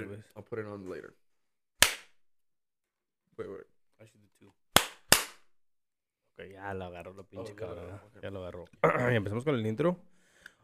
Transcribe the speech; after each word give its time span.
put 0.00 0.12
it, 0.12 0.16
ves. 0.16 0.24
I'll 0.36 0.42
put 0.42 0.58
it 0.58 0.66
on 0.66 0.88
later. 0.88 1.14
Wait, 3.36 3.48
wait. 3.48 3.66
I 4.00 4.06
should 4.06 4.20
do 4.20 4.28
two. 4.38 4.52
Ok, 6.32 6.50
ya 6.52 6.74
lo 6.74 6.84
agarró 6.86 7.14
la 7.14 7.22
pinche 7.22 7.52
Oh, 7.52 7.56
ya 7.58 7.66
lo 7.66 7.74
cabrón. 7.74 8.00
Ya 8.22 8.30
lo 8.30 8.40
agarró. 8.40 8.64
Y 9.12 9.16
empezamos 9.16 9.44
con 9.44 9.54
el 9.54 9.66
intro. 9.66 9.98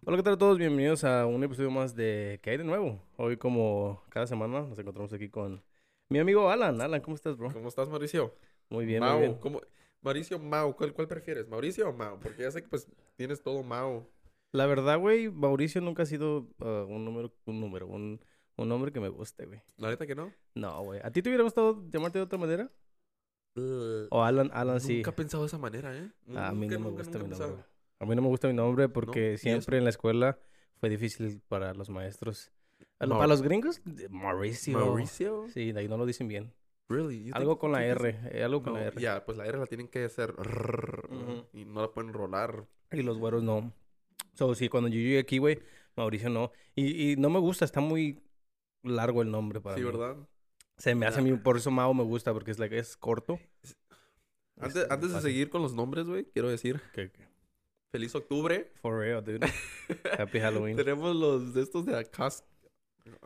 Hola, 0.04 0.16
¿qué 0.18 0.22
tal 0.22 0.34
a 0.34 0.38
todos? 0.38 0.58
Bienvenidos 0.58 1.04
a 1.04 1.26
un 1.26 1.42
episodio 1.42 1.70
más 1.70 1.94
de 1.94 2.38
¿Qué 2.42 2.50
hay 2.50 2.56
de 2.58 2.64
nuevo? 2.64 3.02
Hoy, 3.16 3.36
como 3.36 4.02
cada 4.08 4.26
semana, 4.26 4.62
nos 4.62 4.78
encontramos 4.78 5.12
aquí 5.12 5.28
con 5.28 5.62
mi 6.08 6.18
amigo 6.18 6.50
Alan. 6.50 6.80
Alan, 6.80 7.00
¿cómo 7.00 7.16
estás, 7.16 7.36
bro? 7.36 7.52
¿Cómo 7.52 7.68
estás, 7.68 7.88
Mauricio? 7.88 8.34
Muy 8.68 8.84
bien, 8.86 9.00
Mau, 9.00 9.18
muy 9.18 9.28
bien. 9.28 9.38
¿cómo? 9.38 9.60
Mauricio, 10.02 10.38
Mau, 10.38 10.76
¿cuál, 10.76 10.92
¿cuál 10.92 11.08
prefieres? 11.08 11.48
¿Mauricio 11.48 11.88
o 11.88 11.92
Mau? 11.92 12.18
Porque 12.20 12.42
ya 12.42 12.50
sé 12.50 12.62
que 12.62 12.68
pues 12.68 12.88
tienes 13.16 13.42
todo 13.42 13.62
Mau. 13.62 14.06
La 14.52 14.66
verdad, 14.66 14.98
güey, 14.98 15.28
Mauricio 15.28 15.80
nunca 15.80 16.04
ha 16.04 16.06
sido 16.06 16.46
ah, 16.60 16.84
un 16.88 17.04
número, 17.04 17.32
un 17.46 17.60
número, 17.60 17.86
un, 17.86 18.20
un 18.56 18.68
nombre 18.68 18.92
que 18.92 19.00
me 19.00 19.08
guste, 19.08 19.46
güey. 19.46 19.62
La 19.76 19.88
neta 19.90 20.06
que 20.06 20.14
no. 20.14 20.32
No, 20.54 20.82
güey. 20.82 21.00
¿A 21.02 21.10
ti 21.10 21.22
te 21.22 21.28
hubiera 21.28 21.44
gustado 21.44 21.84
llamarte 21.90 22.18
de 22.18 22.24
otra 22.24 22.38
manera? 22.38 22.70
Uh, 23.56 24.06
O 24.10 24.22
Alan, 24.22 24.50
Alan 24.52 24.80
sí. 24.80 24.96
Nunca 24.96 25.10
he 25.10 25.14
pensado 25.14 25.42
de 25.44 25.46
esa 25.48 25.58
manera, 25.58 25.96
¿eh? 25.96 26.10
A 26.36 26.52
mí 26.52 26.66
Nunca, 26.66 26.74
no 26.78 26.84
me 26.84 26.90
nunca, 26.90 27.02
gusta 27.02 27.18
nunca 27.18 27.24
mi 27.24 27.30
nombre. 27.30 27.46
pensado. 27.48 27.66
A 27.98 28.04
mí 28.06 28.14
no 28.16 28.22
me 28.22 28.28
gusta 28.28 28.48
mi 28.48 28.54
nombre 28.54 28.88
porque 28.88 29.38
siempre 29.38 29.78
en 29.78 29.84
la 29.84 29.90
escuela 29.90 30.38
fue 30.78 30.90
difícil 30.90 31.40
para 31.48 31.72
los 31.72 31.88
maestros. 31.88 32.52
Para 32.98 33.26
los 33.26 33.40
gringos, 33.42 33.80
Mauricio. 34.10 34.78
¿Mauricio? 34.78 35.46
Sí, 35.54 35.72
de 35.72 35.80
ahí 35.80 35.88
no 35.88 35.96
lo 35.96 36.04
dicen 36.04 36.28
bien. 36.28 36.52
Really? 36.88 37.30
Algo 37.32 37.58
con 37.58 37.72
la 37.72 37.84
R. 37.84 38.20
eh, 38.30 38.44
algo 38.44 38.62
con 38.62 38.74
No, 38.74 38.78
la 38.78 38.86
R. 38.86 39.00
Ya, 39.00 39.24
pues 39.24 39.36
la 39.38 39.46
R 39.46 39.58
la 39.58 39.66
tienen 39.66 39.88
que 39.88 40.04
hacer 40.04 40.32
rrrr, 40.36 41.08
Ujú. 41.10 41.46
y 41.54 41.64
no 41.64 41.80
la 41.80 41.88
pueden 41.92 42.12
rolar. 42.12 42.66
Y 42.92 43.02
los 43.02 43.18
güeros 43.18 43.42
no. 43.42 43.72
So, 44.34 44.54
sí, 44.54 44.68
cuando 44.68 44.88
yo 44.88 44.96
llegué 44.96 45.18
aquí, 45.18 45.38
güey, 45.38 45.58
Mauricio 45.96 46.28
no. 46.28 46.52
Y, 46.74 47.12
y 47.12 47.16
no 47.16 47.30
me 47.30 47.40
gusta, 47.40 47.64
está 47.64 47.80
muy 47.80 48.22
largo 48.86 49.22
el 49.22 49.30
nombre 49.30 49.60
para 49.60 49.76
Sí, 49.76 49.82
mí. 49.82 49.86
¿verdad? 49.86 50.16
Se 50.78 50.94
me 50.94 51.06
hace 51.06 51.20
a 51.20 51.22
mí, 51.22 51.32
por 51.36 51.56
eso 51.56 51.70
Mao 51.70 51.94
me 51.94 52.02
gusta, 52.04 52.32
porque 52.32 52.50
es, 52.50 52.58
like, 52.58 52.76
es 52.78 52.96
corto. 52.96 53.38
Antes, 54.58 54.76
Este, 54.82 54.92
antes 54.92 55.12
de 55.12 55.20
seguir 55.20 55.50
con 55.50 55.62
los 55.62 55.74
nombres, 55.74 56.06
güey, 56.06 56.24
quiero 56.32 56.48
decir 56.48 56.80
Que- 56.94 57.10
que- 57.10 57.26
feliz 57.92 58.14
octubre. 58.14 58.72
For 58.80 58.98
real, 58.98 59.24
dude. 59.24 59.40
Happy 60.18 60.40
Halloween. 60.40 60.76
Tenemos 60.76 61.14
los 61.16 61.54
de 61.54 61.62
estos 61.62 61.84
de 61.86 61.96
Akas 61.96 62.44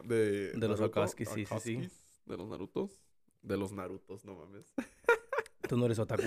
de, 0.04 0.52
De 0.52 0.68
los 0.68 0.80
Akatsuki, 0.80 1.24
sí, 1.24 1.46
sí, 1.46 1.58
sí. 1.60 1.88
De 2.26 2.36
los 2.36 2.48
Narutos. 2.48 3.00
De 3.42 3.56
los 3.56 3.72
Narutos, 3.72 4.24
no 4.24 4.34
mames. 4.36 4.72
Tú 5.68 5.76
no 5.76 5.86
eres 5.86 5.98
otaku. 6.00 6.22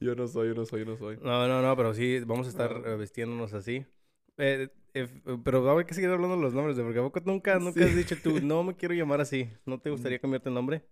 Yo 0.00 0.14
no 0.14 0.26
soy, 0.26 0.48
yo 0.48 0.54
no 0.54 0.64
soy, 0.64 0.80
yo 0.80 0.86
no 0.86 0.96
soy. 0.96 1.16
No, 1.18 1.46
no, 1.46 1.60
no, 1.62 1.76
pero 1.76 1.92
sí, 1.94 2.20
vamos 2.20 2.46
a 2.46 2.50
estar 2.50 2.72
Ah. 2.84 2.92
eh, 2.92 2.96
vistiéndonos 2.96 3.52
así. 3.52 3.84
Eh, 4.38 4.68
eh, 4.94 5.08
pero 5.44 5.62
va 5.62 5.70
a 5.70 5.72
haber 5.74 5.86
que 5.86 5.94
seguir 5.94 6.10
hablando 6.10 6.36
de 6.36 6.42
los 6.42 6.54
nombres, 6.54 6.76
porque 6.78 6.98
¿a 6.98 7.02
poco 7.02 7.20
nunca, 7.24 7.58
nunca 7.58 7.80
Sí. 7.80 7.82
has 7.82 7.96
dicho 7.96 8.16
tú, 8.22 8.40
no 8.42 8.62
me 8.64 8.76
quiero 8.76 8.94
llamar 8.94 9.20
así? 9.20 9.48
¿No 9.64 9.78
te 9.80 9.90
gustaría 9.90 10.18
cambiarte 10.18 10.48
el 10.48 10.54
nombre? 10.54 10.84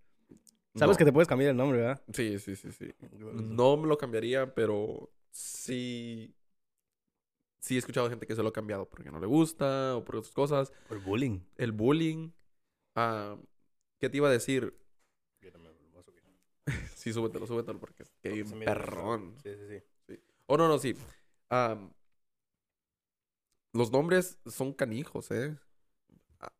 Sabes 0.75 0.95
No. 0.95 0.97
que 0.97 1.05
te 1.05 1.13
puedes 1.13 1.27
cambiar 1.27 1.51
el 1.51 1.57
nombre, 1.57 1.79
¿verdad? 1.79 2.03
Sí, 2.11 2.37
sí, 2.39 2.55
sí, 2.55 2.71
sí. 2.71 2.91
No 3.19 3.77
me 3.77 3.87
lo 3.87 3.97
cambiaría, 3.97 4.53
pero 4.53 5.11
sí. 5.31 6.33
Sí 7.59 7.75
he 7.75 7.77
escuchado 7.79 8.09
gente 8.09 8.27
que 8.27 8.35
se 8.35 8.43
lo 8.43 8.49
ha 8.49 8.53
cambiado 8.53 8.87
porque 8.87 9.09
no 9.09 9.19
le 9.19 9.25
gusta 9.25 9.95
o 9.95 10.03
por 10.03 10.17
otras 10.17 10.33
cosas. 10.33 10.71
Por 10.87 11.01
bullying. 11.01 11.39
El 11.57 11.71
bullying. 11.71 12.31
ah, 12.95 13.37
¿Qué 13.99 14.09
te 14.09 14.17
iba 14.17 14.27
a 14.27 14.31
decir? 14.31 14.77
Sí, 16.95 17.13
súbetelo, 17.13 17.45
súbetelo 17.45 17.79
porque 17.79 18.03
es 18.03 18.09
que 18.21 18.29
hay 18.29 18.41
un 18.41 18.59
perrón. 18.59 19.35
Sí, 19.43 19.51
sí, 19.53 19.79
sí. 20.07 20.19
Oh, 20.47 20.57
no, 20.57 20.67
no, 20.67 20.79
sí. 20.79 20.95
Am, 21.49 21.91
los 23.75 23.91
nombres 23.91 24.39
son 24.47 24.73
canijos, 24.73 25.29
¿eh? 25.31 25.55
Ah, 26.39 26.51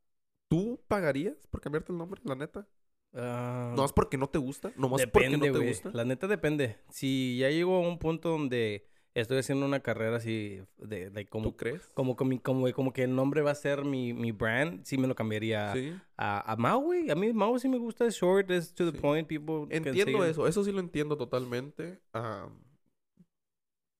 ¿Tú 0.50 0.80
pagarías 0.88 1.48
por 1.48 1.62
cambiarte 1.62 1.92
el 1.92 1.98
nombre, 1.98 2.22
la 2.24 2.36
neta? 2.36 2.68
Ah, 3.14 3.74
¿No 3.76 3.86
es 3.86 3.94
porque 3.94 4.18
no 4.18 4.28
te 4.28 4.38
gusta? 4.38 4.72
¿Nomás 4.76 5.02
porque 5.06 5.30
no 5.30 5.32
depende, 5.40 5.52
te 5.52 5.58
güey. 5.58 5.70
gusta? 5.70 5.92
La 5.94 6.04
neta 6.04 6.28
depende. 6.28 6.78
Si 6.90 7.38
ya 7.40 7.50
llego 7.50 7.76
a 7.78 7.80
un 7.88 7.98
punto 7.98 8.30
donde 8.30 8.88
estoy 9.14 9.38
haciendo 9.38 9.66
una 9.66 9.80
carrera 9.80 10.18
así 10.18 10.62
de, 10.78 11.10
de 11.10 11.26
como, 11.26 11.46
¿Tú 11.46 11.56
crees? 11.56 11.90
como, 11.94 12.18
como, 12.18 12.42
como, 12.42 12.72
como 12.74 12.92
que 12.92 13.04
el 13.04 13.16
nombre 13.16 13.42
va 13.42 13.52
a 13.52 13.56
ser 13.56 13.86
mi, 13.86 14.14
mi 14.14 14.34
brand, 14.34 14.84
sí 14.84 14.98
me 14.98 15.08
lo 15.08 15.16
cambiaría 15.16 15.74
Sí. 15.74 15.94
a, 16.18 16.76
güey. 16.76 17.10
A 17.10 17.16
mí 17.16 17.32
Mao 17.32 17.58
sí 17.58 17.70
me 17.70 17.78
gusta, 17.78 18.06
es 18.06 18.16
short, 18.16 18.52
es 18.52 18.74
to 18.74 18.92
the 18.92 18.98
Sí. 18.98 19.02
point, 19.02 19.28
people 19.28 19.74
Entiendo 19.74 20.26
eso, 20.26 20.46
eso 20.48 20.64
sí 20.66 20.74
lo 20.74 20.82
entiendo 20.82 21.16
totalmente. 21.16 22.02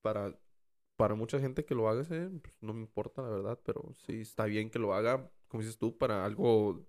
Para, 0.02 0.38
para 0.96 1.14
mucha 1.14 1.38
gente 1.38 1.64
que 1.64 1.74
lo 1.74 1.88
haga, 1.88 2.04
sí, 2.04 2.14
pues, 2.42 2.56
no 2.62 2.72
me 2.72 2.80
importa, 2.80 3.22
la 3.22 3.28
verdad, 3.30 3.58
pero 3.64 3.92
sí 4.06 4.20
está 4.20 4.44
bien 4.46 4.70
que 4.70 4.78
lo 4.78 4.94
haga, 4.94 5.30
como 5.48 5.62
dices 5.62 5.78
tú, 5.78 5.96
para 5.96 6.24
algo 6.24 6.84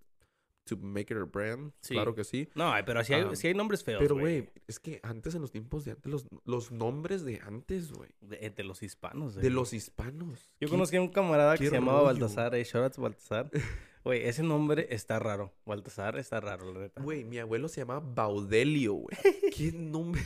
to 0.66 0.76
make 0.78 1.14
it 1.14 1.20
a 1.20 1.24
brand. 1.24 1.72
Sí. 1.82 1.94
Claro 1.94 2.14
que 2.14 2.24
sí. 2.26 2.50
No, 2.54 2.74
pero 2.86 3.02
sí 3.04 3.14
hay, 3.14 3.36
sí 3.38 3.48
hay 3.48 3.54
nombres 3.54 3.84
feos, 3.86 4.00
Pero, 4.02 4.16
güey, 4.16 4.50
es 4.68 4.80
que 4.82 5.00
antes, 5.02 5.34
en 5.36 5.42
los 5.42 5.52
tiempos 5.52 5.86
de 5.86 5.92
antes, 5.92 6.12
los, 6.12 6.26
los 6.44 6.72
nombres 6.72 7.24
de 7.24 7.40
antes, 7.42 7.92
güey, 7.94 8.10
De, 8.20 8.50
de 8.50 8.64
los 8.66 8.84
hispanos, 8.84 9.36
de 9.36 9.50
los 9.50 9.72
hispanos. 9.74 10.52
Yo 10.60 10.68
¿qué- 10.68 10.72
conocí 10.72 10.98
a 10.98 11.02
un 11.02 11.08
camarada 11.10 11.56
que 11.58 11.68
se 11.70 11.72
llamaba? 11.76 12.02
Baltasar, 12.02 12.54
eh, 12.56 12.64
shout 12.66 12.84
out 12.84 12.94
to 12.94 13.02
Baltasar. 13.02 13.50
Güey, 14.08 14.26
ese 14.26 14.42
nombre 14.44 14.88
está 14.92 15.20
raro. 15.20 15.54
Baltasar 15.66 16.18
está 16.18 16.40
raro, 16.40 16.72
la 16.74 16.80
neta. 16.80 17.02
Güey, 17.02 17.24
mi 17.24 17.38
abuelo 17.40 17.68
se 17.68 17.82
llamaba 17.82 18.00
Baudelio, 18.00 18.94
güey. 18.94 19.18
¿Qué 19.56 19.72
nombre? 19.72 20.22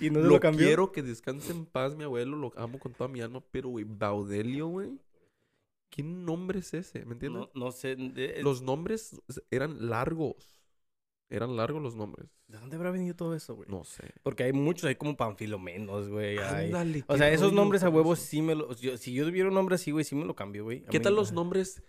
Y 0.00 0.10
no 0.10 0.20
se 0.20 0.26
lo, 0.26 0.34
lo 0.34 0.40
cambió. 0.40 0.66
quiero 0.66 0.90
que 0.92 1.02
descanse 1.02 1.52
en 1.52 1.66
paz, 1.66 1.94
mi 1.96 2.04
abuelo. 2.04 2.36
Lo 2.36 2.52
amo 2.56 2.78
con 2.78 2.92
toda 2.94 3.08
mi 3.08 3.20
alma. 3.20 3.42
Pero, 3.50 3.68
güey, 3.68 3.84
Baudelio, 3.86 4.68
güey. 4.68 4.98
¿Qué 5.90 6.02
nombre 6.02 6.58
es 6.60 6.74
ese? 6.74 7.04
¿Me 7.04 7.12
entiendes? 7.12 7.48
No, 7.54 7.66
no 7.66 7.72
sé. 7.72 7.94
de- 7.96 8.42
Los 8.42 8.62
nombres 8.62 9.20
eran 9.50 9.88
largos. 9.88 10.62
Eran 11.28 11.56
largos 11.56 11.82
los 11.82 11.94
nombres. 11.96 12.28
¿De 12.48 12.58
dónde 12.58 12.76
habrá 12.76 12.90
venido 12.90 13.14
todo 13.16 13.34
eso, 13.34 13.54
güey? 13.56 13.68
No 13.68 13.84
sé. 13.84 14.12
Porque 14.22 14.44
hay 14.44 14.52
muchos, 14.52 14.84
hay 14.84 14.94
como 14.94 15.16
panfilomenos, 15.16 16.08
güey. 16.08 16.38
hay- 16.38 16.66
Ándale, 16.66 17.04
O 17.08 17.16
sea, 17.16 17.30
esos 17.30 17.52
nombres 17.52 17.82
a 17.82 17.88
huevos 17.90 18.18
sí 18.20 18.40
me 18.42 18.54
los... 18.54 18.78
si 18.78 19.12
yo 19.12 19.26
tuviera 19.26 19.48
un 19.48 19.54
nombre 19.54 19.74
así, 19.74 19.90
güey, 19.90 20.04
sí 20.04 20.14
me 20.14 20.24
lo 20.24 20.34
cambio, 20.36 20.64
güey. 20.64 20.84
A 20.86 20.88
¿Qué 20.90 20.98
mí- 21.00 21.02
tal 21.02 21.14
los 21.16 21.32
nombres? 21.32 21.82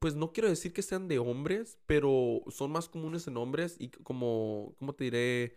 Pues 0.00 0.14
no 0.16 0.32
quiero 0.32 0.48
decir 0.48 0.72
que 0.72 0.82
sean 0.82 1.08
de 1.08 1.18
hombres, 1.18 1.78
pero 1.86 2.42
son 2.48 2.72
más 2.72 2.88
comunes 2.88 3.26
en 3.26 3.36
hombres 3.36 3.76
y 3.78 3.90
como, 3.90 4.74
¿cómo 4.78 4.94
te 4.94 5.04
diré? 5.04 5.56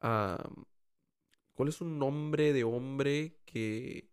¿Cuál 0.00 1.68
es 1.68 1.80
un 1.80 1.98
nombre 1.98 2.52
de 2.52 2.64
hombre 2.64 3.38
que, 3.44 4.10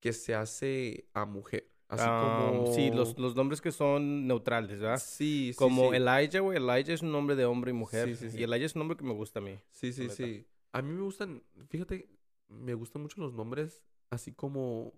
que 0.00 0.12
se 0.12 0.34
hace 0.34 1.08
a 1.14 1.24
mujer? 1.26 1.70
Así 1.88 2.04
como... 2.04 2.72
Sí, 2.74 2.90
los, 2.90 3.16
los 3.16 3.36
nombres 3.36 3.60
que 3.60 3.70
son 3.70 4.26
neutrales, 4.26 4.80
¿verdad? 4.80 4.98
Sí, 4.98 5.52
sí, 5.52 5.56
Como 5.56 5.90
sí. 5.90 5.96
Elijah, 5.96 6.40
güey. 6.40 6.56
Elijah 6.58 6.94
es 6.94 7.02
un 7.02 7.12
nombre 7.12 7.36
de 7.36 7.44
hombre 7.44 7.70
y 7.70 7.74
mujer. 7.74 8.16
Sí, 8.16 8.30
sí. 8.30 8.38
Y 8.38 8.42
Elijah 8.42 8.66
es 8.66 8.74
un 8.74 8.80
nombre 8.80 8.96
que 8.96 9.04
me 9.04 9.14
gusta 9.14 9.38
a 9.38 9.42
mí. 9.42 9.56
Sí, 9.70 9.92
sí, 9.92 10.08
sí. 10.10 10.46
A 10.72 10.82
mí 10.82 10.92
me 10.92 11.02
gustan, 11.02 11.42
fíjate, 11.68 12.08
me 12.48 12.74
gustan 12.74 13.02
mucho 13.02 13.20
los 13.20 13.32
nombres 13.32 13.82
así 14.10 14.32
como 14.32 14.92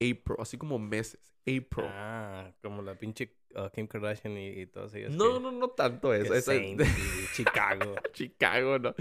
April, 0.00 0.36
así 0.38 0.56
como 0.56 0.78
meses. 0.78 1.20
April. 1.42 1.86
Ah, 1.88 2.52
como 2.62 2.82
la 2.82 2.94
pinche 2.98 3.36
uh, 3.54 3.68
Kim 3.74 3.86
Kardashian 3.86 4.36
y, 4.36 4.48
y 4.60 4.66
todas 4.66 4.94
ellas. 4.94 5.12
no, 5.12 5.34
que- 5.34 5.40
no, 5.40 5.52
no 5.52 5.68
tanto 5.68 6.12
eso. 6.14 6.34
esa- 6.34 6.52
Saint 6.52 6.80
y 6.80 6.84
Chicago. 7.34 7.94
Chicago, 8.12 8.78
no. 8.78 8.94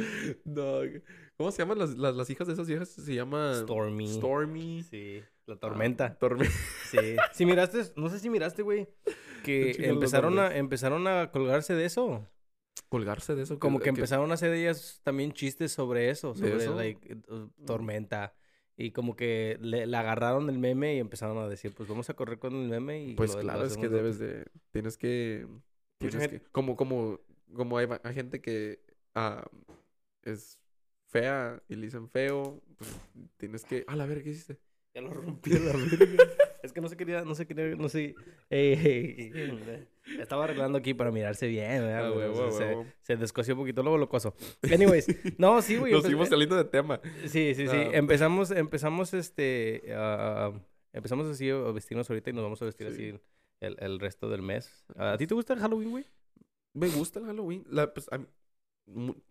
No. 0.45 0.79
¿Cómo 1.37 1.51
se 1.51 1.59
llaman 1.61 1.79
las, 1.79 1.97
las, 1.97 2.15
las 2.15 2.29
hijas 2.29 2.47
de 2.47 2.53
esas 2.53 2.67
viejas? 2.67 2.89
Se 2.89 3.13
llaman 3.13 3.55
Stormy. 3.63 4.07
Stormy. 4.07 4.83
Sí, 4.83 5.23
la 5.45 5.55
ah, 5.55 5.59
tormenta. 5.59 6.15
Tormenta. 6.17 6.53
Sí. 6.91 7.15
Si 7.33 7.45
miraste, 7.45 7.93
no 7.95 8.09
sé 8.09 8.19
si 8.19 8.29
miraste, 8.29 8.61
güey, 8.61 8.89
que 9.43 9.71
empezaron 9.87 10.37
a, 10.39 10.55
empezaron 10.57 11.07
a 11.07 11.31
colgarse 11.31 11.75
de 11.75 11.85
eso. 11.85 12.27
Colgarse 12.89 13.35
de 13.35 13.43
eso. 13.43 13.59
Como 13.59 13.79
que 13.79 13.89
empezaron 13.89 14.31
a 14.31 14.33
hacer 14.33 14.51
ellas 14.53 14.99
también 15.03 15.31
chistes 15.31 15.71
sobre 15.71 16.09
eso, 16.09 16.33
¿De 16.33 16.39
sobre 16.49 16.63
eso? 16.63 16.75
like, 16.75 17.15
uh, 17.29 17.49
tormenta. 17.65 18.33
Y 18.81 18.91
como 18.91 19.15
que 19.17 19.57
le, 19.59 19.85
le 19.85 19.97
agarraron 19.97 20.49
el 20.49 20.57
meme 20.57 20.95
y 20.95 20.99
empezaron 20.99 21.37
a 21.37 21.49
decir, 21.49 21.73
pues 21.75 21.89
vamos 21.89 22.09
a 22.09 22.13
correr 22.13 22.39
con 22.39 22.55
el 22.55 22.69
meme 22.69 23.03
y 23.03 23.13
Pues 23.15 23.31
lo- 23.31 23.37
lo 23.37 23.41
claro, 23.41 23.65
es 23.65 23.75
que 23.75 23.89
debes 23.89 24.19
de. 24.19 24.45
Tienes 24.71 24.97
que. 24.97 25.45
Tienes 25.97 26.21
gente- 26.21 26.39
que- 26.39 26.49
como, 26.51 26.77
como, 26.77 27.19
como 27.53 27.77
hay, 27.77 27.87
hay 28.03 28.13
gente 28.13 28.39
que 28.41 28.79
ah, 29.15 29.45
es 30.23 30.59
fea 31.07 31.61
y 31.67 31.75
le 31.75 31.87
dicen 31.87 32.07
feo, 32.09 32.61
pues 32.77 32.95
tienes 33.35 33.65
que. 33.65 33.83
A 33.87 33.97
la 33.97 34.05
ver, 34.05 34.23
¿qué 34.23 34.29
hiciste? 34.29 34.57
Ya 34.95 35.01
lo 35.01 35.09
rompí 35.13 35.53
a 35.55 35.59
la 35.59 35.73
verga. 35.73 36.15
Es 36.61 36.73
que 36.73 36.81
no 36.81 36.89
se 36.89 36.97
quería, 36.97 37.23
no 37.23 37.35
se 37.35 37.47
quería, 37.47 37.75
no 37.75 37.87
sé. 37.89 38.15
Ey. 38.49 39.31
Estaba 40.19 40.43
arreglando 40.45 40.77
aquí 40.77 40.93
para 40.93 41.11
mirarse 41.11 41.47
bien, 41.47 41.83
¿verdad? 41.83 42.07
Ah, 42.07 42.11
huevo, 42.11 42.51
se, 42.51 42.63
huevo. 42.65 42.85
se 43.01 43.15
descosió 43.15 43.53
un 43.53 43.61
poquito, 43.61 43.81
luego 43.83 43.97
lo 43.97 44.09
coso. 44.09 44.33
Anyways, 44.63 45.07
no, 45.37 45.61
sí, 45.61 45.77
güey. 45.77 45.93
Nos 45.93 46.03
seguimos 46.03 46.29
saliendo 46.29 46.55
de 46.55 46.65
tema. 46.65 46.99
Sí, 47.27 47.53
sí, 47.55 47.67
sí. 47.67 47.75
Ah. 47.77 47.89
Empezamos, 47.93 48.51
empezamos, 48.51 49.13
este, 49.13 49.83
ah, 49.95 50.51
empezamos 50.93 51.27
así 51.27 51.49
a 51.49 51.55
vestirnos 51.71 52.09
ahorita 52.09 52.29
y 52.29 52.33
nos 52.33 52.43
vamos 52.43 52.61
a 52.61 52.65
vestir 52.65 52.87
Sí. 52.87 52.93
así 53.11 53.19
el, 53.61 53.75
el 53.79 53.99
resto 53.99 54.29
del 54.29 54.41
mes. 54.41 54.85
¿A 54.97 55.17
ti 55.17 55.27
te 55.27 55.35
gusta 55.35 55.53
el 55.53 55.59
Halloween, 55.59 55.91
güey? 55.91 56.05
Me 56.73 56.87
gusta 56.89 57.19
el 57.19 57.25
Halloween. 57.25 57.63
La, 57.69 57.93
pues, 57.93 58.07
a 58.11 58.19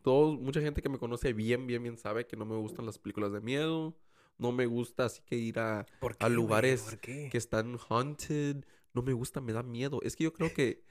todos- 0.02 0.38
mucha 0.38 0.60
gente 0.60 0.80
que 0.82 0.88
me 0.88 0.98
conoce 0.98 1.32
bien, 1.32 1.66
bien, 1.66 1.82
bien 1.82 1.96
sabe 1.96 2.26
que 2.26 2.36
no 2.36 2.44
me 2.44 2.56
gustan 2.56 2.86
las 2.86 2.98
películas 2.98 3.32
de 3.32 3.40
miedo. 3.40 3.96
No 4.38 4.52
me 4.52 4.66
gusta 4.66 5.06
así 5.06 5.20
que 5.26 5.36
ir 5.36 5.58
a, 5.58 5.84
¿Por 6.00 6.16
A 6.20 6.28
lugares 6.28 6.82
¿Por 6.82 6.98
qué? 7.00 7.28
que 7.30 7.38
están 7.38 7.76
haunted. 7.88 8.64
No 8.94 9.02
me 9.02 9.12
gusta, 9.12 9.40
me 9.40 9.52
da 9.52 9.62
miedo. 9.62 10.00
Es 10.02 10.16
que 10.16 10.24
yo 10.24 10.32
creo 10.32 10.54
que 10.54 10.82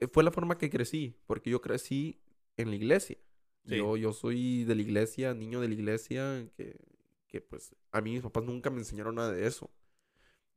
eh, 0.00 0.08
fue 0.08 0.24
la 0.24 0.32
forma 0.32 0.58
que 0.58 0.68
crecí, 0.68 1.16
porque 1.26 1.50
yo 1.50 1.60
crecí 1.60 2.20
en 2.56 2.70
la 2.70 2.76
iglesia. 2.76 3.18
Sí. 3.64 3.76
Yo, 3.76 3.96
yo 3.96 4.12
soy 4.12 4.64
de 4.64 4.74
la 4.74 4.82
iglesia, 4.82 5.32
niño 5.32 5.60
de 5.60 5.68
la 5.68 5.74
iglesia, 5.74 6.48
que, 6.56 6.76
que 7.28 7.40
pues 7.40 7.74
a 7.92 8.00
mí 8.00 8.12
mis 8.12 8.22
papás 8.22 8.42
nunca 8.42 8.68
me 8.70 8.78
enseñaron 8.78 9.14
nada 9.14 9.32
de 9.32 9.46
eso. 9.46 9.70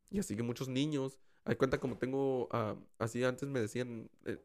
Y 0.09 0.19
así 0.19 0.35
que 0.35 0.43
muchos 0.43 0.67
niños, 0.67 1.19
hay 1.43 1.55
cuenta 1.55 1.79
como 1.79 1.97
tengo, 1.97 2.49
ah, 2.51 2.75
así 2.97 3.23
antes 3.23 3.47
me 3.47 3.59
decían, 3.59 4.09
eh, 4.25 4.43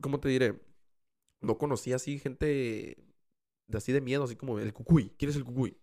¿cómo 0.00 0.18
te 0.18 0.28
diré? 0.28 0.60
No 1.40 1.58
conocía 1.58 1.96
así 1.96 2.18
gente 2.18 2.96
de 3.66 3.78
así 3.78 3.92
de 3.92 4.00
miedo, 4.00 4.24
así 4.24 4.34
como 4.34 4.58
el 4.58 4.72
cucuy. 4.72 5.12
¿Quién 5.16 5.30
es 5.30 5.36
el 5.36 5.44
cucuy? 5.44 5.76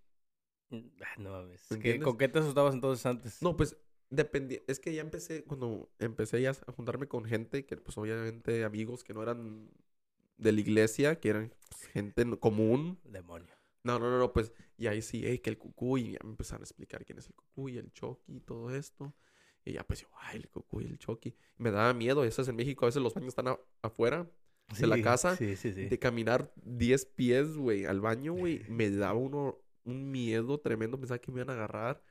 Ah, 1.02 1.20
No 1.20 1.32
mames. 1.32 1.72
¿Me 1.72 1.80
¿Qué? 1.80 2.00
¿Con 2.00 2.18
qué 2.18 2.28
te 2.28 2.40
asustabas 2.40 2.74
entonces 2.74 3.06
antes? 3.06 3.42
No, 3.42 3.56
pues 3.56 3.78
dependía. 4.10 4.62
Es 4.68 4.80
que 4.80 4.94
ya 4.94 5.02
empecé, 5.02 5.44
cuando 5.44 5.90
empecé 6.00 6.42
ya 6.42 6.52
a 6.52 6.72
juntarme 6.72 7.08
con 7.08 7.26
gente 7.26 7.66
que, 7.66 7.78
pues 7.78 7.98
obviamente 7.98 8.64
amigos 8.64 9.04
que 9.04 9.14
no 9.14 9.24
eran 9.24 9.70
de 10.38 10.52
la 10.52 10.60
iglesia, 10.60 11.20
que 11.20 11.30
eran 11.30 11.54
pues, 11.70 11.86
gente 11.92 12.26
común. 12.40 13.00
Demonio. 13.04 13.54
No, 13.84 14.00
no, 14.00 14.10
no, 14.10 14.18
no, 14.18 14.32
pues, 14.32 14.54
y 14.78 14.88
ahí 14.88 15.02
sí, 15.02 15.24
hey, 15.26 15.40
que 15.40 15.50
el 15.50 15.58
cucuy, 15.58 16.02
y 16.02 16.12
ya 16.14 16.20
me 16.24 16.30
empezaron 16.32 16.62
a 16.62 16.64
explicar 16.64 17.04
quién 17.06 17.18
es 17.20 17.28
el 17.28 17.36
cucuy, 17.36 17.78
el 17.78 17.92
choqui 17.92 18.38
y 18.38 18.40
todo 18.40 18.74
esto. 18.74 19.14
Y 19.66 19.74
ya 19.74 19.86
pues 19.86 20.02
yo, 20.02 20.08
ay, 20.22 20.38
el 20.38 20.50
cucuy, 20.50 20.86
el 20.86 20.98
choqui. 21.00 21.36
Me 21.58 21.70
daba 21.72 21.94
miedo, 21.94 22.24
eso 22.24 22.42
es 22.42 22.48
en 22.48 22.56
México, 22.56 22.86
a 22.86 22.88
veces 22.90 23.02
los 23.02 23.14
baños 23.14 23.30
están 23.30 23.50
a- 23.50 23.60
afuera 23.82 24.30
de 24.80 24.88
la 24.88 24.96
Sí, 24.96 25.02
casa. 25.02 25.36
Sí, 25.36 25.56
sí, 25.58 25.74
sí. 25.74 25.86
De 25.88 26.00
caminar 26.00 26.52
10 26.64 27.06
pies, 27.06 27.56
güey, 27.58 27.86
al 27.86 28.00
baño, 28.02 28.34
güey, 28.34 28.62
me 28.70 28.90
daba 28.90 29.14
uno, 29.16 29.60
un 29.86 30.12
miedo 30.12 30.60
tremendo, 30.60 31.00
pensaba 31.00 31.20
que 31.20 31.32
me 31.32 31.42
iban 31.42 31.50
a 31.52 31.54
agarrar. 31.54 32.04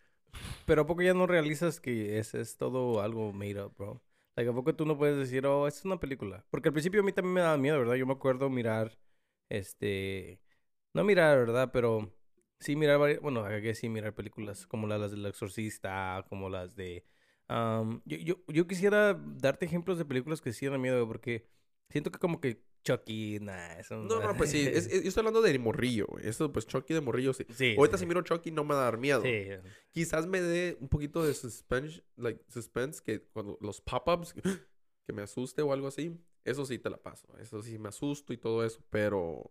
Pero 0.64 0.82
¿a 0.82 0.86
poco 0.86 1.02
ya 1.02 1.14
no 1.14 1.26
realizas 1.26 1.80
que 1.80 2.18
es, 2.18 2.34
es 2.34 2.56
todo 2.56 3.00
algo 3.02 3.32
made 3.32 3.62
up, 3.62 3.74
bro? 3.76 4.02
Like, 4.36 4.50
¿A 4.50 4.54
poco 4.54 4.74
tú 4.74 4.86
no 4.86 4.96
puedes 4.98 5.18
decir, 5.18 5.46
oh, 5.46 5.68
es 5.68 5.84
una 5.84 6.00
película? 6.00 6.44
Porque 6.50 6.68
al 6.68 6.72
principio 6.74 7.00
a 7.00 7.04
mí 7.04 7.12
también 7.12 7.34
me 7.34 7.40
daba 7.42 7.56
miedo, 7.58 7.78
¿verdad? 7.78 7.94
Yo 7.96 8.06
me 8.06 8.12
acuerdo 8.14 8.48
mirar, 8.50 8.96
este... 9.48 10.40
No 10.94 11.04
mirar, 11.04 11.38
¿verdad? 11.38 11.70
Pero 11.72 12.12
sí 12.60 12.76
mirar. 12.76 12.98
Bueno, 13.20 13.44
que 13.62 13.74
sí 13.74 13.88
mirar 13.88 14.14
películas 14.14 14.66
como 14.66 14.86
la- 14.86 14.98
las 14.98 15.10
del 15.12 15.24
Exorcista, 15.26 16.24
como 16.28 16.48
las 16.50 16.74
de... 16.76 17.04
um, 17.48 18.00
yo, 18.04 18.18
yo, 18.18 18.36
yo 18.48 18.66
quisiera 18.66 19.14
darte 19.14 19.66
ejemplos 19.66 19.98
de 19.98 20.04
películas 20.04 20.40
que 20.40 20.52
sí 20.52 20.66
dan 20.66 20.80
miedo, 20.80 21.06
porque 21.06 21.48
siento 21.90 22.10
que 22.10 22.18
como 22.18 22.40
que 22.40 22.62
Chucky, 22.82 23.38
nah, 23.40 23.78
eso 23.78 23.96
No, 23.96 24.20
no, 24.20 24.36
pues 24.36 24.50
sí, 24.50 24.66
es- 24.66 24.86
es- 24.92 25.02
yo 25.02 25.08
estoy 25.08 25.20
hablando 25.22 25.42
de 25.42 25.58
morrillo, 25.58 26.06
güey. 26.08 26.26
Eso, 26.26 26.52
pues 26.52 26.66
Chucky 26.66 26.94
de 26.94 27.00
morrillo, 27.00 27.32
sí. 27.32 27.44
Sí, 27.54 27.74
Ahorita 27.76 27.96
sí, 27.96 28.02
si 28.02 28.06
miro 28.06 28.22
Chucky 28.22 28.50
no 28.50 28.64
me 28.64 28.74
va 28.74 28.80
a 28.82 28.84
dar 28.84 28.98
miedo. 28.98 29.22
Sí. 29.22 29.48
Quizás 29.90 30.26
me 30.26 30.40
dé 30.40 30.76
un 30.80 30.88
poquito 30.88 31.24
de 31.24 31.34
suspense, 31.34 32.02
like, 32.16 32.42
suspense 32.48 33.02
que 33.02 33.22
cuando 33.22 33.58
los 33.60 33.80
pop-ups, 33.80 34.34
que 35.06 35.12
me 35.12 35.22
asuste 35.22 35.62
o 35.62 35.72
algo 35.72 35.86
así, 35.88 36.18
eso 36.44 36.64
sí 36.64 36.78
te 36.78 36.90
la 36.90 36.96
paso. 36.96 37.28
Eso 37.38 37.62
sí 37.62 37.78
me 37.78 37.88
asusto 37.88 38.32
y 38.32 38.36
todo 38.38 38.64
eso, 38.64 38.82
pero 38.90 39.50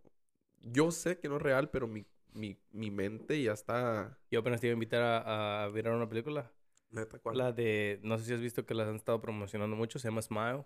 yo 0.60 0.90
sé 0.90 1.18
que 1.18 1.28
no 1.28 1.36
es 1.36 1.42
real, 1.42 1.70
pero 1.70 1.86
mi, 1.86 2.04
mi, 2.32 2.58
mi 2.70 2.90
mente 2.90 3.42
ya 3.42 3.52
está... 3.52 4.18
Yo 4.30 4.40
apenas 4.40 4.60
te 4.60 4.66
iba 4.66 4.72
a 4.72 4.74
invitar 4.74 5.02
a, 5.02 5.64
a 5.64 5.68
ver 5.68 5.88
una 5.88 6.08
película. 6.08 6.52
Neta, 6.90 7.18
¿cuál? 7.18 7.38
La 7.38 7.52
de, 7.52 8.00
no 8.02 8.18
sé 8.18 8.26
si 8.26 8.34
has 8.34 8.40
visto 8.40 8.66
que 8.66 8.74
las 8.74 8.86
han 8.88 8.96
estado 8.96 9.20
promocionando 9.22 9.74
mucho, 9.76 9.98
se 9.98 10.08
llama 10.08 10.20
Smile. 10.20 10.64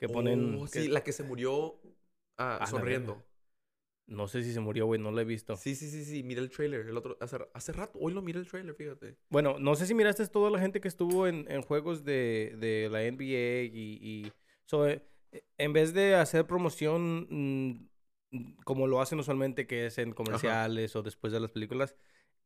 Que 0.00 0.08
ponen, 0.08 0.56
Oh, 0.58 0.64
que- 0.64 0.80
sí, 0.82 0.88
la 0.88 1.04
que 1.04 1.12
se 1.12 1.22
murió 1.22 1.78
ah, 2.38 2.56
la 2.60 2.66
sonriendo. 2.66 3.22
no 4.06 4.26
sé 4.26 4.42
si 4.42 4.52
se 4.52 4.60
murió, 4.60 4.86
güey, 4.86 5.00
no 5.00 5.12
la 5.12 5.22
he 5.22 5.24
visto. 5.24 5.56
Sí, 5.56 5.74
sí, 5.76 5.88
sí, 5.88 6.04
sí, 6.04 6.22
mira 6.24 6.40
el 6.40 6.50
trailer. 6.50 6.88
El 6.88 6.96
otro, 6.96 7.16
hace, 7.20 7.38
hace 7.54 7.72
rato, 7.72 7.98
hoy 8.00 8.12
lo 8.12 8.22
miré 8.22 8.40
el 8.40 8.48
trailer, 8.48 8.74
fíjate. 8.74 9.16
Bueno, 9.28 9.58
no 9.60 9.76
sé 9.76 9.86
si 9.86 9.94
miraste 9.94 10.26
toda 10.26 10.50
la 10.50 10.58
gente 10.58 10.80
que 10.80 10.88
estuvo 10.88 11.26
en, 11.28 11.46
en 11.50 11.62
juegos 11.62 12.02
de, 12.04 12.56
de 12.58 12.88
la 12.90 13.04
NBA 13.04 13.62
y, 13.72 13.98
y 14.02 14.32
so, 14.64 14.88
eh, 14.88 15.02
en 15.58 15.72
vez 15.72 15.92
de 15.94 16.16
hacer 16.16 16.46
promoción 16.46 17.28
mm, 17.30 17.88
mm, 18.36 18.52
como 18.64 18.86
lo 18.88 19.00
hacen 19.00 19.20
usualmente, 19.20 19.66
que 19.68 19.86
es 19.86 19.98
en 19.98 20.12
comerciales 20.12 20.96
o 20.96 21.02
después 21.02 21.32
de 21.32 21.38
las 21.38 21.50
películas, 21.52 21.94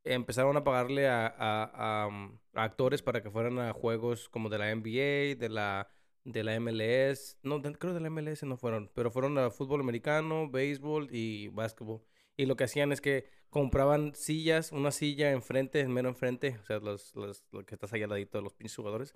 empezaron 0.04 0.56
a 0.58 0.64
pagarle 0.64 1.08
a, 1.08 1.26
a- 1.26 2.04
a, 2.04 2.10
mm, 2.10 2.38
a 2.54 2.64
actores 2.64 3.00
para 3.00 3.22
que 3.22 3.30
fueran 3.30 3.58
a 3.58 3.72
juegos 3.72 4.28
como 4.28 4.50
de 4.50 4.58
la 4.58 4.70
NBA, 4.70 5.34
de 5.36 5.48
la, 5.48 5.88
de 6.24 6.44
la 6.44 6.54
MLS. 6.54 7.36
No, 7.42 7.58
de- 7.60 7.74
creo 7.74 7.94
de 7.94 8.00
la 8.00 8.08
MLS 8.08 8.46
no 8.46 8.56
fueron, 8.56 8.90
pero 8.94 9.10
fueron 9.10 9.38
a 9.38 9.50
fútbol 9.50 9.80
americano, 9.80 10.48
béisbol 10.50 11.08
y 11.10 11.48
básquetbol. 11.48 12.02
Y 12.36 12.46
lo 12.46 12.56
que 12.56 12.64
hacían 12.64 12.92
es 12.92 13.00
que 13.00 13.28
compraban 13.50 14.14
sillas, 14.14 14.72
una 14.72 14.90
silla 14.90 15.30
enfrente, 15.30 15.86
mero 15.86 16.08
enfrente, 16.08 16.56
o 16.60 16.64
sea, 16.64 16.78
los, 16.80 17.14
los, 17.14 17.44
lo 17.52 17.64
que 17.64 17.74
estás 17.76 17.92
ahí 17.92 18.02
al 18.02 18.10
ladito 18.10 18.38
de 18.38 18.42
los 18.44 18.54
pinches 18.54 18.76
jugadores. 18.76 19.14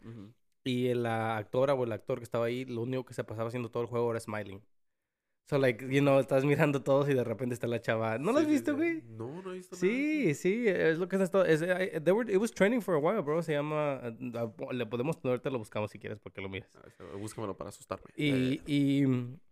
Y 0.64 0.93
la 0.94 1.37
actora 1.38 1.75
o 1.75 1.84
el 1.84 1.93
actor 1.93 2.19
que 2.19 2.25
estaba 2.25 2.46
ahí, 2.46 2.64
lo 2.64 2.82
único 2.82 3.05
que 3.05 3.14
se 3.14 3.25
pasaba 3.25 3.49
haciendo 3.49 3.70
todo 3.70 3.82
el 3.82 3.88
juego 3.88 4.10
era 4.10 4.20
smiling. 4.20 4.62
So, 5.49 5.56
like, 5.56 5.83
you 5.89 6.00
know, 6.03 6.21
estás 6.21 6.45
mirando 6.45 6.83
todos 6.83 7.09
y 7.09 7.15
de 7.15 7.25
repente 7.25 7.55
está 7.55 7.67
la 7.67 7.81
chava. 7.81 8.19
¿No 8.19 8.33
lo 8.33 8.39
Sí, 8.41 8.43
has 8.45 8.47
sí, 8.49 8.53
visto, 8.53 8.71
sí. 8.73 8.77
güey? 8.77 9.03
No, 9.17 9.41
no 9.43 9.50
he 9.50 9.55
visto 9.56 9.77
nada. 9.77 9.81
Sí, 9.81 10.35
sí, 10.35 10.69
es 10.69 10.99
lo 10.99 11.09
que. 11.09 11.17
Es, 11.17 11.62
I- 11.62 12.00
they 12.00 12.12
were- 12.12 12.31
it 12.31 12.37
was 12.37 12.53
trending 12.53 12.83
for 12.83 12.95
a 12.97 12.99
while, 12.99 13.23
bro. 13.23 13.41
Se 13.43 13.53
llama... 13.55 13.99
uh, 14.05 14.73
le 14.73 14.85
podemos... 14.85 15.17
Ahorita 15.25 15.49
lo 15.49 15.59
buscamos 15.59 15.91
si 15.91 15.99
quieres 15.99 16.19
porque 16.21 16.43
lo 16.43 16.50
mires. 16.50 16.69
Ah, 16.77 17.17
Búscamelo 17.17 17.56
para 17.56 17.71
asustarme. 17.71 18.05
Y, 18.15 18.56
Eh, 18.56 18.61
y, 18.67 19.05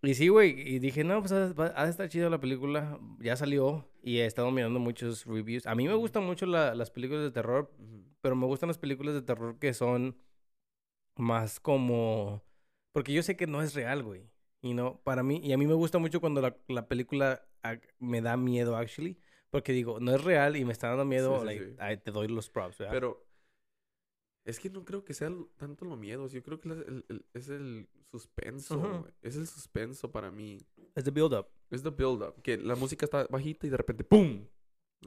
y 0.02 0.14
sí, 0.14 0.28
güey. 0.28 0.50
Y 0.68 0.80
dije, 0.80 1.02
no, 1.02 1.20
pues 1.20 1.32
ha, 1.32 1.48
de 1.48 1.88
estar 1.90 2.08
chida 2.10 2.28
la 2.28 2.40
película. 2.40 3.00
Ya 3.20 3.34
salió 3.36 3.88
y 4.02 4.18
he 4.18 4.26
estado 4.26 4.50
mirando 4.50 4.78
muchos 4.78 5.24
reviews. 5.24 5.66
A 5.66 5.74
mí 5.74 5.88
me 5.88 5.94
gustan 5.94 6.24
mucho 6.24 6.44
la- 6.44 6.74
las 6.74 6.90
películas 6.90 7.22
de 7.22 7.30
terror, 7.30 7.72
pero 8.20 8.36
me 8.36 8.44
gustan 8.44 8.66
las 8.68 8.76
películas 8.76 9.14
de 9.14 9.22
terror 9.22 9.58
que 9.58 9.72
son 9.72 10.14
más 11.16 11.58
como... 11.58 12.42
Porque 12.92 13.14
yo 13.14 13.22
sé 13.22 13.34
que 13.34 13.46
no 13.46 13.62
es 13.62 13.72
real, 13.74 14.02
güey. 14.02 14.28
Y 14.66 14.74
no, 14.74 15.00
para 15.04 15.22
mí, 15.22 15.40
y 15.42 15.52
a 15.52 15.58
mí 15.58 15.66
me 15.66 15.74
gusta 15.74 15.98
mucho 15.98 16.20
cuando 16.20 16.40
la, 16.40 16.56
la 16.68 16.88
película 16.88 17.46
me 17.98 18.20
da 18.20 18.36
miedo, 18.36 18.76
actually. 18.76 19.18
Porque 19.50 19.72
digo, 19.72 20.00
no 20.00 20.12
es 20.14 20.22
real 20.24 20.56
y 20.56 20.64
me 20.64 20.72
está 20.72 20.88
dando 20.88 21.04
miedo, 21.04 21.34
Sí, 21.34 21.40
sí, 21.40 21.46
like, 21.46 21.64
sí. 21.70 21.76
ay, 21.78 21.96
te 21.98 22.10
doy 22.10 22.28
los 22.28 22.50
props, 22.50 22.78
¿verdad? 22.78 22.92
Pero 22.92 23.26
es 24.44 24.60
que 24.60 24.70
no 24.70 24.84
creo 24.84 25.04
que 25.04 25.14
sea 25.14 25.30
tanto 25.56 25.84
los 25.84 25.98
miedos. 25.98 26.32
Yo 26.32 26.42
creo 26.42 26.60
que 26.60 26.68
el- 26.68 27.04
el- 27.08 27.24
es 27.34 27.48
el 27.48 27.88
suspenso. 28.10 28.76
Ujú. 28.78 28.88
güey. 29.00 29.12
Es 29.22 29.36
el 29.36 29.46
suspenso 29.46 30.10
para 30.10 30.30
mí. 30.30 30.58
es 30.94 31.04
the 31.04 31.10
build-up. 31.10 31.46
Es 31.70 31.82
the 31.82 31.90
build-up. 31.90 32.40
Que 32.42 32.56
la 32.56 32.74
música 32.74 33.04
está 33.06 33.26
bajita 33.28 33.66
y 33.66 33.70
de 33.70 33.76
repente 33.76 34.04
¡pum! 34.04 34.46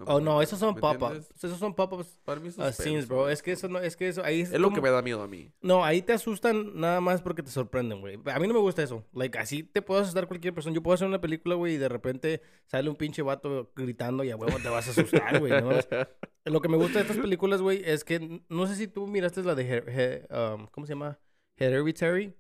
Oh, 0.06 0.22
no, 0.22 0.42
esos 0.42 0.60
son 0.60 0.76
¿Me 0.76 0.82
pop-ups. 0.82 1.30
Esos 1.36 1.58
son 1.60 1.74
pop-ups 1.74 2.20
Para 2.24 2.40
mí 2.40 2.48
suspenso. 2.52 2.84
scenes, 2.84 3.08
bro. 3.08 3.28
Es 3.30 3.42
que 3.42 3.52
eso 3.52 3.68
no, 3.68 3.80
es 3.80 3.98
que 3.98 4.08
eso, 4.08 4.24
ahí 4.24 4.42
es, 4.42 4.54
Es 4.54 4.60
lo 4.60 4.72
que 4.72 4.80
me 4.80 4.90
da 4.90 5.02
miedo 5.02 5.22
a 5.22 5.28
mí. 5.28 5.52
No, 5.62 5.84
ahí 5.84 6.02
te 6.02 6.14
asustan 6.14 6.80
nada 6.80 7.02
más 7.02 7.22
porque 7.22 7.44
te 7.44 7.50
sorprenden, 7.52 8.00
güey. 8.00 8.18
A 8.26 8.40
mí 8.40 8.48
no 8.48 8.54
me 8.54 8.60
gusta 8.62 8.82
eso. 8.82 9.04
Like, 9.14 9.38
así 9.38 9.64
te 9.64 9.82
puedo 9.82 10.00
asustar 10.00 10.28
cualquier 10.28 10.54
persona. 10.54 10.74
Yo 10.74 10.82
puedo 10.82 10.96
hacer 10.96 11.08
una 11.08 11.20
película, 11.20 11.56
güey, 11.56 11.74
y 11.74 11.78
de 11.78 11.90
repente 11.90 12.42
sale 12.68 12.90
un 12.90 12.96
pinche 12.96 13.22
vato 13.22 13.72
gritando 13.76 14.24
y 14.24 14.30
a 14.32 14.38
huevo 14.38 14.58
te 14.60 14.70
vas 14.70 14.88
a 14.88 14.92
asustar, 14.92 15.40
güey. 15.40 15.52
Lo 16.46 16.62
que 16.62 16.70
me 16.70 16.78
gusta 16.78 17.00
de 17.00 17.02
estas 17.02 17.18
películas, 17.18 17.62
güey, 17.62 17.82
es 17.84 18.04
que 18.06 18.42
no 18.48 18.68
sé 18.68 18.76
si 18.76 18.88
tú 18.88 19.06
miraste 19.06 19.44
la 19.44 19.54
de, 19.56 19.66
Her- 19.84 19.86
Her- 20.30 20.56
um, 20.56 20.68
¿cómo 20.68 20.88
se 20.88 20.94
llama? 20.94 21.20
Hereditary. 21.58 22.34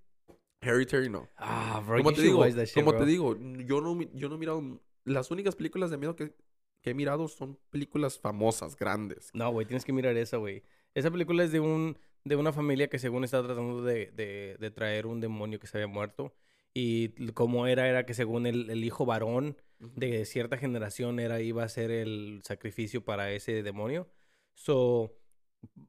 Terry 0.62 1.09
no. 1.09 1.27
Ah, 1.38 1.81
bro, 1.85 1.97
Como 1.97 2.13
te 2.13 2.21
digo, 2.21 2.45
shit, 2.45 2.73
como 2.73 2.91
bro. 2.91 3.00
te 3.00 3.05
digo, 3.05 3.35
yo 3.65 3.81
no, 3.81 4.00
yo 4.13 4.29
no 4.29 4.35
he 4.35 4.38
mirado... 4.38 4.79
Las 5.05 5.31
únicas 5.31 5.55
películas 5.55 5.89
de 5.89 5.97
miedo 5.97 6.15
que, 6.15 6.33
que 6.81 6.91
he 6.91 6.93
mirado 6.93 7.27
son 7.27 7.57
películas 7.69 8.19
famosas, 8.19 8.75
grandes. 8.75 9.29
No, 9.33 9.51
güey, 9.51 9.65
tienes 9.67 9.86
que 9.86 9.93
mirar 9.93 10.15
esa, 10.17 10.38
güey. 10.38 10.63
Esa 10.93 11.12
película 11.12 11.43
es 11.43 11.51
de 11.51 11.59
un 11.59 11.98
de 12.25 12.36
una 12.36 12.51
familia 12.53 12.89
que 12.89 13.00
según 13.00 13.24
está 13.24 13.41
tratando 13.43 13.81
de, 13.81 14.12
de, 14.12 14.57
de 14.59 14.71
traer 14.71 15.05
un 15.07 15.21
demonio 15.21 15.59
que 15.59 15.67
se 15.67 15.77
había 15.77 15.88
muerto. 15.88 16.33
Y 16.74 17.09
como 17.33 17.65
era, 17.67 17.88
era 17.88 18.05
que 18.05 18.13
según 18.13 18.45
el, 18.45 18.69
el 18.69 18.83
hijo 18.83 19.05
varón 19.05 19.57
Ujú. 19.79 19.91
de 19.95 20.25
cierta 20.25 20.57
generación 20.57 21.19
era 21.19 21.39
iba 21.41 21.63
a 21.63 21.69
ser 21.69 21.89
el 21.91 22.41
sacrificio 22.43 23.03
para 23.03 23.31
ese 23.31 23.63
demonio. 23.63 24.09
So, 24.53 25.15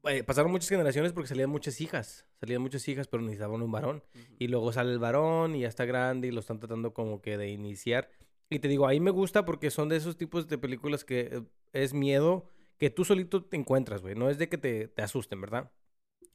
eh, 0.05 0.23
pasaron 0.23 0.51
muchas 0.51 0.69
generaciones 0.69 1.13
porque 1.13 1.27
salían 1.27 1.49
muchas 1.49 1.79
hijas. 1.81 2.25
Salían 2.39 2.61
muchas 2.61 2.87
hijas, 2.87 3.07
pero 3.07 3.21
necesitaban 3.21 3.61
un 3.61 3.71
varón. 3.71 4.03
Ujú. 4.15 4.35
Y 4.39 4.47
luego 4.47 4.71
sale 4.71 4.91
el 4.91 4.99
varón 4.99 5.55
y 5.55 5.61
ya 5.61 5.67
está 5.67 5.85
grande 5.85 6.27
y 6.27 6.31
lo 6.31 6.39
están 6.39 6.59
tratando 6.59 6.93
como 6.93 7.21
que 7.21 7.37
de 7.37 7.49
iniciar. 7.49 8.09
Y 8.51 8.59
te 8.59 8.67
digo, 8.67 8.85
ahí 8.85 8.99
me 8.99 9.11
gusta 9.11 9.45
porque 9.45 9.71
son 9.71 9.87
de 9.87 9.95
esos 9.95 10.17
tipos 10.17 10.49
de 10.49 10.57
películas 10.57 11.05
que 11.05 11.41
es 11.71 11.93
miedo 11.93 12.49
que 12.77 12.89
tú 12.89 13.05
solito 13.05 13.45
te 13.45 13.55
encuentras, 13.55 14.01
güey. 14.01 14.13
No 14.13 14.29
es 14.29 14.37
de 14.37 14.49
que 14.49 14.57
te, 14.57 14.89
te 14.89 15.01
asusten, 15.01 15.39
¿verdad? 15.39 15.71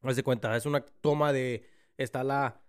Haz 0.02 0.16
de 0.16 0.22
cuenta, 0.22 0.56
es 0.56 0.64
una 0.64 0.80
toma 0.80 1.32
de... 1.34 1.66
Está 1.98 2.24
la... 2.24 2.62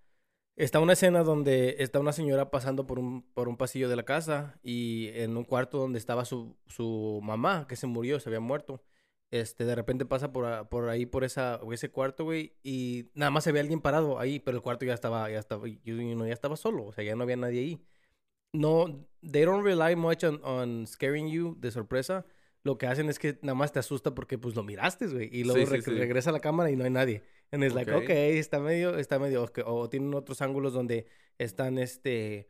Está 0.58 0.80
una 0.82 0.94
escena 0.94 1.24
donde 1.24 1.78
está 1.80 2.00
una 2.00 2.12
señora 2.12 2.52
pasando 2.52 2.88
por 2.88 3.00
un, 3.00 3.22
por 3.34 3.48
un 3.48 3.58
pasillo 3.58 3.88
de 3.88 3.96
la 3.96 4.04
casa 4.04 4.60
y 4.64 5.10
en 5.14 5.38
un 5.38 5.46
cuarto 5.46 5.78
donde 5.78 6.00
estaba 6.00 6.26
su, 6.26 6.58
su 6.68 7.22
mamá, 7.24 7.68
que 7.70 7.76
se 7.78 7.88
murió, 7.88 8.20
se 8.20 8.28
había 8.30 8.40
muerto. 8.42 8.84
Este, 9.32 9.66
de 9.66 9.76
repente 9.76 10.06
pasa 10.06 10.34
por, 10.34 10.68
por 10.70 10.90
ahí, 10.90 11.06
por 11.06 11.24
esa, 11.24 11.62
ese 11.72 11.92
cuarto, 11.92 12.24
güey, 12.26 12.56
y 12.64 13.12
nada 13.14 13.30
más 13.30 13.44
se 13.44 13.52
ve 13.52 13.60
alguien 13.60 13.82
parado 13.82 14.20
ahí, 14.20 14.40
pero 14.40 14.58
el 14.58 14.64
cuarto 14.64 14.86
ya 14.86 14.94
estaba, 14.96 15.30
ya 15.30 15.40
estaba, 15.40 15.68
ya 15.68 16.34
estaba 16.34 16.58
solo, 16.58 16.86
o 16.86 16.92
sea, 16.92 17.04
ya 17.04 17.16
no 17.16 17.24
había 17.24 17.38
nadie 17.38 17.60
ahí. 17.60 17.86
No, 18.54 19.08
they 19.22 19.44
don't 19.46 19.64
rely 19.64 19.96
much 19.96 20.24
on, 20.24 20.40
on 20.44 20.88
scaring 20.88 21.28
you 21.30 21.56
de 21.60 21.72
sorpresa. 21.72 22.26
Lo 22.64 22.78
que 22.78 22.88
hacen 22.88 23.08
es 23.10 23.20
que 23.20 23.38
nada 23.42 23.56
más 23.56 23.72
te 23.72 23.80
asusta 23.80 24.14
porque, 24.14 24.38
pues, 24.38 24.56
lo 24.56 24.64
miraste, 24.64 25.08
güey, 25.08 25.30
y 25.32 25.44
luego 25.44 25.60
Sí, 25.60 25.66
sí, 25.66 25.72
re- 25.72 25.82
sí. 25.82 25.92
regresa 25.92 26.32
a 26.32 26.34
la 26.34 26.40
cámara 26.40 26.70
y 26.72 26.76
no 26.76 26.84
hay 26.84 26.90
nadie. 26.90 27.24
And 27.52 27.64
it's 27.64 27.74
like, 27.74 27.90
Ok. 27.92 28.04
okay, 28.04 28.38
está 28.38 28.60
medio, 28.60 28.98
está 28.98 29.20
medio, 29.20 29.44
ok, 29.44 29.60
o 29.66 29.90
tienen 29.90 30.14
otros 30.14 30.42
ángulos 30.42 30.74
donde 30.74 31.06
están 31.38 31.78
este 31.78 32.50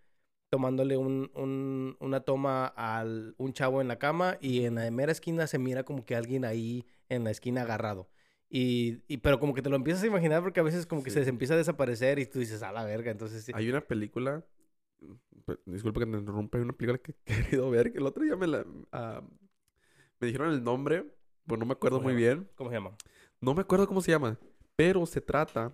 tomándole 0.50 0.96
un, 0.98 1.30
un- 1.36 1.98
una 2.00 2.22
toma 2.22 2.74
a 2.78 3.04
un 3.38 3.54
chavo 3.54 3.82
en 3.82 3.90
la 3.90 4.00
cama 4.00 4.38
y 4.40 4.64
en 4.64 4.76
la 4.76 4.90
mera 4.92 5.12
esquina 5.12 5.46
se 5.46 5.60
mira 5.60 5.84
como 5.84 6.06
que 6.06 6.16
alguien 6.16 6.46
ahí 6.46 6.86
en 7.10 7.24
la 7.26 7.32
esquina 7.32 7.64
agarrado. 7.64 8.10
Y, 8.50 9.04
y- 9.08 9.18
pero 9.18 9.40
como 9.40 9.54
que 9.54 9.62
te 9.62 9.70
lo 9.70 9.76
empiezas 9.76 10.04
a 10.04 10.08
imaginar 10.08 10.42
porque 10.42 10.62
a 10.62 10.64
veces 10.64 10.86
como 10.88 11.04
que 11.04 11.10
Sí. 11.10 11.16
se 11.16 11.20
les 11.20 11.28
empieza 11.28 11.54
a 11.54 11.58
desaparecer 11.58 12.18
y 12.18 12.26
tú 12.26 12.40
dices, 12.40 12.64
a 12.64 12.72
la 12.72 12.86
verga, 12.86 13.12
entonces 13.12 13.44
sí. 13.44 13.52
Hay 13.54 13.70
una 13.70 13.82
película. 13.82 14.46
Pe- 15.46 15.60
Disculpa 15.66 16.00
que 16.00 16.06
me 16.06 16.18
interrumpa. 16.18 16.58
Hay 16.58 16.64
una 16.64 16.74
película 16.74 16.98
que 17.00 17.12
he 17.26 17.44
querido 17.44 17.70
ver. 17.70 17.92
Que 17.92 17.98
el 18.00 18.06
otro 18.06 18.24
día 18.24 18.36
me 18.36 18.48
la. 18.48 18.66
ah, 18.92 19.22
me 20.20 20.28
dijeron 20.28 20.52
el 20.54 20.64
nombre. 20.64 21.06
Pero 21.46 21.58
no 21.58 21.66
me 21.66 21.74
acuerdo 21.74 21.98
¿Cómo 21.98 22.10
muy 22.10 22.22
llama? 22.22 22.36
bien. 22.36 22.50
¿Cómo 22.56 22.70
se 22.70 22.76
llama? 22.76 22.92
No 23.40 23.54
me 23.54 23.62
acuerdo 23.62 23.88
cómo 23.88 24.02
se 24.02 24.12
llama. 24.12 24.38
Pero 24.76 25.06
se 25.06 25.22
trata. 25.22 25.72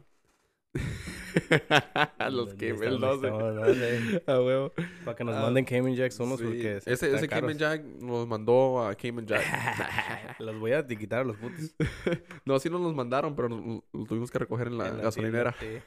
Los 2.30 2.56
los. 2.56 3.22
no 3.22 3.74
sé. 3.74 4.24
A 4.28 4.40
huevo. 4.40 4.72
Para 5.04 5.16
que 5.18 5.24
nos 5.24 5.36
Ah, 5.36 5.42
manden 5.42 5.66
Cayman 5.66 5.96
Jacks 5.96 6.20
unos 6.20 6.40
Sí. 6.40 6.46
porque 6.46 6.78
Ese, 6.86 7.14
ese. 7.16 7.28
Cayman 7.28 7.58
Jack 7.58 7.84
nos 7.84 8.28
mandó 8.28 8.84
a 8.86 8.94
Cayman 8.96 9.26
Jack. 9.26 9.42
los 10.40 10.60
voy 10.60 10.72
a 10.72 10.80
etiquetar 10.80 11.22
a 11.22 11.24
los 11.24 11.38
putos. 11.38 11.76
no, 12.46 12.60
sí 12.60 12.70
nos 12.70 12.82
los 12.82 12.94
mandaron, 12.96 13.36
pero 13.36 13.50
nos- 13.50 13.84
lo 13.92 14.06
tuvimos 14.06 14.30
que 14.32 14.40
recoger 14.40 14.68
en 14.68 14.78
la 14.78 14.88
En 14.90 14.98
la 14.98 15.04
gasolinera. 15.04 15.56
sí. 15.60 15.80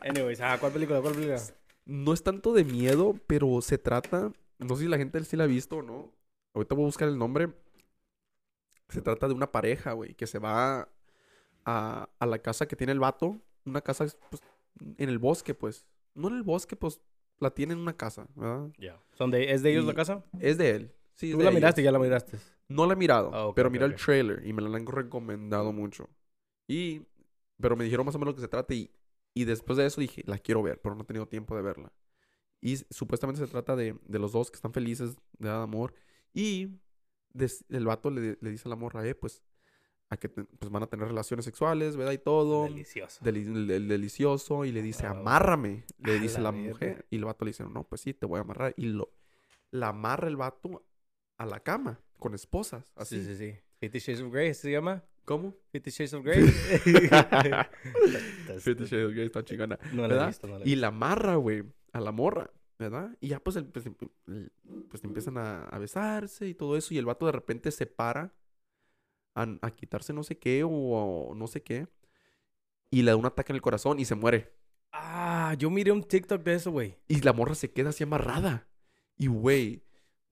Anyways, 0.00 0.40
¿cuál 0.60 0.72
película? 0.72 1.00
¿Cuál 1.00 1.14
película? 1.14 1.40
No 1.88 2.12
es 2.12 2.22
tanto 2.22 2.52
de 2.52 2.64
miedo, 2.64 3.14
pero 3.26 3.60
se 3.62 3.78
trata. 3.78 4.30
No 4.58 4.76
sé 4.76 4.82
si 4.84 4.88
la 4.88 4.98
gente 4.98 5.24
sí 5.24 5.36
la 5.36 5.44
ha 5.44 5.46
visto 5.48 5.78
o 5.78 5.82
no. 5.82 6.12
Ahorita 6.54 6.74
voy 6.74 6.84
a 6.84 6.86
buscar 6.86 7.08
el 7.08 7.18
nombre. 7.18 7.48
Se 8.90 9.00
trata 9.02 9.26
de 9.26 9.34
una 9.34 9.50
pareja, 9.50 9.92
güey, 9.92 10.14
que 10.14 10.26
se 10.26 10.38
va 10.38 10.88
a, 11.64 12.08
a 12.18 12.26
la 12.26 12.38
casa 12.40 12.66
que 12.68 12.76
tiene 12.76 12.92
el 12.92 13.00
vato. 13.00 13.40
Una 13.64 13.80
casa 13.80 14.06
pues, 14.30 14.42
en 14.98 15.08
el 15.08 15.18
bosque, 15.18 15.54
pues. 15.54 15.86
No 16.14 16.28
en 16.28 16.34
el 16.36 16.42
bosque, 16.42 16.76
pues 16.76 17.00
la 17.40 17.50
tiene 17.50 17.72
en 17.72 17.80
una 17.80 17.96
casa, 17.96 18.26
¿verdad? 18.34 18.70
Ya. 18.78 19.00
¿Son 19.16 19.30
de, 19.30 19.50
¿Es 19.52 19.62
de 19.62 19.70
ellos 19.72 19.84
Y- 19.84 19.86
la 19.88 19.94
casa? 19.94 20.24
Es 20.40 20.58
de 20.58 20.70
él. 20.70 20.94
Sí, 21.14 21.30
¿Tú 21.32 21.38
la 21.38 21.44
ellos. 21.44 21.54
miraste? 21.54 21.82
Ya 21.82 21.90
la 21.92 21.98
miraste. 21.98 22.38
No 22.68 22.84
la 22.86 22.92
he 22.92 22.96
mirado, 22.96 23.30
Ah, 23.32 23.46
ok, 23.46 23.56
pero 23.56 23.70
mira 23.70 23.86
el 23.86 23.92
ok. 23.92 23.98
trailer 23.98 24.46
y 24.46 24.52
me 24.52 24.60
la 24.60 24.76
han 24.76 24.86
recomendado 24.86 25.72
mucho. 25.72 26.08
Y, 26.68 27.00
pero 27.60 27.76
me 27.76 27.84
dijeron 27.84 28.04
más 28.04 28.14
o 28.14 28.18
menos 28.18 28.32
lo 28.32 28.36
que 28.36 28.42
se 28.42 28.48
trata 28.48 28.74
y, 28.74 28.90
y 29.42 29.44
después 29.44 29.76
de 29.76 29.86
eso 29.86 30.00
dije, 30.00 30.22
la 30.26 30.38
quiero 30.38 30.62
ver, 30.62 30.80
pero 30.80 30.94
no 30.94 31.02
he 31.02 31.06
tenido 31.06 31.26
tiempo 31.28 31.54
de 31.56 31.62
verla. 31.62 31.92
Y 32.60 32.76
supuestamente 32.90 33.40
se 33.40 33.46
trata 33.50 33.76
de, 33.76 33.96
de 34.06 34.18
los 34.18 34.32
dos 34.32 34.50
que 34.50 34.56
están 34.56 34.72
felices 34.72 35.16
de 35.38 35.48
dar 35.48 35.62
amor 35.62 35.94
y 36.34 36.80
des- 37.32 37.64
el 37.68 37.84
vato 37.86 38.10
le, 38.10 38.36
le 38.40 38.50
dice 38.50 38.68
a 38.68 38.70
la 38.70 38.76
morra, 38.76 39.06
eh, 39.06 39.14
pues, 39.14 39.42
a 40.10 40.16
que 40.16 40.28
te- 40.28 40.44
pues 40.44 40.70
van 40.72 40.82
a 40.82 40.86
tener 40.86 41.06
relaciones 41.06 41.44
sexuales, 41.44 41.96
¿verdad? 41.96 42.12
Y 42.12 42.18
todo. 42.18 42.64
Delicioso. 42.64 43.24
Deli- 43.24 43.46
el- 43.46 43.70
el 43.70 43.88
delicioso 43.88 44.64
y 44.64 44.72
le 44.72 44.82
dice, 44.82 45.06
Ah, 45.06 45.10
amárrame, 45.10 45.84
le 45.98 46.16
a 46.16 46.18
dice 46.20 46.38
la 46.38 46.44
la, 46.50 46.52
mujer. 46.52 47.06
Y 47.10 47.16
el 47.16 47.24
vato 47.26 47.44
le 47.44 47.50
dice, 47.50 47.64
no, 47.64 47.84
pues 47.84 48.00
sí, 48.00 48.14
te 48.14 48.26
voy 48.26 48.38
a 48.38 48.40
amarrar. 48.40 48.74
Y 48.76 48.86
lo, 48.86 49.12
la 49.70 49.88
amarra 49.88 50.26
el 50.28 50.36
vato 50.36 50.84
a 51.36 51.46
la 51.46 51.60
cama 51.60 52.00
con 52.18 52.34
esposas, 52.34 52.92
así. 52.96 53.20
Sí, 53.22 53.26
sí, 53.26 53.36
sí. 53.36 53.58
Fifty 53.78 53.98
Shades 54.00 54.22
of 54.22 54.32
Grey 54.32 54.52
¿se 54.54 54.72
llama? 54.72 55.04
¿Cómo? 55.28 55.54
Fifty 55.70 55.90
Shades 55.90 56.14
of 56.14 56.24
Grey. 56.24 56.42
Fifty 58.60 58.84
Shades 58.86 59.06
of 59.08 59.12
Grey 59.12 59.26
está 59.26 59.44
chingona. 59.44 59.78
No 59.92 60.02
la 60.02 60.06
he 60.06 60.10
¿verdad? 60.12 60.26
visto, 60.28 60.46
no 60.46 60.54
la 60.58 60.64
he 60.64 60.68
Y 60.68 60.70
visto. 60.70 60.80
la 60.80 60.86
amarra, 60.86 61.34
güey, 61.36 61.64
a 61.92 62.00
la 62.00 62.12
morra, 62.12 62.50
¿verdad? 62.78 63.14
Y 63.20 63.28
ya 63.28 63.38
pues, 63.40 63.56
el- 63.56 63.66
pues, 63.66 63.84
em- 63.84 63.94
el- 64.26 64.50
pues 64.88 65.04
empiezan 65.04 65.36
a, 65.36 65.64
a 65.64 65.78
besarse 65.78 66.48
y 66.48 66.54
todo 66.54 66.78
eso. 66.78 66.94
Y 66.94 66.98
el 66.98 67.04
vato 67.04 67.26
de 67.26 67.32
repente 67.32 67.70
se 67.72 67.84
para 67.84 68.32
a, 69.34 69.46
a 69.60 69.70
quitarse 69.70 70.14
no 70.14 70.22
sé 70.22 70.38
qué 70.38 70.64
o, 70.64 70.70
o 70.70 71.34
no 71.34 71.46
sé 71.46 71.62
qué. 71.62 71.86
Y 72.90 73.02
le 73.02 73.10
da 73.10 73.16
un 73.18 73.26
ataque 73.26 73.52
en 73.52 73.56
el 73.56 73.62
corazón 73.62 73.98
y 74.00 74.06
se 74.06 74.14
muere. 74.14 74.54
Ah, 74.92 75.54
yo 75.58 75.68
miré 75.68 75.92
un 75.92 76.02
TikTok 76.02 76.42
de 76.42 76.54
eso, 76.54 76.70
güey. 76.70 76.96
Y 77.06 77.20
la 77.20 77.34
morra 77.34 77.54
se 77.54 77.70
queda 77.70 77.90
así 77.90 78.02
amarrada. 78.02 78.66
Y, 79.18 79.26
güey, 79.26 79.82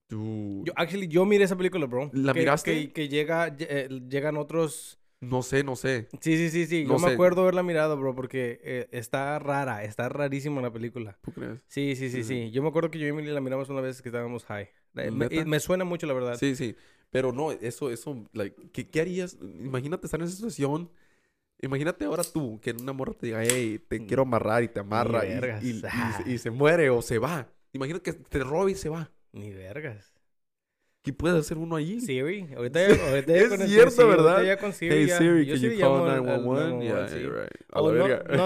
Yo, 0.08 0.72
actually, 0.76 1.08
yo 1.08 1.24
miré 1.24 1.44
esa 1.44 1.56
película, 1.56 1.86
bro. 1.86 2.10
¿La 2.12 2.32
Que- 2.32 2.40
miraste? 2.40 2.72
Que, 2.72 2.92
que 2.92 3.08
llega, 3.08 3.48
lle- 3.48 3.66
eh, 3.68 3.88
llegan 4.08 4.36
otros... 4.36 4.98
No 5.20 5.42
sé, 5.42 5.64
no 5.64 5.76
sé. 5.76 6.08
Sí, 6.20 6.36
sí, 6.36 6.50
sí, 6.50 6.66
sí. 6.66 6.84
No 6.84 6.98
yo 6.98 7.06
me 7.06 7.12
acuerdo 7.14 7.40
haberla 7.42 7.62
mirado, 7.62 7.96
bro, 7.96 8.14
porque 8.14 8.60
eh, 8.62 8.86
está 8.92 9.38
rara, 9.38 9.82
está 9.82 10.08
rarísima 10.10 10.60
la 10.60 10.70
película. 10.70 11.18
¿Tú 11.22 11.32
crees? 11.32 11.64
Sí, 11.68 11.96
sí, 11.96 12.10
sí, 12.10 12.22
sí. 12.22 12.50
Yo 12.50 12.62
me 12.62 12.68
acuerdo 12.68 12.90
que 12.90 12.98
yo 12.98 13.06
y 13.06 13.08
Emily 13.08 13.30
la 13.30 13.40
miramos 13.40 13.68
una 13.70 13.80
vez 13.80 14.02
que 14.02 14.10
estábamos 14.10 14.44
high. 14.44 14.68
Me, 14.92 15.58
suena 15.58 15.84
mucho, 15.84 16.06
la 16.06 16.12
verdad. 16.12 16.36
Sí, 16.36 16.54
sí. 16.54 16.76
Pero 17.10 17.32
no, 17.32 17.50
eso, 17.50 17.90
eso, 17.90 18.28
like, 18.34 18.70
¿qué, 18.72 18.88
qué 18.88 19.00
harías? 19.00 19.38
Imagínate 19.40 20.06
estar 20.06 20.20
en 20.20 20.26
esa 20.26 20.36
situación. 20.36 20.90
Imagínate 21.62 22.04
ahora 22.04 22.22
tú, 22.22 22.60
que 22.60 22.72
una 22.72 22.92
morra 22.92 23.14
te 23.14 23.26
diga, 23.26 23.42
hey, 23.42 23.80
te 23.88 24.04
quiero 24.04 24.22
amarrar 24.22 24.62
y 24.62 24.68
te 24.68 24.80
amarra 24.80 25.24
y, 25.24 25.28
vergas. 25.30 25.64
y- 25.64 25.70
y 25.70 25.80
se- 26.24 26.30
y 26.30 26.38
se 26.38 26.50
muere 26.50 26.90
o 26.90 27.00
se 27.00 27.18
va. 27.18 27.48
Imagínate 27.72 28.12
que 28.12 28.18
te 28.18 28.40
roba 28.40 28.70
y 28.70 28.74
se 28.74 28.90
va. 28.90 29.10
Ni 29.32 29.52
vergas. 29.52 30.12
¿Qué 31.02 31.12
puede 31.12 31.38
hacer 31.38 31.56
uno 31.56 31.76
allí? 31.76 32.00
Siri. 32.00 32.48
Ahorita 32.56 32.80
ya, 32.80 33.10
ahorita 33.10 33.32
ya 33.32 33.38
Es 33.38 33.48
con 33.48 33.58
cierto, 33.60 34.02
ahorita 34.02 34.22
¿verdad? 34.24 34.42
ya 34.42 34.56
con 34.58 34.72
Siri. 34.72 34.92
Hey 34.96 35.06
ya. 35.06 35.18
Siri, 35.18 35.46
can 35.46 35.56
you 35.60 35.68
call 35.70 35.78
llamo 35.78 36.04
al- 36.06 36.10
al 36.10 36.24
911? 36.44 36.84
Yeah, 36.84 36.94
911, 36.94 37.14
sí. 37.14 37.22
you're 37.22 37.42
right. 37.42 37.52
A 37.70 37.80
O 37.80 37.92
la 37.92 37.98
no, 37.98 38.08
verga. 38.08 38.36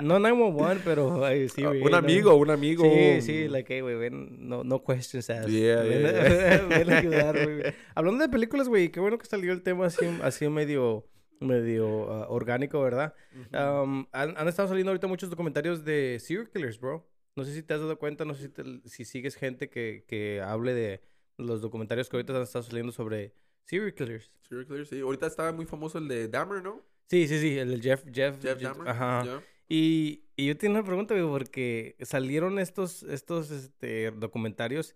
no, 0.00 0.02
no 0.02 0.18
911, 0.20 0.80
pero 0.86 1.24
ay, 1.26 1.44
Ah, 1.44 1.48
Siri. 1.54 1.82
un 1.82 1.90
¿no? 1.90 1.96
amigo, 1.98 2.34
un 2.34 2.50
amigo. 2.50 2.84
Sí, 2.84 3.20
sí, 3.20 3.48
like, 3.48 3.74
hey, 3.74 3.82
güey, 3.82 3.94
ven, 3.96 4.48
no, 4.48 4.64
no 4.64 4.82
questions 4.82 5.28
asked. 5.28 5.50
Yeah, 5.50 5.82
ven, 5.82 6.00
yeah, 6.02 6.66
ven 6.78 6.90
a 6.90 6.98
ayudar, 6.98 7.44
güey. 7.44 7.74
Hablando 7.94 8.24
de 8.24 8.30
películas, 8.30 8.66
güey, 8.66 8.88
qué 8.90 9.00
bueno 9.00 9.18
que 9.18 9.26
salió 9.26 9.52
el 9.52 9.62
tema 9.62 9.84
así, 9.84 10.06
así 10.22 10.48
medio, 10.48 11.06
medio 11.40 12.10
ah, 12.10 12.26
orgánico, 12.30 12.80
¿verdad? 12.80 13.12
Ujú. 13.34 13.82
Um, 13.82 14.06
han, 14.12 14.34
han 14.38 14.48
estado 14.48 14.68
saliendo 14.68 14.92
ahorita 14.92 15.08
muchos 15.08 15.28
documentarios 15.28 15.84
de 15.84 16.16
serial 16.20 16.48
killers, 16.48 16.80
bro. 16.80 17.06
No 17.36 17.44
sé 17.44 17.52
si 17.54 17.62
te 17.62 17.74
has 17.74 17.80
dado 17.80 17.98
cuenta, 17.98 18.24
no 18.24 18.34
sé 18.34 18.44
si, 18.44 18.48
te- 18.48 18.88
si 18.88 19.04
sigues 19.04 19.34
gente 19.36 19.68
que, 19.68 20.04
que 20.06 20.40
hable 20.40 20.72
de 20.74 21.00
los 21.36 21.60
documentarios 21.60 22.08
que 22.08 22.16
ahorita 22.16 22.36
han 22.36 22.42
estado 22.42 22.62
saliendo 22.62 22.92
sobre 22.92 23.32
serial 23.64 23.92
killers. 23.94 24.30
Serial 24.48 24.66
killer, 24.66 24.86
sí. 24.86 25.00
Ahorita 25.00 25.26
está 25.26 25.52
muy 25.52 25.66
famoso 25.66 25.98
el 25.98 26.06
de 26.08 26.28
Dahmer, 26.28 26.62
¿no? 26.62 26.80
Sí, 27.08 27.26
sí, 27.28 27.38
sí, 27.40 27.58
el 27.58 27.70
de 27.70 27.80
Jeff, 27.82 28.04
Jeff, 28.04 28.40
Jeff 28.40 28.58
Jeff- 28.58 28.62
Dahmer. 28.62 28.88
Ajá. 28.88 29.42
Y, 29.68 30.24
y 30.36 30.46
yo 30.46 30.56
tengo 30.56 30.74
una 30.74 30.84
pregunta, 30.84 31.14
güey, 31.14 31.26
porque 31.26 31.96
salieron 32.02 32.58
estos, 32.58 33.02
estos 33.02 33.50
este, 33.50 34.10
documentarios 34.12 34.94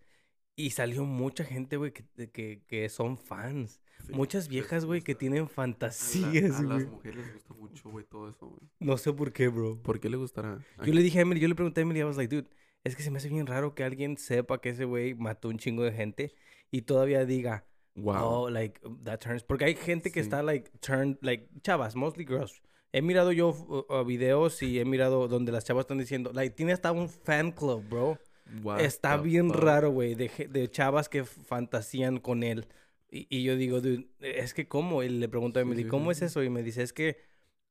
y 0.55 0.71
salió 0.71 1.05
mucha 1.05 1.45
gente, 1.45 1.77
güey, 1.77 1.93
que, 1.93 2.31
que, 2.31 2.63
que 2.67 2.89
son 2.89 3.17
fans. 3.19 3.81
Sí, 4.07 4.13
Muchas 4.13 4.49
viejas, 4.49 4.85
güey, 4.85 5.03
que 5.03 5.15
tienen 5.15 5.41
A 5.41 5.43
la- 5.43 5.49
fantasías, 5.49 6.59
A, 6.61 6.63
las 6.63 6.83
güey. 6.85 6.87
mujeres 6.87 7.17
les 7.19 7.35
gusta 7.35 7.55
mucho, 7.55 7.91
güey, 7.91 8.05
todo 8.05 8.29
eso, 8.31 8.47
güey. 8.49 8.61
No 8.81 8.97
sé 8.97 9.13
por 9.13 9.33
qué, 9.33 9.49
bro. 9.49 9.81
¿Por 9.83 10.01
qué 10.01 10.09
le 10.09 10.17
gustará? 10.17 10.59
Yo 10.85 10.93
le 10.95 11.03
dije 11.03 11.19
a 11.19 11.23
Emily, 11.23 11.41
yo 11.41 11.49
le 11.49 11.55
pregunté 11.55 11.81
a 11.81 11.83
Emily, 11.83 12.01
I 12.01 12.05
was 12.05 12.17
like, 12.17 12.35
dude, 12.35 12.49
es 12.85 12.97
que 12.97 13.03
se 13.03 13.11
me 13.11 13.19
hace 13.19 13.29
bien 13.29 13.47
raro 13.47 13.75
que 13.75 13.85
alguien 13.85 14.17
sepa 14.17 14.61
que 14.61 14.71
ese 14.71 14.85
güey 14.85 15.15
mató 15.15 15.49
un 15.49 15.59
chingo 15.59 15.83
de 15.83 15.93
gente 15.93 16.33
y 16.71 16.83
todavía 16.83 17.25
diga, 17.25 17.65
Wow. 17.97 18.17
oh, 18.23 18.51
like, 18.51 18.81
that 19.05 19.19
turns. 19.19 19.43
Porque 19.43 19.65
hay 19.65 19.75
gente 19.75 20.11
que 20.13 20.21
Sí. 20.21 20.27
está, 20.29 20.43
like, 20.43 20.71
turned, 20.81 21.19
like, 21.21 21.49
chavas, 21.63 21.97
mostly 21.97 22.25
girls. 22.25 22.63
He 22.93 23.03
mirado 23.03 23.33
yo 23.33 23.49
uh, 23.51 23.85
uh, 23.93 24.05
videos 24.05 24.63
y 24.63 24.79
he 24.79 24.85
mirado 24.85 25.27
donde 25.29 25.51
las 25.53 25.65
chavas 25.65 25.83
están 25.83 25.99
diciendo, 25.99 26.31
like, 26.33 26.55
tiene 26.55 26.73
hasta 26.73 26.93
un 26.93 27.09
fan 27.09 27.51
club, 27.53 27.85
bro. 27.89 28.19
What 28.63 28.81
Está 28.81 29.19
bien 29.19 29.49
fuck? 29.51 29.61
raro, 29.61 29.91
güey, 29.91 30.15
de, 30.15 30.31
de 30.49 30.71
chavas 30.71 31.09
que 31.11 31.25
fantasían 31.25 32.19
con 32.19 32.43
él. 32.43 32.67
Y, 33.11 33.27
y 33.31 33.43
yo 33.43 33.57
digo, 33.57 33.81
dude, 33.81 34.09
es 34.21 34.53
que 34.55 34.69
¿cómo? 34.69 35.03
Y 35.03 35.09
le 35.09 35.29
pregunto 35.29 35.59
a 35.59 35.63
Emily, 35.63 35.85
sí, 35.85 35.89
¿cómo 35.89 36.13
sí, 36.13 36.19
es 36.25 36.31
eso? 36.31 36.43
Y 36.43 36.51
me 36.51 36.63
dice, 36.63 36.83
es 36.83 36.93
que 36.93 37.17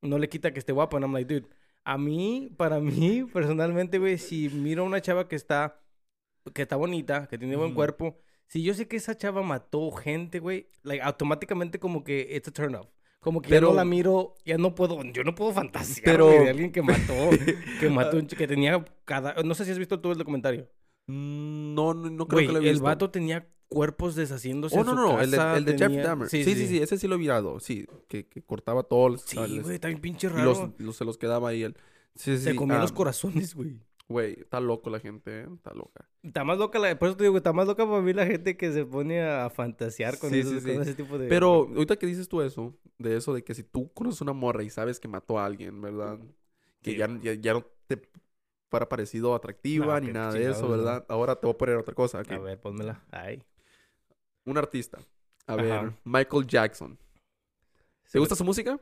no 0.01 0.17
le 0.17 0.29
quita 0.29 0.51
que 0.51 0.59
esté 0.59 0.71
guapo. 0.71 0.97
And 0.97 1.05
I'm 1.05 1.13
like, 1.13 1.31
dude, 1.31 1.47
a 1.83 1.97
mí, 1.97 2.49
para 2.57 2.79
mí, 2.79 3.23
personalmente, 3.33 3.99
güey, 3.99 4.17
si 4.17 4.49
miro 4.49 4.83
a 4.83 4.85
una 4.85 5.01
chava 5.01 5.27
que 5.27 5.35
está, 5.35 5.79
que 6.53 6.63
está 6.63 6.75
bonita, 6.75 7.27
que 7.27 7.37
tiene 7.37 7.55
buen 7.55 7.69
Ujú. 7.69 7.75
cuerpo, 7.75 8.17
si 8.47 8.63
yo 8.63 8.73
sé 8.73 8.87
que 8.87 8.95
esa 8.97 9.15
chava 9.17 9.43
mató 9.43 9.91
gente, 9.91 10.39
güey, 10.39 10.69
like, 10.83 11.03
automáticamente 11.03 11.79
como 11.79 12.03
que 12.03 12.27
it's 12.35 12.47
a 12.47 12.51
turn 12.51 12.75
off. 12.75 12.87
Como 13.19 13.41
que 13.41 13.49
ya 13.49 13.55
Pero- 13.57 13.69
no 13.69 13.73
la 13.75 13.83
miro, 13.85 14.35
ya 14.45 14.57
no 14.57 14.73
puedo, 14.73 15.03
yo 15.11 15.23
no 15.23 15.35
puedo 15.35 15.51
fantasear, 15.51 16.03
Pero- 16.05 16.29
de 16.29 16.49
alguien 16.49 16.71
que 16.71 16.81
mató, 16.81 17.29
que 17.79 17.89
mató, 17.89 18.19
ch- 18.21 18.37
que 18.37 18.47
tenía 18.47 18.83
cada, 19.05 19.33
no 19.43 19.53
sé 19.53 19.65
si 19.65 19.71
has 19.71 19.77
visto 19.79 19.99
tú 19.99 20.11
el 20.11 20.17
documentario. 20.17 20.69
Mm, 21.07 21.73
No, 21.73 21.93
no, 21.93 22.09
no 22.09 22.27
creo 22.27 22.47
que 22.47 22.53
lo 22.53 22.59
he 22.59 22.63
el 22.67 22.71
visto. 22.73 22.83
vato 22.85 23.09
tenía 23.09 23.47
cuerpos 23.69 24.15
deshaciéndose 24.15 24.77
Oh, 24.77 24.81
en 24.81 24.85
no, 24.85 24.91
su 24.91 24.97
no, 24.97 25.21
el 25.21 25.31
de, 25.31 25.37
el 25.73 25.77
Jeff 25.77 26.03
Dahmer. 26.03 26.29
Sí, 26.29 26.43
sí, 26.43 26.67
sí, 26.67 26.77
ese 26.79 26.97
sí 26.97 27.07
lo 27.07 27.15
he 27.15 27.17
mirado. 27.17 27.59
Sí, 27.59 27.85
que, 28.07 28.25
que 28.27 28.41
cortaba 28.41 28.83
todos 28.83 29.11
los... 29.11 29.21
Sí, 29.21 29.37
güey, 29.61 29.77
bien 29.79 29.99
pinche 29.99 30.29
raro. 30.29 30.45
los, 30.45 30.69
los- 30.79 30.95
se 30.95 31.03
los 31.05 31.17
quedaba 31.17 31.49
ahí 31.49 31.63
él. 31.63 31.75
Sí, 32.15 32.37
Se 32.37 32.55
comía 32.55 32.77
ah, 32.77 32.81
los 32.81 32.91
corazones, 32.91 33.53
güey. 33.55 33.79
Güey, 34.09 34.39
está 34.39 34.61
loco 34.61 34.89
la 34.89 35.01
gente, 35.01 35.41
¿eh? 35.41 35.47
Está 35.53 35.73
loca. 35.73 36.07
Está 36.23 36.45
más 36.45 36.57
loca, 36.57 36.79
la, 36.79 36.97
por 36.97 37.09
eso 37.09 37.17
te 37.17 37.25
digo, 37.25 37.35
está 37.35 37.51
más 37.51 37.67
loca 37.67 37.85
para 37.85 38.01
mí 38.01 38.13
la 38.13 38.25
gente 38.25 38.55
que 38.55 38.71
se 38.71 38.85
pone 38.85 39.21
a 39.21 39.49
fantasear 39.49 40.17
con, 40.17 40.29
Sí, 40.31 40.39
esos- 40.39 40.53
sí, 40.53 40.59
sí. 40.61 40.73
con 40.73 40.81
ese 40.81 40.93
tipo 40.93 41.17
de... 41.17 41.27
Pero 41.27 41.67
ahorita 41.75 41.97
que 41.97 42.05
dices 42.07 42.29
tú 42.29 42.41
eso, 42.41 42.73
de 42.97 43.17
eso 43.17 43.33
de 43.33 43.43
que 43.43 43.53
si 43.53 43.63
tú 43.63 43.91
conoces 43.93 44.21
una 44.21 44.31
morra 44.33 44.63
y 44.63 44.69
sabes 44.69 44.99
que 45.01 45.09
mató 45.09 45.37
a 45.39 45.45
alguien, 45.45 45.81
¿verdad? 45.81 46.17
Que 46.81 46.95
ya, 46.95 47.09
ya, 47.21 47.33
ya 47.33 47.53
no 47.55 47.65
te 47.87 48.01
fuera 48.69 48.87
parecido 48.89 49.33
atractiva 49.35 49.99
No, 49.99 50.07
ni 50.07 50.11
nada 50.13 50.33
de 50.33 50.49
eso, 50.51 50.63
no. 50.63 50.69
¿verdad? 50.69 51.05
Ahora 51.09 51.35
te 51.35 51.45
voy 51.47 51.53
a 51.53 51.57
poner 51.57 51.75
otra 51.77 51.93
cosa. 51.95 52.19
aquí. 52.19 52.33
A 52.33 52.39
ver, 52.39 52.59
pónmela. 52.59 53.03
Ay. 53.11 53.43
Un 54.45 54.57
artista. 54.57 54.99
A 55.45 55.53
Ajá. 55.53 55.61
ver, 55.61 55.93
Michael 56.03 56.45
Jackson. 56.47 56.97
¿Te 58.11 58.19
gusta 58.19 58.35
su 58.35 58.43
música? 58.43 58.79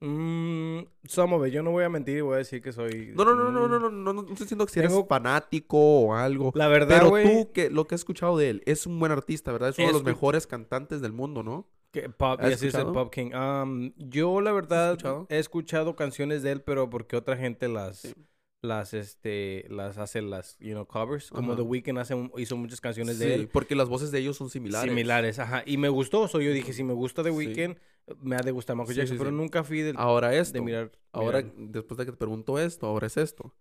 Mm, 0.00 0.78
it. 0.78 1.52
Yo 1.52 1.62
no 1.62 1.70
voy 1.72 1.84
a 1.84 1.88
mentir 1.88 2.18
y 2.18 2.20
voy 2.20 2.34
a 2.34 2.38
decir 2.38 2.62
que 2.62 2.72
soy... 2.72 3.12
No, 3.16 3.24
no, 3.24 3.34
no, 3.34 3.50
no, 3.50 3.66
no, 3.66 3.78
no, 3.80 3.90
no, 3.90 3.90
no, 3.90 4.12
no 4.12 4.20
estoy 4.20 4.44
diciendo 4.44 4.64
que 4.66 4.72
si 4.72 4.78
eres 4.78 4.92
Tengo- 4.92 5.06
fanático 5.06 5.76
o 5.78 6.14
algo. 6.14 6.52
La 6.54 6.68
verdad, 6.68 7.00
Pero 7.10 7.22
tú, 7.22 7.52
que 7.52 7.68
lo 7.70 7.86
que 7.86 7.94
has 7.96 8.02
escuchado 8.02 8.36
de 8.38 8.50
él, 8.50 8.62
es 8.66 8.86
un 8.86 8.98
buen 9.00 9.10
artista, 9.12 9.50
¿verdad? 9.50 9.70
Es 9.70 9.78
uno 9.78 9.88
de 9.88 9.92
los 9.94 10.04
mejores 10.04 10.46
cantantes 10.46 11.00
del 11.00 11.12
mundo, 11.12 11.42
¿no? 11.42 11.68
Que 11.90 12.08
pop, 12.10 12.38
¿Has 12.40 12.52
es 12.52 12.62
el? 12.62 12.92
Pop 12.92 13.12
King. 13.12 13.32
Um, 13.34 13.92
yo, 13.96 14.40
la 14.40 14.52
verdad, 14.52 14.90
escuchado? 14.92 15.26
he 15.30 15.38
escuchado 15.38 15.96
canciones 15.96 16.42
de 16.42 16.52
él, 16.52 16.62
pero 16.62 16.88
porque 16.90 17.16
otra 17.16 17.36
gente 17.36 17.66
las, 17.66 17.98
Sí. 17.98 18.14
Las, 18.62 18.92
este, 18.94 19.66
las 19.68 19.98
hace 19.98 20.20
las, 20.20 20.58
you 20.58 20.72
know, 20.72 20.86
covers. 20.86 21.30
Como 21.30 21.52
Ajá. 21.52 21.56
The 21.56 21.62
Weeknd 21.62 21.98
hace, 21.98 22.14
un- 22.14 22.32
hizo 22.38 22.56
muchas 22.56 22.80
canciones 22.80 23.18
de 23.18 23.34
él. 23.34 23.48
porque 23.48 23.74
las 23.76 23.88
voces 23.88 24.10
de 24.10 24.18
ellos 24.18 24.36
son 24.36 24.50
similares. 24.50 24.90
Similares, 24.90 25.38
ajá. 25.38 25.62
Y 25.64 25.76
me 25.76 25.88
gustó, 25.88 26.26
so 26.28 26.40
yo 26.40 26.50
dije, 26.52 26.72
si 26.72 26.82
me 26.82 26.92
gusta 26.92 27.22
The 27.22 27.30
Sí. 27.30 27.36
Weeknd, 27.36 27.76
me 28.22 28.36
ha 28.36 28.40
de 28.40 28.50
gustar 28.50 28.74
Michael 28.76 28.94
Sí, 28.94 29.00
Jackson, 29.00 29.16
sí, 29.16 29.18
pero 29.18 29.30
nunca 29.30 29.62
fui 29.64 29.82
del, 29.82 29.96
Ahora 29.96 30.30
de 30.30 30.38
esto. 30.40 30.62
mirar. 30.62 30.90
Ahora, 31.12 31.42
mirar. 31.42 31.54
después 31.70 31.98
de 31.98 32.06
que 32.06 32.12
te 32.12 32.16
pregunto 32.18 32.58
esto, 32.58 32.86
ahora 32.86 33.06
es 33.06 33.16
esto. 33.16 33.54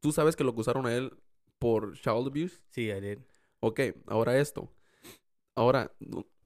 Tú 0.00 0.10
sabes 0.10 0.34
que 0.36 0.42
lo 0.44 0.50
acusaron 0.50 0.86
a 0.86 0.94
él 0.96 1.12
por 1.58 1.92
child 1.94 2.26
abuse. 2.26 2.56
Sí, 2.70 2.88
I 2.90 3.00
did. 3.00 3.18
Ok, 3.60 3.80
ahora 4.06 4.36
esto. 4.38 4.72
Ahora, 5.54 5.94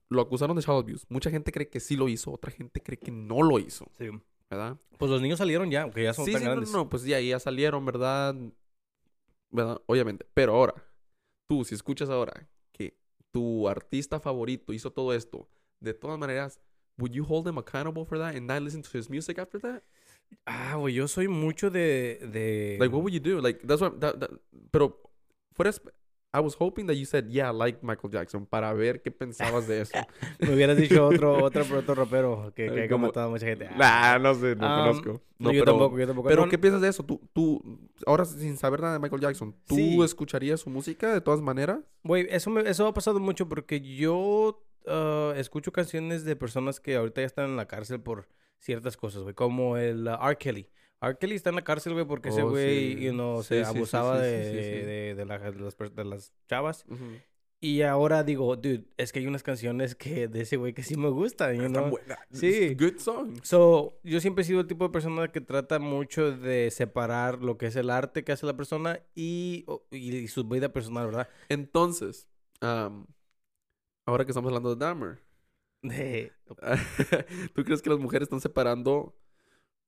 lo 0.09 0.21
acusaron 0.21 0.55
de 0.55 0.61
child 0.61 0.77
abuse. 0.77 1.05
Mucha 1.09 1.31
gente 1.31 1.51
cree 1.51 1.69
que 1.69 1.79
sí 1.79 1.95
lo 1.95 2.07
hizo, 2.07 2.31
otra 2.31 2.51
gente 2.51 2.81
cree 2.81 2.99
que 2.99 3.09
no 3.11 3.41
lo 3.41 3.57
hizo, 3.57 3.89
Sí. 3.97 4.09
¿Verdad? 4.49 4.77
Pues 4.97 5.11
los 5.11 5.21
niños 5.21 5.37
salieron 5.37 5.69
ya, 5.69 5.83
aunque 5.83 6.03
ya 6.03 6.13
son 6.13 6.25
sí, 6.25 6.31
tan 6.31 6.41
sí, 6.41 6.45
no, 6.45 6.51
grandes. 6.51 6.71
no, 6.73 6.89
pues 6.89 7.03
ya, 7.03 7.19
ya 7.19 7.39
salieron, 7.39 7.85
¿verdad? 7.85 8.35
¿Verdad? 9.51 9.81
Obviamente. 9.85 10.25
Pero 10.33 10.55
ahora, 10.55 10.73
tú, 11.47 11.63
si 11.63 11.75
escuchas 11.75 12.09
ahora 12.09 12.49
que 12.71 12.97
tu 13.31 13.67
artista 13.67 14.19
favorito 14.19 14.73
hizo 14.73 14.91
todo 14.91 15.13
esto, 15.13 15.47
de 15.79 15.93
todas 15.93 16.17
maneras, 16.17 16.59
would 16.97 17.11
you 17.11 17.23
hold 17.23 17.47
him 17.47 17.57
accountable 17.57 18.05
for 18.05 18.17
that 18.17 18.35
and 18.35 18.47
not 18.47 18.61
listen 18.61 18.81
to 18.81 18.97
his 18.97 19.09
music 19.09 19.37
after 19.37 19.59
that? 19.61 19.83
Ah, 20.45 20.75
güey, 20.75 20.93
yo 20.95 21.07
soy 21.07 21.27
mucho 21.27 21.69
de... 21.69 22.19
de... 22.33 22.77
Like, 22.79 22.93
what 22.93 23.01
would 23.03 23.13
you 23.13 23.19
do? 23.19 23.39
Like, 23.39 23.65
that's 23.65 23.81
what, 23.81 23.99
that, 24.01 24.19
that- 24.19 24.31
pero, 24.71 24.99
fuera, 25.53 25.71
I 26.33 26.39
was 26.39 26.55
hoping 26.59 26.85
that 26.87 26.95
you 26.95 27.05
said, 27.05 27.29
yeah, 27.29 27.49
I 27.49 27.53
like 27.53 27.79
Michael 27.81 28.11
Jackson, 28.11 28.45
para 28.45 28.73
ver 28.73 29.01
qué 29.01 29.11
pensabas 29.11 29.65
de 29.67 29.81
eso. 29.81 29.97
Me 30.39 30.53
hubieras 30.53 30.77
dicho 30.77 31.07
otro, 31.07 31.33
otro, 31.43 31.63
otro 31.77 31.95
rapero 31.95 32.51
que, 32.55 32.65
que 32.67 32.79
haya 32.81 32.89
como- 32.89 33.07
matado 33.07 33.27
a 33.27 33.29
mucha 33.29 33.45
gente. 33.45 33.67
Ah, 33.71 34.17
Nah, 34.17 34.19
no 34.19 34.35
sé, 34.35 34.55
no 34.55 34.67
Um, 34.67 34.79
conozco. 34.81 35.21
no, 35.39 35.51
yo 35.51 35.61
pero, 35.61 35.71
tampoco, 35.71 35.97
yo 35.99 36.05
tampoco. 36.07 36.27
pero 36.29 36.43
No, 36.45 36.49
¿qué 36.51 36.57
piensas 36.57 36.81
de 36.81 36.89
eso? 36.89 37.03
Tú, 37.03 37.21
tú, 37.33 37.79
ahora 38.05 38.25
sin 38.25 38.57
saber 38.57 38.81
nada 38.81 38.93
de 38.93 38.99
Michael 38.99 39.21
Jackson, 39.21 39.55
¿tú 39.65 39.75
Sí. 39.75 40.01
escucharías 40.03 40.59
su 40.59 40.69
música 40.69 41.13
de 41.13 41.21
todas 41.21 41.41
maneras? 41.41 41.79
Güey, 42.03 42.27
eso, 42.29 42.49
me, 42.49 42.61
eso 42.69 42.85
ha 42.87 42.93
pasado 42.93 43.19
mucho 43.19 43.47
porque 43.47 43.79
yo 43.81 44.63
ah, 44.85 45.33
escucho 45.37 45.71
canciones 45.71 46.23
de 46.25 46.35
personas 46.35 46.79
que 46.81 46.97
ahorita 46.97 47.21
ya 47.21 47.27
están 47.27 47.45
en 47.45 47.55
la 47.55 47.67
cárcel 47.67 48.01
por 48.01 48.27
ciertas 48.59 48.97
cosas, 48.97 49.23
güey. 49.23 49.33
Como 49.33 49.77
el 49.77 50.07
ah, 50.07 50.19
R. 50.23 50.37
Kelly. 50.37 50.69
R. 51.01 51.17
Kelly 51.19 51.35
está 51.35 51.49
en 51.49 51.55
la 51.57 51.63
cárcel, 51.63 51.93
güey, 51.93 52.05
porque 52.05 52.29
ese 52.29 52.41
Oh, 52.43 52.49
güey, 52.49 52.95
sí. 52.95 53.03
you 53.05 53.11
know, 53.11 53.41
Sí, 53.43 53.49
se 53.49 53.65
sí, 53.65 53.69
abusaba 53.75 54.19
de, 54.19 54.51
de- 54.85 55.15
de 55.15 55.25
la- 55.25 55.37
las, 55.37 55.77
de 55.77 56.03
las 56.05 56.33
chavas. 56.49 56.85
Ujú. 56.89 57.03
Y 57.59 57.81
ahora 57.81 58.23
digo, 58.23 58.55
dude, 58.55 58.85
es 58.97 59.11
que 59.11 59.17
hay 59.17 59.25
unas 59.25 59.41
canciones 59.41 59.95
que 59.95 60.27
de 60.27 60.41
ese 60.41 60.57
güey 60.57 60.73
que 60.73 60.83
sí 60.83 60.95
me 60.95 61.09
gustan, 61.09 61.55
you 61.55 61.63
Están 61.63 61.89
know? 61.89 61.99
Sí. 62.31 62.75
Good 62.75 62.99
songs. 62.99 63.39
So, 63.47 63.99
yo 64.03 64.19
siempre 64.19 64.43
he 64.43 64.45
sido 64.45 64.59
el 64.61 64.67
tipo 64.67 64.83
de 64.85 64.91
persona 64.91 65.31
que 65.31 65.41
trata 65.41 65.79
mucho 65.79 66.31
de 66.37 66.69
separar 66.69 67.41
lo 67.41 67.57
que 67.57 67.65
es 67.67 67.75
el 67.75 67.89
arte 67.89 68.23
que 68.23 68.31
hace 68.31 68.45
la 68.45 68.55
persona 68.55 68.99
y, 69.15 69.65
y 69.89 70.27
su 70.27 70.43
vida 70.43 70.71
personal, 70.71 71.07
¿verdad? 71.07 71.29
Entonces, 71.49 72.27
am, 72.61 73.07
ahora 74.05 74.23
que 74.23 74.31
estamos 74.31 74.49
hablando 74.49 74.75
de 74.75 74.85
Dahmer, 74.85 75.23
¿tú 77.55 77.63
crees 77.63 77.81
que 77.81 77.89
las 77.89 77.99
mujeres 77.99 78.27
están 78.27 78.41
separando 78.41 79.15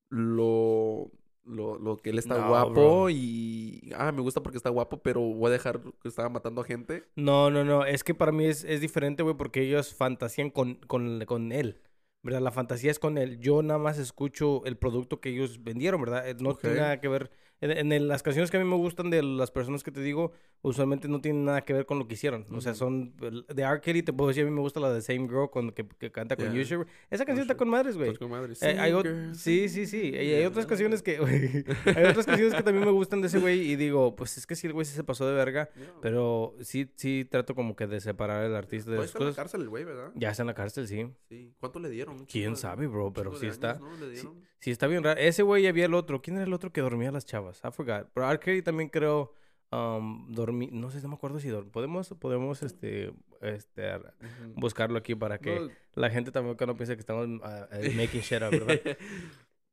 lo, 0.10 1.12
lo, 1.46 1.78
lo 1.78 1.98
que 1.98 2.10
él 2.12 2.20
está 2.20 2.36
No, 2.36 2.48
guapo 2.50 2.72
bro. 2.72 3.10
y, 3.10 3.92
ah, 3.96 4.12
me 4.12 4.22
gusta 4.22 4.42
porque 4.44 4.58
está 4.58 4.70
guapo, 4.70 5.02
pero 5.02 5.22
voy 5.22 5.48
a 5.50 5.52
dejar 5.54 5.80
que 6.02 6.08
estaba 6.08 6.30
matando 6.30 6.62
a 6.62 6.66
gente? 6.66 7.04
No, 7.16 7.50
no, 7.50 7.64
no. 7.64 7.86
Es 7.86 8.04
que 8.04 8.14
para 8.16 8.32
mí 8.32 8.46
es, 8.46 8.64
es 8.64 8.82
diferente, 8.82 9.24
güey, 9.24 9.36
porque 9.36 9.62
ellos 9.62 9.94
fantasían 9.94 10.50
con, 10.50 10.76
con, 10.76 11.26
con 11.26 11.52
él. 11.52 11.82
¿Verdad? 12.22 12.42
La 12.42 12.52
fantasía 12.52 12.92
es 12.92 13.00
con 13.00 13.18
él. 13.18 13.40
Yo 13.40 13.62
nada 13.62 13.80
más 13.80 13.98
escucho 13.98 14.66
el 14.66 14.78
producto 14.78 15.22
que 15.22 15.30
ellos 15.30 15.64
vendieron, 15.64 16.02
¿verdad? 16.02 16.28
Eh, 16.28 16.36
No 16.38 16.54
tiene 16.56 16.76
nada 16.78 17.00
que 17.00 17.08
ver. 17.08 17.32
En, 17.62 17.72
en 17.72 17.92
el- 17.94 18.10
las 18.10 18.24
canciones 18.24 18.52
que 18.52 18.58
a 18.58 18.60
mí 18.60 18.70
me 18.70 18.76
gustan 18.76 19.10
de 19.10 19.24
las 19.24 19.52
personas 19.52 19.84
que 19.84 19.92
te 19.92 20.02
digo, 20.02 20.34
usualmente 20.62 21.08
no 21.08 21.22
tienen 21.22 21.46
nada 21.46 21.62
que 21.62 21.74
ver 21.74 21.86
con 21.86 22.00
lo 22.00 22.08
que 22.08 22.16
hicieron. 22.16 22.46
O 22.52 22.62
sea, 22.62 22.74
son. 22.74 23.16
De 23.18 23.64
R. 23.64 23.82
Kelly 23.82 24.04
te 24.04 24.14
puedo 24.14 24.28
decir, 24.28 24.44
a 24.44 24.50
mí 24.50 24.52
me 24.52 24.62
gusta 24.62 24.80
la 24.80 24.92
de 24.92 25.02
Same 25.02 25.28
Girl 25.28 25.50
con, 25.50 25.72
que, 25.72 25.88
que 25.88 26.12
canta 26.12 26.36
con 26.36 26.52
Yeah. 26.52 26.62
Usher. 26.62 26.88
Esa 27.10 27.26
canción 27.26 27.44
está 27.44 27.56
con 27.56 27.70
madres, 27.70 27.96
güey. 27.96 28.10
Estás 28.10 28.20
con 28.20 28.32
madre. 28.32 28.54
Eh, 28.62 28.80
hay 28.80 28.94
sí, 29.34 29.70
sí, 29.70 29.86
sí. 29.86 30.10
Y 30.10 30.18
hay 30.18 30.46
otras 30.46 30.66
canciones 30.66 31.02
que, 31.02 31.18
hay 31.86 32.06
otras 32.06 32.26
canciones 32.26 32.56
que 32.56 32.64
también 32.64 32.86
me 32.86 32.92
gustan 32.92 33.22
de 33.22 33.28
ese 33.28 33.40
güey 33.40 33.72
y 33.72 33.76
digo, 33.76 34.16
pues 34.16 34.38
es 34.38 34.48
que 34.48 34.56
sí, 34.56 34.68
el 34.68 34.74
güey 34.74 34.86
sí 34.86 34.96
se 34.96 35.04
pasó 35.04 35.28
de 35.28 35.34
verga. 35.34 35.70
Yeah. 35.76 35.94
pero 36.02 36.56
sí, 36.62 36.92
sí 36.96 37.26
trato 37.30 37.56
como 37.56 37.76
que 37.76 37.88
de 37.88 38.02
separar 38.02 38.46
el 38.46 38.56
artista 38.56 38.92
de 38.92 38.98
las 38.98 39.08
está 39.08 39.20
en 39.20 39.26
la 39.26 39.30
cosas. 39.30 39.36
cárcel 39.36 39.62
el 39.62 39.70
güey, 39.70 39.84
¿verdad? 39.86 40.12
Ya 40.16 40.32
está 40.32 40.44
en 40.44 40.48
la 40.48 40.54
cárcel, 40.54 40.88
sí. 40.88 41.08
Sí. 41.30 41.54
¿Cuánto 41.60 41.80
le 41.80 41.90
dieron? 41.90 42.26
¿Quién 42.26 42.56
sabe, 42.56 42.88
bro? 42.88 43.14
Pero 43.14 43.36
sí 43.36 43.48
está. 43.48 43.72
años, 43.72 43.82
¿no? 43.82 43.98
Le 44.06 44.12
dieron. 44.12 44.50
Sí, 44.60 44.72
está 44.72 44.88
bien 44.88 45.04
raro. 45.04 45.20
Ese 45.20 45.44
güey 45.44 45.68
había 45.68 45.86
el 45.86 45.94
otro. 45.94 46.22
¿Quién 46.22 46.36
era 46.36 46.46
el 46.46 46.54
otro 46.54 46.74
que 46.74 46.82
dormía 46.82 47.10
a 47.10 47.12
las 47.14 47.26
chavas? 47.26 47.62
I 47.64 47.72
forgot. 47.72 48.10
Pero 48.14 48.30
R. 48.30 48.40
Kelly 48.40 48.62
también 48.62 48.90
creo 48.90 49.34
um, 49.72 50.32
dormí. 50.32 50.70
No 50.72 50.90
sé, 50.92 51.02
no 51.02 51.10
me 51.10 51.16
acuerdo 51.16 51.40
si. 51.40 51.52
Podemos, 51.72 52.10
podemos, 52.20 52.64
este, 52.64 53.14
este, 53.42 53.90
ar- 53.90 54.14
Ujú. 54.22 54.54
buscarlo 54.56 54.98
aquí 54.98 55.16
para 55.16 55.38
que 55.40 55.60
No, 55.60 55.70
la 55.96 56.10
gente 56.10 56.32
también 56.32 56.56
no 56.60 56.76
piense 56.76 56.96
que 56.96 57.00
estamos 57.02 57.28
eh, 57.72 57.92
making 57.96 58.22
shit 58.22 58.42
up, 58.42 58.52
¿verdad? 58.52 58.80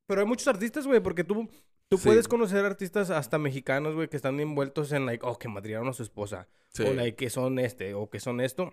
Pero 0.08 0.20
hay 0.20 0.26
muchos 0.26 0.46
artistas, 0.48 0.86
güey, 0.86 1.00
porque 1.00 1.24
tú, 1.24 1.48
tú 1.88 1.98
Sí. 1.98 2.04
puedes 2.08 2.28
conocer 2.28 2.64
artistas 2.64 3.10
hasta 3.10 3.38
mexicanos, 3.38 3.94
güey, 3.94 4.08
que 4.08 4.16
están 4.16 4.38
envueltos 4.38 4.92
en, 4.92 5.04
like, 5.06 5.24
oh, 5.26 5.38
que 5.38 5.48
madrieron 5.48 5.88
a 5.88 5.92
su 5.92 6.02
esposa. 6.02 6.48
sí. 6.68 6.84
O, 6.84 6.92
like, 6.94 7.16
que 7.16 7.30
son 7.30 7.58
este, 7.58 7.94
o 7.94 8.08
que 8.10 8.20
son 8.20 8.40
esto. 8.40 8.72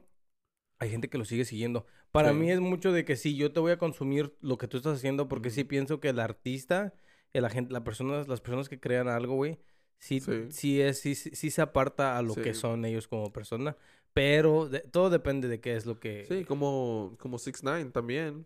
Hay 0.79 0.89
gente 0.89 1.09
que 1.09 1.17
lo 1.17 1.25
sigue 1.25 1.45
siguiendo. 1.45 1.85
Para 2.11 2.29
Sí. 2.29 2.35
mí 2.35 2.51
es 2.51 2.59
mucho 2.59 2.91
de 2.91 3.05
que 3.05 3.15
sí, 3.15 3.35
yo 3.35 3.51
te 3.53 3.59
voy 3.59 3.71
a 3.71 3.77
consumir 3.77 4.35
lo 4.41 4.57
que 4.57 4.67
tú 4.67 4.77
estás 4.77 4.97
haciendo 4.97 5.27
porque 5.27 5.49
sí 5.49 5.63
pienso 5.63 5.99
que 5.99 6.09
el 6.09 6.19
artista, 6.19 6.93
el 7.31 7.45
agente, 7.45 7.71
la 7.73 7.83
persona, 7.83 8.23
las 8.27 8.41
personas 8.41 8.67
que 8.69 8.79
crean 8.79 9.07
algo, 9.07 9.35
güey, 9.35 9.57
sí, 9.99 10.19
Sí. 10.19 10.47
sí, 10.49 10.81
es, 10.81 10.99
sí, 10.99 11.15
sí, 11.15 11.49
se 11.51 11.61
aparta 11.61 12.17
a 12.17 12.21
lo 12.21 12.35
que 12.35 12.53
son 12.53 12.85
ellos 12.85 13.07
como 13.07 13.31
persona. 13.31 13.75
Pero 14.13 14.69
de- 14.69 14.81
todo 14.81 15.09
depende 15.09 15.47
de 15.47 15.59
qué 15.59 15.75
es 15.75 15.85
lo 15.85 15.99
que... 15.99 16.25
Sí, 16.25 16.45
como, 16.45 17.15
como 17.19 17.39
6 17.39 17.63
9 17.63 17.89
también. 17.91 18.45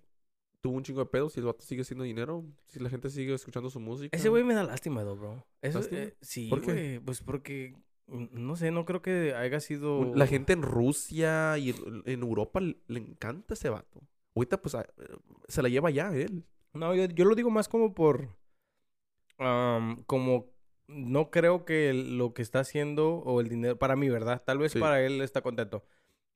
Tuvo 0.62 0.78
un 0.78 0.84
chingo 0.84 1.02
de 1.02 1.06
pedos 1.08 1.36
y 1.36 1.40
el 1.42 1.46
vato 1.46 1.62
sigue 1.64 1.82
haciendo 1.82 2.04
dinero. 2.04 2.46
Si 2.66 2.80
la 2.80 2.90
gente 2.90 3.10
sigue 3.10 3.34
escuchando 3.34 3.70
su 3.70 3.80
música. 3.80 4.16
Ese 4.16 4.30
güey 4.30 4.44
me 4.44 4.54
da 4.54 4.64
lástima, 4.64 5.04
though, 5.04 5.18
bro. 5.18 5.46
Eso, 5.62 5.82
eh, 5.92 6.16
sí, 6.22 6.48
¿Por 6.50 6.62
qué? 6.62 6.72
güey. 6.72 7.00
Pues 7.00 7.22
porque, 7.22 7.76
no 8.08 8.56
sé, 8.56 8.72
no 8.72 8.86
creo 8.86 9.02
que 9.02 9.34
haya 9.36 9.60
sido... 9.60 10.14
La 10.16 10.26
gente 10.26 10.54
en 10.54 10.62
Rusia 10.62 11.58
y 11.58 11.72
en, 11.72 12.04
en 12.06 12.22
Europa 12.22 12.62
le, 12.62 12.78
encanta 12.88 13.54
ese 13.54 13.70
vato. 13.70 14.02
Ahorita, 14.36 14.62
pues, 14.62 14.76
a- 14.76 14.88
se 15.48 15.62
la 15.62 15.70
lleva 15.70 15.90
ya 15.92 16.10
él. 16.16 16.46
No, 16.74 16.96
yo, 16.96 17.06
yo 17.06 17.26
lo 17.26 17.36
digo 17.36 17.50
más 17.50 17.68
como 17.68 17.94
por... 17.94 18.30
como... 20.06 20.57
No 20.88 21.30
creo 21.32 21.66
que 21.66 21.90
el- 21.90 22.18
lo 22.18 22.34
que 22.34 22.42
está 22.42 22.60
haciendo 22.62 23.16
o 23.18 23.42
el 23.42 23.50
dinero... 23.50 23.78
Para 23.78 23.96
mí, 23.96 24.10
¿verdad? 24.10 24.42
Tal 24.46 24.58
vez 24.58 24.72
Sí. 24.72 24.80
para 24.80 25.02
él 25.06 25.22
está 25.22 25.42
contento. 25.42 25.84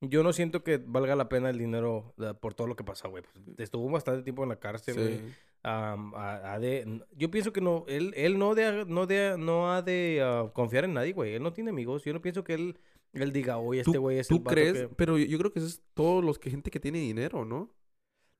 Yo 0.02 0.24
no 0.24 0.34
siento 0.34 0.64
que 0.64 0.78
valga 0.78 1.16
la 1.16 1.30
pena 1.30 1.50
el 1.50 1.58
dinero 1.60 2.14
eh, 2.20 2.34
por 2.40 2.54
todo 2.54 2.68
lo 2.68 2.76
que 2.76 2.84
pasa, 2.84 3.08
güey. 3.08 3.24
Pues, 3.24 3.60
estuvo 3.60 3.90
bastante 3.90 4.24
tiempo 4.24 4.44
en 4.44 4.50
la 4.50 4.56
cárcel, 4.60 4.96
güey. 4.96 5.18
Sí. 5.20 5.24
Am, 5.64 6.14
ha- 6.16 6.54
ha 6.54 6.60
de- 6.60 7.04
yo 7.16 7.30
pienso 7.30 7.54
que 7.54 7.62
no, 7.62 7.86
él, 7.88 8.12
él 8.18 8.40
no, 8.40 8.56
de, 8.56 8.84
no, 8.88 9.06
de, 9.06 9.36
no 9.38 9.72
ha 9.72 9.82
de 9.84 10.20
ah, 10.24 10.50
confiar 10.54 10.86
en 10.86 10.96
nadie, 10.96 11.14
güey. 11.14 11.36
Él 11.36 11.44
no 11.44 11.54
tiene 11.54 11.70
amigos. 11.70 12.04
Yo 12.04 12.14
no 12.14 12.22
pienso 12.22 12.44
que 12.44 12.56
él, 12.56 12.80
él 13.14 13.32
diga, 13.32 13.58
oye, 13.60 13.82
este 13.82 14.00
güey 14.00 14.18
es 14.18 14.30
el 14.32 14.38
¿Tú 14.38 14.44
vato 14.44 14.56
crees? 14.56 14.74
que-". 14.74 14.88
Pero 14.90 15.18
yo, 15.20 15.38
creo 15.38 15.54
que 15.54 15.60
eso 15.60 15.68
es 15.68 15.82
todos 15.94 16.24
los 16.26 16.40
que 16.40 16.50
gente 16.50 16.72
que 16.72 16.80
tiene 16.80 16.98
dinero, 17.00 17.46
¿no? 17.46 17.70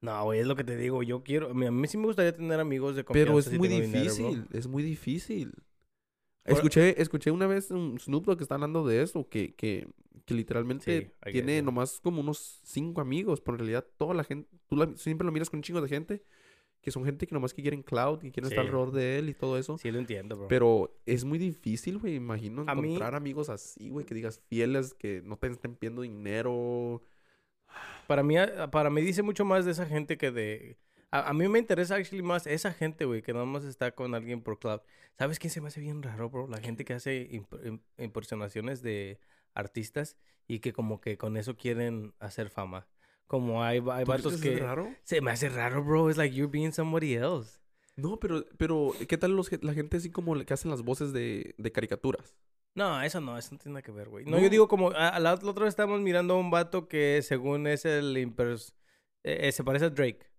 No, 0.02 0.24
güey, 0.24 0.40
es 0.40 0.48
lo 0.48 0.56
que 0.56 0.64
te 0.64 0.76
digo. 0.76 1.04
Yo 1.04 1.22
quiero... 1.24 1.52
A 1.52 1.54
mí, 1.54 1.68
a 1.68 1.72
mí 1.72 1.88
sí 1.88 1.96
me 2.00 2.08
gustaría 2.08 2.36
tener 2.36 2.60
amigos 2.60 2.96
de 2.96 3.04
confianza 3.04 3.28
Pero 3.30 3.38
es 3.40 3.46
si 3.46 3.58
muy 3.60 3.70
tengo 3.70 3.82
dinero, 3.84 4.04
difícil. 4.04 4.48
es 4.52 4.66
muy 4.66 4.82
difícil. 4.82 5.54
Escuché, 6.46 7.02
escuché 7.02 7.32
una 7.32 7.48
vez 7.48 7.70
un 7.72 8.00
Snoop 8.00 8.26
Dogg 8.26 8.38
que 8.38 8.44
está 8.44 8.56
hablando 8.56 8.86
de 8.86 9.02
eso, 9.04 9.28
que, 9.30 9.54
que, 9.54 9.88
que 10.26 10.34
literalmente 10.34 11.14
Sí, 11.24 11.32
tiene 11.32 11.62
nomás 11.62 12.00
como 12.02 12.22
unos 12.22 12.60
cinco 12.64 13.00
amigos, 13.02 13.42
pero 13.42 13.56
en 13.56 13.60
realidad 13.60 13.86
toda 13.98 14.14
la 14.14 14.24
gente, 14.24 14.50
tú 14.68 14.76
la- 14.76 14.92
siempre 14.96 15.26
lo 15.26 15.32
miras 15.32 15.50
con 15.50 15.60
un 15.60 15.64
chingo 15.64 15.82
de 15.82 15.88
gente, 15.90 16.24
que 16.82 16.90
son 16.90 17.06
gente 17.06 17.28
que 17.28 17.36
nomás 17.36 17.54
que 17.54 17.62
quieren 17.62 17.84
cloud, 17.84 18.18
que 18.20 18.32
quieren 18.32 18.50
estar 18.50 18.64
Sí. 18.64 18.68
alrededor 18.70 18.92
de 18.92 19.20
él 19.20 19.30
y 19.30 19.36
todo 19.36 19.56
eso. 19.60 19.78
Sí, 19.78 19.92
lo 19.92 20.00
entiendo, 20.00 20.36
bro. 20.36 20.48
Pero 20.48 21.00
es 21.06 21.24
muy 21.24 21.38
difícil, 21.38 22.00
güey, 22.00 22.16
imagino 22.16 22.64
A 22.68 22.74
mí- 22.74 22.88
encontrar 22.88 23.14
amigos 23.14 23.50
así, 23.50 23.90
güey, 23.90 24.04
que 24.06 24.16
digas 24.16 24.42
fieles, 24.50 24.96
que 24.96 25.22
no 25.24 25.38
te 25.38 25.46
estén 25.48 25.76
pidiendo 25.76 26.02
dinero. 26.02 27.04
Para 28.08 28.24
mí, 28.24 28.36
para 28.72 28.90
mí 28.90 29.02
dice 29.02 29.22
mucho 29.22 29.46
más 29.46 29.64
de 29.66 29.72
esa 29.72 29.86
gente 29.86 30.18
que 30.18 30.32
de... 30.32 30.78
A, 31.12 31.30
a 31.30 31.34
mí 31.34 31.48
me 31.48 31.60
interesa 31.60 31.96
actually 31.96 32.24
más 32.24 32.48
esa 32.48 32.72
gente, 32.74 33.06
güey, 33.06 33.22
que 33.22 33.34
nada 33.34 33.46
más 33.46 33.64
está 33.66 33.92
con 33.92 34.16
alguien 34.16 34.42
por 34.42 34.60
cloud. 34.60 34.80
¿Sabes 35.18 35.40
quién 35.40 35.52
se 35.52 35.60
me 35.62 35.68
hace 35.68 35.82
bien 35.82 36.02
raro, 36.02 36.30
bro? 36.30 36.48
La 36.48 36.58
gente 36.60 36.86
que 36.86 36.94
hace 36.94 37.30
imp- 37.32 37.62
im- 37.64 37.82
impersonaciones 37.98 38.82
de 38.82 39.20
artistas 39.54 40.18
y 40.48 40.60
que 40.60 40.72
como 40.74 41.02
que 41.02 41.18
con 41.18 41.36
eso 41.38 41.58
quieren 41.58 42.14
hacer 42.20 42.50
fama. 42.50 42.88
Como 43.28 43.64
hay, 43.64 43.78
hay 43.78 43.82
¿Tú 43.82 43.84
crees 43.84 44.06
vatos 44.06 44.34
es 44.36 44.42
que... 44.42 44.58
raro? 44.60 44.94
Se 45.04 45.22
me 45.22 45.32
hace 45.32 45.50
raro, 45.50 45.84
bro. 45.84 46.10
It's 46.10 46.18
like 46.18 46.36
you're 46.36 46.52
being 46.52 46.72
somebody 46.72 47.16
else. 47.16 47.60
No, 47.98 48.18
pero, 48.20 48.46
pero 48.58 48.94
¿qué 49.08 49.18
tal 49.18 49.36
los, 49.36 49.50
la 49.64 49.74
gente 49.74 49.98
así 49.98 50.10
como 50.12 50.34
que 50.46 50.54
hacen 50.54 50.72
las 50.72 50.82
voces 50.82 51.12
de, 51.14 51.56
de 51.58 51.72
caricaturas? 51.72 52.38
No, 52.74 53.02
eso 53.02 53.20
no, 53.20 53.38
eso 53.38 53.50
no 53.52 53.58
tiene 53.60 53.74
nada 53.74 53.82
que 53.82 53.92
ver, 53.92 54.08
güey. 54.08 54.24
No, 54.26 54.38
No. 54.38 54.40
yo 54.40 54.50
digo 54.50 54.68
como, 54.70 54.92
a, 54.92 55.10
a 55.10 55.20
la, 55.20 55.36
la 55.36 55.50
otra 55.52 55.66
vez 55.66 55.74
estábamos 55.74 56.00
mirando 56.00 56.36
a 56.36 56.38
un 56.40 56.50
vato 56.52 56.88
que 56.88 57.22
según 57.22 57.68
es 57.68 57.84
el 57.84 58.16
impers- 58.16 58.74
eh, 59.24 59.40
eh, 59.48 59.52
se 59.52 59.64
parece 59.66 59.86
a 59.86 59.90
Drake. 59.90 60.31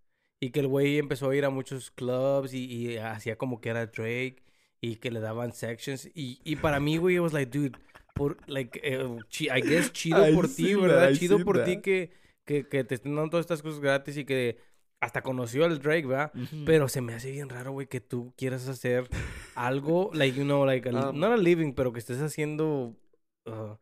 Y 0.43 0.51
que 0.51 0.59
el 0.61 0.67
güey 0.67 0.99
empezó 0.99 1.31
a 1.31 1.37
ir 1.37 1.45
a 1.45 1.51
muchos 1.51 1.93
clubs 1.93 2.53
y, 2.53 2.65
y 2.65 2.97
hacía 2.97 3.37
como 3.37 3.61
que 3.61 3.69
era 3.69 3.87
Drake 3.87 4.43
y 4.81 4.97
que 4.97 5.13
le 5.13 5.21
daban 5.21 5.53
sections. 5.53 6.11
Y, 6.15 6.41
y 6.43 6.57
para 6.57 6.81
mí, 6.81 6.97
güey, 6.97 7.15
it 7.15 7.21
was 7.21 7.33
like, 7.33 7.57
dude, 7.57 7.79
por, 8.15 8.37
like, 8.49 8.81
chi- 9.29 9.49
I 9.49 9.61
guess 9.63 9.93
chido 9.93 10.29
I 10.29 10.35
por 10.35 10.49
ti, 10.49 10.75
¿verdad? 10.75 11.11
I 11.11 11.17
chido 11.19 11.39
por 11.45 11.63
ti 11.65 11.77
que, 11.81 12.11
que, 12.45 12.67
que 12.67 12.83
te 12.83 12.97
estén 12.97 13.15
dando 13.15 13.31
todas 13.31 13.45
estas 13.45 13.63
cosas 13.63 13.79
gratis 13.79 14.17
y 14.17 14.25
que 14.25 14.59
hasta 15.01 15.23
conoció 15.23 15.65
al 15.65 15.79
Drake, 15.79 16.07
¿verdad? 16.07 16.33
Pero 16.67 16.89
se 16.89 17.01
me 17.01 17.15
hace 17.15 17.31
bien 17.31 17.49
raro, 17.49 17.71
güey, 17.73 17.87
que 17.87 18.01
tú 18.01 18.35
quieras 18.37 18.67
hacer 18.67 19.09
algo, 19.55 20.11
like, 20.13 20.37
you 20.37 20.45
know, 20.45 20.67
like, 20.67 20.89
a, 20.89 21.11
Um, 21.11 21.21
not 21.21 21.33
a 21.33 21.37
living, 21.37 21.73
pero 21.73 21.93
que 21.93 22.01
estés 22.01 22.21
haciendo. 22.21 22.97
uh, 23.47 23.77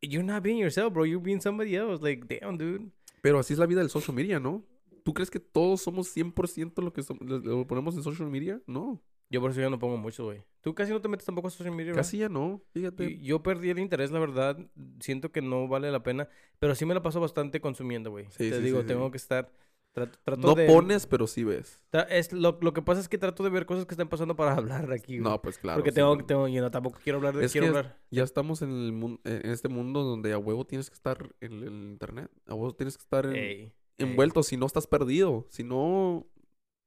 you're 0.00 0.22
not 0.24 0.42
being 0.44 0.58
yourself, 0.58 0.92
bro. 0.92 1.04
You're 1.04 1.22
being 1.24 1.40
somebody 1.40 1.74
else. 1.74 2.00
Like, 2.02 2.26
damn, 2.28 2.56
dude. 2.56 2.90
Pero 3.22 3.40
así 3.40 3.52
es 3.54 3.58
la 3.58 3.66
vida 3.66 3.80
del 3.80 3.90
social 3.90 4.14
media, 4.14 4.38
¿no? 4.38 4.64
¿Tú 5.06 5.14
crees 5.14 5.30
que 5.30 5.38
todos 5.38 5.80
somos 5.82 6.08
100% 6.08 6.82
lo 6.82 6.92
que 6.92 7.00
lo, 7.20 7.64
ponemos 7.68 7.94
en 7.96 8.02
social 8.02 8.28
media? 8.28 8.60
No. 8.66 9.00
Yo 9.30 9.40
por 9.40 9.52
eso 9.52 9.60
ya 9.60 9.70
no 9.70 9.78
pongo 9.78 9.96
mucho, 9.96 10.24
güey. 10.24 10.42
Tú 10.62 10.74
casi 10.74 10.90
no 10.90 11.00
te 11.00 11.06
metes 11.06 11.24
tampoco 11.24 11.46
a 11.46 11.50
social 11.52 11.70
media, 11.72 11.92
¿verdad? 11.92 12.00
Casi 12.02 12.18
ya 12.18 12.28
no. 12.28 12.60
Fíjate. 12.72 13.04
Y- 13.12 13.22
Yo 13.22 13.40
perdí 13.40 13.70
el 13.70 13.78
interés, 13.78 14.10
la 14.10 14.18
verdad. 14.18 14.58
Siento 14.98 15.30
que 15.30 15.42
no 15.42 15.68
vale 15.68 15.92
la 15.92 16.02
pena. 16.02 16.28
Pero 16.58 16.74
sí 16.74 16.84
me 16.86 16.92
la 16.94 17.02
paso 17.02 17.20
bastante 17.20 17.60
consumiendo, 17.60 18.10
güey. 18.10 18.24
Sí, 18.30 18.50
te 18.50 18.56
sí, 18.56 18.62
digo, 18.62 18.80
sí, 18.80 18.86
tengo 18.88 19.10
que 19.12 19.16
estar. 19.18 19.52
Trato, 19.92 20.18
trato 20.24 20.40
no 20.48 20.54
de. 20.56 20.66
pones, 20.66 21.06
pero 21.06 21.28
sí 21.28 21.44
ves. 21.44 21.82
es 22.10 22.32
lo, 22.32 22.58
lo 22.60 22.72
que 22.72 22.82
pasa 22.82 23.00
es 23.00 23.08
que 23.08 23.16
trato 23.16 23.42
de 23.44 23.48
ver 23.50 23.64
cosas 23.64 23.86
que 23.86 23.94
están 23.94 24.08
pasando 24.08 24.34
para 24.34 24.54
hablar 24.56 24.92
aquí, 24.92 25.18
güey. 25.20 25.30
No, 25.30 25.40
pues 25.40 25.56
claro. 25.58 25.78
Porque 25.78 25.92
sí, 25.92 25.94
tengo, 25.94 26.16
no. 26.16 26.24
tengo, 26.26 26.46
know, 26.48 26.70
tampoco 26.70 26.98
quiero 27.02 27.18
hablar 27.18 27.36
de. 27.36 27.44
Es 27.46 27.52
quiero 27.52 27.66
que- 27.72 27.78
hablar. 27.78 27.98
Ya 28.10 28.24
estamos 28.24 28.60
en, 28.60 28.70
el 28.70 28.92
mun- 28.92 29.20
en 29.24 29.50
este 29.52 29.68
mundo 29.68 30.02
donde 30.02 30.32
a 30.32 30.38
huevo 30.38 30.66
tienes 30.66 30.90
que 30.90 30.94
estar 30.94 31.16
en 31.40 31.52
el 31.62 31.68
internet. 31.92 32.28
A 32.48 32.54
huevo 32.54 32.74
tienes 32.74 32.96
que 32.98 33.02
estar 33.02 33.24
en- 33.26 33.36
ey. 33.36 33.72
Envuelto. 33.98 34.42
Si 34.42 34.56
no, 34.56 34.66
estás 34.66 34.86
perdido. 34.86 35.46
Si 35.50 35.64
no, 35.64 36.26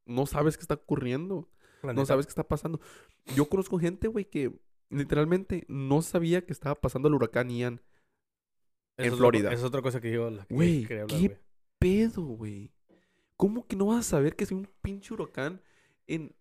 no 0.06 0.26
sabes 0.26 0.58
qué 0.58 0.62
está 0.62 0.76
ocurriendo. 0.76 1.50
No 1.84 2.06
sabes 2.06 2.26
qué 2.26 2.32
está 2.32 2.48
pasando. 2.48 2.80
Yo 3.36 3.48
conozco 3.48 3.80
gente, 3.80 4.08
güey, 4.08 4.26
que 4.26 4.52
literalmente 4.90 5.66
no 5.68 6.02
sabía 6.02 6.46
que 6.46 6.52
estaba 6.54 6.76
pasando 6.76 7.08
el 7.08 7.14
huracán 7.14 7.50
Ian. 7.50 7.82
En 8.98 9.06
es 9.14 9.16
Florida. 9.16 9.54
Es 9.54 9.64
otra 9.64 9.82
cosa 9.82 10.02
que 10.02 10.12
yo 10.12 10.30
la- 10.30 10.46
que 10.46 10.54
Güey, 10.54 10.86
quería 10.86 11.04
hablar, 11.04 11.20
¿qué 11.22 11.38
pedo, 11.80 12.22
güey? 12.24 12.72
¿Cómo 13.38 13.66
que 13.66 13.78
no 13.78 13.86
vas 13.86 14.00
a 14.00 14.10
saber 14.10 14.36
que 14.36 14.44
es 14.44 14.52
un 14.52 14.68
pinche 14.82 15.14
huracán 15.14 15.62
en 16.08 16.36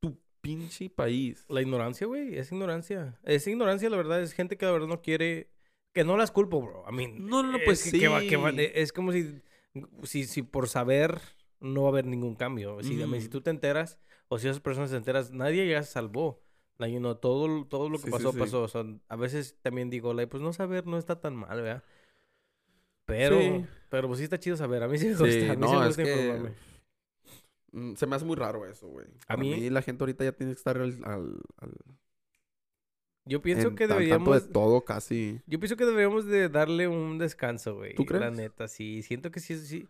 tu 0.00 0.18
pinche 0.40 0.90
país? 0.90 1.44
La 1.48 1.62
ignorancia, 1.62 2.08
güey, 2.08 2.36
es 2.36 2.50
ignorancia. 2.50 3.16
Es 3.22 3.46
ignorancia, 3.46 3.88
la 3.90 3.96
verdad, 3.96 4.20
es 4.20 4.32
gente 4.32 4.56
que 4.56 4.66
la 4.66 4.72
verdad 4.72 4.88
no 4.88 5.02
quiere... 5.02 5.52
Que 5.92 6.02
no 6.04 6.16
las 6.16 6.32
culpo, 6.32 6.60
bro. 6.60 6.84
I 6.90 6.92
mean, 6.94 7.26
No, 7.28 7.42
no, 7.44 7.52
no, 7.52 7.58
es 7.58 7.64
pues 7.64 7.84
que- 7.84 7.98
que 8.00 8.08
va- 8.08 8.20
que 8.22 8.36
va- 8.36 8.50
sí. 8.50 8.56
es 8.74 8.92
como 8.92 9.12
si, 9.12 9.40
si, 10.02 10.24
si 10.24 10.42
por 10.42 10.68
saber 10.68 11.20
no 11.60 11.82
va 11.82 11.88
a 11.88 11.92
haber 11.92 12.06
ningún 12.06 12.34
cambio. 12.34 12.82
Si, 12.82 12.96
si 13.20 13.28
tú 13.28 13.40
te 13.42 13.50
enteras, 13.50 13.98
o 14.28 14.38
si 14.38 14.48
esas 14.48 14.60
personas 14.60 14.90
se 14.90 14.96
enteras, 14.96 15.30
nadie 15.32 15.68
ya 15.68 15.82
se 15.82 15.92
salvó. 15.92 16.42
Like, 16.78 16.94
you 16.94 17.00
know, 17.00 17.14
todo, 17.16 17.66
todo 17.66 17.90
lo 17.90 17.98
que 17.98 18.06
Sí, 18.06 18.10
pasó, 18.10 18.32
sí. 18.32 18.38
pasó. 18.38 18.62
O 18.62 18.68
sea, 18.68 18.84
a 19.08 19.16
veces 19.16 19.58
también 19.60 19.90
digo, 19.90 20.14
like, 20.14 20.28
pues 20.28 20.42
no 20.42 20.52
saber 20.54 20.86
no 20.86 20.96
está 20.96 21.20
tan 21.20 21.36
mal, 21.36 21.60
¿verdad? 21.60 21.84
Pero, 23.06 23.38
Sí. 23.40 23.66
pero 23.90 24.08
pues 24.08 24.18
sí 24.18 24.24
está 24.24 24.38
chido 24.38 24.56
saber. 24.56 24.82
A 24.82 24.88
mí 24.88 24.96
sí 24.98 25.06
me 25.06 25.10
gusta. 25.12 25.24
a 25.24 25.28
mí 25.28 25.34
sí 25.42 25.56
no, 25.56 25.80
me 25.80 25.80
es 25.80 25.86
gusta 25.88 26.02
que- 26.04 26.10
informarme. 26.12 26.52
Mm, 27.72 27.94
Se 27.94 28.06
me 28.06 28.16
hace 28.16 28.24
muy 28.24 28.36
raro 28.36 28.64
eso, 28.66 28.88
güey. 28.88 29.06
A 29.28 29.34
A 29.34 29.36
mí- 29.36 29.54
mí... 29.54 29.70
la 29.70 29.82
gente 29.82 30.02
ahorita 30.02 30.24
ya 30.24 30.32
tiene 30.32 30.52
que 30.54 30.58
estar 30.58 30.78
al, 30.78 30.98
al- 31.04 31.40
al- 31.58 31.76
Yo 33.24 33.42
pienso 33.42 33.68
en- 33.68 33.74
que 33.76 33.84
al 33.84 33.90
tanto 33.90 34.00
deberíamos... 34.02 34.46
de 34.46 34.52
todo 34.52 34.84
casi. 34.84 35.40
Yo 35.46 35.58
pienso 35.60 35.76
que 35.76 35.84
deberíamos 35.84 36.26
de 36.26 36.48
darle 36.48 36.88
un 36.88 37.18
descanso, 37.18 37.76
güey. 37.76 37.94
¿Tú 37.94 38.04
La 38.10 38.18
crees? 38.18 38.32
neta, 38.32 38.66
sí. 38.68 39.02
Siento 39.02 39.30
que 39.30 39.40
sí, 39.40 39.56
sí. 39.58 39.88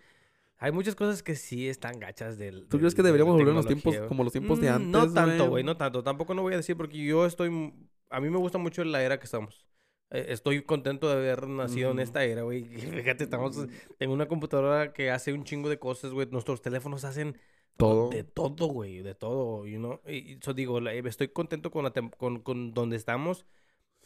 Hay 0.58 0.72
muchas 0.72 0.94
cosas 0.94 1.22
que 1.22 1.36
sí 1.36 1.68
están 1.68 1.98
gachas 2.00 2.36
del... 2.36 2.66
¿Tú 2.68 2.78
crees 2.78 2.94
que 2.94 3.02
de 3.02 3.08
la 3.08 3.12
deberíamos 3.14 3.36
volver 3.36 3.52
a 3.52 3.56
los 3.56 3.66
tiempos 3.66 3.96
güey. 3.96 4.08
como 4.08 4.24
los 4.24 4.32
tiempos 4.32 4.60
de 4.60 4.68
Mm, 4.70 4.74
antes? 4.74 4.88
No 4.90 5.12
tanto, 5.14 5.48
güey, 5.48 5.64
no 5.64 5.76
tanto. 5.78 6.02
Tampoco 6.02 6.34
no 6.34 6.42
voy 6.42 6.52
a 6.52 6.58
decir 6.58 6.76
porque 6.76 6.98
yo 7.02 7.24
estoy... 7.24 7.72
A 8.10 8.20
mí 8.20 8.28
me 8.28 8.36
gusta 8.36 8.58
mucho 8.58 8.84
la 8.84 9.02
era 9.02 9.18
que 9.18 9.24
estamos. 9.24 9.64
Eh, 10.10 10.26
Estoy 10.30 10.62
contento 10.62 11.08
de 11.08 11.14
haber 11.14 11.46
nacido 11.48 11.92
en 11.92 12.00
esta 12.00 12.24
era, 12.24 12.42
güey. 12.42 12.64
Fíjate, 12.64 13.24
estamos 13.24 13.56
en 14.00 14.10
una 14.10 14.26
computadora 14.26 14.92
que 14.92 15.10
hace 15.10 15.32
un 15.32 15.44
chingo 15.44 15.70
de 15.70 15.78
cosas, 15.78 16.10
güey. 16.12 16.28
Nuestros 16.30 16.60
teléfonos 16.60 17.04
hacen 17.04 17.38
Todo. 17.76 18.10
de 18.10 18.24
todo, 18.24 18.66
güey, 18.66 19.00
de 19.02 19.14
todo, 19.14 19.66
you 19.66 19.78
know. 19.78 20.00
Y 20.06 20.34
eso 20.40 20.52
digo, 20.52 20.80
la- 20.80 20.92
estoy 20.94 21.28
contento 21.28 21.70
con, 21.70 21.84
la 21.84 21.92
con, 22.18 22.40
con 22.40 22.74
donde 22.74 22.96
estamos. 22.96 23.46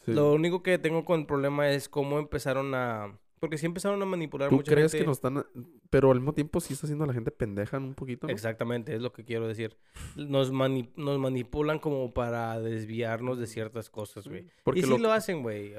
Sí. 0.05 0.13
Lo 0.13 0.33
único 0.33 0.63
que 0.63 0.77
tengo 0.77 1.03
con 1.03 1.21
el 1.21 1.25
problema 1.25 1.69
es 1.71 1.89
cómo 1.89 2.19
empezaron 2.19 2.73
a... 2.75 3.19
Porque 3.39 3.57
sí 3.57 3.65
empezaron 3.65 4.01
a 4.01 4.05
manipular 4.05 4.49
¿Tú 4.49 4.55
mucha 4.55 4.71
crees 4.71 4.91
gente. 4.93 5.03
que 5.03 5.07
nos 5.07 5.17
están... 5.17 5.45
Pero 5.89 6.09
al 6.11 6.19
mismo 6.19 6.33
tiempo 6.33 6.59
sí 6.61 6.73
está 6.73 6.85
haciendo 6.87 7.03
a 7.03 7.07
la 7.07 7.13
gente 7.13 7.31
pendeja 7.31 7.77
un 7.77 7.95
poquito, 7.95 8.27
¿no? 8.27 8.33
Exactamente, 8.33 8.95
es 8.95 9.01
lo 9.01 9.11
que 9.11 9.25
quiero 9.25 9.47
decir. 9.47 9.77
Nos, 10.15 10.51
mani- 10.53 10.91
nos 10.95 11.19
manipulan 11.19 11.79
como 11.79 12.13
para 12.13 12.59
desviarnos 12.61 13.37
de 13.39 13.47
ciertas 13.47 13.89
cosas, 13.89 14.27
güey. 14.27 14.47
Y 14.73 14.81
sí 14.83 14.89
lo, 14.89 14.97
lo, 14.97 15.11
hacen, 15.11 15.41
güey. 15.43 15.73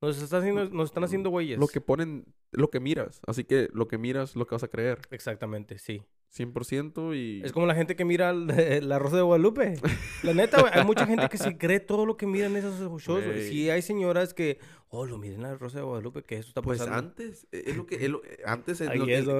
Nos, 0.00 0.22
está 0.22 0.38
haciendo, 0.38 0.68
nos 0.70 0.90
están 0.90 1.02
haciendo 1.04 1.30
güeyes. 1.30 1.58
lo 1.58 1.66
que 1.66 1.80
ponen... 1.80 2.26
Lo 2.52 2.70
que 2.70 2.80
miras. 2.80 3.20
Así 3.26 3.44
que 3.44 3.68
lo 3.72 3.88
que 3.88 3.98
miras, 3.98 4.36
lo 4.36 4.46
que 4.46 4.54
vas 4.54 4.62
a 4.62 4.68
creer. 4.68 5.00
Exactamente, 5.10 5.78
sí. 5.78 6.02
100% 6.36 7.16
y... 7.16 7.42
Es 7.44 7.52
como 7.52 7.66
la 7.66 7.74
gente 7.74 7.96
que 7.96 8.04
mira 8.04 8.32
La 8.32 8.98
Rosa 8.98 9.16
de 9.16 9.22
Guadalupe. 9.22 9.80
La 10.22 10.34
neta, 10.34 10.60
güey, 10.60 10.72
hay 10.74 10.84
mucha 10.84 11.06
gente 11.06 11.28
que 11.28 11.38
se 11.38 11.56
cree 11.56 11.80
todo 11.80 12.04
lo 12.06 12.16
que 12.16 12.26
miran 12.26 12.52
en 12.52 12.58
esos 12.58 12.78
shows. 13.02 13.24
Sí 13.48 13.70
hay 13.70 13.82
señoras 13.82 14.34
que, 14.34 14.58
oh, 14.88 15.06
lo 15.06 15.18
miren 15.18 15.42
La 15.42 15.54
Rosa 15.56 15.78
de 15.78 15.84
Guadalupe, 15.84 16.22
que 16.22 16.36
eso 16.36 16.48
está 16.48 16.62
Pues 16.62 16.78
pasando. 16.78 16.98
antes, 16.98 17.46
eh, 17.52 17.64
es 17.66 17.76
lo 17.76 17.86
que... 17.86 17.96
es 17.96 18.10
lo- 18.10 18.22
eh, 18.24 18.38
antes, 18.44 18.82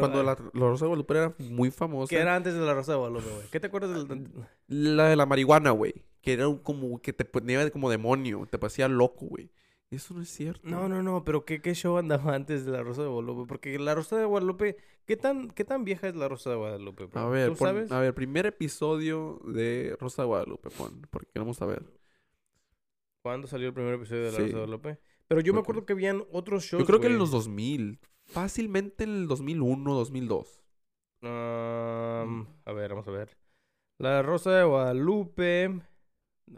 cuando 0.00 0.22
la, 0.22 0.36
la 0.52 0.60
Rosa 0.60 0.84
de 0.84 0.88
Guadalupe 0.88 1.14
era 1.14 1.34
muy 1.38 1.70
famosa... 1.70 2.08
¿Qué 2.10 2.18
era 2.20 2.34
antes 2.36 2.54
de 2.54 2.60
La 2.60 2.74
Rosa 2.74 2.92
de 2.92 2.98
Guadalupe, 2.98 3.28
güey? 3.30 3.46
¿Qué 3.50 3.60
te 3.60 3.66
acuerdas 3.66 4.08
del...? 4.08 4.28
La 4.68 5.08
de 5.08 5.16
la 5.16 5.26
marihuana, 5.26 5.70
güey. 5.70 5.94
Que 6.22 6.32
era 6.32 6.46
como 6.62 7.00
que 7.00 7.12
te 7.12 7.24
ponía 7.24 7.70
como 7.70 7.88
demonio. 7.90 8.48
Te 8.50 8.58
parecía 8.58 8.88
loco, 8.88 9.26
güey. 9.26 9.50
Eso 9.90 10.14
no 10.14 10.22
es 10.22 10.28
cierto. 10.30 10.68
No, 10.68 10.88
no, 10.88 11.00
no, 11.02 11.22
pero 11.24 11.44
¿qué, 11.44 11.62
qué 11.62 11.74
show 11.74 11.96
andaba 11.96 12.34
antes 12.34 12.64
de 12.66 12.72
La 12.72 12.82
Rosa 12.82 13.02
de 13.02 13.08
Guadalupe? 13.08 13.46
Porque 13.48 13.78
La 13.78 13.94
Rosa 13.94 14.16
de 14.16 14.24
Guadalupe, 14.24 14.76
¿qué 15.06 15.16
tan, 15.16 15.48
qué 15.50 15.64
tan 15.64 15.84
vieja 15.84 16.08
es 16.08 16.16
La 16.16 16.28
Rosa 16.28 16.50
de 16.50 16.56
Guadalupe, 16.56 17.04
bro? 17.06 17.20
A 17.20 17.28
ver, 17.28 17.50
¿Tú 17.50 17.56
pon- 17.56 17.68
sabes? 17.68 17.92
a 17.92 18.00
ver, 18.00 18.14
primer 18.14 18.46
episodio 18.46 19.40
de 19.44 19.96
Rosa 20.00 20.22
de 20.22 20.26
Guadalupe, 20.26 20.70
pon, 20.70 21.02
porque 21.10 21.28
queremos 21.32 21.56
saber. 21.56 21.84
¿Cuándo 23.22 23.46
salió 23.46 23.68
el 23.68 23.74
primer 23.74 23.94
episodio 23.94 24.22
de 24.24 24.30
La 24.32 24.36
Sí. 24.36 24.42
Rosa 24.42 24.46
de 24.48 24.52
Guadalupe? 24.66 24.98
Pero 25.28 25.40
yo 25.40 25.52
me 25.54 25.60
acuerdo 25.60 25.84
que 25.86 25.92
habían 25.92 26.24
otros 26.32 26.64
shows, 26.64 26.80
Yo 26.82 26.86
creo 26.86 27.00
que 27.00 27.08
en 27.08 27.18
los 27.18 27.30
2000, 27.30 27.98
fácilmente 28.24 29.04
en 29.04 29.10
el 29.10 29.28
2001, 29.28 29.94
2002. 29.94 30.62
Am, 31.22 32.46
a 32.64 32.72
ver, 32.72 32.90
vamos 32.90 33.08
a 33.08 33.10
ver. 33.10 33.36
La 33.98 34.22
Rosa 34.22 34.50
de 34.52 34.64
Guadalupe... 34.64 35.80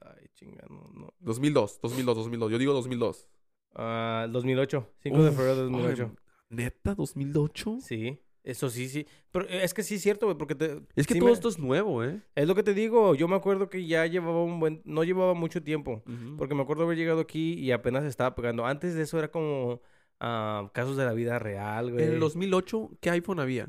Ay, 0.03 0.28
chinga, 0.39 0.65
no, 0.69 0.91
no. 0.95 1.15
2002, 1.21 1.81
2002, 1.83 2.17
2002. 2.17 2.53
Yo 2.53 2.59
digo 2.59 2.73
2002. 2.73 3.29
Ah, 3.75 4.27
2008. 4.31 4.87
5 5.03 5.23
de 5.23 5.31
Uf, 5.31 5.37
febrero 5.37 5.57
de 5.57 5.63
2008. 5.65 6.11
ay, 6.11 6.17
¿Neta? 6.51 6.97
¿2008? 6.97 7.81
Sí, 7.81 8.19
eso 8.43 8.71
sí, 8.71 8.89
sí. 8.89 9.07
Pero 9.31 9.45
eh, 9.49 9.63
es 9.65 9.75
que 9.75 9.83
sí 9.83 9.97
es 9.97 10.03
cierto, 10.03 10.27
güey, 10.27 10.39
porque 10.39 10.55
te... 10.55 10.81
Es 10.97 11.07
que 11.07 11.15
sí 11.15 11.21
todo 11.21 11.29
me- 11.29 11.35
esto 11.35 11.49
es 11.49 11.59
nuevo, 11.59 12.03
¿eh? 12.05 12.23
Es 12.35 12.47
lo 12.49 12.55
que 12.55 12.63
te 12.63 12.73
digo, 12.73 13.15
yo 13.15 13.29
me 13.29 13.37
acuerdo 13.37 13.69
que 13.69 13.87
ya 13.87 14.07
llevaba 14.07 14.43
un 14.43 14.59
buen... 14.61 14.81
No 14.85 15.05
llevaba 15.05 15.35
mucho 15.35 15.63
tiempo. 15.63 16.03
Porque 16.39 16.55
me 16.55 16.63
acuerdo 16.63 16.85
haber 16.85 16.97
llegado 16.97 17.21
aquí 17.21 17.55
y 17.55 17.73
apenas 17.73 18.05
estaba 18.05 18.35
pegando. 18.35 18.65
Antes 18.65 18.95
de 18.95 19.03
eso 19.03 19.19
era 19.19 19.31
como 19.31 19.83
ah, 20.21 20.71
casos 20.73 20.97
de 20.97 21.05
la 21.05 21.13
vida 21.13 21.39
real, 21.39 21.93
güey. 21.93 22.05
En 22.05 22.13
el 22.15 22.21
2008, 22.21 22.93
¿qué 23.01 23.11
iPhone 23.11 23.41
había? 23.41 23.69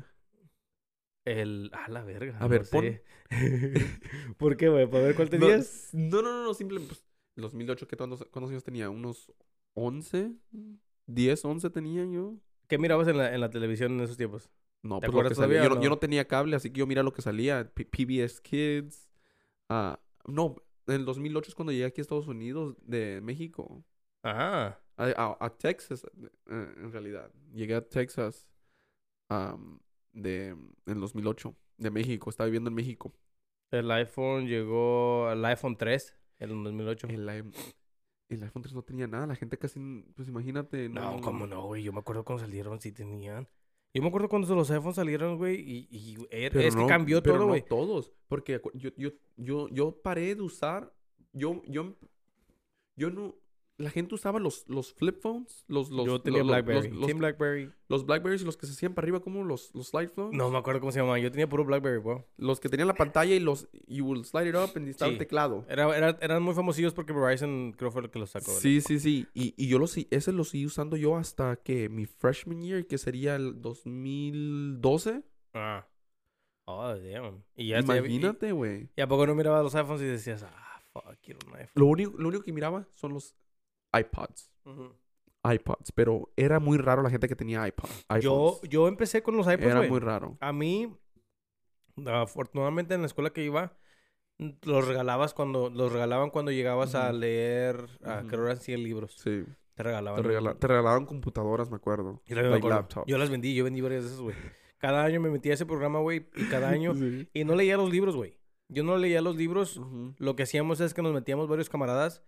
El... 1.30 1.70
Ah, 1.72 1.88
la 1.88 2.02
verga. 2.02 2.38
A 2.38 2.48
ver, 2.48 2.62
no 2.62 2.64
pon- 2.68 2.94
sé. 2.94 3.04
¿Por 4.38 4.56
qué, 4.56 4.68
güey? 4.68 4.86
¿Para 4.90 5.04
ver 5.04 5.14
cuál 5.14 5.30
No, 5.32 5.52
tenías? 5.52 5.90
No, 5.92 6.22
no, 6.22 6.32
no, 6.32 6.44
no, 6.44 6.54
simplemente. 6.54 6.94
Pues, 6.94 7.04
el 7.36 7.42
2008, 7.42 7.86
¿qué 7.88 7.96
tantos, 7.96 8.20
¿cuántos 8.30 8.50
años 8.50 8.64
tenía? 8.64 8.90
¿Unos 8.90 9.32
11? 9.74 10.32
¿10, 11.06 11.44
11 11.44 11.70
tenía 11.70 12.04
yo? 12.04 12.36
¿Qué 12.68 12.78
mirabas 12.78 13.08
en 13.08 13.18
la, 13.18 13.34
en 13.34 13.40
la 13.40 13.50
televisión 13.50 13.92
en 13.92 14.00
esos 14.00 14.16
tiempos? 14.16 14.50
No, 14.82 15.00
¿Te 15.00 15.06
pues 15.06 15.14
acuerdas 15.14 15.34
todavía 15.34 15.60
Yo 15.60 15.68
no, 15.68 15.76
yo 15.80 15.96
no? 15.96 15.98
tenía 15.98 16.26
cable, 16.26 16.56
así 16.56 16.70
que 16.72 16.78
yo 16.80 16.86
mira 16.86 17.02
lo 17.02 17.12
que 17.12 17.22
salía. 17.22 17.70
P- 17.72 17.84
PBS 17.86 18.40
Kids. 18.42 19.08
Ah, 19.68 20.00
no, 20.26 20.56
en 20.86 20.94
el 20.96 21.04
2008 21.06 21.50
es 21.50 21.54
cuando 21.54 21.72
llegué 21.72 21.86
aquí 21.86 22.00
a 22.00 22.02
Estados 22.02 22.28
Unidos 22.28 22.76
de 22.82 23.20
México. 23.22 23.84
Ajá. 24.22 24.80
A, 24.96 25.04
a- 25.16 25.36
a 25.46 25.48
Texas, 25.56 26.04
eh, 26.04 26.74
en 26.76 26.92
realidad. 26.92 27.30
Llegué 27.52 27.74
a 27.74 27.80
Texas 27.88 28.46
am, 29.30 29.80
de, 30.12 30.48
en 30.48 30.72
el 30.86 31.00
2008, 31.00 31.54
de 31.78 31.90
México. 31.90 32.30
Estaba 32.30 32.46
viviendo 32.46 32.68
en 32.70 32.74
México. 32.74 33.12
El 33.70 33.90
iPhone 33.90 34.46
llegó... 34.46 35.30
El 35.30 35.44
iPhone 35.44 35.76
3 35.76 36.16
en 36.40 36.50
el 36.50 36.64
2008. 36.64 37.06
El, 37.08 37.28
el 37.28 38.42
iPhone 38.42 38.62
3 38.62 38.74
no 38.74 38.82
tenía 38.82 39.06
nada. 39.06 39.26
La 39.26 39.36
gente 39.36 39.58
casi, 39.58 39.78
pues 40.14 40.28
imagínate. 40.28 40.88
No, 40.88 41.20
¿cómo 41.20 41.46
no, 41.46 41.66
güey? 41.66 41.82
Yo 41.82 41.92
me 41.92 42.00
acuerdo 42.00 42.24
cuando 42.24 42.44
salieron, 42.44 42.80
sí 42.80 42.92
tenían. 42.92 43.48
Yo 43.92 44.02
me 44.02 44.08
acuerdo 44.08 44.28
cuando 44.28 44.54
los 44.54 44.70
iPhones 44.70 44.94
salieron, 44.96 45.36
güey, 45.36 45.56
y, 45.60 45.88
y 45.90 46.16
er- 46.30 46.56
es 46.58 46.74
que 46.76 46.80
no- 46.80 46.86
cambió 46.86 47.20
pero 47.22 47.34
todo, 47.34 47.42
no 47.44 47.48
güey. 47.48 47.64
todos. 47.64 48.12
Porque 48.28 48.60
yo, 48.74 48.90
yo, 48.96 49.10
yo, 49.36 49.68
yo 49.68 50.00
paré 50.00 50.34
de 50.36 50.42
usar. 50.42 50.92
Yo, 51.32 51.60
yo, 51.66 51.96
yo 52.96 53.10
no. 53.10 53.34
La 53.80 53.90
gente 53.90 54.14
usaba 54.14 54.38
los, 54.38 54.68
los 54.68 54.92
flip 54.92 55.16
phones. 55.20 55.64
Los, 55.66 55.90
los, 55.90 56.04
Yo 56.06 56.20
tenía 56.20 56.40
lo- 56.40 56.44
lo- 56.44 56.52
Blackberry. 56.52 56.90
Los, 56.90 57.08
los, 57.08 57.14
Blackberry. 57.18 57.72
los 57.88 58.04
Blackberries 58.06 58.42
y 58.42 58.44
los 58.44 58.56
que 58.56 58.66
se 58.66 58.72
hacían 58.72 58.92
para 58.94 59.04
arriba, 59.06 59.20
como 59.20 59.42
los, 59.42 59.74
los 59.74 59.88
slide 59.88 60.10
phones. 60.10 60.36
No 60.36 60.50
me 60.50 60.58
acuerdo 60.58 60.80
cómo 60.80 60.92
se 60.92 61.00
llama. 61.00 61.18
Yo 61.18 61.30
tenía 61.30 61.48
puro 61.48 61.64
Blackberry, 61.64 61.98
bro. 61.98 62.26
Los 62.36 62.60
que 62.60 62.68
tenían 62.68 62.88
la 62.88 62.94
pantalla 62.94 63.34
y 63.34 63.40
los. 63.40 63.68
You 63.86 64.04
will 64.06 64.24
slide 64.24 64.48
it 64.50 64.54
up 64.54 64.70
and 64.76 64.86
estaba 64.88 65.10
el 65.10 65.18
teclado. 65.18 65.64
Era, 65.68 65.96
era- 65.96 66.18
eran 66.20 66.42
muy 66.42 66.54
famosillos 66.54 66.92
porque 66.94 67.12
Verizon 67.12 67.72
creo 67.76 67.90
fue 67.90 68.02
el 68.02 68.10
que 68.10 68.18
los 68.18 68.30
sacó. 68.30 68.46
¿verdad? 68.48 68.60
Sí, 68.60 68.80
sí, 68.82 69.00
sí. 69.00 69.26
Y, 69.34 69.54
y 69.56 69.68
yo 69.68 69.78
los, 69.78 69.96
ese 69.96 70.32
lo 70.32 70.44
seguí 70.44 70.66
usando 70.66 70.96
yo 70.96 71.16
hasta 71.16 71.56
que 71.56 71.88
mi 71.88 72.04
freshman 72.06 72.60
year, 72.60 72.86
que 72.86 72.98
sería 72.98 73.36
el 73.36 73.60
2012. 73.62 75.22
Ah. 75.54 75.86
Oh, 76.66 76.94
damn. 76.96 77.42
Y 77.56 77.68
ya 77.68 77.78
y- 77.78 77.80
Imagínate, 77.80 78.52
güey. 78.52 78.90
Y, 78.96 79.00
a 79.00 79.08
poco 79.08 79.26
no 79.26 79.34
mirabas 79.34 79.62
los 79.64 79.74
iPhones 79.74 80.02
y 80.02 80.04
decías, 80.04 80.42
ah, 80.44 80.80
fuck, 80.92 81.16
quiero 81.22 81.40
un 81.48 81.54
iPhone. 81.56 81.72
Lo 81.74 81.86
único, 81.86 82.12
lo 82.18 82.28
único 82.28 82.44
que 82.44 82.52
miraba 82.52 82.86
son 82.94 83.12
los 83.14 83.34
iPods. 83.98 84.50
IPods, 85.42 85.92
pero 85.92 86.30
era 86.36 86.60
muy 86.60 86.76
raro 86.78 87.02
la 87.02 87.10
gente 87.10 87.26
que 87.28 87.36
tenía 87.36 87.66
iPod. 87.66 87.88
Yo, 88.20 88.60
yo 88.68 88.88
empecé 88.88 89.22
con 89.22 89.36
los 89.36 89.46
iPods, 89.46 89.62
era 89.66 89.82
muy 89.82 89.98
raro. 90.00 90.36
A 90.40 90.52
mí, 90.52 90.92
afortunadamente 92.06 92.94
en 92.94 93.00
la 93.00 93.06
escuela 93.06 93.30
que 93.30 93.44
iba, 93.44 93.76
los 94.62 94.86
regalabas 94.86 95.34
cuando, 95.34 95.70
los 95.70 95.92
regalaban 95.92 96.30
cuando 96.30 96.50
llegabas 96.50 96.94
a 96.94 97.12
leer, 97.12 97.86
a, 98.04 98.22
creo 98.26 98.40
que 98.40 98.46
eran 98.50 98.58
100 98.58 98.82
libros. 98.82 99.14
Sí. 99.22 99.44
Te 99.74 99.82
regalaban. 99.82 100.22
Te, 100.22 100.28
regala- 100.28 100.52
un- 100.52 100.58
te 100.58 100.66
regalaban 100.66 101.06
computadoras, 101.06 101.70
me 101.70 101.76
acuerdo. 101.76 102.22
Me 102.28 102.34
like 102.42 102.68
laptops. 102.68 103.06
Yo 103.06 103.18
las 103.18 103.30
vendí, 103.30 103.54
yo 103.54 103.64
vendí 103.64 103.80
varias 103.80 104.02
de 104.04 104.08
esas, 104.08 104.20
güey. 104.20 104.36
Cada 104.78 105.04
año 105.04 105.20
me 105.20 105.30
metía 105.30 105.52
a 105.52 105.54
ese 105.54 105.66
programa, 105.66 106.00
güey, 106.00 106.26
y 106.36 106.44
cada 106.48 106.68
año... 106.70 106.94
Sí. 106.94 107.28
y 107.34 107.44
no 107.44 107.54
leía 107.54 107.76
los 107.76 107.90
libros, 107.90 108.16
güey. 108.16 108.38
Yo 108.68 108.84
no 108.84 108.96
leía 108.98 109.20
los 109.20 109.36
libros. 109.36 109.80
Lo 110.18 110.36
que 110.36 110.44
hacíamos 110.44 110.80
es 110.80 110.94
que 110.94 111.02
nos 111.02 111.12
metíamos 111.12 111.48
varios 111.48 111.68
camaradas 111.68 112.22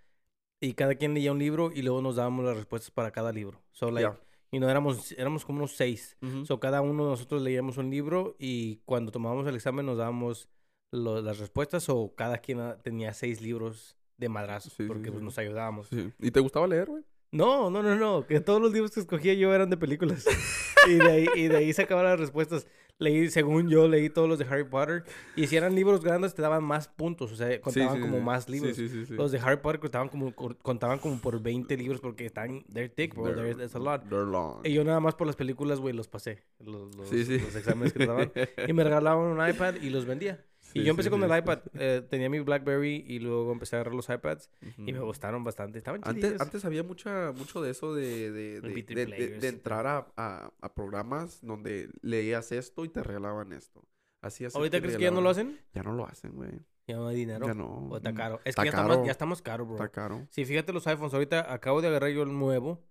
y 0.62 0.72
cada 0.74 0.94
quien 0.94 1.12
leía 1.12 1.32
un 1.32 1.38
libro 1.38 1.70
y 1.74 1.82
luego 1.82 2.00
nos 2.00 2.16
dábamos 2.16 2.44
las 2.46 2.56
respuestas 2.56 2.90
para 2.90 3.10
cada 3.10 3.32
libro. 3.32 3.60
So, 3.72 3.90
like, 3.90 4.08
Ya. 4.08 4.18
Y 4.54 4.60
no 4.60 4.68
éramos, 4.68 5.12
éramos 5.12 5.44
como 5.46 5.58
unos 5.58 5.72
seis. 5.76 6.16
Ujú. 6.22 6.44
So, 6.46 6.60
cada 6.60 6.80
uno 6.82 7.04
de 7.04 7.10
nosotros 7.10 7.40
leíamos 7.42 7.78
un 7.78 7.90
libro 7.90 8.36
y 8.38 8.76
cuando 8.84 9.10
tomábamos 9.10 9.46
el 9.46 9.54
examen 9.54 9.84
nos 9.86 9.96
dábamos 9.98 10.48
lo- 10.92 11.20
las 11.22 11.38
respuestas 11.38 11.88
o 11.88 12.14
cada 12.14 12.38
quien 12.38 12.60
tenía 12.82 13.12
seis 13.14 13.40
libros 13.40 13.96
de 14.18 14.28
madrazo 14.28 14.68
Sí, 14.70 14.76
sí, 14.78 14.84
porque 14.86 15.10
pues, 15.10 15.20
sí. 15.20 15.24
nos 15.24 15.38
ayudábamos. 15.38 15.88
¿Y 16.20 16.30
te 16.30 16.40
gustaba 16.40 16.66
leer, 16.66 16.86
güey? 16.88 17.02
No, 17.32 17.70
no, 17.70 17.82
no, 17.82 17.96
no, 17.96 18.26
que 18.26 18.40
todos 18.40 18.60
los 18.60 18.72
libros 18.74 18.90
que 18.92 19.00
escogía 19.00 19.32
yo 19.32 19.54
eran 19.54 19.70
de 19.70 19.78
películas. 19.78 20.26
y, 20.86 20.94
de 20.96 21.10
ahí, 21.10 21.26
y 21.34 21.48
de 21.48 21.56
ahí 21.56 21.72
sacaba 21.72 22.02
las 22.02 22.20
respuestas. 22.20 22.66
Leí, 23.02 23.28
según 23.30 23.68
yo, 23.68 23.88
leí 23.88 24.08
todos 24.08 24.28
los 24.28 24.38
de 24.38 24.44
Harry 24.46 24.64
Potter. 24.64 25.04
Y 25.36 25.46
si 25.48 25.56
eran 25.56 25.74
libros 25.74 26.02
grandes, 26.02 26.34
te 26.34 26.42
daban 26.42 26.62
más 26.62 26.88
puntos. 26.88 27.32
O 27.32 27.36
sea, 27.36 27.60
contaban 27.60 27.90
Sí, 27.90 27.96
sí, 27.96 28.00
como 28.02 28.18
sí. 28.18 28.22
más 28.22 28.48
libros. 28.48 28.76
Sí, 28.76 28.88
sí, 28.88 29.06
sí. 29.06 29.14
Los 29.14 29.32
de 29.32 29.38
Harry 29.40 29.56
Potter 29.56 29.80
contaban 29.80 30.08
como, 30.08 30.32
contaban 30.34 30.98
como 30.98 31.18
por 31.18 31.42
20 31.42 31.76
libros 31.76 32.00
porque 32.00 32.26
están... 32.26 32.62
They're 32.72 32.88
thick, 32.88 33.14
bro. 33.14 33.34
They're- 33.34 33.74
a 33.74 33.78
lot. 33.78 34.08
they're 34.08 34.24
long. 34.24 34.60
Y 34.64 34.72
yo 34.72 34.84
nada 34.84 35.00
más 35.00 35.14
por 35.14 35.26
las 35.26 35.36
películas, 35.36 35.80
güey, 35.80 35.94
los 35.94 36.08
pasé. 36.08 36.42
Los, 36.60 36.94
los- 36.96 37.08
Sí, 37.08 37.24
sí. 37.24 37.38
los 37.38 37.54
exámenes 37.56 37.92
que 37.92 38.06
daban. 38.06 38.32
Y 38.68 38.72
me 38.72 38.84
regalaban 38.84 39.24
un 39.26 39.48
iPad 39.48 39.74
y 39.82 39.90
los 39.90 40.06
vendía. 40.06 40.44
Y 40.74 40.78
Sí, 40.80 40.84
yo 40.84 40.90
empecé 40.90 41.08
sí, 41.08 41.10
con 41.10 41.22
el 41.22 41.38
iPad. 41.38 41.60
eh, 41.74 42.02
tenía 42.08 42.28
mi 42.30 42.40
BlackBerry 42.40 43.04
y 43.06 43.18
luego 43.18 43.52
empecé 43.52 43.76
a 43.76 43.80
agarrar 43.80 43.94
los 43.94 44.08
iPads. 44.08 44.50
Ujú. 44.62 44.82
Y 44.88 44.92
me 44.92 45.00
gustaron 45.00 45.44
bastante. 45.44 45.78
Estaban 45.78 46.00
Antes, 46.04 46.40
antes 46.40 46.64
había 46.64 46.82
mucha, 46.82 47.32
mucho 47.32 47.60
de 47.62 47.70
eso 47.70 47.94
de, 47.94 48.30
de, 48.32 48.60
de, 48.60 48.68
MP3 48.74 48.94
de- 48.94 49.06
de- 49.38 49.38
y 49.42 49.46
entrar 49.48 49.86
a, 49.86 50.06
a, 50.16 50.52
a 50.60 50.74
programas 50.74 51.40
donde 51.42 51.90
leías 52.00 52.52
esto 52.52 52.84
y 52.84 52.88
te 52.88 53.02
regalaban 53.02 53.52
esto. 53.52 53.82
Así 54.20 54.44
así 54.44 54.56
¿Ahorita 54.56 54.80
crees 54.80 54.96
que 54.96 55.02
ya 55.02 55.10
no 55.10 55.20
lo 55.20 55.30
hacen? 55.30 55.58
Ya 55.74 55.82
no 55.82 55.92
lo 55.92 56.06
hacen, 56.06 56.32
güey. 56.32 56.50
Ya 56.86 56.96
no 56.96 57.08
hay 57.08 57.16
dinero. 57.16 57.46
Ya 57.46 57.54
no. 57.54 57.88
O 57.90 57.96
está 57.96 58.12
caro. 58.14 58.36
Es 58.44 58.50
está 58.50 58.62
que 58.62 58.68
ya, 58.68 58.72
caro. 58.72 58.88
Estamos, 58.88 59.06
ya 59.06 59.12
estamos 59.12 59.42
caros, 59.42 59.66
bro. 59.66 59.76
Está 59.76 59.88
caro. 59.88 60.26
Sí, 60.30 60.44
fíjate 60.44 60.72
los 60.72 60.86
iPhones. 60.86 61.14
Ahorita 61.14 61.52
acabo 61.52 61.80
de 61.80 61.88
agarrar 61.88 62.10
yo 62.10 62.22
el 62.22 62.32
nuevo. 62.38 62.84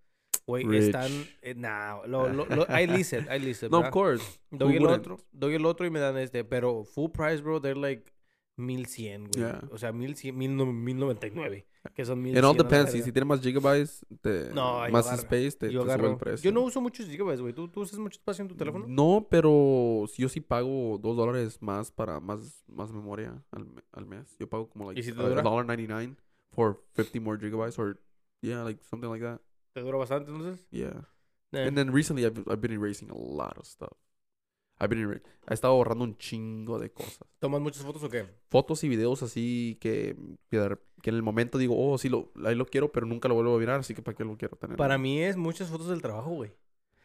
Güey, 0.48 0.66
Rich. 0.66 0.84
están... 0.84 1.12
Eh, 1.42 1.54
nah, 1.56 2.06
lo, 2.06 2.28
lo, 2.30 2.46
lo, 2.46 2.64
I 2.70 2.84
it, 2.84 3.14
I 3.14 3.50
it, 3.50 3.62
No, 3.64 3.78
¿verdad? 3.78 3.88
of 3.88 3.90
course. 3.92 4.40
Doy 4.50 4.70
Who 4.70 4.74
el 4.78 4.82
wouldn't? 4.84 5.00
otro, 5.02 5.18
doy 5.32 5.56
el 5.56 5.66
otro 5.66 5.86
y 5.86 5.90
me 5.90 6.00
dan 6.00 6.18
este. 6.18 6.44
Pero 6.44 6.84
full 6.84 7.10
price, 7.12 7.42
bro, 7.42 7.62
they're 7.62 7.80
like 7.80 8.12
1100, 8.58 9.30
güey. 9.34 9.46
Yeah. 9.46 9.62
O 9.72 9.78
sea, 9.78 9.92
1100, 9.92 10.38
1099. 10.38 11.66
Que 11.96 12.06
son 12.06 12.22
1100. 12.22 12.38
It 12.38 12.44
all 12.46 12.56
depends. 12.56 12.92
Si, 12.92 13.02
si 13.02 13.12
tiene 13.12 13.26
más 13.26 13.42
gigabytes, 13.42 14.06
te, 14.22 14.50
No, 14.54 14.88
más 14.92 15.08
agarro- 15.08 15.16
space, 15.22 15.52
te, 15.54 15.72
yo 15.72 15.84
te 15.86 15.94
sube 15.94 16.10
el 16.12 16.18
precio. 16.18 16.44
Yo 16.50 16.54
no 16.54 16.62
uso 16.62 16.80
muchos 16.80 17.08
gigabytes, 17.08 17.42
güey. 17.42 17.54
¿Tú, 17.54 17.68
¿Tú 17.70 17.82
usas 17.82 17.98
mucho 17.98 18.18
espacio 18.20 18.44
en 18.44 18.50
tu 18.50 18.56
teléfono? 18.56 18.86
No, 18.88 19.26
pero 19.30 20.06
yo 20.16 20.30
sí 20.30 20.42
pago 20.42 21.00
dos 21.02 21.18
dólares 21.18 21.60
más 21.62 21.92
para 21.92 22.20
más, 22.20 22.64
más 22.68 22.92
memoria 22.92 23.42
al, 23.52 23.68
al 23.94 24.06
mes. 24.06 24.36
Yo 24.40 24.48
pago 24.48 24.70
como 24.70 24.86
like 24.92 25.00
¿Y 25.00 25.04
si 25.04 25.12
te 25.12 25.22
a- 25.22 25.28
dura? 25.30 25.42
$1.99 25.44 26.16
for 26.52 26.84
50 26.96 27.20
more 27.20 27.40
gigabytes 27.40 27.80
or 27.80 28.00
yeah, 28.42 28.64
like 28.64 28.80
something 28.84 29.10
like 29.10 29.24
that. 29.24 29.42
¿Te 29.74 29.82
dura 29.82 29.98
bastante 29.98 30.32
entonces? 30.32 30.68
Yeah. 30.72 31.08
Eh. 31.52 31.68
And 31.68 31.76
then 31.76 31.94
recently 31.94 32.26
I've, 32.26 32.40
I've 32.48 32.62
been 32.62 32.74
erasing 32.74 33.10
a 33.10 33.16
lot 33.16 33.58
of 33.58 33.66
stuff. 33.66 33.98
I've 34.80 34.90
been 34.90 35.00
erasing. 35.00 35.24
He 35.48 35.54
estado 35.54 35.76
borrando 35.76 36.04
un 36.04 36.18
chingo 36.18 36.80
de 36.80 36.92
cosas. 36.92 37.28
¿Tomas 37.40 37.62
muchas 37.62 37.84
fotos 37.84 38.04
o 38.04 38.10
qué? 38.10 38.26
Fotos 38.50 38.84
y 38.84 38.90
videos 38.90 39.22
así 39.22 39.78
que, 39.80 40.16
que, 40.50 40.58
en 40.58 41.16
el 41.16 41.24
momento 41.24 41.58
digo, 41.58 41.76
oh, 41.78 41.98
sí, 41.98 42.10
lo, 42.10 42.32
ahí 42.46 42.56
lo 42.56 42.66
quiero, 42.66 42.92
pero 42.92 43.06
nunca 43.06 43.28
lo 43.28 43.36
vuelvo 43.36 43.56
a 43.56 43.60
mirar, 43.60 43.80
así 43.80 43.94
que 43.94 44.02
¿para 44.02 44.18
qué 44.18 44.24
lo 44.24 44.38
quiero 44.38 44.58
tener? 44.58 44.78
Para 44.78 44.98
mí 44.98 45.22
es 45.22 45.38
muchas 45.38 45.70
fotos 45.70 45.88
del 45.90 46.02
trabajo, 46.02 46.32
güey. 46.32 46.52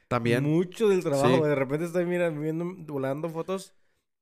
También. 0.08 0.44
Mucho 0.44 0.88
del 0.88 1.02
trabajo. 1.02 1.36
Sí. 1.36 1.42
De 1.42 1.54
repente 1.54 1.86
estoy 1.86 2.06
mirando, 2.06 2.40
viendo, 2.40 2.64
volando 2.92 3.28
fotos. 3.28 3.74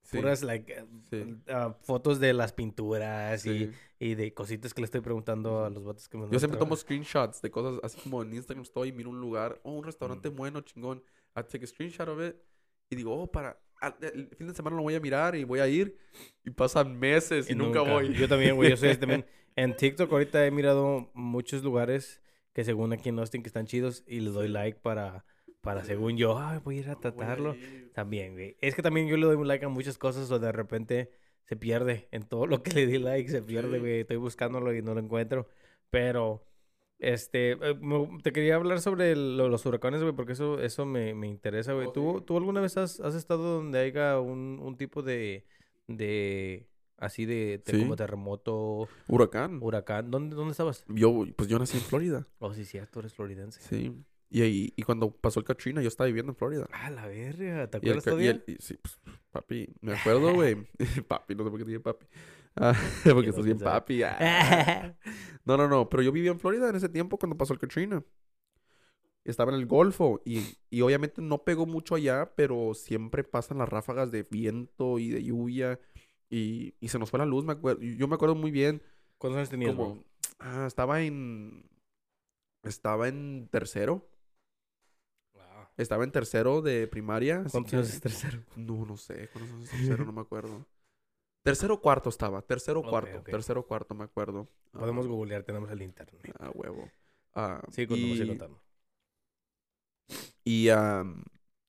Sí, 0.05 0.17
Puras, 0.19 0.43
like, 0.43 0.73
eh, 0.73 0.85
sí, 1.11 1.37
ah, 1.49 1.77
fotos 1.83 2.21
de 2.21 2.33
las 2.33 2.53
pinturas 2.53 3.43
sí. 3.43 3.73
y, 3.99 4.11
y 4.11 4.14
de 4.14 4.33
cositas 4.33 4.73
que 4.73 4.81
le 4.81 4.85
estoy 4.85 5.01
preguntando 5.01 5.64
a 5.64 5.71
los 5.71 5.85
vatos 5.85 6.09
que 6.09 6.17
me 6.17 6.29
Yo 6.31 6.38
siempre 6.38 6.59
tomo 6.59 6.77
screenshots 6.77 7.43
de 7.43 7.51
cosas 7.51 7.81
así 7.83 8.01
como 8.01 8.23
en 8.23 8.33
Instagram 8.35 8.62
estoy 8.62 8.90
y 8.90 8.93
miro 8.93 9.11
un 9.11 9.21
lugar, 9.21 9.61
oh, 9.64 9.73
un 9.73 9.85
restaurante 9.85 10.31
Mm. 10.31 10.37
bueno, 10.37 10.61
chingón. 10.61 11.03
I 11.37 11.43
take 11.43 11.64
a 11.64 11.67
screenshot 11.67 12.09
of 12.09 12.21
it 12.23 12.37
y 12.90 12.97
digo, 12.97 13.21
oh, 13.21 13.27
para 13.31 13.59
al- 13.81 13.97
el 14.01 14.29
fin 14.37 14.47
de 14.47 14.55
semana 14.55 14.77
lo 14.77 14.83
voy 14.83 14.95
a 14.95 15.01
mirar 15.01 15.35
y 15.35 15.43
voy 15.45 15.59
a 15.59 15.67
ir 15.67 15.97
y 16.45 16.51
pasan 16.51 16.97
meses 16.99 17.51
y, 17.51 17.55
nunca, 17.55 17.81
voy. 17.81 18.14
Yo 18.14 18.29
también, 18.29 18.55
güey. 18.57 18.71
Yo 18.71 18.77
soy 18.77 18.97
también. 18.97 19.25
En 19.57 19.77
TikTok 19.77 20.11
ahorita 20.11 20.45
he 20.47 20.51
mirado 20.51 21.11
muchos 21.14 21.62
lugares 21.62 22.21
que 22.53 22.64
según 22.64 22.93
aquí 22.93 23.09
en 23.11 23.19
Austin 23.21 23.40
que 23.43 23.47
están 23.49 23.67
chidos 23.67 24.03
y 24.07 24.19
les 24.21 24.35
doy 24.35 24.49
like 24.49 24.81
para, 24.81 25.25
para 25.64 25.83
según 25.85 26.16
yo, 26.16 26.38
ay, 26.38 26.61
voy 26.62 26.77
a 26.77 26.81
ir 26.81 26.90
a 26.90 26.96
tratarlo. 27.00 27.57
También, 27.94 28.35
güey. 28.35 28.57
Es 28.61 28.74
que 28.74 28.83
también 28.83 29.09
yo 29.09 29.16
le 29.16 29.27
doy 29.27 29.37
un 29.37 29.48
like 29.48 29.64
a 29.64 29.68
muchas 29.68 29.98
cosas 29.98 30.31
o 30.31 30.38
de 30.38 30.53
repente 30.53 31.11
se 31.44 31.57
pierde. 31.57 32.09
En 32.12 32.22
todo 32.22 32.46
lo 32.46 32.62
que 32.62 32.70
le 32.72 32.87
di 32.87 32.98
like 32.98 33.29
se 33.31 33.42
pierde, 33.42 33.74
Sí. 33.74 33.79
güey. 33.81 34.00
Estoy 34.00 34.16
buscándolo 34.18 34.72
y 34.74 34.83
no 34.83 34.94
lo 34.94 35.00
encuentro. 35.00 35.48
Pero, 35.90 36.44
este, 36.98 37.53
eh, 37.53 37.74
me- 37.81 38.18
te 38.22 38.33
quería 38.33 38.57
hablar 38.57 38.81
sobre 38.81 39.14
lo- 39.16 39.48
los 39.48 39.66
huracanes, 39.66 40.00
güey, 40.03 40.14
porque 40.14 40.33
eso, 40.35 40.61
eso 40.61 40.87
me, 40.87 41.14
me 41.14 41.27
interesa, 41.29 41.72
güey. 41.72 41.88
Oh, 41.88 41.92
¿Tú, 41.92 42.14
sí. 42.18 42.24
¿Tú 42.27 42.37
alguna 42.37 42.61
vez 42.61 42.77
has, 42.77 43.00
has 43.00 43.14
estado 43.14 43.57
donde 43.57 43.79
haya 43.81 44.20
un, 44.20 44.59
un 44.62 44.77
tipo 44.77 45.03
de, 45.03 45.44
de, 45.88 46.66
así 46.96 47.27
de, 47.27 47.62
de 47.64 47.72
Sí. 47.72 47.79
como 47.81 47.96
terremoto, 47.96 48.88
Huracán. 49.09 49.59
huracán? 49.62 50.11
¿Dónde, 50.11 50.35
dónde 50.37 50.53
estabas? 50.53 50.85
Yo, 50.88 51.24
pues 51.37 51.48
yo 51.48 51.59
nací 51.59 51.77
en 51.79 51.83
Florida. 51.85 52.27
Oh, 52.38 52.53
sí, 52.55 52.64
cierto, 52.64 53.00
eres 53.00 53.14
floridense. 53.14 53.61
Sí. 53.61 53.92
Y, 54.35 54.42
ahí, 54.42 54.73
y 54.75 54.83
cuando 54.83 55.12
pasó 55.12 55.38
el 55.38 55.47
Katrina, 55.47 55.81
yo 55.81 55.87
estaba 55.87 56.07
viviendo 56.07 56.33
en 56.33 56.37
Florida. 56.37 56.66
Ah, 56.73 56.90
la 56.90 57.07
verga, 57.07 57.70
¿te 57.70 57.77
acuerdas 57.77 58.03
todavía? 58.03 58.42
sí, 58.59 58.75
pues, 58.83 58.99
papi, 59.31 59.68
me 59.81 59.94
acuerdo, 59.94 60.35
güey. 60.35 60.57
papi, 61.07 61.37
no 61.37 61.44
sé 61.44 61.51
por 61.51 61.59
qué 61.61 61.64
te 61.64 61.70
dije 61.70 61.81
papi. 61.81 62.07
Ah, 62.57 62.75
porque 63.14 63.29
estás 63.29 63.44
bien 63.44 63.59
papi. 63.59 64.03
ah. 64.03 64.97
No, 65.44 65.57
no, 65.57 65.68
no. 65.68 65.88
Pero 65.88 66.03
yo 66.03 66.11
vivía 66.11 66.33
en 66.33 66.40
Florida 66.40 66.68
en 66.68 66.75
ese 66.75 66.88
tiempo 66.88 67.16
cuando 67.16 67.37
pasó 67.37 67.53
el 67.53 67.61
Katrina. 67.61 68.03
Estaba 69.23 69.53
en 69.53 69.61
el 69.61 69.66
Golfo 69.66 70.20
y, 70.25 70.42
y 70.68 70.81
obviamente 70.81 71.23
no 71.23 71.44
pegó 71.44 71.64
mucho 71.64 71.94
allá, 71.94 72.33
pero 72.35 72.75
siempre 72.75 73.23
pasan 73.23 73.59
las 73.59 73.68
ráfagas 73.68 74.11
de 74.11 74.25
viento 74.25 74.99
y 74.99 75.11
de 75.11 75.23
lluvia 75.23 75.79
y, 76.29 76.75
y 76.81 76.88
se 76.88 76.99
nos 76.99 77.09
fue 77.09 77.20
la 77.20 77.27
luz, 77.27 77.44
me 77.44 77.53
acuerdo. 77.53 77.81
Yo 77.83 78.09
me 78.09 78.16
acuerdo 78.16 78.35
muy 78.35 78.51
bien 78.51 78.83
¿Cuántos 79.16 79.38
años 79.38 79.51
tenías, 79.51 79.75
como... 79.75 80.03
Ah, 80.40 80.64
estaba 80.66 81.01
en... 81.03 81.70
Estaba 82.64 83.09
en 83.09 83.49
tercero. 83.51 84.07
Estaba 85.77 86.05
en 86.05 86.13
tercero 86.13 86.63
de 86.63 86.87
primaria. 86.87 87.45
¿Cuántos 87.51 87.71
que- 87.71 87.77
años 87.77 87.93
es 87.95 88.01
tercero? 88.01 88.43
No, 88.57 88.85
no 88.87 88.97
sé. 88.97 89.29
¿Cuántos 89.33 89.55
años 89.55 89.65
es 89.65 89.71
tercero? 89.71 90.05
No 90.05 90.13
me 90.13 90.21
acuerdo. 90.21 90.67
Tercero 91.43 91.75
o 91.75 91.81
cuarto 91.81 92.09
estaba. 92.09 92.43
Tercero 92.43 92.81
o 92.81 92.83
Ok, 92.85 92.91
cuarto. 92.91 93.19
ok. 93.19 93.25
Tercero 93.31 93.61
o 93.61 93.67
cuarto, 93.67 93.95
me 93.95 94.05
acuerdo. 94.05 94.49
Podemos 94.73 95.07
Ah, 95.07 95.09
googlear, 95.09 95.43
tenemos 95.45 95.71
el 95.71 95.83
internet. 95.83 96.23
Ah, 96.39 96.51
huevo. 96.55 96.89
Ah, 97.35 97.63
Sí, 97.71 97.87
contamos, 97.87 98.19
y, 98.19 98.27
contamos. 98.27 98.59
y, 100.45 100.69
am, 100.71 101.25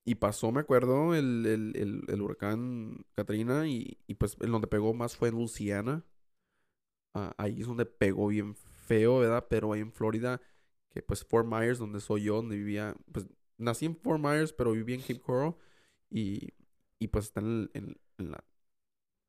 y 0.06 0.16
pasó, 0.16 0.52
me 0.52 0.62
acuerdo, 0.62 1.16
el, 1.16 1.46
el, 1.46 1.74
el, 1.76 2.02
el 2.08 2.22
huracán 2.22 3.06
Katrina 3.16 3.68
y, 3.68 3.98
y 4.08 4.16
pues 4.16 4.38
en 4.42 4.52
donde 4.52 4.68
pegó 4.68 4.94
más 4.94 5.16
fue 5.18 5.30
en 5.30 5.36
Louisiana. 5.36 6.06
Ah, 7.14 7.34
ahí 7.38 7.62
es 7.62 7.68
donde 7.68 7.86
pegó 7.86 8.28
bien 8.28 8.56
feo, 8.56 9.20
¿verdad? 9.20 9.48
Pero 9.50 9.72
ahí 9.74 9.82
en 9.82 9.92
Florida, 9.94 10.42
que 10.92 11.02
pues 11.02 11.24
Fort 11.24 11.48
Myers, 11.48 11.80
donde 11.80 12.02
soy 12.02 12.24
yo, 12.24 12.36
donde 12.36 12.58
vivía, 12.58 12.96
pues 13.12 13.26
nací 13.58 13.86
en 13.86 13.96
Fort 13.98 14.22
Myers, 14.22 14.54
pero 14.54 14.72
viví 14.72 14.94
en 14.94 15.02
Cape 15.02 15.20
Coral. 15.22 15.56
Y, 16.10 16.54
y 17.00 17.08
pues 17.10 17.26
está 17.26 17.42
en, 17.42 17.70
en- 17.74 17.98
en 18.18 18.32
la, 18.32 18.44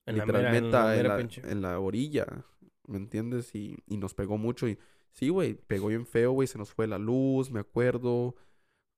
En 0.07 0.17
la 0.19 0.27
mera- 0.27 0.57
en 0.57 0.71
literalmente 0.71 0.71
la 0.71 0.97
en, 0.97 1.03
mera 1.03 1.19
la, 1.19 1.51
en 1.53 1.63
la 1.63 1.81
orilla, 1.81 2.45
¿me 2.87 2.99
entiendes? 2.99 3.55
Y, 3.55 3.77
y 3.87 3.97
nos 3.99 4.15
pegó 4.15 4.39
mucho. 4.39 4.69
Y 4.69 4.79
sí, 5.13 5.29
güey, 5.31 5.55
pegó 5.55 5.89
bien 5.89 6.07
feo, 6.07 6.33
güey. 6.33 6.49
Se 6.49 6.59
nos 6.59 6.73
fue 6.73 6.87
la 6.87 6.99
luz, 6.99 7.51
me 7.51 7.61
acuerdo. 7.61 8.37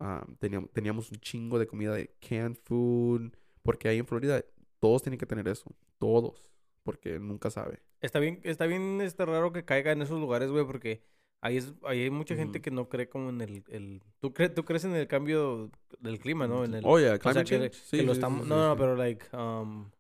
Ah, 0.01 0.27
teníamos, 0.39 0.71
teníamos 0.73 1.11
un 1.13 1.19
chingo 1.21 1.59
de 1.59 1.67
comida 1.67 1.95
de 1.95 2.15
canned 2.21 2.59
food. 2.65 3.33
Porque 3.63 3.89
ahí 3.89 3.99
en 3.99 4.07
Florida 4.07 4.45
todos 4.81 5.03
tienen 5.03 5.19
que 5.19 5.27
tener 5.27 5.49
eso. 5.49 5.75
Todos. 5.99 6.51
Porque 6.85 7.19
nunca 7.19 7.51
sabe. 7.51 7.83
Está 8.01 8.19
bien, 8.21 8.41
está 8.45 8.67
bien 8.67 9.01
este 9.01 9.25
raro 9.27 9.53
que 9.53 9.65
caiga 9.65 9.93
en 9.93 10.03
esos 10.03 10.21
lugares, 10.21 10.51
güey, 10.51 10.65
porque 10.67 11.03
ahí 11.41 11.57
es, 11.59 11.73
ahí 11.85 12.03
hay 12.03 12.11
mucha 12.11 12.35
gente 12.35 12.61
que 12.61 12.71
no 12.71 12.89
cree 12.89 13.09
como 13.09 13.31
en 13.31 13.41
el, 13.41 13.65
el 13.69 14.03
tú 14.21 14.33
crees, 14.33 14.55
tú 14.55 14.65
crees 14.65 14.85
en 14.85 14.95
el 14.95 15.07
cambio 15.07 15.71
del 16.01 16.19
clima, 16.19 16.47
¿no? 16.47 16.65
En 16.65 16.75
el, 16.75 16.85
Oye, 16.85 17.07
o 17.07 17.09
sea, 17.11 17.19
climate 17.19 17.45
que, 17.45 17.51
change. 17.59 17.71
que 17.71 17.77
Sí, 17.77 18.03
lo 18.03 18.13
sí, 18.15 18.19
estamos, 18.19 18.43
sí, 18.45 18.49
no, 18.49 18.55
sí, 18.55 18.61
no, 18.61 18.73
sí. 18.73 18.79
pero 18.79 18.97
like, 18.97 19.37
um, 19.37 19.91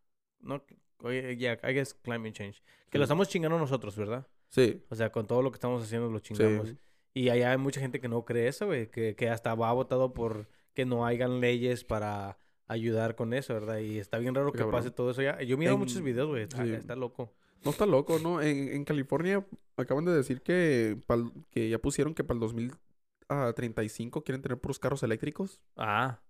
no, 0.40 0.62
oye, 1.03 1.37
yeah, 1.37 1.59
I 1.62 1.72
guess 1.74 1.94
climate 1.94 2.33
change, 2.33 2.62
que 2.90 2.98
lo 2.98 3.05
Sí. 3.05 3.07
estamos 3.07 3.29
chingando 3.29 3.59
nosotros, 3.59 3.96
¿verdad? 3.96 4.27
Sí. 4.48 4.83
O 4.88 4.94
sea, 4.94 5.11
con 5.12 5.27
todo 5.27 5.42
lo 5.42 5.51
que 5.51 5.57
estamos 5.57 5.83
haciendo 5.83 6.11
lo 6.11 6.18
Sí. 6.18 6.35
chingamos. 6.35 6.74
Y 7.14 7.29
allá 7.31 7.51
hay 7.53 7.59
mucha 7.59 7.81
gente 7.81 8.01
que 8.01 8.09
no 8.09 8.24
cree 8.24 8.48
eso, 8.48 8.66
güey, 8.66 8.90
que, 8.90 9.14
que 9.16 9.29
hasta 9.29 9.55
va 9.55 9.72
votado 9.72 10.14
por 10.14 10.48
que 10.74 10.85
no 10.85 11.05
hayan 11.05 11.40
leyes 11.40 11.83
para 11.85 12.38
ayudar 12.68 13.14
con 13.16 13.33
eso, 13.33 13.55
¿verdad? 13.55 13.79
Y 13.79 13.98
está 13.98 14.18
bien 14.18 14.35
raro 14.35 14.53
que 14.53 14.59
Cabrón. 14.59 14.72
pase 14.81 14.90
todo 14.90 15.11
eso 15.11 15.22
ya. 15.22 15.40
Yo 15.42 15.57
miro 15.59 15.72
En- 15.72 15.79
muchos 15.79 16.01
videos, 16.03 16.29
güey, 16.29 16.42
está, 16.44 16.64
sí. 16.64 16.72
está 16.72 16.94
loco. 16.94 17.33
No 17.64 17.71
está 17.73 17.87
loco, 17.87 18.18
¿no? 18.18 18.40
En, 18.40 18.68
en 18.68 18.85
California 18.85 19.47
acaban 19.77 20.05
de 20.05 20.12
decir 20.12 20.42
que, 20.42 20.97
pa'l- 21.07 21.33
que 21.51 21.68
ya 21.68 21.79
pusieron 21.79 22.14
que 22.14 22.25
para 22.25 22.37
el 22.37 22.40
2035 22.40 24.23
quieren 24.25 24.42
tener 24.42 24.59
puros 24.61 24.79
carros 24.79 25.03
eléctricos. 25.03 25.61
Ah. 25.77 26.21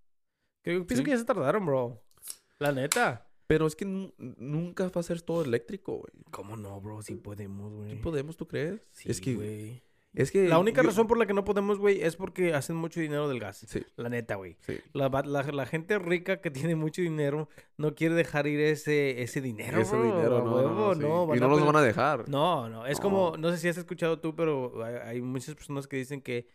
Que, 0.62 0.73
pienso 0.81 0.97
Sí. 0.97 1.05
que 1.05 1.11
ya 1.11 1.19
se 1.19 1.25
tardaron, 1.25 1.64
bro. 1.67 2.03
La 2.59 2.73
neta. 2.73 3.25
Pero 3.47 3.67
es 3.67 3.75
que 3.77 3.85
nu- 3.87 4.12
nunca 4.19 4.88
va 4.88 5.01
a 5.01 5.05
ser 5.05 5.23
todo 5.23 5.43
eléctrico, 5.43 5.93
güey. 5.99 6.12
¿Cómo 6.31 6.57
no, 6.57 6.81
bro? 6.81 7.01
Sí 7.03 7.14
podemos, 7.14 7.71
¿Sí 7.73 7.77
güey. 7.79 8.01
podemos, 8.03 8.37
tú 8.37 8.47
crees? 8.47 8.83
Sí, 8.93 9.11
es 9.11 9.21
que, 9.21 9.35
güey. 9.37 9.83
Es 10.14 10.31
que 10.33 10.49
La 10.49 10.59
única 10.59 10.83
yo- 10.83 10.88
razón 10.88 11.07
por 11.07 11.18
la 11.18 11.27
que 11.27 11.35
no 11.35 11.44
podemos, 11.44 11.79
güey, 11.79 12.01
es 12.03 12.16
porque 12.16 12.55
hacen 12.55 12.75
mucho 12.77 12.99
dinero 13.01 13.29
del 13.29 13.38
gas. 13.40 13.64
Sí, 13.68 13.85
La 13.97 14.09
neta, 14.09 14.35
güey. 14.37 14.57
sí. 14.61 14.79
La, 14.92 15.09
va- 15.09 15.23
la, 15.23 15.42
la 15.42 15.66
gente 15.66 15.99
rica 15.99 16.40
que 16.40 16.51
tiene 16.51 16.75
mucho 16.77 17.03
dinero 17.03 17.49
no 17.77 17.94
quiere 17.94 18.14
dejar 18.14 18.47
ir 18.47 18.59
ese, 18.61 19.23
ese 19.23 19.40
dinero, 19.40 19.81
Ese 19.81 19.94
bro. 19.97 20.05
dinero, 20.05 20.38
no, 20.38 20.44
no, 20.44 20.57
huevo, 20.57 20.71
no, 20.71 20.94
sí. 20.94 21.01
no, 21.01 21.37
y 21.37 21.40
no 21.40 21.49
los 21.49 21.64
van 21.64 21.77
a 21.77 21.83
dejar. 21.83 22.29
No, 22.29 22.68
no. 22.68 22.87
Es 22.87 22.99
No. 22.99 23.03
como, 23.03 23.37
no 23.37 23.51
sé 23.53 23.59
si 23.59 23.68
has 23.68 23.77
escuchado 23.79 24.18
tú, 24.21 24.35
pero 24.35 24.83
hay, 24.85 24.94
hay 24.94 25.21
muchas 25.23 25.55
personas 25.55 25.87
que 25.87 25.97
dicen 25.99 26.21
que 26.21 26.49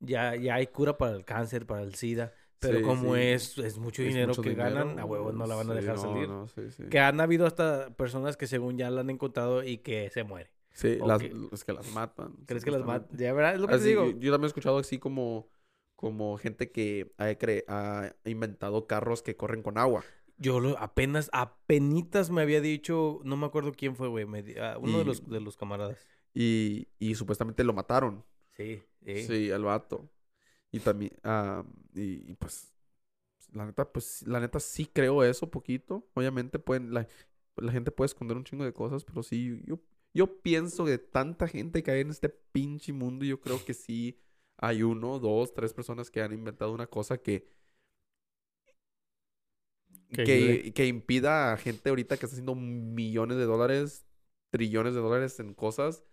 ya, 0.00 0.34
ya 0.36 0.54
hay 0.56 0.66
cura 0.66 0.96
para 0.98 1.12
el 1.16 1.24
cáncer, 1.24 1.66
para 1.66 1.82
el 1.82 1.94
SIDA. 1.94 2.32
Pero 2.58 2.78
Sí, 2.78 2.84
como 2.84 3.14
sí. 3.14 3.20
es, 3.20 3.58
es 3.58 3.76
mucho 3.78 4.00
Es 4.00 4.08
dinero 4.08 4.28
mucho 4.28 4.40
que 4.40 4.50
dinero, 4.50 4.74
ganan, 4.74 4.98
a 4.98 5.04
huevos 5.04 5.34
no 5.34 5.46
la 5.46 5.54
van 5.54 5.70
a 5.70 5.74
sí, 5.74 5.80
dejar 5.80 5.96
no, 5.96 6.02
salir. 6.02 6.28
no, 6.28 6.48
sí, 6.48 6.70
sí. 6.70 6.84
Que 6.90 6.98
han 6.98 7.20
habido 7.20 7.44
hasta 7.46 7.90
personas 7.94 8.38
que 8.38 8.46
según 8.46 8.78
ya 8.78 8.88
la 8.90 9.02
han 9.02 9.10
encontrado 9.10 9.62
y 9.62 9.78
que 9.78 10.08
se 10.08 10.24
muere. 10.24 10.50
Sí, 10.74 10.98
las, 11.04 11.20
que- 11.22 11.32
es 11.52 11.64
que 11.64 11.72
las 11.72 11.94
matan. 11.94 12.34
¿Crees 12.46 12.64
que 12.64 12.70
las 12.70 12.84
matan? 12.84 13.16
Ya, 13.16 13.32
¿verdad? 13.32 13.54
Es 13.54 13.60
lo 13.60 13.68
que 13.68 13.78
te 13.78 13.84
digo. 13.84 14.06
Yo, 14.06 14.18
yo 14.18 14.32
también 14.32 14.44
he 14.44 14.46
escuchado 14.48 14.78
así 14.78 14.98
como, 14.98 15.48
como 15.96 16.36
gente 16.36 16.70
que 16.70 17.12
ha, 17.16 17.26
cre- 17.30 17.64
ha 17.68 18.12
inventado 18.24 18.86
carros 18.86 19.22
que 19.22 19.36
corren 19.36 19.62
con 19.62 19.78
agua. 19.78 20.04
Yo 20.36 20.58
lo, 20.58 20.76
apenas, 20.78 21.30
apenitas 21.32 22.30
me 22.30 22.42
había 22.42 22.60
dicho, 22.60 23.20
no 23.24 23.36
me 23.36 23.46
acuerdo 23.46 23.72
quién 23.72 23.94
fue, 23.94 24.08
güey. 24.08 24.26
me 24.26 24.44
ah, 24.60 24.76
uno 24.80 24.98
de 24.98 25.04
los, 25.04 25.28
de 25.28 25.40
los 25.40 25.56
camaradas. 25.56 25.96
Y, 26.34 26.88
y 26.98 27.14
supuestamente 27.14 27.62
lo 27.62 27.72
mataron. 27.72 28.24
Sí, 28.56 28.82
sí. 29.04 29.22
Sí, 29.22 29.50
al 29.52 29.62
vato. 29.62 30.10
Y 30.72 30.80
también, 30.80 31.12
ah, 31.22 31.64
y, 31.94 32.30
y 32.32 32.34
pues, 32.34 32.72
la 33.52 33.64
neta, 33.66 33.90
pues, 33.90 34.22
la 34.26 34.40
neta 34.40 34.58
sí 34.58 34.86
creo 34.92 35.22
eso 35.22 35.48
poquito. 35.50 36.04
Obviamente 36.14 36.58
pueden, 36.58 36.92
la, 36.92 37.06
la 37.56 37.70
gente 37.72 37.92
puede 37.92 38.06
esconder 38.06 38.36
un 38.36 38.42
chingo 38.44 38.64
de 38.64 38.72
cosas, 38.72 39.04
pero 39.04 39.22
sí, 39.22 39.62
yo, 39.64 39.78
yo 40.14 40.42
pienso 40.42 40.84
que 40.86 40.98
tanta 40.98 41.48
gente 41.48 41.82
que 41.82 41.90
hay 41.92 42.00
en 42.02 42.10
este 42.10 42.30
pinche 42.30 42.92
mundo, 42.92 43.24
yo 43.26 43.40
creo 43.40 43.64
que 43.64 43.74
sí 43.74 44.20
hay 44.58 44.82
uno, 44.84 45.18
dos, 45.18 45.54
tres 45.54 45.74
personas 45.74 46.10
que 46.10 46.22
han 46.22 46.32
inventado 46.32 46.72
una 46.72 46.86
cosa 46.86 47.18
que, 47.18 47.48
Que 50.12 50.72
que, 50.74 50.86
impida 50.86 51.52
a 51.52 51.56
gente 51.56 51.88
ahorita 51.90 52.16
que 52.16 52.26
está 52.26 52.34
haciendo 52.34 52.54
millones 52.54 53.36
de 53.36 53.44
dólares, 53.44 54.06
trillones 54.50 54.94
de 54.94 55.00
dólares 55.00 55.40
en 55.40 55.54
cosas 55.54 56.04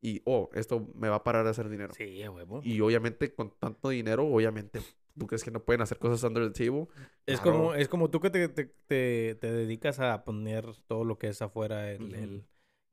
y, 0.00 0.22
oh, 0.24 0.48
esto 0.54 0.88
me 0.94 1.08
va 1.10 1.16
a 1.16 1.24
parar 1.24 1.44
de 1.44 1.50
hacer 1.50 1.68
dinero. 1.68 1.92
Sí, 1.94 2.26
huevo. 2.26 2.62
Y 2.62 2.80
obviamente 2.80 3.34
con 3.34 3.50
tanto 3.58 3.90
dinero, 3.90 4.26
obviamente, 4.26 4.80
¿tú 5.18 5.26
crees 5.26 5.44
que 5.44 5.50
no 5.50 5.62
pueden 5.62 5.82
hacer 5.82 5.98
cosas 5.98 6.22
under 6.24 6.50
the 6.50 6.64
table? 6.64 6.86
Es 7.26 7.40
Claro. 7.40 7.58
como, 7.58 7.74
es 7.74 7.88
como 7.88 8.10
tú 8.10 8.20
que 8.20 8.30
te, 8.30 8.48
te, 8.48 8.64
te, 8.86 9.34
te 9.34 9.52
dedicas 9.52 10.00
a 10.00 10.24
poner 10.24 10.64
todo 10.86 11.04
lo 11.04 11.18
que 11.18 11.28
es 11.28 11.42
afuera, 11.42 11.90
el, 11.92 12.46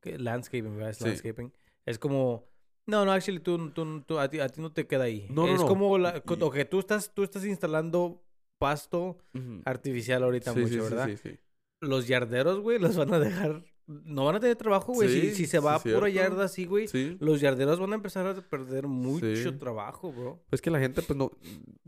landscaping, 0.04 0.76
¿verdad? 0.76 0.90
Es 0.92 0.98
Sí. 0.98 1.06
landscaping. 1.06 1.52
Es 1.86 2.00
como, 2.00 2.48
no, 2.86 3.06
no, 3.06 3.12
actually, 3.12 3.40
tú, 3.40 3.70
tú, 3.72 4.02
tú- 4.02 4.20
a, 4.20 4.30
ti, 4.30 4.40
a 4.40 4.50
ti 4.50 4.62
no 4.62 4.72
te 4.72 4.88
queda 4.88 5.06
ahí. 5.06 5.28
No, 5.30 5.48
no, 5.48 5.54
es 5.56 5.62
no. 5.62 5.68
como, 5.68 5.98
la, 5.98 6.18
Y- 6.18 6.22
tú 6.66 6.80
estás, 6.80 7.14
tú 7.14 7.24
estás 7.24 7.46
instalando 7.46 8.24
pasto 8.58 9.18
artificial 9.66 10.24
ahorita 10.24 10.54
Sí, 10.54 10.60
mucho, 10.60 10.74
sí, 10.74 10.80
¿verdad? 10.80 11.08
sí, 11.10 11.18
sí. 11.18 11.40
Los 11.80 12.08
yarderos, 12.08 12.60
güey, 12.60 12.80
los 12.96 12.98
van 12.98 13.14
a 13.14 13.20
dejar, 13.20 13.64
no 13.88 14.26
van 14.26 14.36
a 14.36 14.40
tener 14.42 14.56
trabajo, 14.58 14.94
güey. 14.94 15.08
si, 15.10 15.22
Sí, 15.30 15.36
si 15.36 15.46
se 15.48 15.60
va 15.60 15.80
sí, 15.80 15.90
pura 15.94 16.10
cierto. 16.10 16.30
yarda 16.32 16.44
así, 16.46 16.66
güey, 16.66 16.88
Sí. 16.90 17.16
los 17.22 17.40
yarderos 17.40 17.80
van 17.80 17.94
a 17.94 17.96
empezar 17.96 18.26
a 18.28 18.36
perder 18.36 18.86
mucho 18.88 19.58
trabajo, 19.58 20.12
bro. 20.12 20.40
Pues 20.50 20.62
que 20.62 20.70
la 20.70 20.80
gente, 20.80 21.02
pues 21.02 21.18
no. 21.18 21.32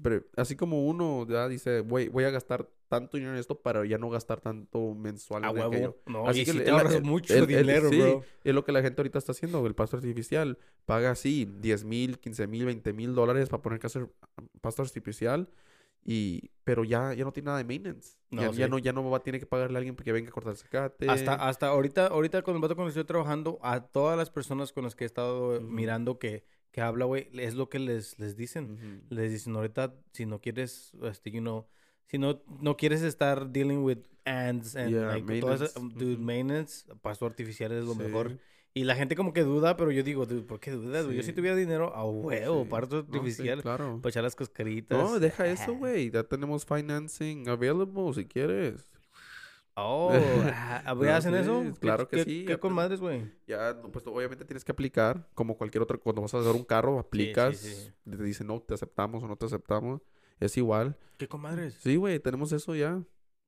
Pero 0.02 0.24
así 0.38 0.56
como 0.56 0.86
uno 0.88 1.26
ya 1.28 1.48
dice, 1.50 1.82
voy, 1.82 2.08
voy 2.08 2.24
a 2.24 2.30
gastar 2.30 2.70
tanto 2.88 3.18
dinero 3.18 3.34
en 3.34 3.40
esto 3.40 3.60
para 3.60 3.86
ya 3.86 3.98
no 3.98 4.10
gastar 4.10 4.40
tanto 4.42 4.96
mensual 4.96 5.44
A 5.44 5.52
huevo. 5.52 5.98
No, 6.08 6.28
Así 6.28 6.42
y 6.42 6.46
que 6.46 6.52
si 6.54 6.58
te 6.60 6.70
el- 6.70 7.04
mucho 7.04 7.34
el- 7.36 7.42
el- 7.42 7.48
dinero, 7.48 7.90
bro. 7.90 8.24
Es 8.44 8.56
lo 8.56 8.64
que 8.64 8.72
la 8.72 8.82
gente 8.82 9.02
ahorita 9.02 9.20
está 9.20 9.34
haciendo. 9.34 9.66
El 9.68 9.76
pasto 9.76 9.98
artificial 9.98 10.58
paga 10.86 11.12
así 11.12 11.46
10 11.60 11.84
mil, 11.84 12.18
15 12.18 12.48
mil, 12.48 12.66
20 12.66 12.94
mil 12.94 13.14
dólares 13.14 13.50
para 13.50 13.62
poner 13.62 13.80
que 13.80 13.88
hacer 13.88 14.08
pasto 14.62 14.82
artificial. 14.82 15.50
Y, 16.04 16.52
pero 16.64 16.84
ya, 16.84 17.14
ya 17.14 17.24
no 17.24 17.32
tiene 17.32 17.48
nada 17.48 17.58
de 17.60 17.66
maintenance. 17.66 18.18
No, 18.32 18.42
ya, 18.44 18.52
ya 18.52 18.66
sí. 18.66 18.72
no, 18.72 18.80
ya 18.80 18.94
no 18.94 19.08
va 19.10 19.18
a 19.18 19.24
tener 19.24 19.40
que 19.40 19.46
pagarle 19.46 19.78
a 19.78 19.80
alguien 19.80 19.96
porque 19.96 20.12
venga 20.12 20.30
a 20.30 20.32
cortar 20.32 20.52
el 20.52 20.58
zacate. 20.58 21.10
Hasta, 21.10 21.34
hasta 21.36 21.68
ahorita, 21.68 22.08
ahorita 22.08 22.42
con 22.42 22.56
el 22.56 22.62
vato 22.62 22.76
con 22.76 22.86
el 22.86 22.94
que 22.94 23.00
estoy 23.00 23.08
trabajando, 23.08 23.60
a 23.62 23.82
todas 23.82 24.18
las 24.18 24.30
personas 24.30 24.72
con 24.72 24.84
las 24.84 24.96
que 24.96 25.04
he 25.04 25.08
estado 25.08 25.58
Ujú. 25.58 25.62
mirando 25.62 26.18
que, 26.20 26.46
que 26.72 26.82
habla, 26.82 27.06
güey, 27.06 27.30
es 27.34 27.54
lo 27.56 27.70
que 27.70 27.80
les, 27.80 28.18
les 28.20 28.36
dicen. 28.38 28.72
Ujú. 28.74 29.16
Les 29.16 29.32
dicen, 29.32 29.56
ahorita, 29.56 29.96
si 30.14 30.26
no 30.26 30.40
quieres, 30.42 30.94
este, 31.04 31.32
you 31.32 31.42
know, 31.42 31.68
si 32.06 32.18
no, 32.18 32.42
no 32.60 32.78
quieres 32.78 33.02
estar 33.02 33.52
dealing 33.52 33.84
with 33.84 34.00
ants 34.26 34.76
and 34.76 34.92
Yeah, 34.92 35.08
like, 35.08 35.26
maintenance. 35.26 35.74
dude, 35.96 36.14
Ujú. 36.16 36.24
maintenance, 36.24 36.86
pasto 37.02 37.26
artificial 37.26 37.72
es 37.72 37.84
lo 37.86 37.94
Sí. 37.94 38.04
mejor. 38.04 38.40
Y 38.74 38.84
la 38.84 38.96
gente 38.96 39.16
como 39.16 39.34
que 39.34 39.44
duda, 39.44 39.76
pero 39.78 39.92
yo 39.92 40.04
digo, 40.04 40.26
dude, 40.26 40.44
¿por 40.44 40.60
qué 40.60 40.72
dudas? 40.72 41.06
Yo 41.08 41.12
si 41.22 41.24
Sí. 41.24 41.34
tuviera 41.34 41.56
dinero, 41.56 41.94
a 41.96 42.06
huevo, 42.06 42.64
Sí. 42.64 42.70
No, 42.70 42.88
sí, 42.90 42.96
artificial, 42.98 43.62
claro. 43.64 44.00
para 44.02 44.10
echar 44.12 44.24
las 44.24 44.36
cascaritas. 44.36 44.98
No, 44.98 45.20
deja 45.20 45.48
eso, 45.48 45.74
güey. 45.74 46.12
Ya 46.12 46.24
tenemos 46.24 46.66
financing 46.66 47.50
available 47.50 48.14
si 48.14 48.26
quieres. 48.26 48.90
Oh, 49.76 50.12
ah, 50.86 50.94
¿güey, 50.94 51.10
No, 51.10 51.16
¿hacen 51.16 51.36
eso? 51.36 51.64
claro 51.80 52.08
que 52.08 52.18
¿Qué- 52.18 52.24
sí, 52.26 52.46
¿Qué 52.46 52.58
con 52.60 52.74
madres, 52.74 53.00
güey? 53.00 53.32
Ya, 53.48 53.76
pues 53.94 54.06
obviamente 54.08 54.44
tienes 54.46 54.66
que 54.66 54.72
aplicar 54.74 55.28
como 55.34 55.58
cualquier 55.58 55.82
otro. 55.82 56.00
Cuando 56.00 56.22
vas 56.22 56.34
a 56.34 56.40
hacer 56.40 56.54
un 56.54 56.64
carro, 56.66 57.00
aplicas. 57.00 57.94
Te 58.10 58.24
dicen, 58.24 58.48
no, 58.48 58.60
te 58.62 58.74
aceptamos 58.74 59.24
o 59.24 59.28
no 59.28 59.36
te 59.38 59.46
aceptamos. 59.46 60.02
Es 60.40 60.58
igual. 60.58 60.98
¿Qué 61.18 61.28
con 61.28 61.42
madres? 61.42 61.76
Sí, 61.82 61.96
güey, 61.96 62.20
tenemos 62.20 62.52
eso 62.52 62.76
ya. 62.76 63.02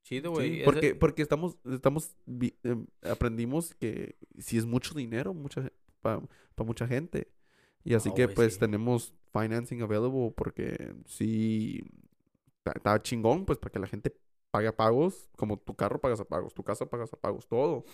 Chido, 0.04 0.30
Sí, 0.32 0.36
güey. 0.36 0.60
Es- 0.60 0.66
porque, 0.66 0.96
porque 0.96 1.22
estamos, 1.22 1.58
estamos, 1.72 2.16
vi- 2.26 2.56
em, 2.64 2.86
aprendimos 3.04 3.76
que 3.76 4.16
si 4.40 4.58
es 4.58 4.66
mucho 4.66 4.94
dinero, 4.96 5.34
mucha, 5.34 5.72
para 6.02 6.22
mucha 6.58 6.88
gente. 6.88 7.32
Y 7.84 7.94
así 7.94 8.10
No, 8.10 8.16
que 8.16 8.26
güey, 8.26 8.36
pues 8.36 8.54
sí. 8.56 8.60
tenemos 8.60 9.14
financing 9.34 9.82
available 9.82 10.32
porque 10.36 10.94
sí, 11.06 11.84
está- 12.66 13.02
chingón, 13.02 13.46
pues 13.46 13.58
para 13.60 13.72
que 13.72 13.80
la 13.80 13.88
gente 13.88 14.16
pague 14.52 14.68
a 14.68 14.76
pagos, 14.76 15.30
como 15.38 15.58
tu 15.58 15.76
carro 15.76 16.00
pagas 16.02 16.20
a 16.20 16.26
pagos, 16.26 16.54
tu 16.54 16.64
casa 16.64 16.86
pagas 16.86 17.14
a 17.14 17.18
pagos, 17.18 17.48
todo. 17.48 17.86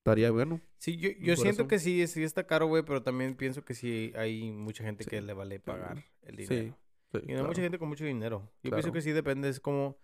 Estaría 0.00 0.30
bueno. 0.30 0.60
Sí, 0.78 0.96
yo, 0.96 1.10
yo 1.20 1.36
siento 1.36 1.62
eso. 1.62 1.68
que 1.68 1.78
sí, 1.78 2.06
sí 2.06 2.22
está 2.22 2.46
caro, 2.46 2.66
güey, 2.66 2.82
pero 2.82 3.02
también 3.02 3.34
pienso 3.36 3.64
que 3.64 3.74
sí 3.74 4.12
hay 4.16 4.50
mucha 4.52 4.82
gente 4.84 5.04
Sí, 5.04 5.10
que 5.10 5.20
le 5.20 5.34
vale 5.34 5.60
pagar 5.60 6.02
el 6.22 6.36
Sí, 6.38 6.42
dinero. 6.46 6.78
sí, 7.12 7.18
y 7.24 7.32
no 7.32 7.38
hay 7.38 7.42
mucha 7.42 7.44
claro. 7.54 7.62
gente 7.62 7.78
con 7.78 7.88
mucho 7.88 8.04
dinero. 8.04 8.48
Yo 8.62 8.70
pienso 8.70 8.78
Claro. 8.88 8.92
que 8.94 9.02
sí 9.02 9.10
depende, 9.12 9.48
es 9.50 9.60
como... 9.60 9.98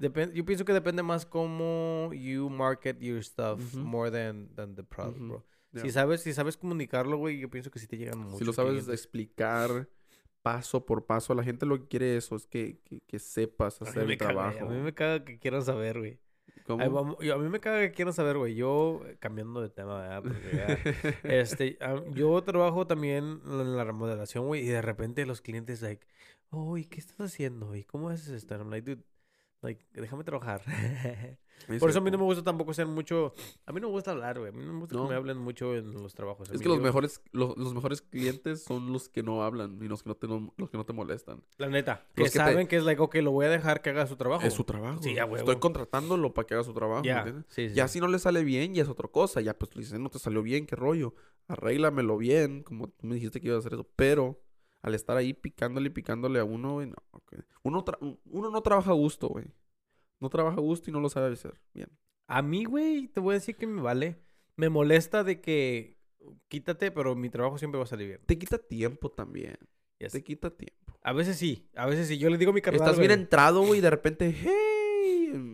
Depende, 0.00 0.34
yo 0.34 0.44
pienso 0.46 0.64
que 0.64 0.72
depende 0.72 1.02
más 1.02 1.26
cómo 1.26 2.10
you 2.14 2.48
market 2.48 2.98
your 3.00 3.22
stuff 3.22 3.60
Ujú. 3.74 3.84
more 3.84 4.10
than, 4.10 4.48
than 4.54 4.74
the 4.74 4.82
product, 4.82 5.18
Ujú, 5.18 5.28
bro. 5.28 5.44
ya. 5.72 5.82
Si 5.82 5.90
sabes, 5.90 6.22
si 6.22 6.32
sabes 6.32 6.56
comunicarlo, 6.56 7.18
güey, 7.18 7.38
yo 7.38 7.50
pienso 7.50 7.70
que 7.70 7.78
sí 7.78 7.86
te 7.86 7.98
llegan 7.98 8.18
muchos 8.18 8.38
Si 8.38 8.44
lo 8.46 8.52
sabes 8.54 8.70
clientes. 8.84 8.94
explicar 8.94 9.88
paso 10.42 10.86
por 10.86 11.04
paso, 11.04 11.34
la 11.34 11.44
gente 11.44 11.66
lo 11.66 11.78
que 11.78 11.86
quiere 11.86 12.16
eso, 12.16 12.34
es 12.34 12.46
que, 12.46 12.78
que, 12.82 13.00
que 13.06 13.18
sepas 13.18 13.82
hacer 13.82 14.04
el 14.10 14.16
caga, 14.16 14.32
trabajo. 14.32 14.64
A 14.64 14.68
mí 14.70 14.80
me 14.80 14.94
caga 14.94 15.22
que 15.22 15.38
quieran 15.38 15.62
saber, 15.62 15.98
güey. 15.98 16.18
Yo- 16.66 17.34
a 17.34 17.38
mí 17.38 17.48
me 17.50 17.60
caga 17.60 17.80
que 17.80 17.92
quieran 17.92 18.14
saber, 18.14 18.38
güey. 18.38 18.54
Yo, 18.54 19.02
eh, 19.06 19.16
cambiando 19.18 19.60
de 19.60 19.68
tema, 19.68 20.00
¿verdad? 20.00 20.22
Porque 20.22 20.56
ya, 20.56 20.66
Este, 21.24 21.76
ah, 21.82 22.02
yo 22.14 22.40
trabajo 22.42 22.86
también 22.86 23.42
en 23.44 23.76
la 23.76 23.84
remodelación, 23.84 24.46
güey, 24.46 24.62
y 24.62 24.68
de 24.68 24.80
repente 24.80 25.26
los 25.26 25.42
clientes, 25.42 25.82
like, 25.82 26.06
oh, 26.48 26.78
¿y 26.78 26.86
qué 26.86 27.00
estás 27.00 27.20
haciendo? 27.20 27.76
¿Y 27.76 27.84
cómo 27.84 28.08
haces 28.08 28.28
esto? 28.28 28.54
I'm 28.54 28.70
like, 28.70 28.88
dude, 28.88 29.02
like, 29.62 29.84
déjame 29.92 30.24
trabajar. 30.24 30.62
Es 31.68 31.78
Por 31.78 31.90
eso 31.90 31.98
a 31.98 32.02
mí 32.02 32.10
no 32.10 32.16
me 32.16 32.24
gusta 32.24 32.42
tampoco 32.42 32.72
ser 32.72 32.86
mucho... 32.86 33.34
A 33.66 33.72
mí 33.72 33.82
no 33.82 33.88
me 33.88 33.92
gusta 33.92 34.12
hablar, 34.12 34.38
güey. 34.38 34.48
A 34.48 34.52
mí 34.52 34.64
no 34.64 34.72
me 34.72 34.80
gusta 34.80 34.96
No. 34.96 35.02
que 35.04 35.10
me 35.10 35.14
hablen 35.14 35.36
mucho 35.36 35.74
en 35.76 35.92
los 35.92 36.14
trabajos. 36.14 36.48
A 36.48 36.54
Es 36.54 36.58
mí 36.58 36.62
que 36.62 36.68
los 36.70 36.78
yo- 36.78 36.82
mejores, 36.82 37.20
los, 37.32 37.54
los 37.58 37.74
mejores 37.74 38.00
clientes 38.00 38.64
son 38.64 38.90
los 38.94 39.10
que 39.10 39.22
no 39.22 39.42
hablan 39.44 39.78
y 39.82 39.86
los 39.86 40.02
que 40.02 40.08
no 40.08 40.14
te, 40.16 40.26
no- 40.26 40.54
los 40.56 40.70
que 40.70 40.78
no 40.78 40.86
te 40.86 40.94
molestan. 40.94 41.44
La 41.58 41.68
neta. 41.68 42.06
Los 42.16 42.30
que 42.32 42.38
saben 42.38 42.66
que 42.66 42.76
es 42.78 42.84
like, 42.84 43.00
ok, 43.02 43.16
lo 43.16 43.32
voy 43.32 43.44
a 43.44 43.50
dejar 43.50 43.82
que 43.82 43.90
haga 43.90 44.06
su 44.06 44.16
trabajo. 44.16 44.44
Es 44.46 44.54
su 44.54 44.64
trabajo. 44.64 45.02
Sí, 45.02 45.18
a 45.18 45.26
huevo. 45.26 45.36
Estoy 45.36 45.56
contratándolo 45.60 46.32
para 46.32 46.46
que 46.46 46.54
haga 46.54 46.64
su 46.64 46.72
trabajo. 46.72 47.02
¿me 47.02 47.08
Ya, 47.08 47.18
entiendes? 47.18 47.44
sí, 47.50 47.68
sí, 47.68 47.74
Ya 47.74 47.88
sí. 47.88 47.92
si 47.92 48.00
no 48.00 48.08
le 48.08 48.18
sale 48.18 48.42
bien, 48.42 48.74
ya 48.74 48.82
es 48.82 48.88
otra 48.88 49.08
cosa. 49.08 49.42
Ya 49.42 49.52
pues 49.52 49.70
tú 49.70 49.80
dices, 49.80 50.00
no 50.00 50.08
te 50.08 50.18
salió 50.18 50.42
bien, 50.42 50.64
qué 50.64 50.76
rollo. 50.76 51.14
Arréglamelo 51.46 52.16
bien, 52.16 52.62
como 52.62 52.88
tú 52.88 53.06
me 53.06 53.16
dijiste 53.16 53.38
que 53.38 53.48
ibas 53.48 53.56
a 53.56 53.60
hacer 53.60 53.74
eso. 53.74 53.86
Pero 53.96 54.40
al 54.82 54.94
estar 54.94 55.16
ahí 55.16 55.32
picándole 55.34 55.88
y 55.88 55.90
picándole 55.90 56.38
a 56.40 56.44
uno, 56.44 56.74
güey, 56.74 56.86
no. 56.88 56.96
ok. 57.10 57.34
Uno, 57.62 57.84
tra- 57.84 58.18
uno 58.24 58.50
no 58.50 58.60
trabaja 58.62 58.90
a 58.90 58.94
gusto, 58.94 59.28
güey. 59.28 59.46
No 60.20 60.28
trabaja 60.28 60.56
a 60.56 60.60
gusto 60.60 60.90
y 60.90 60.92
no 60.92 61.00
lo 61.00 61.08
sabe 61.08 61.32
hacer 61.32 61.60
bien. 61.74 61.88
A 62.26 62.42
mí, 62.42 62.64
güey, 62.64 63.08
te 63.08 63.20
voy 63.20 63.32
a 63.32 63.38
decir 63.38 63.56
que 63.56 63.66
me 63.66 63.82
vale. 63.82 64.20
Me 64.56 64.68
molesta 64.68 65.24
de 65.24 65.40
que 65.40 65.96
quítate, 66.48 66.90
pero 66.90 67.14
mi 67.16 67.30
trabajo 67.30 67.58
siempre 67.58 67.78
va 67.78 67.84
a 67.84 67.88
salir 67.88 68.08
bien. 68.08 68.20
Te 68.26 68.38
quita 68.38 68.58
tiempo 68.58 69.10
también. 69.10 69.56
Yes. 69.98 70.12
Te 70.12 70.22
quita 70.22 70.50
tiempo. 70.50 70.98
A 71.02 71.12
veces 71.12 71.36
sí, 71.38 71.68
a 71.74 71.86
veces 71.86 72.08
sí. 72.08 72.18
Yo 72.18 72.28
le 72.30 72.36
digo 72.38 72.50
a 72.50 72.54
mi 72.54 72.60
carnal, 72.60 72.82
Estás 72.82 72.98
bien 72.98 73.10
güey, 73.10 73.20
entrado, 73.20 73.62
güey, 73.62 73.78
y 73.78 73.82
de 73.82 73.90
repente, 73.90 74.34
hey. 74.38 74.79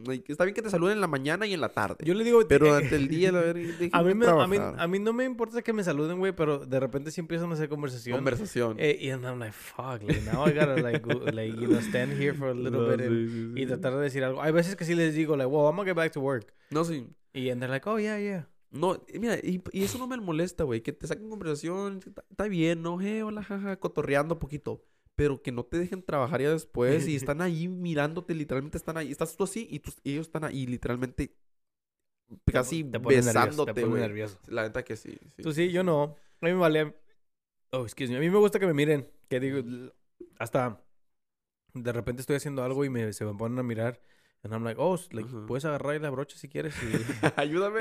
Like, 0.06 0.30
Está 0.32 0.44
bien 0.44 0.54
que 0.54 0.62
te 0.62 0.70
saluden 0.70 0.94
en 0.94 1.00
la 1.00 1.06
mañana 1.06 1.46
y 1.46 1.52
en 1.54 1.60
la 1.60 1.68
tarde. 1.68 1.96
Yo 2.04 2.14
le 2.14 2.24
digo... 2.24 2.40
Pero 2.48 2.66
eh, 2.66 2.68
durante 2.70 2.96
el 2.96 3.08
día, 3.08 3.32
la 3.32 3.40
verga, 3.40 3.62
a, 3.92 4.02
mí 4.02 4.14
me- 4.14 4.26
a, 4.26 4.46
mí, 4.46 4.56
a 4.58 4.86
mí 4.86 4.98
no 4.98 5.12
me 5.12 5.24
importa 5.24 5.62
que 5.62 5.72
me 5.72 5.82
saluden, 5.84 6.18
güey, 6.18 6.32
pero 6.34 6.58
de 6.64 6.80
repente 6.80 7.10
sí 7.10 7.20
empiezan 7.20 7.50
a 7.50 7.54
hacer 7.54 7.68
conversación. 7.68 8.16
Conversación. 8.16 8.76
Eh, 8.78 8.96
y 9.00 9.08
I'm 9.10 9.22
like, 9.38 9.52
fuck, 9.52 10.02
like, 10.02 10.22
now 10.22 10.46
I 10.46 10.52
gotta, 10.52 10.76
like, 10.80 11.00
go- 11.00 11.20
like, 11.32 11.56
you 11.58 11.66
know, 11.68 11.80
stand 11.80 12.12
here 12.20 12.34
for 12.34 12.48
a 12.48 12.54
little 12.54 12.82
No, 12.82 12.88
bit 12.88 13.00
and- 13.00 13.10
sí, 13.10 13.28
sí, 13.28 13.52
y 13.56 13.60
sí. 13.62 13.66
tratar 13.66 13.94
de 13.96 14.02
decir 14.02 14.24
algo. 14.24 14.42
Hay 14.42 14.52
veces 14.52 14.76
que 14.76 14.84
sí 14.84 14.94
les 14.94 15.14
digo, 15.14 15.36
like, 15.36 15.46
well, 15.50 15.66
I'm 15.66 15.76
gonna 15.76 15.84
get 15.84 15.96
back 15.96 16.12
to 16.12 16.20
work. 16.20 16.52
No, 16.70 16.84
sí. 16.84 17.06
Y 17.32 17.50
and 17.50 17.60
they're 17.60 17.70
like, 17.72 17.88
oh, 17.88 17.98
yeah, 17.98 18.18
yeah. 18.18 18.48
No, 18.70 19.00
mira, 19.18 19.36
y, 19.42 19.62
y 19.72 19.84
eso 19.84 19.96
no 19.98 20.06
me 20.06 20.16
molesta, 20.18 20.64
güey. 20.64 20.82
Que 20.82 20.92
te 20.92 21.06
saquen 21.06 21.30
conversación, 21.30 22.00
está, 22.30 22.48
bien, 22.48 22.82
¿no? 22.82 23.00
Eh, 23.00 23.22
hola, 23.22 23.42
jaja, 23.42 23.76
cotorreando 23.76 24.38
poquito. 24.38 24.82
Pero 25.16 25.42
que 25.42 25.50
no 25.50 25.64
te 25.64 25.78
dejen 25.78 26.02
trabajar 26.02 26.40
ya 26.42 26.50
después 26.50 27.08
y 27.08 27.16
están 27.16 27.40
ahí 27.42 27.68
mirándote, 27.68 28.34
literalmente 28.34 28.76
están 28.78 28.96
ahí. 28.98 29.10
Estás 29.10 29.36
tú 29.36 29.44
así 29.44 29.66
y, 29.70 29.80
tus- 29.80 29.98
y 30.04 30.12
ellos 30.12 30.26
están 30.26 30.44
ahí, 30.44 30.66
literalmente 30.66 31.34
casi 32.44 32.84
Te 32.84 32.98
besándote, 32.98 33.84
güey. 33.84 34.02
nervioso. 34.02 34.38
La 34.48 34.62
neta 34.62 34.84
que 34.84 34.96
sí. 34.96 35.18
sí. 35.36 35.42
Tú 35.42 35.52
sí, 35.52 35.70
yo 35.72 35.82
no. 35.82 36.16
A 36.40 36.46
mí 36.46 36.52
me 36.52 36.54
vale. 36.54 36.96
Oh, 37.70 37.82
excuse 37.82 38.10
me. 38.10 38.18
A 38.18 38.20
mí 38.20 38.28
me 38.30 38.38
gusta 38.38 38.58
que 38.58 38.66
me 38.66 38.74
miren. 38.74 39.08
Que 39.28 39.40
digo, 39.40 39.62
hasta 40.38 40.82
de 41.74 41.92
repente 41.92 42.20
estoy 42.20 42.36
haciendo 42.36 42.62
algo 42.62 42.84
y 42.84 42.90
me, 42.90 43.12
se 43.12 43.24
me 43.24 43.34
ponen 43.34 43.58
a 43.58 43.62
mirar. 43.62 44.00
And 44.42 44.52
I'm 44.52 44.64
like, 44.64 44.80
oh, 44.80 44.96
like, 45.10 45.28
Ajá. 45.28 45.46
puedes 45.46 45.64
agarrar 45.64 46.00
la 46.00 46.10
brocha 46.10 46.36
si 46.36 46.48
quieres. 46.48 46.74
Y... 46.82 47.26
Ayúdame. 47.40 47.80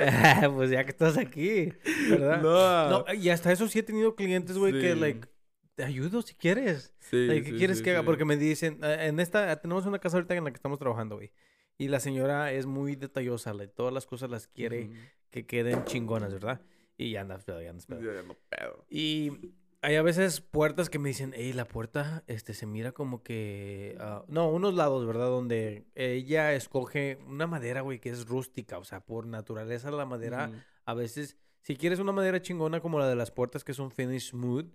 pues 0.56 0.70
ya 0.72 0.84
que 0.84 0.92
estás 0.92 1.18
aquí, 1.18 1.72
¿verdad? 2.10 2.42
No. 2.42 2.90
No, 3.06 3.14
y 3.14 3.30
hasta 3.30 3.52
eso 3.52 3.68
sí 3.68 3.80
he 3.80 3.84
tenido 3.84 4.16
clientes, 4.16 4.58
güey, 4.58 4.74
que, 4.74 4.94
Sí. 4.94 5.00
like, 5.00 5.28
te 5.76 5.84
ayudo 5.84 6.21
si 6.21 6.34
quieres. 6.36 6.93
Sí, 6.99 7.28
¿Qué 7.28 7.43
sí, 7.43 7.51
quieres 7.57 7.78
sí, 7.78 7.84
que 7.84 7.91
haga? 7.91 8.03
Porque 8.03 8.26
me 8.26 8.38
dicen, 8.38 8.80
eh, 8.84 9.07
en 9.07 9.19
esta, 9.19 9.55
tenemos 9.61 9.86
una 9.86 9.99
casa 9.99 10.17
ahorita 10.17 10.36
en 10.36 10.45
la 10.45 10.51
que 10.51 10.55
estamos 10.55 10.80
trabajando, 10.80 11.15
güey. 11.15 11.32
Y 11.78 11.89
la 11.89 11.99
señora 11.99 12.51
es 12.53 12.65
muy 12.65 12.95
detallosa, 12.95 13.53
like, 13.53 13.73
todas 13.73 13.93
las 13.93 14.05
cosas 14.05 14.30
las 14.30 14.47
quiere 14.47 14.89
que 15.30 15.45
queden 15.45 15.84
chingonas, 15.84 16.34
¿verdad? 16.34 16.61
Y 16.97 17.11
ya 17.11 17.21
andas 17.21 17.43
pedo, 17.43 17.61
ya 17.61 17.69
andas 17.69 17.86
pedo. 17.86 18.01
Ya, 18.01 18.23
pedo. 18.49 18.86
Y 18.89 19.53
hay 19.82 19.95
a 19.95 20.01
veces 20.01 20.39
puertas 20.39 20.89
que 20.89 20.99
me 20.99 21.09
dicen, 21.09 21.34
hey, 21.36 21.51
la 21.51 21.67
puerta 21.67 22.23
este, 22.28 22.53
se 22.53 22.65
mira 22.65 22.93
como 22.93 23.23
que... 23.23 23.97
ah, 23.99 24.23
no, 24.30 24.49
unos 24.49 24.73
lados, 24.73 25.05
¿verdad? 25.05 25.28
Donde 25.28 25.86
ella 25.95 26.53
escoge 26.53 27.19
una 27.28 27.45
madera, 27.45 27.82
güey, 27.82 27.99
que 27.99 28.09
es 28.09 28.26
rústica. 28.26 28.78
O 28.78 28.86
sea, 28.86 29.01
por 29.01 29.28
naturaleza 29.28 29.91
la 29.91 30.05
madera, 30.05 30.49
a 30.86 30.93
veces, 30.93 31.36
si 31.59 31.76
quieres 31.76 31.99
una 31.99 32.13
madera 32.13 32.41
chingona 32.41 32.80
como 32.80 32.99
la 32.99 33.09
de 33.09 33.15
las 33.17 33.32
puertas, 33.32 33.65
que 33.65 33.73
es 33.73 33.80
un 33.80 33.91
finish 33.91 34.30
smooth, 34.30 34.71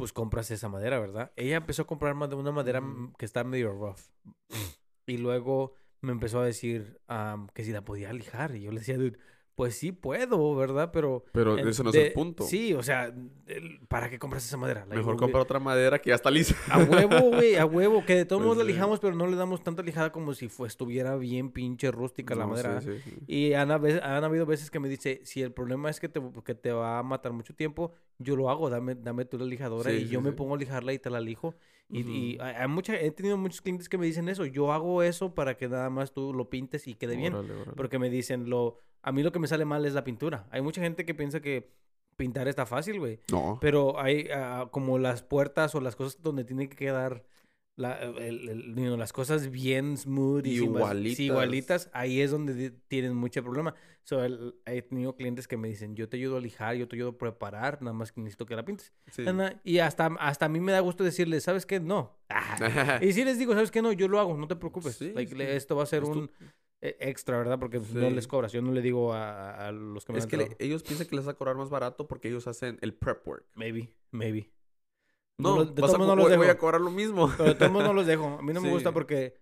pues 0.00 0.12
compras 0.12 0.50
esa 0.50 0.68
madera, 0.68 0.98
¿verdad? 1.00 1.32
Ella 1.36 1.56
empezó 1.58 1.82
a 1.82 1.86
comprar 1.86 2.14
ma- 2.14 2.28
de 2.28 2.34
una 2.36 2.52
madera 2.52 2.80
mm, 2.80 3.14
que 3.18 3.24
está 3.26 3.44
medio 3.44 3.72
rough. 3.72 4.00
y 5.06 5.18
luego 5.18 5.74
me 6.00 6.12
empezó 6.12 6.40
a 6.40 6.46
decir 6.46 7.00
que 7.54 7.64
si 7.64 7.72
la 7.72 7.84
podía 7.84 8.12
lijar. 8.12 8.56
Y 8.56 8.62
yo 8.62 8.72
le 8.72 8.80
decía, 8.80 8.96
dude, 8.98 9.18
pues 9.60 9.74
sí 9.76 9.92
puedo, 9.92 10.54
¿verdad? 10.56 10.90
Pero... 10.90 11.22
Pero 11.32 11.58
ese 11.58 11.84
no 11.84 11.90
es 11.90 11.96
el 11.96 12.12
punto. 12.14 12.44
Sí, 12.44 12.72
o 12.72 12.82
sea, 12.82 13.12
el- 13.46 13.78
¿para 13.88 14.08
qué 14.08 14.18
compras 14.18 14.42
esa 14.42 14.56
madera? 14.56 14.86
Mejor 14.86 15.18
comprar 15.18 15.42
otra 15.42 15.60
madera 15.60 15.98
que 15.98 16.08
ya 16.08 16.14
está 16.14 16.30
lisa. 16.30 16.56
A 16.70 16.78
huevo, 16.78 17.20
güey, 17.30 17.56
a 17.56 17.66
huevo. 17.66 18.02
Que 18.06 18.14
de 18.14 18.24
todos 18.24 18.40
Pues 18.40 18.46
modos 18.46 18.56
la 18.56 18.64
lijamos, 18.64 19.00
pero 19.00 19.14
no 19.14 19.26
le 19.26 19.36
damos 19.36 19.62
tanta 19.62 19.82
lijada 19.82 20.12
como 20.12 20.32
si 20.32 20.48
fue, 20.48 20.66
estuviera 20.66 21.14
bien 21.16 21.50
pinche 21.50 21.90
rústica 21.90 22.34
la 22.34 22.44
No, 22.44 22.52
madera. 22.52 22.80
sí, 22.80 22.88
sí. 23.04 23.18
Y 23.26 23.52
han, 23.52 23.70
habido 23.70 24.46
veces 24.46 24.70
que 24.70 24.80
me 24.80 24.88
dice, 24.88 25.20
si 25.24 25.42
el 25.42 25.52
problema 25.52 25.90
es 25.90 26.00
que 26.00 26.08
te, 26.08 26.22
que 26.42 26.54
te 26.54 26.72
va 26.72 26.98
a 26.98 27.02
matar 27.02 27.34
mucho 27.34 27.54
tiempo, 27.54 27.92
yo 28.16 28.36
lo 28.36 28.48
hago, 28.48 28.70
dame, 28.70 28.94
dame 28.94 29.26
tú 29.26 29.36
la 29.36 29.44
lijadora 29.44 29.92
y 29.92 30.08
yo 30.08 30.22
me 30.22 30.32
pongo 30.32 30.54
a 30.54 30.58
lijarla 30.58 30.94
y 30.94 30.98
te 30.98 31.10
la 31.10 31.20
lijo. 31.20 31.54
Y, 31.90 32.00
y 32.00 32.38
hay, 32.40 32.54
hay 32.54 32.68
mucha, 32.68 32.98
he 32.98 33.10
tenido 33.10 33.36
muchos 33.36 33.60
clientes 33.60 33.88
que 33.88 33.98
me 33.98 34.06
dicen 34.06 34.28
eso, 34.28 34.44
yo 34.46 34.72
hago 34.72 35.02
eso 35.02 35.34
para 35.34 35.56
que 35.56 35.68
nada 35.68 35.90
más 35.90 36.12
tú 36.12 36.32
lo 36.32 36.48
pintes 36.48 36.86
y 36.86 36.94
quede 36.94 37.16
bien. 37.16 37.34
Órale. 37.34 37.72
Porque 37.76 37.98
me 37.98 38.10
dicen, 38.10 38.48
lo, 38.48 38.78
a 39.02 39.12
mí 39.12 39.22
lo 39.22 39.32
que 39.32 39.38
me 39.38 39.48
sale 39.48 39.64
mal 39.64 39.84
es 39.84 39.94
la 39.94 40.04
pintura. 40.04 40.46
Hay 40.50 40.62
mucha 40.62 40.80
gente 40.80 41.04
que 41.04 41.14
piensa 41.14 41.40
que 41.40 41.72
pintar 42.16 42.48
está 42.48 42.66
fácil, 42.66 42.98
güey. 42.98 43.18
No. 43.32 43.58
Pero 43.60 43.98
hay 43.98 44.28
ah, 44.32 44.68
como 44.70 44.98
las 44.98 45.22
puertas 45.22 45.74
o 45.74 45.80
las 45.80 45.96
cosas 45.96 46.20
donde 46.22 46.44
tiene 46.44 46.68
que 46.68 46.76
quedar 46.76 47.24
la- 47.80 47.98
el- 47.98 48.48
el- 48.78 48.98
las 48.98 49.12
cosas 49.12 49.50
bien 49.50 49.96
smooth 49.96 50.46
y 50.46 50.58
sí, 50.58 50.64
Igualitas. 50.64 51.20
igualitas, 51.20 51.90
ahí 51.92 52.20
es 52.20 52.30
donde 52.30 52.70
tienen 52.88 53.14
mucho 53.14 53.42
problema. 53.42 53.74
So, 54.02 54.24
el- 54.24 54.54
he 54.66 54.82
tenido 54.82 55.14
clientes 55.14 55.46
que 55.46 55.56
me 55.56 55.68
dicen, 55.68 55.94
yo 55.94 56.08
te 56.08 56.16
ayudo 56.16 56.36
a 56.36 56.40
lijar, 56.40 56.74
yo 56.76 56.88
te 56.88 56.96
ayudo 56.96 57.10
a 57.10 57.18
preparar, 57.18 57.80
nada 57.82 57.92
más 57.92 58.12
que 58.12 58.20
necesito 58.20 58.46
que 58.46 58.56
la 58.56 58.64
pintes. 58.64 58.92
Sí. 59.10 59.24
Y 59.64 59.78
hasta, 59.78 60.06
hasta 60.18 60.46
a 60.46 60.48
mí 60.48 60.60
me 60.60 60.72
da 60.72 60.80
gusto 60.80 61.04
decirles, 61.04 61.44
¿sabes 61.44 61.66
qué? 61.66 61.80
No. 61.80 62.18
Ah. 62.28 62.56
y 63.02 63.12
si 63.12 63.24
les 63.24 63.38
digo, 63.38 63.52
¿sabes 63.54 63.70
qué? 63.70 63.82
No, 63.82 63.92
yo 63.92 64.08
lo 64.08 64.18
hago, 64.20 64.36
no 64.36 64.48
te 64.48 64.56
preocupes. 64.56 64.96
Sí, 64.96 65.12
Like, 65.14 65.34
sí. 65.34 65.42
Esto 65.42 65.76
va 65.76 65.82
a 65.84 65.86
ser 65.86 66.02
Es 66.02 66.08
un 66.08 66.30
eh, 66.82 66.96
extra, 67.00 67.36
¿verdad? 67.36 67.58
Porque 67.58 67.78
pues, 67.78 67.92
no 67.92 68.08
Sí. 68.08 68.14
les 68.14 68.26
cobras. 68.26 68.52
Yo 68.52 68.62
no 68.62 68.72
le 68.72 68.80
digo 68.80 69.12
a, 69.12 69.68
a 69.68 69.70
los 69.72 70.04
que 70.06 70.12
me 70.14 70.18
Es 70.18 70.26
que 70.26 70.38
le- 70.38 70.56
ellos 70.58 70.82
piensan 70.82 71.06
que 71.06 71.16
les 71.16 71.26
va 71.26 71.32
a 71.32 71.34
cobrar 71.34 71.54
más 71.56 71.68
barato 71.68 72.08
porque 72.08 72.28
ellos 72.28 72.46
hacen 72.46 72.78
el 72.80 72.94
prep 72.94 73.26
work. 73.28 73.44
Maybe, 73.54 73.92
maybe. 74.12 74.50
No, 75.40 75.56
lo- 75.56 75.64
de 75.66 75.80
vas 75.82 75.92
todos 75.92 75.94
a 75.94 75.98
no 76.08 76.16
los 76.16 76.24
voy, 76.28 76.36
voy 76.36 76.46
dejo. 76.46 76.56
a 76.56 76.58
cobrar 76.60 76.80
lo 76.80 76.90
mismo. 76.90 77.30
Pero 77.36 77.50
de 77.50 77.54
todos 77.54 77.72
modos 77.72 77.88
no 77.88 77.94
los 77.94 78.06
dejo. 78.06 78.36
A 78.38 78.42
mí 78.42 78.52
no 78.52 78.60
me 78.62 78.70
gusta 78.70 78.92
porque 78.92 79.34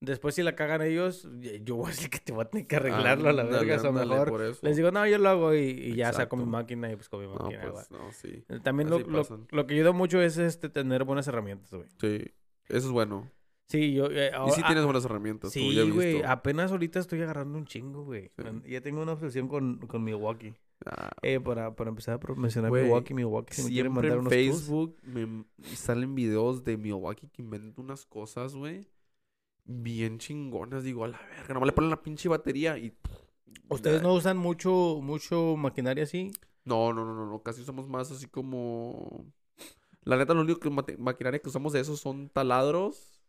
después 0.00 0.34
si 0.34 0.42
la 0.42 0.54
cagan 0.54 0.82
ellos, 0.82 1.26
yo 1.62 1.76
voy 1.76 1.86
a 1.86 1.88
decir 1.88 2.10
que 2.10 2.18
te 2.18 2.32
voy 2.32 2.42
a 2.42 2.48
tener 2.50 2.66
que 2.66 2.76
arreglarlo 2.76 3.28
a 3.28 3.32
la 3.32 3.42
Ándale, 3.42 3.66
verga. 3.66 3.88
O 3.88 3.92
mejor 3.92 4.56
les 4.62 4.76
digo, 4.76 4.90
no, 4.90 5.06
yo 5.06 5.18
lo 5.18 5.28
hago 5.28 5.54
y, 5.54 5.58
y 5.60 5.94
ya 5.96 6.12
saco 6.12 6.36
mi 6.36 6.44
máquina 6.44 6.92
y 6.92 6.96
pues 6.96 7.08
con 7.08 7.20
mi 7.20 7.26
No, 7.26 7.34
máquina. 7.34 7.72
pues, 7.72 7.90
no, 7.90 8.12
sí. 8.12 8.44
Eh, 8.48 8.60
También 8.62 8.90
lo, 8.90 8.98
lo, 8.98 9.66
que 9.66 9.74
ayuda 9.74 9.92
mucho 9.92 10.20
es 10.20 10.36
este 10.38 10.68
tener 10.68 11.04
buenas 11.04 11.26
herramientas, 11.28 11.70
güey. 11.72 11.88
Sí. 12.00 12.24
Eso 12.68 12.86
es 12.88 12.90
bueno. 12.92 13.30
Sí, 13.68 13.94
yo... 13.94 14.06
eh, 14.12 14.30
Y 14.46 14.50
sí 14.52 14.60
ah, 14.62 14.66
tienes 14.68 14.84
buenas 14.84 15.04
herramientas. 15.04 15.52
tú, 15.52 15.58
ya 15.72 15.82
he 15.82 15.84
Sí, 15.86 15.90
güey. 15.90 16.12
visto. 16.14 16.28
Apenas 16.28 16.70
ahorita 16.70 17.00
estoy 17.00 17.20
agarrando 17.22 17.58
un 17.58 17.64
chingo, 17.66 18.04
güey. 18.04 18.30
Sí. 18.36 18.70
Ya 18.70 18.80
tengo 18.80 19.02
una 19.02 19.12
obsesión 19.12 19.48
con, 19.48 19.78
con 19.88 20.04
Milwaukee. 20.04 20.54
Ah, 20.84 21.10
Eh, 21.22 21.40
para, 21.40 21.74
para 21.74 21.90
empezar 21.90 22.14
a 22.14 22.20
promocionar 22.20 22.70
Güey, 22.70 22.84
Milwaukee, 22.84 23.14
Milwaukee, 23.14 23.54
si 23.54 23.62
me 23.62 23.70
quieren 23.70 23.92
Siempre 23.92 24.10
mandar 24.10 24.18
en 24.18 24.20
unos. 24.20 24.32
Facebook 24.32 24.96
me 25.02 25.44
salen 25.74 26.14
videos 26.14 26.64
de 26.64 26.76
Milwaukee 26.76 27.28
que 27.28 27.42
inventan 27.42 27.84
unas 27.84 28.04
cosas, 28.04 28.54
güey. 28.54 28.86
Bien 29.64 30.18
chingonas. 30.18 30.84
Digo, 30.84 31.04
a 31.04 31.08
la 31.08 31.18
verga. 31.18 31.54
Nomás 31.54 31.66
le 31.66 31.72
ponen 31.72 31.90
la 31.90 32.02
pinche 32.02 32.28
batería 32.28 32.78
y... 32.78 32.94
¿Ustedes 33.68 34.02
no 34.02 34.14
usan 34.14 34.36
mucho, 34.36 35.00
mucho 35.02 35.56
maquinaria 35.56 36.04
así? 36.04 36.30
No, 36.64 36.92
no, 36.92 37.04
no, 37.04 37.14
no, 37.14 37.26
no. 37.26 37.42
Casi 37.42 37.62
usamos 37.62 37.88
más 37.88 38.10
así 38.12 38.26
como... 38.26 39.24
La 40.04 40.16
neta, 40.16 40.34
lo 40.34 40.42
único 40.42 40.60
que 40.60 40.70
maquinaria 40.98 41.40
que 41.40 41.48
usamos 41.48 41.72
de 41.72 41.80
esos 41.80 41.98
son 41.98 42.28
taladros 42.28 43.20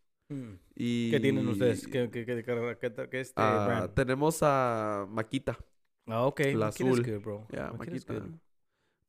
y... 0.76 1.10
¿Qué 1.10 1.20
tienen 1.20 1.48
ustedes? 1.48 1.88
¿Qué, 1.88 2.10
qué, 2.12 2.26
qué, 2.26 2.43
qué, 2.43 2.78
qué- 2.80 3.10
qué 3.10 3.20
este 3.20 3.41
Ah, 3.41 3.66
brand? 3.68 3.93
tenemos 3.95 4.39
a 4.43 5.08
Maquita. 5.10 5.58
Ah, 6.08 6.26
ok. 6.26 6.41
la 6.53 6.68
azul. 6.68 7.03
good, 7.03 7.22
bro. 7.22 7.47
Is 7.51 7.78
Maquita. 7.78 8.39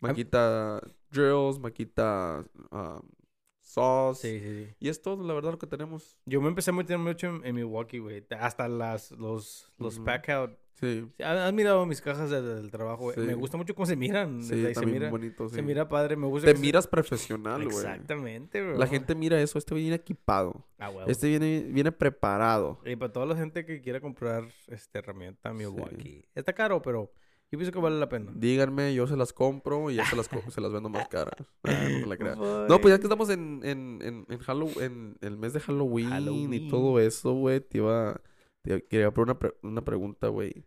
Maquita 0.00 0.80
drills, 1.10 1.58
Maquita 1.58 2.44
um, 2.70 3.02
saws. 3.60 4.18
Sí, 4.18 4.40
sí, 4.40 4.64
sí. 4.64 4.74
Y 4.80 4.88
es 4.88 5.00
todo, 5.02 5.22
la 5.24 5.34
verdad, 5.34 5.52
lo 5.52 5.58
que 5.58 5.66
tenemos. 5.66 6.16
Yo 6.26 6.40
me 6.40 6.48
empecé 6.48 6.70
a 6.70 6.74
meter 6.74 6.98
mucho 6.98 7.26
en, 7.28 7.44
en 7.44 7.54
Milwaukee, 7.54 7.98
güey. 7.98 8.24
Hasta 8.38 8.68
las, 8.68 9.10
los, 9.12 9.72
los 9.78 9.96
Ujú. 9.96 10.04
pack 10.04 10.28
out. 10.30 10.58
Sí, 10.80 11.04
Sí, 11.16 11.22
¿Has 11.24 11.52
mirado 11.52 11.84
mis 11.86 12.00
cajas 12.00 12.30
de- 12.30 12.40
del 12.40 12.70
trabajo, 12.70 13.04
güey? 13.04 13.14
Sí. 13.16 13.22
Me 13.22 13.34
gusta 13.34 13.56
mucho 13.56 13.74
cómo 13.74 13.86
se 13.86 13.96
miran. 13.96 14.42
sí, 14.44 14.72
se, 14.74 14.86
mira, 14.86 15.10
bonito, 15.10 15.48
sí. 15.48 15.56
se 15.56 15.62
mira 15.62 15.88
padre. 15.88 16.14
Me 16.16 16.26
gusta 16.26 16.46
Te 16.48 16.54
se- 16.54 16.60
miras 16.62 16.86
profesional, 16.86 17.64
güey. 17.64 17.76
Exactamente, 17.76 18.62
bro. 18.62 18.78
La 18.78 18.86
gente 18.86 19.14
mira 19.14 19.40
eso, 19.40 19.58
este 19.58 19.74
viene 19.74 19.96
equipado. 19.96 20.64
Ah, 20.78 20.90
huevo. 20.90 21.08
Este 21.10 21.26
viene, 21.28 21.64
viene 21.68 21.90
preparado. 21.90 22.78
Y 22.84 22.94
para 22.96 23.12
toda 23.12 23.26
la 23.26 23.34
gente 23.36 23.64
que 23.64 23.80
quiera 23.80 24.00
comprar 24.00 24.44
esta 24.68 24.98
herramienta 25.00 25.52
Milwaukee. 25.52 26.24
Está 26.34 26.52
caro, 26.52 26.80
pero 26.82 27.10
Yo 27.50 27.56
pienso 27.58 27.72
que 27.72 27.80
vale 27.80 27.98
la 27.98 28.10
pena. 28.10 28.30
Díganme, 28.34 28.92
yo 28.94 29.06
se 29.06 29.16
las 29.16 29.32
compro 29.32 29.90
y 29.90 29.94
ya 29.94 30.04
se 30.04 30.14
las, 30.16 30.28
se 30.50 30.60
las 30.60 30.70
vendo 30.70 30.90
más 30.90 31.08
caras. 31.08 31.34
Ah, 31.64 31.88
no 32.00 32.06
la 32.68 32.78
pues 32.78 32.92
ya 32.92 32.98
que 32.98 33.04
estamos 33.04 33.30
en, 33.30 33.60
en, 33.64 34.00
en, 34.02 34.26
en, 34.28 34.38
en 34.82 35.16
el 35.22 35.36
mes 35.38 35.54
de 35.54 35.60
Halloween, 35.60 36.08
y 36.08 36.10
Halloween. 36.10 36.68
todo 36.68 37.00
eso, 37.00 37.32
güey, 37.32 37.60
te 37.60 37.78
iba... 37.78 38.20
Te 38.62 38.84
quería 38.86 39.10
poner 39.12 39.30
una, 39.32 39.38
pre- 39.38 39.54
una 39.62 39.84
pregunta, 39.84 40.28
güey. 40.28 40.64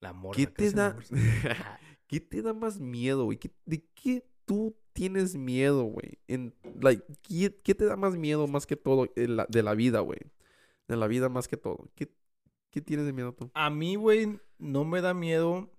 La 0.00 0.12
morsa. 0.12 0.36
¿Qué 0.36 0.46
¿qué 0.46 0.52
te 0.52 0.70
da... 0.72 0.96
¿Qué 2.06 2.20
te 2.20 2.40
da 2.42 2.52
más 2.54 2.78
miedo, 2.78 3.24
güey? 3.24 3.38
¿Qué- 3.38 3.50
¿De 3.64 3.84
qué 3.94 4.24
tú 4.44 4.76
tienes 4.92 5.34
miedo, 5.34 5.82
güey? 5.84 6.18
En, 6.28 6.54
like, 6.80 7.02
¿qué, 7.22 7.52
qué 7.64 7.74
te 7.74 7.84
da 7.84 7.96
más 7.96 8.16
miedo 8.16 8.46
más 8.46 8.64
que 8.66 8.76
todo 8.76 9.08
en 9.16 9.36
la- 9.36 9.46
de 9.48 9.62
la 9.62 9.74
vida, 9.74 10.00
güey? 10.00 10.20
De 10.86 10.96
la 10.96 11.08
vida 11.08 11.28
más 11.28 11.48
que 11.48 11.56
todo. 11.56 11.90
¿Qué, 11.96 12.08
qué 12.70 12.80
tienes 12.80 13.06
de 13.06 13.12
miedo 13.12 13.32
tú? 13.34 13.50
A 13.54 13.70
mí, 13.70 13.96
güey, 13.96 14.38
no 14.58 14.84
me 14.84 15.00
da 15.00 15.14
miedo 15.14 15.72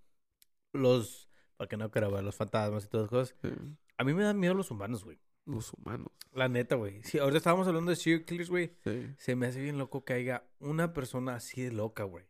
los... 0.73 1.29
Porque 1.55 1.77
no 1.77 1.89
quiero 1.89 2.11
ver 2.11 2.23
los 2.23 2.35
fantasmas 2.35 2.85
y 2.85 2.87
todas 2.89 3.07
esas 3.11 3.33
cosas. 3.33 3.35
Sí, 3.41 3.77
A 3.97 4.03
mí 4.03 4.13
me 4.13 4.23
dan 4.23 4.39
miedo 4.39 4.53
los 4.53 4.69
humanos, 4.69 5.03
güey. 5.05 5.17
Los 5.47 5.73
humanos. 5.73 6.09
La 6.33 6.47
neta, 6.49 6.75
güey. 6.75 7.01
Sí, 7.03 7.17
ahorita 7.17 7.37
estábamos 7.37 7.67
hablando 7.67 7.89
de 7.91 7.97
killers, 8.25 8.49
güey. 8.49 8.73
Sí. 8.83 9.07
Se 9.17 9.35
me 9.35 9.47
hace 9.47 9.59
bien 9.61 9.77
loco 9.79 10.03
que 10.05 10.13
haya 10.13 10.43
una 10.59 10.93
persona 10.93 11.35
así 11.35 11.63
de 11.63 11.71
loca, 11.71 12.03
güey. 12.03 12.25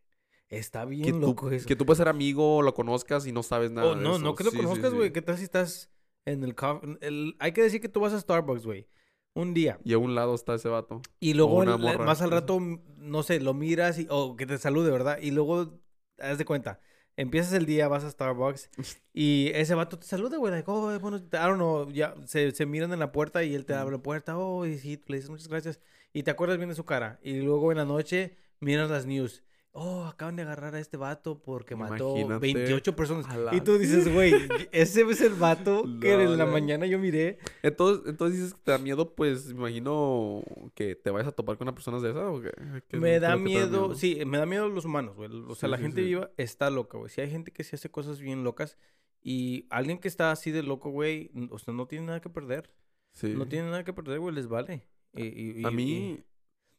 Está 0.49 0.85
bien 0.85 1.03
Que 1.03 1.11
tú, 1.11 1.19
loco 1.19 1.51
eso. 1.51 1.67
que 1.67 1.75
tú 1.75 1.85
puedes 1.85 1.97
ser 1.97 2.07
amigo, 2.07 2.61
lo 2.61 2.73
conozcas 2.73 3.27
y 3.27 3.33
no 3.33 3.43
sabes 3.43 3.71
nada 3.71 3.87
Oh, 3.91 3.95
de 3.95 4.01
no, 4.03 4.11
eso. 4.15 4.19
no 4.23 4.35
que 4.35 4.45
lo 4.45 4.51
Sí, 4.51 4.57
sí, 4.57 4.63
conozcas, 4.63 4.91
sí. 4.91 4.95
güey. 4.95 5.11
¿Qué 5.11 5.21
tal 5.21 5.37
si 5.37 5.43
estás 5.43 5.89
en 6.25 6.43
el, 6.43 6.55
el... 7.01 7.35
Hay 7.39 7.51
que 7.51 7.63
decir 7.63 7.81
que 7.81 7.89
tú 7.89 7.99
vas 7.99 8.13
a 8.13 8.19
Starbucks, 8.21 8.65
güey. 8.65 8.87
Un 9.33 9.53
día. 9.53 9.77
Y 9.83 9.93
a 9.93 9.97
un 9.97 10.15
lado 10.15 10.33
está 10.35 10.55
ese 10.55 10.69
vato. 10.69 11.01
Y 11.19 11.33
luego 11.33 11.55
una 11.57 11.73
el- 11.75 11.81
morra. 11.81 12.05
más 12.05 12.21
al 12.21 12.31
rato, 12.31 12.59
no 12.97 13.23
sé, 13.23 13.39
lo 13.41 13.53
miras 13.53 13.99
y, 13.99 14.07
o 14.09 14.35
que 14.35 14.45
te 14.45 14.57
salude, 14.57 14.89
¿verdad? 14.89 15.17
Y 15.21 15.31
luego, 15.31 15.79
haz 16.19 16.37
de 16.37 16.45
cuenta, 16.45 16.79
empiezas 17.17 17.53
el 17.53 17.65
día, 17.65 17.87
vas 17.89 18.03
a 18.05 18.11
Starbucks 18.11 18.69
y 19.13 19.51
ese 19.53 19.75
vato 19.75 19.99
te 19.99 20.07
saluda, 20.07 20.37
güey, 20.37 20.53
like, 20.53 20.69
oh, 20.71 20.97
bueno, 20.99 21.17
I 21.17 21.21
don't 21.31 21.55
know, 21.55 21.89
ya 21.91 22.15
se, 22.25 22.51
se 22.51 22.65
miran 22.65 22.93
en 22.93 22.99
la 22.99 23.11
puerta 23.11 23.43
y 23.43 23.53
él 23.55 23.65
te 23.65 23.73
abre 23.73 23.97
la 23.97 24.01
puerta, 24.01 24.37
oh, 24.37 24.65
y 24.65 24.77
sí, 24.77 24.97
tú 24.97 25.05
le 25.09 25.17
dices 25.17 25.29
muchas 25.29 25.49
gracias 25.49 25.81
y 26.13 26.23
te 26.23 26.31
acuerdas 26.31 26.57
bien 26.57 26.69
de 26.69 26.75
su 26.75 26.85
cara. 26.85 27.19
Y 27.21 27.41
luego 27.41 27.71
en 27.71 27.77
la 27.77 27.85
noche 27.85 28.37
miras 28.59 28.89
las 28.89 29.05
news. 29.05 29.43
Oh, 29.79 30.05
acaban 30.05 30.35
de 30.35 30.41
agarrar 30.41 30.73
a 30.73 30.79
este 30.79 30.97
vato 30.97 31.39
porque 31.39 31.75
mató 31.75 32.17
Imagínate. 32.17 32.39
28 32.53 32.95
personas. 32.95 33.27
A 33.27 33.37
la- 33.37 33.55
Y 33.55 33.61
tú 33.61 33.77
dices, 33.77 34.11
güey, 34.13 34.33
ese 34.71 35.01
es 35.03 35.21
el 35.21 35.35
vato 35.35 35.83
que 36.01 36.13
en 36.13 36.35
la 36.35 36.45
no. 36.45 36.51
mañana 36.51 36.87
yo 36.87 36.97
miré. 36.97 37.37
Entonces, 37.61 38.03
entonces 38.07 38.39
dices 38.39 38.53
que 38.55 38.61
te 38.63 38.71
da 38.71 38.79
miedo, 38.79 39.13
pues 39.13 39.51
imagino 39.51 40.41
que 40.73 40.95
te 40.95 41.11
vayas 41.11 41.27
a 41.27 41.31
topar 41.31 41.57
con 41.57 41.65
una 41.67 41.75
persona 41.75 41.99
de 41.99 42.09
esas 42.09 42.23
o 42.23 42.41
qué? 42.41 42.51
¿Qué 42.87 42.95
es 42.95 42.99
Me 43.01 43.19
da 43.19 43.35
miedo, 43.37 43.93
sí, 43.93 44.19
me 44.25 44.39
da 44.39 44.47
miedo 44.47 44.67
los 44.67 44.85
humanos, 44.85 45.15
güey. 45.15 45.29
O 45.47 45.53
sea, 45.53 45.67
Sí, 45.67 45.71
la 45.71 45.77
sí, 45.77 45.83
gente 45.83 46.01
sí. 46.01 46.07
viva 46.07 46.31
está 46.37 46.71
loca, 46.71 46.97
güey. 46.97 47.11
Si 47.11 47.21
hay 47.21 47.29
gente 47.29 47.51
que 47.51 47.63
se 47.63 47.75
hace 47.75 47.91
cosas 47.91 48.19
bien 48.19 48.43
locas 48.43 48.77
y 49.21 49.67
alguien 49.69 49.99
que 49.99 50.07
está 50.07 50.31
así 50.31 50.49
de 50.49 50.63
loco, 50.63 50.89
güey, 50.89 51.29
o 51.51 51.59
sea, 51.59 51.73
no 51.73 51.85
tiene 51.87 52.07
nada 52.07 52.19
que 52.21 52.29
perder. 52.29 52.71
Sí. 53.13 53.33
No 53.35 53.47
tiene 53.47 53.69
nada 53.69 53.83
que 53.83 53.93
perder, 53.93 54.19
güey, 54.21 54.33
les 54.33 54.47
vale. 54.47 54.87
Y, 55.13 55.59
y- 55.61 55.65
A 55.65 55.69
mí, 55.71 56.23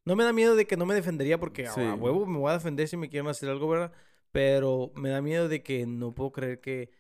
No 0.08 0.16
me 0.16 0.24
da 0.24 0.32
miedo 0.32 0.56
de 0.56 0.66
que 0.66 0.76
no 0.78 0.86
me 0.86 0.94
defendería 0.94 1.38
porque 1.38 1.66
a- 1.66 1.72
Sí. 1.72 1.82
a 1.82 1.94
huevo 1.94 2.24
me 2.26 2.38
voy 2.38 2.50
a 2.50 2.54
defender 2.54 2.88
si 2.88 2.96
me 2.96 3.08
quieren 3.10 3.28
hacer 3.28 3.48
algo, 3.50 3.68
¿verdad? 3.68 3.92
Pero 4.32 4.90
me 4.94 5.10
da 5.10 5.20
miedo 5.22 5.48
de 5.48 5.62
que 5.62 5.86
no 5.86 6.14
puedo 6.14 6.32
creer 6.32 6.60
que... 6.60 6.90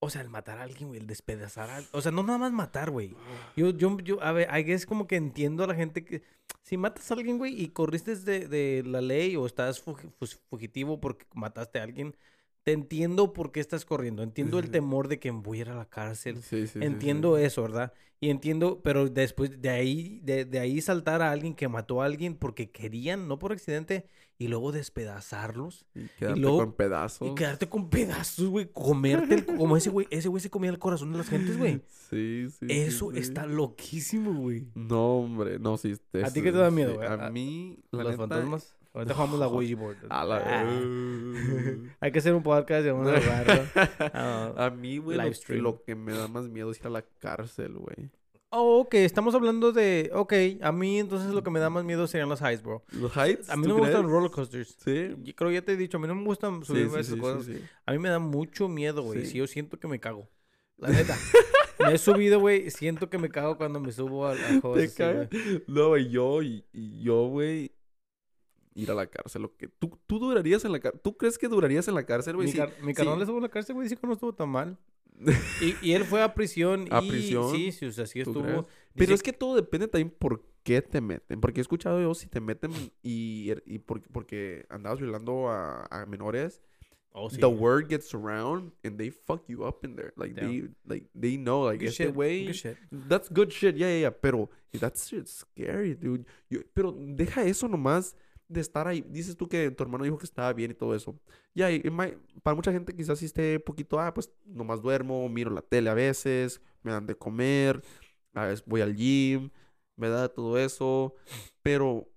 O 0.00 0.08
sea, 0.10 0.22
el 0.22 0.28
matar 0.28 0.58
a 0.58 0.62
alguien, 0.62 0.88
güey, 0.88 1.00
el 1.00 1.08
despedazar 1.08 1.68
a 1.68 1.76
alguien. 1.78 1.90
O 1.92 2.00
sea, 2.00 2.12
no 2.12 2.22
nada 2.22 2.38
más 2.38 2.52
matar, 2.52 2.90
güey. 2.92 3.16
Yo, 3.56 3.70
yo, 3.70 3.98
yo, 3.98 4.22
a 4.22 4.30
ver, 4.30 4.48
es 4.70 4.86
como 4.86 5.08
que 5.08 5.16
entiendo 5.16 5.64
a 5.64 5.66
la 5.66 5.74
gente 5.74 6.04
que 6.04 6.22
si 6.62 6.76
matas 6.76 7.10
a 7.10 7.14
alguien, 7.14 7.36
güey, 7.38 7.60
y 7.60 7.70
corriste 7.70 8.14
de, 8.14 8.46
de 8.46 8.84
la 8.86 9.00
ley 9.00 9.34
o 9.34 9.44
estás 9.44 9.82
fus- 9.82 10.38
fugitivo 10.48 11.00
porque 11.00 11.26
mataste 11.34 11.80
a 11.80 11.82
alguien, 11.82 12.14
te 12.68 12.72
entiendo 12.74 13.32
por 13.32 13.50
qué 13.50 13.60
estás 13.60 13.86
corriendo. 13.86 14.22
Entiendo 14.22 14.58
el 14.58 14.70
temor 14.70 15.08
de 15.08 15.18
que 15.18 15.30
voy 15.30 15.56
a 15.58 15.60
ir 15.62 15.68
a 15.70 15.74
la 15.74 15.86
cárcel. 15.88 16.42
sí, 16.42 16.66
sí. 16.66 16.78
Entiendo 16.82 17.38
eso, 17.38 17.62
¿verdad? 17.62 17.94
Y 18.20 18.28
entiendo, 18.28 18.80
pero 18.82 19.08
después 19.08 19.62
de 19.62 19.70
ahí, 19.70 20.20
de, 20.22 20.44
de 20.44 20.58
ahí 20.58 20.80
saltar 20.82 21.22
a 21.22 21.30
alguien 21.30 21.54
que 21.54 21.66
mató 21.68 22.02
a 22.02 22.04
alguien 22.04 22.34
porque 22.34 22.70
querían, 22.70 23.26
no 23.26 23.38
por 23.38 23.52
accidente, 23.52 24.04
y 24.36 24.48
luego 24.48 24.70
despedazarlos 24.72 25.86
Y 25.94 26.08
quedarte 26.18 26.40
luego- 26.40 26.58
con 26.58 26.72
pedazos. 26.74 27.28
y 27.30 27.34
quedarte 27.34 27.68
con 27.70 27.88
pedazos, 27.88 28.46
güey, 28.48 28.68
comerte 28.72 29.34
el, 29.36 29.46
como 29.46 29.76
ese 29.76 29.88
güey, 29.90 30.06
ese 30.10 30.28
güey 30.28 30.42
se 30.42 30.50
comía 30.50 30.70
el 30.70 30.78
corazón 30.78 31.10
de 31.12 31.18
las 31.18 31.28
gentes, 31.28 31.56
güey. 31.56 31.80
Sí, 32.10 32.48
sí. 32.58 32.66
Eso 32.68 33.12
está 33.12 33.46
loquísimo, 33.46 34.32
güey. 34.34 34.66
No, 34.74 35.18
hombre, 35.20 35.58
no, 35.58 35.76
sí. 35.76 35.92
¿A 35.92 36.30
ti 36.30 36.40
es- 36.40 36.44
qué 36.44 36.52
te 36.52 36.58
da 36.58 36.70
miedo, 36.70 36.96
güey? 36.96 37.06
A 37.08 37.26
A- 37.26 37.30
mí, 37.30 37.78
la 37.92 38.02
Los 38.02 38.12
neta, 38.12 38.22
fantasmas. 38.28 38.74
Ahorita 38.98 39.14
jugamos 39.14 39.38
la. 39.38 39.46
Ouija 39.46 39.76
board. 39.76 39.96
A 40.08 40.24
la... 40.24 40.42
Ah. 40.44 40.64
Hay 42.00 42.10
que 42.10 42.18
hacer 42.18 42.34
un 42.34 42.42
podcast 42.42 42.84
y 42.84 42.90
vamos 42.90 43.06
a 43.06 43.20
jugarlo. 43.20 43.64
Ah. 44.12 44.52
A 44.56 44.70
mí, 44.70 44.98
güey, 44.98 45.18
lo, 45.50 45.84
que 45.84 45.94
me 45.94 46.12
da 46.12 46.26
más 46.26 46.48
miedo 46.48 46.72
es 46.72 46.80
ir 46.80 46.88
a 46.88 46.90
la 46.90 47.02
cárcel, 47.02 47.74
güey. 47.74 48.10
Oh, 48.50 48.80
ok, 48.80 48.94
estamos 48.94 49.36
hablando 49.36 49.70
de. 49.70 50.10
Ok, 50.12 50.32
a 50.62 50.72
mí 50.72 50.98
entonces 50.98 51.30
lo 51.32 51.44
que 51.44 51.50
me 51.50 51.60
da 51.60 51.70
más 51.70 51.84
miedo 51.84 52.08
serían 52.08 52.28
los 52.28 52.40
highs, 52.40 52.60
bro. 52.62 52.82
¿Los 52.90 53.16
heights? 53.16 53.50
A 53.50 53.56
mí 53.56 53.62
¿tú 53.62 53.68
no 53.68 53.74
me 53.76 53.80
gustan 53.82 54.02
los 54.02 54.10
roller 54.10 54.30
coasters. 54.32 54.74
Sí. 54.84 55.14
Yo 55.22 55.34
creo 55.36 55.50
que 55.50 55.54
ya 55.54 55.62
te 55.62 55.72
he 55.74 55.76
dicho, 55.76 55.98
a 55.98 56.00
mí 56.00 56.08
no 56.08 56.16
me 56.16 56.24
gustan 56.24 56.64
subirme 56.64 56.90
sí, 56.90 56.96
a 56.96 57.00
esas 57.00 57.14
sí, 57.14 57.20
cosas. 57.20 57.48
A 57.86 57.92
mí 57.92 57.98
me 57.98 58.08
da 58.08 58.18
mucho 58.18 58.68
miedo, 58.68 59.02
güey. 59.02 59.20
Sí. 59.20 59.32
Si 59.32 59.38
yo 59.38 59.46
siento 59.46 59.78
que 59.78 59.86
me 59.86 60.00
cago. 60.00 60.28
La 60.76 60.88
neta. 60.88 61.16
me 61.78 61.94
he 61.94 61.98
subido, 61.98 62.40
güey. 62.40 62.70
Siento 62.70 63.08
que 63.08 63.18
me 63.18 63.28
cago 63.28 63.58
cuando 63.58 63.78
me 63.78 63.92
subo 63.92 64.26
al, 64.26 64.42
al 64.42 64.60
juego. 64.60 65.28
No, 65.68 65.88
güey, 65.88 66.08
yo, 66.08 66.40
yo, 66.72 67.28
güey, 67.28 67.72
ir 68.80 68.90
a 68.90 68.94
la 68.94 69.06
cárcel. 69.06 69.42
Lo 69.42 69.56
que, 69.56 69.68
¿tú, 69.68 69.98
¿Tú 70.06 70.18
durarías 70.18 70.64
en 70.64 70.72
la 70.72 70.80
cárcel? 70.80 71.00
¿Tú 71.02 71.16
crees 71.16 71.36
que 71.38 71.48
durarías 71.48 71.88
en 71.88 71.94
la 71.94 72.04
cárcel, 72.06 72.36
güey? 72.36 72.46
Mi, 72.46 72.52
Sí, 72.52 72.58
car- 72.58 72.72
mi 72.82 72.94
carnal 72.94 73.14
sí. 73.14 73.18
le 73.18 73.22
estuvo 73.24 73.36
en 73.38 73.42
la 73.42 73.48
cárcel, 73.48 73.74
güey. 73.74 73.84
Dice 73.88 73.96
que 74.00 74.06
no 74.06 74.12
estuvo 74.14 74.32
tan 74.34 74.48
mal. 74.48 74.78
Y, 75.60 75.74
y 75.88 75.92
él 75.94 76.04
fue 76.04 76.22
a 76.22 76.32
prisión. 76.32 76.86
¿A 76.90 77.02
y, 77.02 77.08
prisión? 77.08 77.50
Sí, 77.54 77.72
sí, 77.72 77.86
o 77.86 77.92
sea, 77.92 78.06
sí 78.06 78.22
¿Tú 78.22 78.30
estuvo. 78.30 78.44
Dice 78.46 78.66
Pero 78.94 79.14
es 79.14 79.22
que 79.22 79.32
todo 79.32 79.56
depende 79.56 79.88
también 79.88 80.14
por 80.16 80.44
qué 80.62 80.80
te 80.80 81.00
meten. 81.00 81.40
Porque 81.40 81.60
he 81.60 81.62
escuchado 81.62 82.00
yo, 82.00 82.14
si 82.14 82.28
te 82.28 82.40
meten 82.40 82.70
y, 83.02 83.52
y 83.66 83.78
por- 83.80 84.00
porque 84.12 84.64
andabas 84.70 85.00
violando 85.00 85.48
a, 85.50 85.86
a 85.90 86.06
menores, 86.06 86.62
Oh, 87.20 87.28
sí. 87.30 87.38
the 87.38 87.46
word 87.46 87.88
gets 87.88 88.14
around 88.14 88.70
and 88.84 88.96
they 88.98 89.10
fuck 89.10 89.42
you 89.48 89.64
up 89.64 89.82
in 89.84 89.96
there. 89.96 90.12
Like, 90.14 90.34
Damn. 90.34 90.50
they, 90.50 90.68
like, 90.86 91.08
they 91.18 91.36
know, 91.36 91.64
like, 91.66 91.80
Good 91.80 91.88
este 91.88 92.04
shit, 92.04 92.14
güey... 92.14 92.44
good 92.46 92.54
shit. 92.54 92.76
That's 93.08 93.28
good 93.32 93.50
shit, 93.50 93.74
yeah, 93.76 93.88
yeah, 93.88 94.00
yeah. 94.02 94.10
Pero 94.10 94.50
that's 94.78 95.08
shit 95.08 95.26
scary, 95.26 95.94
dude. 95.94 96.26
Yo- 96.48 96.60
pero 96.74 96.92
deja 96.96 97.42
eso 97.44 97.66
nomás 97.66 98.14
de 98.48 98.60
estar 98.60 98.88
ahí. 98.88 99.04
Dices 99.08 99.36
tú 99.36 99.48
que 99.48 99.70
tu 99.70 99.82
hermano 99.82 100.04
dijo 100.04 100.18
que 100.18 100.24
estaba 100.24 100.52
bien 100.52 100.70
y 100.70 100.74
todo 100.74 100.94
eso. 100.94 101.18
Ya, 101.54 101.70
y- 101.70 101.82
para 102.42 102.54
mucha 102.54 102.72
gente 102.72 102.94
quizás 102.94 103.18
sí 103.18 103.26
esté 103.26 103.60
poquito, 103.60 104.00
ah, 104.00 104.12
pues 104.14 104.32
nomás 104.46 104.80
duermo, 104.82 105.28
miro 105.28 105.50
la 105.50 105.62
tele 105.62 105.90
a 105.90 105.94
veces, 105.94 106.60
me 106.82 106.90
dan 106.92 107.06
de 107.06 107.14
comer, 107.14 107.82
a 108.34 108.46
veces 108.46 108.64
voy 108.66 108.80
al 108.80 108.94
gym, 108.96 109.50
me 109.96 110.08
da 110.08 110.28
todo 110.28 110.58
eso. 110.58 111.14
Pero 111.62 112.08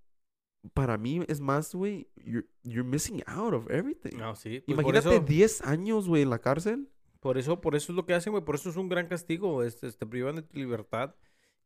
para 0.73 0.97
mí 0.97 1.21
es 1.27 1.41
más, 1.41 1.73
güey, 1.73 2.07
you're, 2.15 2.47
you're 2.63 2.87
missing 2.87 3.21
out 3.25 3.53
of 3.53 3.69
everything. 3.69 4.17
No, 4.17 4.35
sí. 4.35 4.61
pues 4.65 4.73
Imagínate 4.79 5.09
eso- 5.15 5.19
10 5.25 5.61
años, 5.63 6.07
güey, 6.07 6.21
en 6.21 6.29
la 6.29 6.39
cárcel. 6.39 6.87
Por 7.19 7.37
eso, 7.37 7.61
por 7.61 7.75
eso 7.75 7.91
es 7.91 7.95
lo 7.95 8.05
que 8.05 8.13
hacen, 8.13 8.31
güey. 8.31 8.43
Por 8.43 8.55
eso 8.55 8.69
es 8.69 8.77
un 8.77 8.89
gran 8.89 9.07
castigo. 9.07 9.63
Este, 9.63 9.91
te 9.91 10.05
privan 10.05 10.35
de 10.37 10.41
tu 10.43 10.57
libertad. 10.57 11.13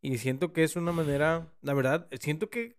Y 0.02 0.18
siento 0.18 0.54
que 0.54 0.64
es 0.64 0.76
una 0.76 0.92
manera, 0.92 1.54
la 1.62 1.74
verdad, 1.74 2.08
siento 2.20 2.50
que- 2.50 2.76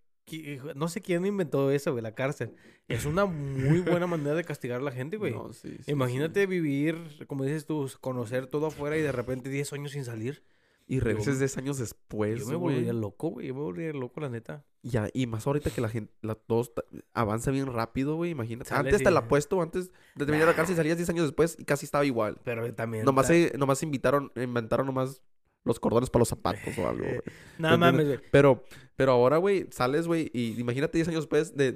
no 0.75 0.89
sé 0.89 1.01
quién 1.01 1.25
inventó 1.25 1.71
eso, 1.71 1.93
güey, 1.93 2.03
la 2.03 2.15
cárcel. 2.15 2.55
Es 2.89 3.07
una 3.07 3.25
muy 3.27 3.81
buena 3.81 4.07
manera 4.07 4.35
de 4.35 4.45
castigar 4.45 4.81
a 4.81 4.85
la 4.85 4.93
gente, 4.93 5.17
güey. 5.17 5.33
No, 5.33 5.53
sí, 5.53 5.71
sí, 5.71 5.79
sí. 5.85 5.91
Imagínate 5.93 6.47
vivir, 6.47 7.25
como 7.27 7.45
dices 7.45 7.67
tú, 7.67 7.91
conocer 8.01 8.47
todo 8.47 8.67
afuera 8.67 8.97
y 8.97 9.03
de 9.03 9.13
repente 9.13 9.49
10 9.51 9.73
años 9.73 9.93
sin 9.93 10.05
salir. 10.05 10.43
Y 10.89 11.01
regreses 11.01 11.35
Yo- 11.35 11.39
10 11.41 11.59
años 11.59 11.79
después, 11.79 12.39
Yo 12.41 12.47
me 12.47 12.55
güey. 12.55 12.75
volvería 12.77 12.93
loco, 12.93 13.31
güey. 13.31 13.49
Yo 13.49 13.55
me 13.55 13.61
volvería 13.61 13.93
loco, 13.93 14.21
la 14.21 14.29
neta. 14.29 14.65
Ya, 14.83 15.09
y 15.13 15.27
más 15.27 15.45
ahorita 15.45 15.71
que 15.71 15.81
la 15.81 15.89
gente, 15.89 16.13
la, 16.23 16.37
ta- 16.37 16.85
avanza 17.13 17.51
bien 17.51 17.67
rápido, 17.73 18.15
güey, 18.15 18.31
imagínate. 18.31 18.73
Antes 18.73 19.03
te 19.03 19.11
y- 19.11 19.13
la 19.13 19.27
puesto, 19.27 19.61
antes 19.61 19.91
de 20.15 20.25
terminar 20.27 20.47
la 20.47 20.55
cárcel 20.55 20.77
salías 20.77 20.97
10 20.97 21.09
años 21.11 21.25
después 21.27 21.57
y 21.59 21.65
casi 21.65 21.87
estaba 21.87 22.05
igual. 22.05 22.39
Pero 22.45 22.73
también. 22.73 23.05
Nomás, 23.05 23.27
se- 23.27 23.53
nomás 23.59 23.83
invitaron, 23.83 24.31
inventaron 24.37 24.87
nomás 24.87 25.23
los 25.67 25.79
cordones 25.81 26.09
para 26.09 26.21
los 26.21 26.29
zapatos 26.29 26.79
o 26.79 26.89
algo, 26.89 27.05
güey. 27.05 27.21
No 27.59 27.71
¿me 27.73 27.77
mames, 27.77 28.07
güey. 28.07 28.19
Pero, 28.31 28.65
pero 28.97 29.13
ahora, 29.13 29.37
güey, 29.39 29.67
sales, 29.71 30.07
güey, 30.07 30.31
y 30.33 30.59
imagínate 30.61 30.97
10 30.99 31.09
años 31.09 31.25
después 31.25 31.55
de... 31.57 31.73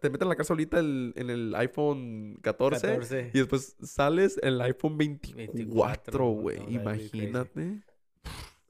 Te 0.00 0.10
meten 0.10 0.22
en 0.22 0.28
la 0.30 0.36
cárcel 0.36 0.54
ahorita 0.54 0.78
el- 0.80 1.12
en 1.16 1.30
el 1.30 1.54
iPhone 1.56 2.38
14, 2.42 2.80
14. 2.88 3.30
y 3.34 3.38
después 3.38 3.76
sales 3.82 4.38
en 4.42 4.48
el 4.54 4.60
iPhone 4.62 4.96
24, 4.98 5.52
24, 5.54 6.28
güey. 6.30 6.58
no. 6.60 6.70
Imagínate. 6.70 7.80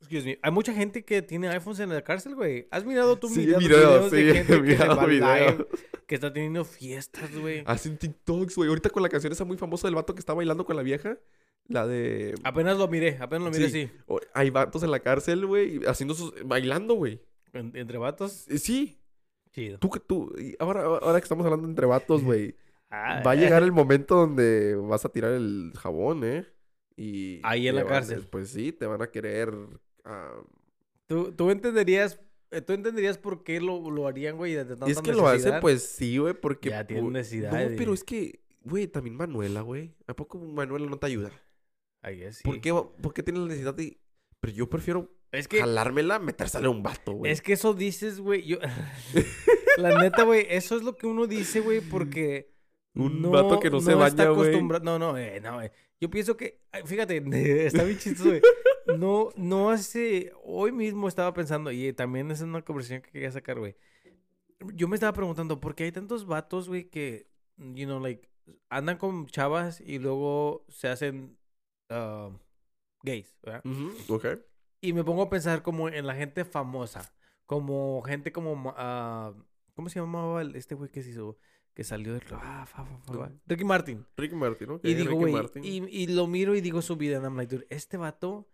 Excuse 0.00 0.24
me. 0.26 0.38
Hay 0.42 0.50
mucha 0.50 0.74
gente 0.74 1.02
que 1.04 1.22
tiene 1.22 1.48
iPhones 1.48 1.80
en 1.80 1.88
la 1.88 2.02
cárcel, 2.02 2.34
güey. 2.34 2.68
¿Has 2.70 2.84
mirado 2.84 3.16
tú 3.18 3.28
Sí, 3.28 3.40
videos, 3.46 3.60
videos, 3.64 4.10
videos 4.10 4.10
de 4.10 4.18
sí, 4.32 4.36
gente 4.36 4.52
que 4.56 4.60
mirado 4.60 5.06
live, 5.06 5.20
videos. 5.20 5.66
que 6.06 6.14
está 6.14 6.30
teniendo 6.32 6.64
fiestas, 6.66 7.34
güey? 7.34 7.62
Hacen 7.66 7.96
TikToks, 7.96 8.54
güey. 8.56 8.68
Ahorita 8.68 8.90
con 8.90 9.02
la 9.02 9.08
canción 9.08 9.32
esa 9.32 9.46
muy 9.46 9.56
famosa 9.56 9.86
del 9.86 9.94
vato 9.94 10.14
que 10.14 10.20
está 10.20 10.34
bailando 10.34 10.66
con 10.66 10.76
la 10.76 10.82
vieja. 10.82 11.16
La 11.68 11.86
de... 11.86 12.34
Apenas 12.44 12.76
lo 12.76 12.88
miré, 12.88 13.16
apenas 13.20 13.44
lo 13.44 13.50
miré 13.50 13.70
Sí. 13.70 13.90
Hay 14.34 14.50
vatos 14.50 14.82
en 14.82 14.90
la 14.90 15.00
cárcel, 15.00 15.46
güey, 15.46 15.80
haciendo 15.86 16.14
sus... 16.14 16.32
bailando, 16.44 16.94
güey. 16.94 17.20
En- 17.52 17.74
entre 17.74 17.96
vatos, 17.98 18.46
Eh, 18.48 18.58
Sí, 18.58 18.98
chido. 19.52 19.78
tú 19.78 19.88
que 19.90 20.00
tú... 20.00 20.34
ahora, 20.58 20.82
ahora 20.84 21.18
que 21.20 21.24
estamos 21.24 21.44
hablando 21.46 21.66
entre 21.68 21.86
vatos, 21.86 22.22
güey. 22.24 22.54
Ah, 22.90 23.22
Va 23.26 23.32
a 23.32 23.34
llegar 23.34 23.62
el 23.62 23.72
momento 23.72 24.14
donde 24.14 24.76
vas 24.76 25.04
a 25.04 25.08
tirar 25.08 25.32
el 25.32 25.72
jabón, 25.76 26.22
¿eh? 26.24 26.46
Y 26.96 27.40
Ahí 27.42 27.66
en 27.66 27.74
la 27.76 27.84
cárcel. 27.86 28.26
Pues 28.30 28.50
sí, 28.50 28.70
te 28.70 28.86
van 28.86 29.02
a 29.02 29.08
querer. 29.08 29.52
ah, 30.04 30.36
¿Tú, 31.06 31.32
tú 31.32 31.50
entenderías, 31.50 32.20
eh, 32.52 32.60
tú 32.60 32.72
entenderías 32.72 33.18
por 33.18 33.42
qué 33.42 33.60
lo, 33.60 33.90
lo 33.90 34.06
harían, 34.06 34.36
güey, 34.36 34.54
de 34.54 34.64
tanta 34.64 34.86
es 34.86 35.00
que 35.00 35.12
lo 35.12 35.26
hacen, 35.26 35.54
pues 35.60 35.82
sí, 35.82 36.18
güey, 36.18 36.34
porque. 36.34 36.70
Ya 36.70 36.86
tienen 36.86 37.10
necesidad 37.12 37.50
No, 37.50 37.76
pero 37.76 37.94
es 37.94 38.04
que, 38.04 38.40
güey, 38.62 38.86
también 38.86 39.16
Manuela, 39.16 39.62
güey. 39.62 39.92
¿A 40.06 40.14
poco 40.14 40.38
Manuela 40.38 40.86
no 40.86 40.96
te 40.98 41.06
ayuda? 41.06 41.32
I 42.04 42.16
guess, 42.16 42.42
¿Por, 42.42 42.60
qué, 42.60 42.72
¿Por 42.72 43.14
qué 43.14 43.22
tienes 43.22 43.42
la 43.42 43.48
necesidad 43.48 43.74
de.? 43.74 43.98
Pero 44.40 44.52
yo 44.52 44.68
prefiero 44.68 45.10
Es 45.32 45.48
que, 45.48 45.60
jalármela, 45.60 46.18
metérsela 46.18 46.66
a 46.66 46.70
un 46.70 46.82
vato, 46.82 47.12
güey. 47.12 47.32
es 47.32 47.40
que 47.40 47.54
eso 47.54 47.72
dices, 47.72 48.20
güey, 48.20 48.44
yo... 48.44 48.58
la 49.78 49.98
neta, 50.02 50.24
güey, 50.24 50.46
eso 50.50 50.76
es 50.76 50.82
lo 50.82 50.96
que 50.96 51.06
uno 51.06 51.26
dice, 51.26 51.60
güey, 51.60 51.80
porque... 51.80 52.52
Un 52.94 53.22
vato 53.22 53.58
que 53.58 53.70
no 53.70 53.80
se 53.80 53.92
está 53.92 54.28
baña, 54.28 54.28
güey. 54.30 54.62
No, 54.82 54.98
no, 54.98 55.18
eh, 55.18 55.40
no, 55.40 55.60
eh. 55.62 55.72
Yo 56.00 56.10
pienso 56.10 56.36
que, 56.36 56.60
fíjate, 56.84 57.16
está 57.66 57.82
bien 57.82 57.98
chistoso, 57.98 58.28
güey. 58.28 58.42
No, 58.98 59.30
no 59.36 59.70
hace, 59.70 60.32
hoy 60.44 60.70
mismo 60.70 61.08
estaba 61.08 61.32
pensando, 61.32 61.72
y 61.72 61.92
también 61.94 62.30
es 62.30 62.42
una 62.42 62.62
conversación 62.62 63.00
que 63.00 63.10
quería 63.10 63.32
sacar, 63.32 63.58
güey. 63.58 63.76
Yo 64.74 64.86
me 64.86 64.94
estaba 64.96 65.12
preguntando, 65.12 65.58
¿por 65.60 65.74
qué 65.74 65.84
hay 65.84 65.92
tantos 65.92 66.26
vatos, 66.26 66.68
güey, 66.68 66.84
que, 66.84 67.26
you 67.56 67.86
know, 67.86 67.98
like, 67.98 68.28
andan 68.68 68.98
con 68.98 69.26
chavas 69.26 69.80
y 69.80 69.98
luego 69.98 70.66
se 70.68 70.88
hacen 70.88 71.36
ah, 71.90 72.30
gays, 73.02 73.36
¿verdad? 73.42 73.62
Ujú, 73.64 74.14
ok. 74.14 74.26
Y 74.80 74.92
me 74.92 75.04
pongo 75.04 75.22
a 75.22 75.30
pensar 75.30 75.62
como 75.62 75.88
en 75.88 76.06
la 76.06 76.14
gente 76.14 76.44
famosa, 76.44 77.12
como 77.46 78.02
gente 78.02 78.32
como, 78.32 78.74
ah, 78.76 79.32
¿cómo 79.74 79.88
se 79.88 79.98
llamaba 80.00 80.42
este 80.42 80.74
güey 80.74 80.90
que 80.90 81.02
se 81.02 81.10
hizo, 81.10 81.38
que 81.74 81.84
salió 81.84 82.12
del 82.12 82.22
club? 82.22 82.38
Ah, 82.42 82.66
fa. 82.66 82.86
Ricky 83.46 83.64
Martin. 83.64 84.04
Ricky 84.16 84.34
Martin, 84.34 84.68
¿no? 84.68 84.80
Y 84.82 84.94
digo, 84.94 85.14
güey, 85.14 85.34
y, 85.62 86.02
y 86.02 86.06
lo 86.08 86.26
miro 86.26 86.54
y 86.54 86.60
digo 86.60 86.82
su 86.82 86.96
vida, 86.96 87.18
I'm 87.18 87.36
like, 87.36 87.54
dude, 87.54 87.66
este 87.70 87.96
vato 87.96 88.46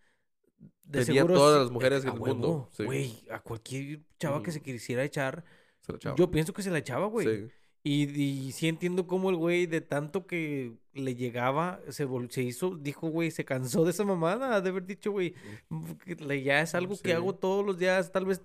de 0.85 1.05
Tenía 1.05 1.23
seguro 1.23 1.35
todas 1.35 1.63
las 1.63 1.71
mujeres 1.71 2.03
del 2.03 2.15
mundo, 2.15 2.49
huevo, 2.49 2.69
sí. 2.73 2.85
Güey, 2.85 3.25
a 3.31 3.41
cualquier 3.41 4.01
chava 4.19 4.43
que 4.43 4.53
se 4.53 4.61
quisiera 4.61 5.05
echar, 5.05 5.45
Se 5.81 5.93
la 5.93 5.97
echaba. 5.97 6.17
yo 6.17 6.31
pienso 6.31 6.53
que 6.53 6.63
se 6.63 6.71
la 6.71 6.79
echaba, 6.79 7.07
güey. 7.07 7.27
Sí. 7.27 7.53
Y, 7.83 8.05
y 8.11 8.53
sí 8.53 8.69
entiendo 8.69 9.07
cómo 9.07 9.31
el 9.31 9.37
güey 9.37 9.67
de 9.67 9.81
tanto 9.81 10.27
que 10.27 10.73
le 10.93 11.15
llegaba, 11.15 11.81
se, 11.89 12.07
vol- 12.07 12.29
se 12.31 12.43
hizo, 12.43 12.77
dijo, 12.77 13.09
güey, 13.09 13.31
se 13.31 13.45
cansó 13.47 13.85
de 13.85 13.93
esa 13.93 14.05
mamada, 14.05 14.61
de 14.61 14.69
haber 14.69 14.85
dicho, 14.85 15.13
güey, 15.13 15.35
que 16.05 16.15
le- 16.17 16.43
ya 16.43 16.61
es 16.61 16.75
algo 16.75 16.95
Sí. 16.97 17.03
que 17.05 17.15
hago 17.15 17.35
todos 17.35 17.65
los 17.65 17.79
días, 17.79 18.13
tal 18.13 18.27
vez 18.27 18.43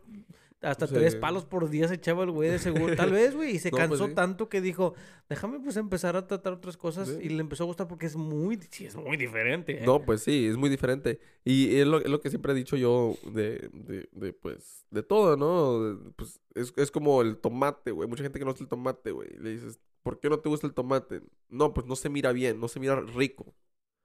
hasta 0.65 0.87
Sí. 0.87 0.93
tres 0.93 1.15
palos 1.15 1.45
por 1.45 1.69
día 1.69 1.87
se 1.87 1.95
echaba 1.95 2.23
el 2.23 2.31
güey 2.31 2.49
de 2.49 2.59
seguro, 2.59 2.95
tal 3.09 3.11
vez, 3.11 3.35
güey, 3.35 3.55
y 3.55 3.59
se 3.59 3.71
No, 3.71 3.77
pues 3.77 3.89
cansó 3.89 4.07
sí. 4.07 4.13
tanto 4.13 4.49
que 4.49 4.61
dijo, 4.61 4.93
déjame 5.29 5.59
pues 5.59 5.77
empezar 5.77 6.15
a 6.15 6.27
tratar 6.27 6.53
otras 6.53 6.75
cosas 6.77 7.07
Sí. 7.07 7.17
y 7.21 7.29
le 7.29 7.39
empezó 7.41 7.63
a 7.63 7.67
gustar 7.67 7.87
porque 7.87 8.05
es 8.07 8.15
muy, 8.15 8.59
sí, 8.69 8.85
es 8.85 8.95
muy 8.95 9.15
diferente. 9.17 9.81
¿eh? 9.81 9.85
No, 9.85 10.03
pues 10.03 10.21
sí, 10.23 10.47
es 10.47 10.57
muy 10.57 10.69
diferente. 10.69 11.19
Y 11.43 11.77
es 11.77 11.87
lo, 11.87 11.99
es 11.99 12.07
lo 12.09 12.19
que 12.19 12.29
siempre 12.29 12.51
he 12.51 12.55
dicho 12.55 12.75
yo 12.77 13.15
de, 13.31 13.69
de, 13.73 14.09
de, 14.11 14.33
pues, 14.33 14.85
de 14.91 15.03
todo, 15.03 15.37
¿no? 15.37 16.13
Pues 16.15 16.39
es, 16.55 16.73
es 16.77 16.91
como 16.91 17.21
el 17.21 17.37
tomate, 17.37 17.91
güey. 17.91 18.09
Mucha 18.09 18.23
gente 18.23 18.39
que 18.39 18.45
no 18.45 18.51
gusta 18.51 18.63
el 18.63 18.69
tomate, 18.69 19.11
güey. 19.11 19.29
Le 19.39 19.51
dices, 19.51 19.79
¿por 20.03 20.19
qué 20.19 20.29
no 20.29 20.39
te 20.39 20.49
gusta 20.49 20.65
el 20.67 20.73
tomate? 20.73 21.21
No, 21.49 21.73
pues 21.73 21.85
no 21.87 21.95
se 21.95 22.09
mira 22.09 22.31
bien, 22.31 22.59
no 22.59 22.67
se 22.67 22.79
mira 22.79 22.99
rico. 23.01 23.53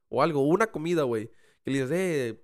O 0.09 0.23
algo, 0.23 0.41
una 0.47 0.67
comida, 0.71 1.05
güey. 1.05 1.31
Que 1.65 1.71
le 1.71 1.83
dices, 1.83 1.91
eh, 1.93 2.43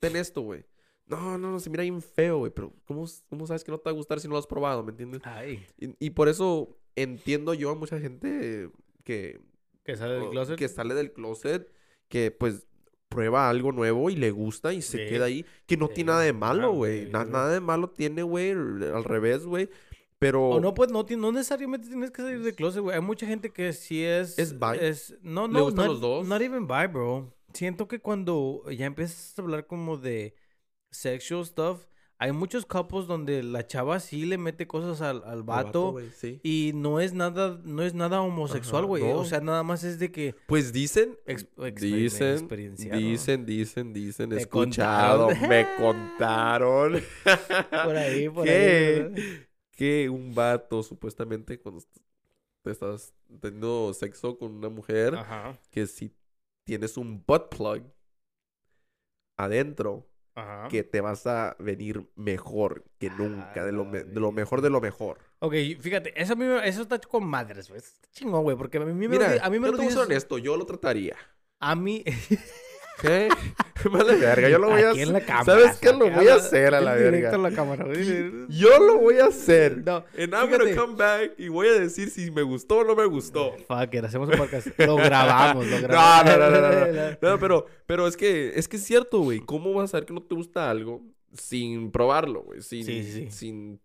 ten 0.00 0.16
esto, 0.16 0.40
güey. 0.42 0.64
No, 1.10 1.36
no, 1.38 1.50
no, 1.50 1.60
se 1.60 1.68
mira 1.70 1.82
bien 1.82 2.00
feo, 2.00 2.38
güey. 2.38 2.52
Pero 2.54 2.72
¿cómo, 2.86 3.04
¿cómo 3.28 3.46
sabes 3.46 3.64
que 3.64 3.70
no 3.72 3.78
te 3.78 3.84
va 3.84 3.90
a 3.90 3.94
gustar 3.94 4.20
si 4.20 4.28
no 4.28 4.32
lo 4.34 4.38
has 4.38 4.46
probado, 4.46 4.82
me 4.84 4.90
entiendes? 4.92 5.20
Ay, 5.24 5.64
Y, 5.78 5.94
y 6.06 6.10
por 6.10 6.28
eso 6.28 6.76
entiendo 6.96 7.54
yo 7.54 7.70
a 7.70 7.74
mucha 7.74 7.98
gente 8.00 8.70
que, 9.04 9.40
que 9.84 9.96
sale 9.96 10.14
del 10.14 10.22
o- 10.24 10.30
closet. 10.30 10.56
que 10.56 10.68
sale 10.68 10.94
del 10.94 11.12
closet, 11.12 11.70
que 12.08 12.30
pues 12.30 12.66
prueba 13.08 13.48
algo 13.50 13.72
nuevo 13.72 14.08
y 14.08 14.14
le 14.16 14.30
gusta 14.30 14.72
y 14.72 14.82
se 14.82 15.06
queda 15.08 15.24
ahí, 15.24 15.44
que 15.66 15.76
no 15.76 15.88
tiene 15.88 16.08
nada 16.12 16.20
de 16.22 16.32
malo, 16.32 16.72
güey. 16.72 17.00
güey, 17.00 17.12
Na- 17.12 17.20
güey. 17.22 17.32
nada 17.32 17.52
de 17.52 17.60
malo 17.60 17.90
tiene, 17.90 18.22
güey, 18.22 18.50
al 18.52 19.02
revés, 19.04 19.44
güey. 19.46 19.68
Pero 20.20 20.50
O 20.50 20.60
no, 20.60 20.74
pues 20.74 20.92
no, 20.92 21.04
no 21.16 21.32
necesariamente 21.32 21.88
tienes 21.88 22.10
que 22.10 22.22
salir 22.22 22.42
del 22.42 22.54
closet, 22.54 22.82
güey. 22.82 22.94
Hay 22.94 23.02
mucha 23.02 23.26
gente 23.26 23.50
que 23.50 23.72
sí 23.72 24.04
es. 24.04 24.38
¿Es 24.38 24.52
bi? 24.58 24.76
es- 24.80 25.16
no, 25.22 25.46
¿Le 25.48 25.54
no, 25.54 25.64
gustan 25.64 25.86
not- 25.86 25.92
los 25.94 26.00
dos? 26.00 26.28
Not 26.28 26.42
even 26.42 26.66
bi, 26.68 26.86
bro. 26.92 27.32
Siento 27.54 27.88
que 27.88 28.00
cuando 28.00 28.62
ya 28.70 28.86
empiezas 28.86 29.36
a 29.38 29.42
hablar 29.42 29.66
como 29.66 29.96
de 29.96 30.34
sexual 30.90 31.44
stuff, 31.46 31.86
hay 32.18 32.32
muchos 32.32 32.66
couples 32.66 33.06
donde 33.06 33.42
la 33.42 33.66
chava 33.66 33.98
sí 33.98 34.26
le 34.26 34.36
mete 34.36 34.66
cosas 34.66 35.00
al, 35.00 35.22
al 35.24 35.42
vato. 35.42 35.96
sí. 36.14 36.38
y 36.42 36.72
no 36.74 37.00
es 37.00 37.14
nada, 37.14 37.58
no 37.64 37.82
es 37.82 37.94
nada 37.94 38.20
homosexual, 38.20 38.84
güey. 38.84 39.02
no. 39.02 39.20
O 39.20 39.24
sea, 39.24 39.40
nada 39.40 39.62
más 39.62 39.84
es 39.84 39.98
de 39.98 40.12
que 40.12 40.34
Pues 40.46 40.70
dicen, 40.72 41.16
ex- 41.24 41.48
dicen, 41.76 42.48
dicen, 42.50 43.46
dicen, 43.46 43.92
dicen, 43.94 44.28
Me 44.28 44.36
escuchado, 44.36 45.28
contaron. 45.28 45.48
me 45.48 45.66
contaron. 45.78 46.92
Por 47.84 47.96
ahí, 47.96 48.28
por 48.28 48.42
ahí. 48.42 48.48
¿Qué? 48.48 49.08
¿verdad? 49.10 49.22
que 49.72 50.10
un 50.10 50.34
vato, 50.34 50.82
supuestamente, 50.82 51.58
cuando 51.58 51.82
te 52.62 52.70
estás 52.72 53.14
teniendo 53.40 53.94
sexo 53.94 54.36
con 54.36 54.52
una 54.56 54.68
mujer, 54.68 55.14
Ajá, 55.14 55.58
que 55.70 55.86
si 55.86 56.14
tienes 56.64 56.98
un 56.98 57.24
butt 57.26 57.48
plug 57.56 57.82
adentro, 59.38 60.06
ajá. 60.40 60.68
que 60.68 60.82
te 60.84 61.00
vas 61.00 61.26
a 61.26 61.56
venir 61.58 62.08
mejor 62.16 62.84
que 62.98 63.10
nunca, 63.10 63.64
de 63.64 63.72
lo, 63.72 63.84
me- 63.84 63.98
Ah, 64.00 64.04
de 64.04 64.20
lo 64.20 64.32
mejor 64.32 64.60
de 64.62 64.70
lo 64.70 64.80
mejor. 64.80 65.18
Ok, 65.40 65.54
fíjate, 65.80 66.20
eso, 66.20 66.34
a 66.34 66.36
mí 66.36 66.44
me- 66.44 66.66
eso 66.68 66.82
está 66.82 66.98
con 67.00 67.24
madres, 67.24 67.68
güey. 67.68 67.78
Está 67.78 68.08
chingón, 68.12 68.42
güey, 68.42 68.56
porque 68.56 68.78
a 68.78 68.80
mí 68.80 68.92
me, 69.08 69.08
Mira, 69.08 69.36
lo, 69.36 69.44
a 69.44 69.50
mí 69.50 69.58
me 69.58 69.66
yo 69.66 69.72
lo 69.72 69.78
te 69.78 69.84
voy 69.84 69.86
a 69.86 69.88
dices... 69.88 69.94
ser 69.94 70.06
honesto, 70.06 70.38
yo 70.38 70.56
lo 70.56 70.66
trataría. 70.66 71.16
A 71.60 71.74
mí... 71.74 72.04
¿Qué? 73.00 73.28
Vale 73.90 74.16
verga, 74.16 74.48
yo 74.50 74.58
lo 74.58 74.68
voy 74.68 74.82
a 74.82 74.90
en 74.90 75.12
la 75.12 75.18
hacer. 75.18 75.26
cámara, 75.26 75.44
¿Sabes 75.44 75.78
qué? 75.78 75.92
Lo 75.92 76.10
voy 76.10 76.28
a 76.28 76.34
hacer 76.34 76.74
a 76.74 76.80
la 76.82 76.96
directo 76.96 77.12
verga. 77.12 77.34
a 77.34 77.38
la 77.38 77.50
cámara. 77.52 77.86
Yo 78.48 78.78
lo 78.78 78.98
voy 78.98 79.18
a 79.18 79.26
hacer. 79.26 79.78
No, 79.84 80.04
And 80.18 80.34
I'm 80.34 80.48
fíjate. 80.48 80.74
gonna 80.74 80.76
come 80.76 80.94
back 80.96 81.32
y 81.38 81.48
voy 81.48 81.68
a 81.68 81.72
decir 81.72 82.10
si 82.10 82.30
me 82.30 82.42
gustó 82.42 82.78
o 82.78 82.84
no 82.84 82.94
me 82.94 83.06
gustó. 83.06 83.52
Fuck 83.68 83.94
it, 83.94 84.04
hacemos 84.04 84.28
un 84.28 84.36
podcast. 84.36 84.66
Lo 84.78 84.96
grabamos, 84.96 85.66
lo 85.66 85.78
grabamos. 85.82 86.38
no, 86.38 86.50
no, 86.50 86.60
no, 86.60 86.60
no, 86.60 86.92
no. 86.92 87.16
No, 87.22 87.38
pero, 87.38 87.66
pero 87.86 88.06
es 88.06 88.16
que 88.18 88.52
es 88.54 88.68
que 88.68 88.76
es 88.76 88.84
cierto, 88.84 89.20
güey. 89.20 89.40
¿Cómo 89.40 89.72
vas 89.72 89.84
a 89.84 89.88
saber 89.92 90.04
que 90.06 90.12
no 90.12 90.22
te 90.22 90.34
gusta 90.34 90.68
algo 90.70 91.00
sin 91.32 91.90
probarlo, 91.90 92.42
güey? 92.42 92.60
Sin, 92.60 92.84
Sí, 92.84 93.02
sí, 93.02 93.30
sin 93.30 93.80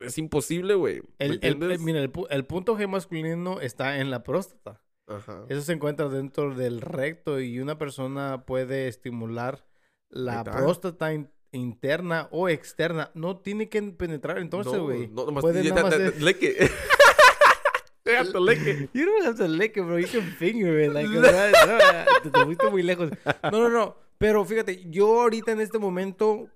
es 0.00 0.18
imposible, 0.18 0.74
güey. 0.74 1.02
¿Me 1.20 1.26
El, 1.26 1.38
el- 1.42 1.78
mira, 1.78 2.00
el 2.00 2.44
punto 2.46 2.76
G 2.76 2.88
masculino 2.88 3.60
está 3.60 3.98
en 4.00 4.10
la 4.10 4.22
próstata. 4.24 4.80
Ajá. 5.06 5.44
Eso 5.48 5.60
se 5.62 5.72
encuentra 5.72 6.08
dentro 6.08 6.54
del 6.54 6.80
recto 6.80 7.40
y 7.40 7.60
una 7.60 7.76
persona 7.78 8.44
puede 8.46 8.88
estimular 8.88 9.66
la 10.08 10.42
próstata 10.44 11.12
in- 11.12 11.30
interna 11.52 12.28
o 12.30 12.48
externa. 12.48 13.10
No 13.14 13.36
tiene 13.38 13.68
que 13.68 13.82
penetrar 13.82 14.38
entonces, 14.38 14.72
No, 14.72 14.84
güey. 14.84 15.08
No, 15.08 15.26
nomás 15.26 15.42
puede 15.42 15.62
nada 15.68 15.82
más 15.82 15.94
ser- 15.94 16.22
lick 16.22 16.42
it. 16.42 16.70
Déjate, 18.04 18.38
lick 18.40 18.66
it. 18.66 18.90
You 18.92 19.06
don't 19.06 19.24
have 19.26 19.36
to 19.38 19.48
lick 19.48 19.76
it, 19.76 19.82
bro. 19.84 19.98
You 19.98 20.06
can 20.08 20.22
finger 20.38 20.78
it. 20.80 20.92
Like, 20.92 21.08
no, 22.24 22.30
te 22.30 22.44
fuiste 22.44 22.70
muy 22.70 22.82
lejos. 22.82 23.10
No, 23.44 23.50
no, 23.50 23.68
no. 23.70 23.96
Pero 24.18 24.44
fíjate, 24.44 24.84
yo 24.90 25.22
ahorita 25.22 25.52
en 25.52 25.60
este 25.60 25.78
momento 25.78 26.48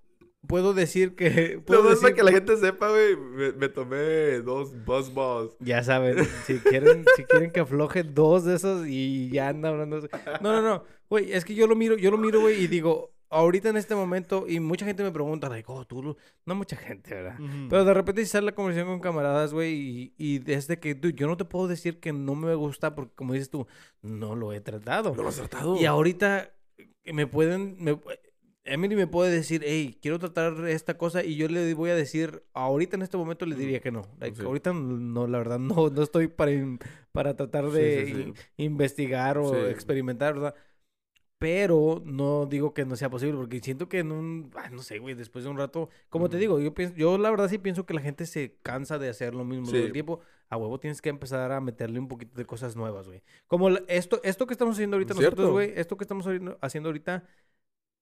puedo 0.47 0.75
decir 0.75 1.15
que... 1.15 1.61
Puedo 1.67 1.83
para 1.83 1.95
decir 1.95 2.15
que 2.15 2.23
la 2.23 2.33
gente 2.33 2.57
sepa, 2.57 2.89
güey, 2.91 3.17
me, 3.17 3.53
me 3.53 3.69
tomé 3.69 4.41
dos 4.41 4.73
buzz 4.85 5.13
balls. 5.13 5.57
Ya 5.61 5.83
saben, 5.83 6.25
si 6.47 6.59
quieren, 6.59 7.05
si 7.17 7.25
quieren 7.25 7.51
que 7.51 7.61
afloje 7.61 8.03
dos 8.03 8.45
de 8.45 8.55
esos 8.57 8.87
y 8.87 9.31
ya 9.31 9.49
anda 9.49 9.69
hablando. 9.71 10.01
No, 10.41 10.53
no, 10.53 10.63
no. 10.63 10.85
Güey, 11.11 11.33
es 11.33 11.45
que 11.45 11.55
yo 11.55 11.67
lo 11.67 11.77
miro, 11.77 11.97
yo 11.97 12.11
lo 12.11 12.19
miro, 12.19 12.41
güey, 12.41 12.63
y 12.63 12.67
digo, 12.67 13.13
ahorita 13.31 13.71
en 13.71 13.77
este 13.77 13.95
momento, 13.95 14.45
y 14.49 14.61
mucha 14.61 14.85
gente 14.87 15.03
me 15.03 15.11
pregunta, 15.11 15.49
like, 15.49 15.65
oh, 15.71 15.85
tú, 15.87 16.03
lo-". 16.03 16.17
no 16.47 16.55
mucha 16.55 16.77
gente, 16.77 17.15
¿verdad? 17.15 17.39
Pero 17.69 17.85
de 17.85 17.95
repente 17.95 18.23
si 18.25 18.31
sale 18.31 18.47
la 18.47 18.53
conversación 18.55 18.89
con 18.89 19.01
camaradas, 19.01 19.53
güey, 19.53 19.75
y, 19.75 20.15
y 20.17 20.39
desde 20.39 20.79
que, 20.79 20.95
dude, 20.95 21.15
yo 21.15 21.27
no 21.27 21.37
te 21.37 21.45
puedo 21.45 21.67
decir 21.69 22.01
que 22.01 22.13
no 22.13 22.35
me 22.35 22.55
gusta 22.55 22.95
porque, 22.95 23.15
como 23.15 23.33
dices 23.33 23.51
tú, 23.51 23.67
no 24.03 24.37
lo 24.37 24.53
he 24.53 24.61
tratado. 24.61 25.15
No 25.15 25.23
lo 25.23 25.29
has 25.29 25.37
tratado. 25.37 25.77
Y 25.77 25.85
ahorita 25.87 26.55
me 27.05 27.27
pueden, 27.27 27.77
me- 27.81 27.99
Emily 28.69 28.95
me 28.97 29.07
puede 29.07 29.31
decir, 29.31 29.63
hey, 29.65 29.99
quiero 30.01 30.19
tratar 30.19 30.67
esta 30.69 30.97
cosa 30.97 31.25
y 31.25 31.37
yo 31.37 31.49
le 31.49 31.75
voy 31.75 31.91
a 31.91 31.95
decir, 31.95 32.43
ahorita 32.53 32.97
en 32.97 33.03
este 33.03 33.17
momento 33.17 33.47
le 33.47 33.57
diría 33.57 33.81
que 33.81 33.91
no. 33.91 34.03
Like, 34.21 34.37
Sí. 34.37 34.43
Ahorita 34.45 34.73
no, 34.73 35.27
la 35.27 35.39
verdad, 35.39 35.59
no, 35.59 35.89
no 35.91 36.03
estoy 36.03 36.29
para, 36.29 36.53
in- 36.53 36.79
para 37.13 37.35
tratar 37.37 37.71
de 37.71 38.07
sí, 38.07 38.15
sí. 38.15 38.21
in- 38.23 38.35
investigar 38.57 39.39
o 39.39 39.67
experimentar, 39.69 40.35
¿verdad? 40.35 40.55
Pero 41.41 42.03
no 42.05 42.47
digo 42.47 42.75
que 42.75 42.85
no 42.85 42.97
sea 42.97 43.11
posible 43.11 43.37
porque 43.37 43.61
siento 43.61 43.89
que 43.89 44.01
en 44.01 44.11
un, 44.11 44.51
ay, 44.57 44.71
no 44.73 44.83
sé, 44.83 44.99
güey, 44.99 45.15
después 45.15 45.45
de 45.45 45.51
un 45.51 45.57
rato, 45.57 45.89
como 46.09 46.29
te 46.29 46.35
Ujú. 46.37 46.41
digo, 46.41 46.59
yo 46.61 46.75
pienso, 46.75 46.97
yo 46.97 47.17
la 47.17 47.31
verdad 47.31 47.49
sí 47.49 47.59
pienso 47.59 47.87
que 47.87 47.95
la 47.95 48.01
gente 48.01 48.27
se 48.27 48.57
cansa 48.65 48.99
de 48.99 49.09
hacer 49.09 49.37
lo 49.37 49.45
mismo 49.45 49.67
todo 49.69 49.77
el 49.77 49.93
tiempo. 49.93 50.19
A 50.51 50.57
huevo 50.57 50.81
tienes 50.81 51.01
que 51.01 51.11
empezar 51.11 51.53
a 51.53 51.61
meterle 51.61 52.01
un 52.01 52.09
poquito 52.09 52.35
de 52.37 52.45
cosas 52.45 52.75
nuevas, 52.75 53.07
güey. 53.07 53.23
Como 53.47 53.71
la- 53.71 53.83
esto, 53.87 54.19
esto 54.25 54.47
que 54.49 54.55
estamos 54.55 54.75
haciendo 54.75 54.97
ahorita 54.97 55.15
nosotros, 55.15 55.37
Cierto. 55.37 55.53
güey, 55.53 55.73
esto 55.77 55.97
que 55.97 56.05
estamos 56.05 56.27
haciendo 56.61 56.89
ahorita, 56.89 57.23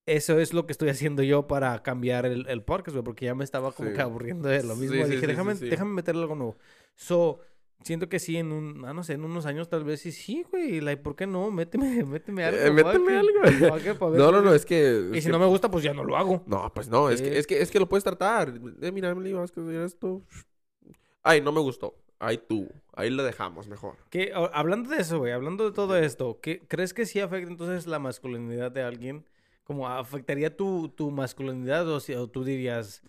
eso 0.07 0.39
es 0.39 0.53
lo 0.53 0.65
que 0.65 0.71
estoy 0.71 0.89
haciendo 0.89 1.21
yo 1.21 1.45
para 1.47 1.83
cambiar 1.83 2.25
el, 2.25 2.47
el 2.49 2.63
podcast, 2.63 2.95
güey, 2.95 3.03
porque 3.03 3.25
ya 3.25 3.35
me 3.35 3.43
estaba 3.43 3.71
como 3.71 3.89
Sí. 3.89 3.95
que 3.95 4.01
aburriendo 4.01 4.49
de 4.49 4.63
lo 4.63 4.75
mismo. 4.75 4.95
sí, 4.95 5.03
Dije, 5.11 5.19
sí, 5.21 5.27
déjame, 5.27 5.53
déjame 5.53 5.91
meterle 5.93 6.21
algo 6.23 6.35
nuevo. 6.35 6.57
So, 6.95 7.39
siento 7.83 8.09
que 8.09 8.17
sí, 8.19 8.37
en 8.37 8.51
un, 8.51 8.83
ah, 8.85 8.93
no 8.93 9.03
sé, 9.03 9.13
en 9.13 9.23
unos 9.23 9.45
años 9.45 9.69
tal 9.69 9.83
vez 9.83 9.99
sí, 10.01 10.11
sí, 10.11 10.43
güey. 10.49 10.81
Like, 10.81 11.03
¿por 11.03 11.15
qué 11.15 11.27
no? 11.27 11.51
Méteme, 11.51 12.03
méteme 12.05 12.43
algo. 12.45 12.59
Eh, 12.59 12.71
méteme 12.71 13.17
algo. 13.17 13.39
fuck 13.69 13.85
it, 13.85 13.97
pa' 13.97 14.09
ver 14.09 14.19
No, 14.19 14.31
no, 14.31 14.41
no, 14.41 14.53
es 14.53 14.65
que... 14.65 15.09
Y 15.13 15.17
es 15.17 15.23
si 15.23 15.27
que- 15.27 15.31
no 15.33 15.39
me 15.39 15.45
gusta, 15.45 15.69
pues 15.69 15.83
ya 15.83 15.93
no 15.93 16.03
lo 16.03 16.17
hago. 16.17 16.41
No, 16.47 16.71
pues 16.73 16.87
no, 16.89 17.09
es, 17.09 17.21
que, 17.21 17.37
es, 17.37 17.45
que, 17.45 17.61
es 17.61 17.69
que 17.69 17.79
lo 17.79 17.87
puedes 17.87 18.03
tratar. 18.03 18.53
Eh, 18.81 18.91
mira, 18.91 19.09
Emily, 19.09 19.33
vas 19.33 19.51
a 19.55 19.61
hacer 19.61 19.75
esto. 19.81 20.21
Ay, 21.23 21.41
no 21.41 21.51
me 21.51 21.59
gustó. 21.61 21.95
Ahí 22.19 22.37
tú. 22.39 22.67
Ahí 22.93 23.09
le 23.11 23.21
dejamos 23.23 23.67
mejor. 23.67 23.95
Que, 24.09 24.31
o- 24.33 24.49
hablando 24.53 24.89
de 24.89 24.97
eso, 25.01 25.19
güey, 25.19 25.33
hablando 25.33 25.65
de 25.65 25.71
todo 25.71 25.97
esto, 25.97 26.39
¿qué, 26.41 26.61
¿crees 26.67 26.93
que 26.93 27.05
sí 27.05 27.19
afecta 27.19 27.51
entonces 27.51 27.85
la 27.85 27.99
masculinidad 27.99 28.71
de 28.71 28.81
alguien? 28.81 29.25
Como 29.67 29.87
afectaría 29.87 30.55
tu, 30.55 30.87
tu 30.87 31.11
masculinidad 31.11 31.87
o, 31.89 31.99
si, 31.99 32.13
o 32.13 32.27
tú 32.27 32.45
dirías, 32.45 33.03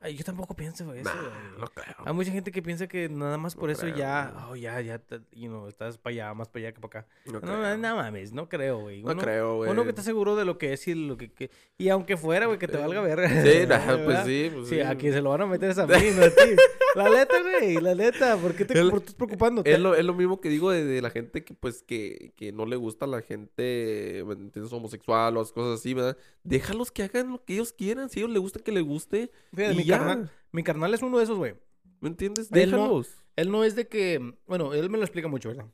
"Ay, 0.00 0.14
yo 0.14 0.24
tampoco 0.24 0.54
pienso 0.54 0.92
eso, 0.92 1.04
nah, 1.08 1.20
güey". 1.20 1.60
no 1.60 1.66
creo. 1.68 1.94
Hay 2.04 2.12
mucha 2.12 2.30
gente 2.30 2.52
que 2.52 2.62
piensa 2.62 2.86
que 2.86 3.08
nada 3.08 3.38
más 3.38 3.54
No 3.56 3.60
por 3.60 3.70
eso 3.70 3.82
creo, 3.82 3.96
ya, 3.96 4.32
no. 4.34 4.50
oh, 4.50 4.56
ya, 4.56 4.80
ya, 4.80 5.00
you 5.32 5.48
know, 5.48 5.66
estás 5.68 5.96
para 5.98 6.12
allá, 6.12 6.34
más 6.34 6.48
para 6.48 6.66
allá 6.66 6.72
que 6.74 6.80
para 6.80 7.00
acá. 7.00 7.08
No 7.26 7.40
No, 7.40 7.56
no, 7.60 7.76
no 7.76 7.96
mames, 7.96 8.32
no 8.32 8.48
creo, 8.48 8.80
güey. 8.80 9.02
No 9.02 9.16
creo, 9.16 9.56
güey. 9.56 9.70
Uno 9.70 9.82
que 9.84 9.90
está 9.90 10.02
seguro 10.02 10.36
de 10.36 10.44
lo 10.44 10.58
que 10.58 10.72
es 10.72 10.86
y 10.88 10.94
lo 10.94 11.16
que... 11.16 11.32
que- 11.32 11.50
y 11.78 11.88
aunque 11.88 12.16
fuera, 12.16 12.46
güey, 12.46 12.58
que 12.58 12.68
te 12.68 12.74
Sí. 12.76 12.80
valga 12.82 13.00
verga. 13.00 13.28
Sí, 13.42 13.66
nah, 13.66 13.76
pues 14.04 14.24
sí, 14.26 14.50
pues 14.54 14.68
Sí, 14.68 14.74
sí. 14.76 14.80
a 14.82 14.94
quien 14.96 15.12
se 15.12 15.20
lo 15.22 15.30
van 15.30 15.42
a 15.42 15.46
meter 15.46 15.70
es 15.70 15.78
a 15.78 15.86
mí, 15.86 15.94
no 16.16 16.24
a 16.24 16.30
ti. 16.30 16.56
La 16.94 17.10
neta, 17.10 17.34
güey, 17.42 17.74
la 17.80 17.94
neta. 17.94 18.36
¿Por 18.36 18.54
qué 18.54 18.64
te 18.64 18.78
El- 18.78 18.90
por 18.90 19.00
qué 19.00 19.04
estás 19.06 19.14
preocupando? 19.14 19.62
Es 19.64 19.78
lo, 19.80 19.94
es 19.94 20.04
lo 20.04 20.14
mismo 20.14 20.40
que 20.40 20.48
digo 20.48 20.70
de, 20.70 20.84
de 20.84 21.02
la 21.02 21.10
gente 21.10 21.44
que, 21.44 21.54
pues, 21.54 21.82
que, 21.82 22.32
que 22.36 22.52
no 22.52 22.64
le 22.66 22.76
gusta 22.76 23.04
a 23.04 23.08
la 23.08 23.20
gente, 23.22 24.22
¿me 24.26 24.32
entiendes? 24.34 24.72
Homosexual 24.72 25.36
o 25.36 25.40
las 25.40 25.52
cosas 25.52 25.80
así, 25.80 25.94
¿verdad? 25.94 26.16
Déjalos 26.44 26.90
que 26.90 27.02
hagan 27.02 27.32
lo 27.32 27.44
que 27.44 27.54
ellos 27.54 27.72
quieran. 27.72 28.08
Si 28.08 28.20
a 28.20 28.22
ellos 28.22 28.32
les 28.32 28.40
gusta 28.40 28.60
que 28.60 28.72
les 28.72 28.82
guste, 28.84 29.30
Fíjate, 29.54 29.74
y 29.74 29.76
mi, 29.76 29.84
ya. 29.86 29.98
carnal, 29.98 30.30
mi 30.52 30.62
carnal 30.62 30.94
es 30.94 31.02
uno 31.02 31.18
de 31.18 31.24
esos, 31.24 31.38
güey. 31.38 31.54
¿me 32.00 32.08
entiendes? 32.10 32.50
Él 32.52 32.70
no- 32.70 32.76
Déjalos. 32.78 33.24
Él 33.36 33.50
no 33.50 33.64
es 33.64 33.74
de 33.74 33.88
que... 33.88 34.34
Bueno, 34.46 34.74
él 34.74 34.88
me 34.90 34.98
lo 34.98 35.04
explica 35.04 35.28
mucho, 35.28 35.48
¿verdad? 35.48 35.66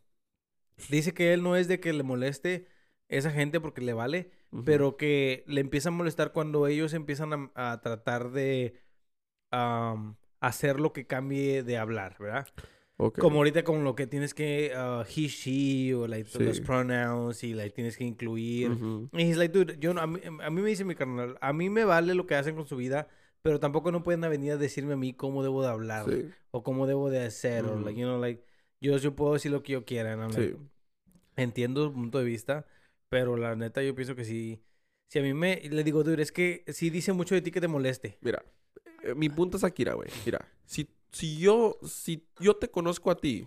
Dice 0.88 1.12
que 1.14 1.32
él 1.32 1.42
no 1.42 1.56
es 1.56 1.68
de 1.68 1.78
que 1.80 1.92
le 1.92 2.02
moleste 2.02 2.66
esa 3.08 3.30
gente 3.30 3.60
porque 3.60 3.80
le 3.82 3.92
vale, 3.92 4.30
Ujú. 4.52 4.64
pero 4.64 4.96
que 4.96 5.44
le 5.46 5.60
empieza 5.60 5.90
a 5.90 5.92
molestar 5.92 6.32
cuando 6.32 6.66
ellos 6.66 6.92
empiezan 6.94 7.50
a, 7.54 7.72
a 7.72 7.80
tratar 7.80 8.30
de 8.30 8.74
am, 9.50 10.16
hacer 10.40 10.80
lo 10.80 10.92
que 10.92 11.06
cambie 11.06 11.62
de 11.62 11.76
hablar, 11.78 12.16
¿verdad? 12.18 12.48
Ok. 12.96 13.18
Como 13.18 13.38
ahorita 13.38 13.64
con 13.64 13.84
lo 13.84 13.94
que 13.94 14.06
tienes 14.06 14.34
que 14.34 14.72
uh, 14.76 15.02
he, 15.02 15.26
she 15.28 15.94
o 15.94 16.06
like, 16.06 16.30
los 16.42 16.56
Sí. 16.58 16.62
pronouns 16.62 17.42
y 17.44 17.54
like, 17.54 17.74
tienes 17.74 17.96
que 17.96 18.04
incluir. 18.04 18.70
Ujú. 18.70 19.08
Y 19.12 19.22
he's 19.22 19.36
like, 19.36 19.52
dude, 19.56 19.76
yo, 19.78 19.90
a, 19.98 20.06
mí, 20.06 20.20
a 20.24 20.50
mí 20.50 20.62
me 20.62 20.68
dice 20.68 20.84
mi 20.84 20.94
carnal, 20.94 21.36
a 21.40 21.52
mí 21.52 21.68
me 21.68 21.84
vale 21.84 22.14
lo 22.14 22.26
que 22.26 22.34
hacen 22.34 22.54
con 22.54 22.66
su 22.66 22.76
vida, 22.76 23.08
pero 23.42 23.60
tampoco 23.60 23.90
no 23.92 24.02
pueden 24.02 24.20
venir 24.22 24.52
a 24.52 24.56
decirme 24.56 24.94
a 24.94 24.96
mí 24.96 25.12
cómo 25.12 25.42
debo 25.42 25.62
de 25.62 25.68
hablar 25.68 26.06
Sí. 26.08 26.30
o 26.50 26.62
cómo 26.62 26.86
debo 26.86 27.10
de 27.10 27.24
hacer 27.24 27.64
o 27.66 27.74
Ujú. 27.74 27.84
like, 27.84 28.00
you 28.00 28.06
know, 28.06 28.20
like, 28.20 28.44
yo, 28.80 28.96
yo 28.98 29.14
puedo 29.14 29.34
decir 29.34 29.50
lo 29.52 29.62
que 29.62 29.72
yo 29.72 29.84
quiera. 29.84 30.12
I'm 30.12 30.30
like, 30.32 30.54
Sí. 30.56 30.56
entiendo 31.36 31.84
el 31.86 31.92
punto 31.92 32.18
de 32.18 32.24
vista, 32.24 32.66
pero 33.08 33.36
la 33.36 33.54
neta 33.56 33.82
yo 33.82 33.94
pienso 33.94 34.14
que 34.14 34.24
sí. 34.24 34.62
Si 35.08 35.18
a 35.18 35.22
mí 35.22 35.34
me, 35.34 35.56
le 35.68 35.84
digo, 35.84 36.02
dude, 36.04 36.22
es 36.22 36.32
que 36.32 36.64
sí 36.68 36.88
dice 36.88 37.12
mucho 37.12 37.34
de 37.34 37.42
ti 37.42 37.50
que 37.50 37.60
te 37.60 37.68
moleste. 37.68 38.16
Mira, 38.22 38.42
eh, 39.02 39.14
mi 39.14 39.28
punto 39.28 39.56
es 39.58 39.64
Akira, 39.64 39.94
güey. 39.94 40.08
Mira, 40.24 40.48
si, 40.64 40.88
si 41.10 41.38
yo, 41.38 41.78
si 41.84 42.26
yo 42.40 42.56
te 42.56 42.68
conozco 42.68 43.10
a 43.10 43.16
ti, 43.20 43.46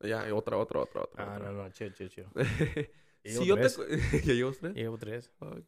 ya, 0.00 0.34
otra, 0.34 0.56
otra, 0.58 0.80
otra, 0.80 1.02
otra. 1.02 1.24
Ah, 1.24 1.36
otra. 1.36 1.52
no, 1.52 1.62
no, 1.64 1.70
chill, 1.70 1.92
chill, 1.94 2.08
chill. 2.10 2.26
si 3.24 3.46
yo 3.46 3.56
te, 3.56 3.70
co- 3.70 3.86
¿Ya 4.24 4.32
llevas 4.34 4.58
tres? 4.58 4.74
Llevo 4.74 4.98
tres. 4.98 5.30
Fuck, 5.38 5.64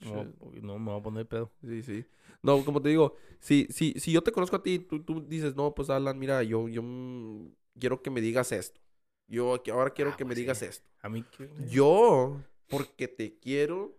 No, 0.00 0.32
no 0.62 0.78
me 0.78 0.90
voy 0.90 1.00
a 1.00 1.02
poner 1.02 1.26
pedo. 1.26 1.50
Sí, 1.62 1.82
sí. 1.82 2.04
No, 2.42 2.64
como 2.64 2.80
te 2.80 2.88
digo, 2.88 3.16
si, 3.38 3.66
si, 3.70 3.92
si 3.98 4.12
yo 4.12 4.22
te 4.22 4.32
conozco 4.32 4.56
a 4.56 4.62
ti, 4.62 4.78
tú, 4.78 5.02
tú 5.02 5.20
dices, 5.26 5.54
no, 5.56 5.74
pues 5.74 5.90
Alan, 5.90 6.18
mira, 6.18 6.42
yo, 6.42 6.68
yo 6.68 6.82
mm, 6.82 7.52
quiero 7.78 8.02
que 8.02 8.10
me 8.10 8.20
digas 8.20 8.52
esto. 8.52 8.80
Yo 9.26 9.60
ahora 9.72 9.90
quiero 9.90 10.10
Ah, 10.10 10.16
que 10.16 10.24
me 10.24 10.30
pues 10.30 10.38
digas 10.38 10.62
esto. 10.62 10.88
A 11.02 11.08
mí 11.08 11.22
que... 11.22 11.48
Yo, 11.68 12.40
porque 12.66 13.08
te 13.08 13.38
quiero 13.38 13.96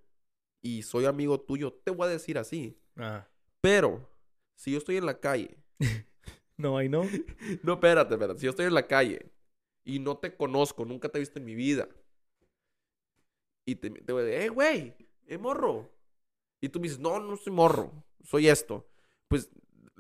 y 0.61 0.81
soy 0.83 1.05
amigo 1.05 1.39
tuyo, 1.39 1.71
te 1.71 1.91
voy 1.91 2.07
a 2.07 2.11
decir 2.11 2.37
así. 2.37 2.77
Ah. 2.97 3.27
Pero, 3.61 4.09
si 4.55 4.71
yo 4.71 4.77
estoy 4.79 4.97
en 4.97 5.05
la 5.05 5.19
calle, 5.19 5.57
No, 6.57 6.77
ahí 6.77 6.89
no. 6.89 7.03
no, 7.63 7.73
espérate, 7.73 8.13
espérate, 8.13 8.39
si 8.39 8.45
yo 8.45 8.51
estoy 8.51 8.65
en 8.65 8.73
la 8.73 8.85
calle 8.87 9.31
y 9.83 9.99
no 9.99 10.17
te 10.17 10.35
conozco, 10.35 10.85
nunca 10.85 11.09
te 11.09 11.17
he 11.17 11.21
visto 11.21 11.39
en 11.39 11.45
mi 11.45 11.55
vida, 11.55 11.87
y 13.65 13.75
te, 13.75 13.89
te 13.89 14.13
voy 14.13 14.21
a 14.23 14.25
decir, 14.25 14.41
eh, 14.41 14.49
güey, 14.49 14.95
eh, 15.27 15.37
morro. 15.37 15.89
Y 16.59 16.69
tú 16.69 16.79
me 16.79 16.83
dices, 16.83 16.99
no, 16.99 17.19
no 17.19 17.35
soy 17.37 17.53
morro, 17.53 17.91
soy 18.23 18.47
esto. 18.47 18.87
Pues 19.27 19.49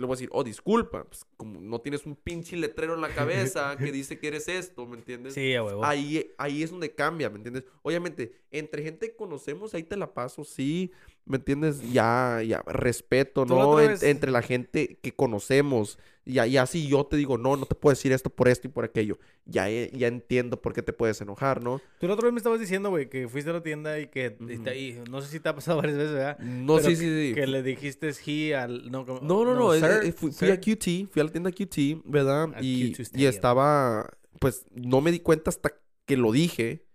le 0.01 0.05
voy 0.05 0.13
a 0.13 0.17
decir, 0.17 0.29
oh, 0.31 0.43
disculpa, 0.43 1.03
pues 1.05 1.25
como 1.37 1.59
no 1.59 1.79
tienes 1.79 2.05
un 2.05 2.15
pinche 2.15 2.57
letrero 2.57 2.95
en 2.95 3.01
la 3.01 3.13
cabeza 3.13 3.75
que 3.77 3.91
dice 3.91 4.19
que 4.19 4.27
eres 4.27 4.47
esto, 4.47 4.85
¿me 4.85 4.97
entiendes? 4.97 5.33
Sí, 5.33 5.53
a 5.55 5.63
huevo. 5.63 5.85
Ahí, 5.85 6.33
ahí 6.37 6.63
es 6.63 6.71
donde 6.71 6.93
cambia, 6.93 7.29
¿me 7.29 7.37
entiendes? 7.37 7.63
Obviamente, 7.81 8.41
entre 8.51 8.83
gente 8.83 9.09
que 9.09 9.15
conocemos, 9.15 9.73
ahí 9.73 9.83
te 9.83 9.97
la 9.97 10.13
paso, 10.13 10.43
sí, 10.43 10.91
¿me 11.25 11.37
entiendes? 11.37 11.81
Ya, 11.91 12.41
ya, 12.45 12.61
respeto, 12.65 13.45
la 13.45 13.55
¿no? 13.55 13.79
En- 13.79 13.95
entre 14.01 14.31
la 14.31 14.41
gente 14.41 14.97
que 15.01 15.13
conocemos, 15.13 15.97
y, 16.25 16.39
y 16.39 16.57
así 16.57 16.87
yo 16.87 17.05
te 17.05 17.17
digo, 17.17 17.37
no, 17.37 17.55
no 17.57 17.65
te 17.65 17.75
puedo 17.75 17.91
decir 17.93 18.11
esto 18.11 18.29
por 18.29 18.47
esto 18.47 18.67
y 18.67 18.71
por 18.71 18.85
aquello. 18.85 19.17
Ya, 19.45 19.69
eh, 19.69 19.91
ya 19.93 20.07
entiendo 20.07 20.61
por 20.61 20.73
qué 20.73 20.81
te 20.81 20.93
puedes 20.93 21.19
enojar, 21.21 21.63
¿no? 21.63 21.81
Tú 21.99 22.07
la 22.07 22.13
otra 22.13 22.25
vez 22.25 22.33
me 22.33 22.37
estabas 22.37 22.59
diciendo, 22.59 22.89
güey, 22.89 23.09
que 23.09 23.27
fuiste 23.27 23.49
a 23.49 23.53
la 23.53 23.63
tienda 23.63 23.99
y 23.99 24.07
que... 24.07 24.37
Ujú. 24.39 24.63
te- 24.63 24.77
y 24.79 25.01
no 25.09 25.21
sé 25.21 25.29
si 25.29 25.39
te 25.39 25.49
ha 25.49 25.55
pasado 25.55 25.77
varias 25.81 25.97
veces, 25.97 26.13
¿verdad? 26.13 26.37
No, 26.39 26.75
Pero 26.75 26.89
sí, 26.89 26.95
sí, 26.95 27.29
sí. 27.29 27.33
Que 27.33 27.47
le 27.47 27.63
dijiste 27.63 28.11
he 28.25 28.55
al... 28.55 28.91
No, 28.91 29.05
como- 29.05 29.19
No, 29.21 29.45
no, 29.45 29.55
no, 29.55 29.73
es- 29.73 29.81
sir, 29.81 29.89
eh, 30.09 30.11
fui, 30.11 30.31
fui 30.31 30.49
a. 30.51 30.59
QT, 30.59 31.07
fui 31.11 31.21
a 31.21 31.23
la 31.23 31.31
tienda 31.31 31.51
QT, 31.51 32.01
¿verdad? 32.05 32.49
Al 32.55 32.63
Y, 32.65 32.93
Q2 32.93 33.11
y 33.19 33.25
estaba, 33.25 34.09
pues 34.39 34.65
no 34.71 35.01
me 35.01 35.11
di 35.11 35.19
cuenta 35.21 35.49
hasta 35.49 35.73
que 36.05 36.17
lo 36.17 36.31
dije, 36.31 36.85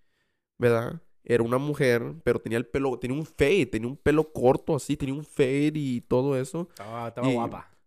¿verdad? 0.58 1.00
Era 1.28 1.42
una 1.42 1.58
mujer, 1.58 2.14
pero 2.22 2.38
tenía 2.38 2.56
el 2.56 2.66
pelo, 2.66 2.96
tenía 3.00 3.18
un 3.18 3.26
fade, 3.26 3.66
tenía 3.66 3.88
un 3.88 3.96
pelo 3.96 4.32
corto 4.32 4.76
así, 4.76 4.96
tenía 4.96 5.12
un 5.14 5.24
fade 5.24 5.72
y 5.74 6.00
todo 6.02 6.38
eso. 6.40 6.68
Estaba, 6.70 7.08
estaba 7.08 7.28
Y- 7.28 7.32
guapa. 7.34 7.70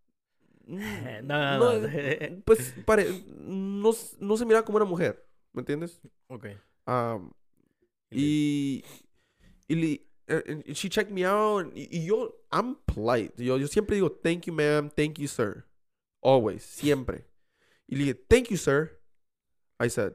No, 0.67 1.21
no, 1.23 1.57
no. 1.79 1.87
eh, 1.87 2.41
Pues 2.45 2.75
pare- 2.85 3.23
no, 3.39 3.91
no 4.19 4.37
se 4.37 4.45
miraba 4.45 4.63
como 4.65 4.75
una 4.75 4.85
mujer, 4.85 5.25
¿me 5.53 5.61
entiendes? 5.61 5.99
Ok. 6.27 6.47
Am, 6.85 7.31
y, 8.11 8.83
y 9.67 9.85
eh, 9.85 10.01
eh, 10.27 10.73
she 10.73 10.89
checked 10.89 11.11
me 11.11 11.25
out 11.25 11.71
y, 11.75 11.87
y 11.97 12.05
yo 12.05 12.35
I'm 12.51 12.75
polite 12.85 13.33
yo, 13.43 13.57
yo 13.57 13.67
siempre 13.67 13.95
digo 13.95 14.11
thank 14.11 14.45
you 14.45 14.53
ma'am 14.53 14.89
thank 14.95 15.17
you 15.19 15.27
sir 15.27 15.65
always 16.21 16.63
siempre 16.63 17.25
y 17.87 17.95
le 17.95 18.03
dije 18.05 18.25
thank 18.27 18.49
you 18.49 18.57
sir 18.57 18.99
I 19.79 19.89
said 19.89 20.13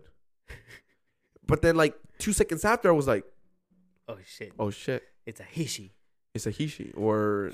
but 1.47 1.61
then 1.61 1.77
like 1.77 1.97
two 2.19 2.33
seconds 2.33 2.65
after 2.65 2.91
I 2.91 2.95
was 2.97 3.07
like 3.07 3.25
Oh, 4.07 4.19
shit. 4.25 4.53
oh 4.59 4.71
shit. 4.71 5.03
It's 5.27 5.41
a 5.41 5.45
he, 5.45 5.67
she. 5.67 5.93
it's 6.35 6.47
a 6.47 6.51
he 6.51 6.67
she 6.69 6.93
or 6.95 7.51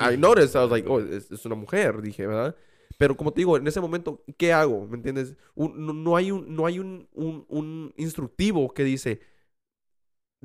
I 0.00 0.16
noticed 0.16 0.54
I 0.56 0.60
was 0.62 0.70
like 0.70 0.88
oh 0.88 1.00
es, 1.00 1.30
es 1.30 1.44
una 1.44 1.54
mujer 1.56 2.00
dije 2.00 2.26
verdad 2.26 2.54
pero 2.96 3.16
como 3.16 3.32
te 3.32 3.40
digo 3.40 3.56
en 3.56 3.66
ese 3.66 3.80
momento 3.80 4.22
qué 4.38 4.52
hago 4.52 4.86
me 4.86 4.96
entiendes 4.96 5.34
Un- 5.54 5.84
no, 5.84 5.92
no 5.92 6.16
hay 6.16 6.30
un 6.30 6.54
no 6.54 6.64
hay 6.66 6.78
un, 6.78 7.08
un, 7.12 7.44
un 7.48 7.92
instructivo 7.96 8.72
que 8.72 8.84
dice 8.84 9.20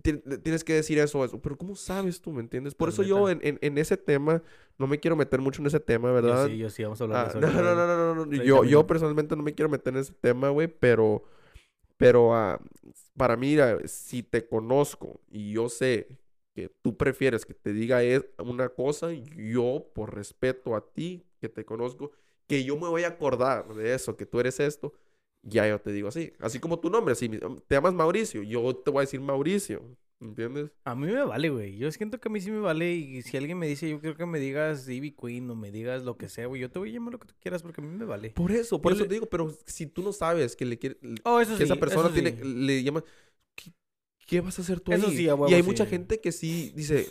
"Tien- 0.02 0.22
tienes 0.44 0.64
que 0.66 0.74
decir 0.74 0.98
eso 1.00 1.24
eso 1.24 1.42
pero 1.42 1.58
cómo 1.58 1.76
sabes 1.76 2.20
tú 2.22 2.32
me 2.34 2.42
entiendes 2.42 2.76
por 2.76 2.90
La 2.90 2.94
eso 2.94 3.04
yo 3.04 3.28
neta. 3.30 3.48
en, 3.48 3.56
en, 3.56 3.60
en 3.62 3.78
ese 3.78 3.96
tema 3.96 4.44
no 4.78 4.88
me 4.88 5.00
quiero 5.00 5.16
meter 5.16 5.40
mucho 5.40 5.62
en 5.62 5.68
ese 5.68 5.80
tema 5.80 6.10
Yo 6.10 6.14
verdad 6.16 6.48
sí, 6.48 6.58
yo 6.58 6.70
sí, 6.70 6.84
vamos 6.84 7.00
a 7.00 7.04
hablar 7.06 7.20
Ah, 7.20 7.24
de 7.34 7.40
eso. 7.40 7.40
no, 7.62 7.62
no, 7.62 7.76
no, 7.76 7.88
no, 7.88 8.16
no, 8.16 8.26
no, 8.26 8.44
Yo, 8.44 8.66
yo 8.66 8.86
personalmente 8.86 9.36
no 9.38 9.44
me 9.44 9.54
quiero 9.56 9.70
meter 9.70 9.94
en 9.94 10.00
ese 10.02 10.12
tema, 10.14 10.50
güey, 10.50 10.68
pero, 10.68 11.24
pero 11.98 12.36
ah, 12.36 12.60
para 13.16 13.38
mí, 13.38 13.56
si 13.86 14.24
te 14.24 14.48
conozco 14.48 15.22
y 15.30 15.52
yo 15.54 15.70
sé 15.70 16.08
que 16.54 16.70
tú 16.82 16.96
prefieres 16.98 17.46
que 17.46 17.54
te 17.54 17.74
diga 17.74 18.00
una 18.40 18.70
cosa, 18.70 19.12
yo, 19.12 19.92
por 19.94 20.16
respeto 20.16 20.76
a 20.76 20.94
ti, 20.94 21.26
que 21.40 21.50
te 21.50 21.66
conozco, 21.66 22.12
que 22.48 22.64
yo 22.64 22.78
me 22.78 22.88
voy 22.88 23.04
a 23.04 23.10
acordar 23.10 23.74
de 23.76 23.94
eso, 23.94 24.16
que 24.16 24.26
tú 24.26 24.40
eres 24.40 24.60
esto, 24.60 24.94
ya 25.42 25.68
yo 25.68 25.80
te 25.82 25.92
digo 25.92 26.08
así. 26.08 26.34
Así 26.40 26.60
como 26.60 26.80
tu 26.80 26.90
nombre, 26.90 27.16
si 27.16 27.30
te 27.30 27.76
llamas 27.76 27.94
Mauricio, 27.94 28.42
yo 28.44 28.76
te 28.76 28.92
voy 28.92 29.00
a 29.00 29.02
decir 29.02 29.20
Mauricio, 29.22 29.82
¿entiendes? 30.20 30.72
A 30.84 30.96
mí 30.96 31.08
me 31.08 31.24
vale, 31.24 31.50
güey. 31.50 31.78
Yo 31.78 31.92
siento 31.92 32.20
que 32.20 32.30
a 32.30 32.32
mí 32.32 32.42
sí 32.42 32.52
me 32.52 32.60
vale. 32.60 32.94
Y 32.94 33.22
si 33.22 33.38
alguien 33.38 33.58
me 33.58 33.68
dice, 33.68 33.90
yo 33.90 34.00
quiero 34.00 34.16
que 34.16 34.26
me 34.26 34.40
digas 34.40 34.88
Ivy 34.88 35.12
Queen 35.12 35.50
o 35.50 35.56
me 35.56 35.72
digas 35.72 36.04
lo 36.04 36.18
que 36.18 36.30
sea, 36.30 36.48
güey. 36.48 36.62
Yo 36.62 36.70
te 36.72 36.80
voy 36.80 36.90
a 36.90 36.94
llamar 36.94 37.14
lo 37.14 37.20
que 37.20 37.28
tú 37.28 37.36
quieras 37.40 37.62
porque 37.62 37.82
a 37.82 37.84
mí 37.84 37.96
me 37.96 38.06
vale. 38.06 38.30
Por 38.32 38.52
eso, 38.52 38.82
por 38.82 38.92
Yo 38.94 38.96
eso 38.96 39.04
le- 39.04 39.10
te 39.10 39.14
digo, 39.16 39.26
pero 39.28 39.52
si 39.66 39.88
tú 39.88 40.02
no 40.04 40.12
sabes 40.14 40.56
que 40.56 40.66
le 40.66 40.78
quiere, 40.80 40.98
Oh, 41.24 41.40
eso 41.40 41.52
que 41.54 41.58
sí. 41.58 41.64
esa 41.64 41.76
persona 41.76 42.06
eso 42.06 42.14
tiene, 42.14 42.32
sí. 42.32 42.44
le 42.44 42.84
llama, 42.84 43.04
¿qué, 43.56 43.72
qué 44.26 44.42
vas 44.42 44.58
a 44.60 44.62
hacer 44.62 44.80
tú 44.80 44.92
Eso 44.92 45.08
ahí? 45.08 45.18
sí, 45.18 45.30
a 45.30 45.36
huevo, 45.36 45.50
y 45.50 45.54
hay 45.54 45.64
mucha 45.64 45.86
gente 45.86 46.20
que 46.22 46.32
sí 46.32 46.72
dice, 46.76 47.08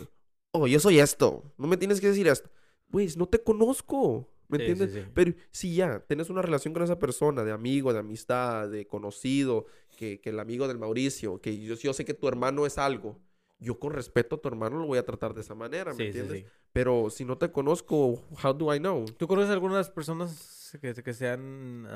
oh, 0.51 0.67
yo 0.67 0.79
soy 0.79 0.99
esto, 0.99 1.53
no 1.57 1.67
me 1.67 1.77
tienes 1.77 2.01
que 2.01 2.07
decir 2.07 2.27
esto. 2.27 2.49
Güey, 2.89 3.09
no 3.17 3.27
te 3.27 3.41
conozco, 3.43 4.29
¿me 4.47 4.57
entiendes? 4.57 5.05
Pero 5.13 5.33
si 5.51 5.75
ya 5.75 5.99
tienes 6.07 6.29
una 6.29 6.41
relación 6.41 6.73
con 6.73 6.83
esa 6.83 6.99
persona, 6.99 7.43
de 7.43 7.51
amigo, 7.51 7.91
de 7.93 7.99
amistad, 7.99 8.69
de 8.69 8.87
conocido, 8.87 9.65
que, 9.95 10.19
que 10.21 10.29
el 10.29 10.39
amigo 10.39 10.67
del 10.67 10.77
Mauricio, 10.77 11.41
que 11.41 11.57
yo, 11.59 11.75
yo 11.75 11.93
sé 11.93 12.05
que 12.05 12.13
tu 12.13 12.27
hermano 12.27 12.65
es 12.65 12.77
algo, 12.77 13.19
yo 13.59 13.79
con 13.79 13.93
respeto 13.93 14.35
a 14.35 14.41
tu 14.41 14.47
hermano 14.47 14.77
lo 14.79 14.87
voy 14.87 14.97
a 14.97 15.05
tratar 15.05 15.33
de 15.33 15.41
esa 15.41 15.55
manera, 15.55 15.93
¿me 15.93 15.99
Sí, 16.03 16.05
sí, 16.11 16.17
entiendes? 16.17 16.39
sí. 16.39 16.45
Pero 16.73 17.09
si 17.09 17.23
no 17.23 17.37
te 17.37 17.51
conozco, 17.51 18.21
how 18.43 18.53
do 18.53 18.73
I 18.73 18.79
know? 18.79 19.05
¿Tú 19.17 19.27
conoces 19.27 19.51
algunas 19.51 19.89
personas 19.89 20.77
que, 20.81 20.93
que 20.93 21.13
sean 21.13 21.87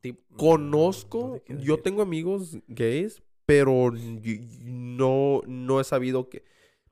tip- 0.00 0.20
Conozco, 0.36 1.18
¿dónde 1.18 1.40
quiero 1.42 1.62
yo 1.62 1.78
tengo 1.78 2.02
amigos 2.02 2.56
gays, 2.68 3.22
pero 3.46 3.90
no, 3.92 5.42
no 5.46 5.80
he 5.80 5.84
sabido 5.84 6.28
que... 6.28 6.44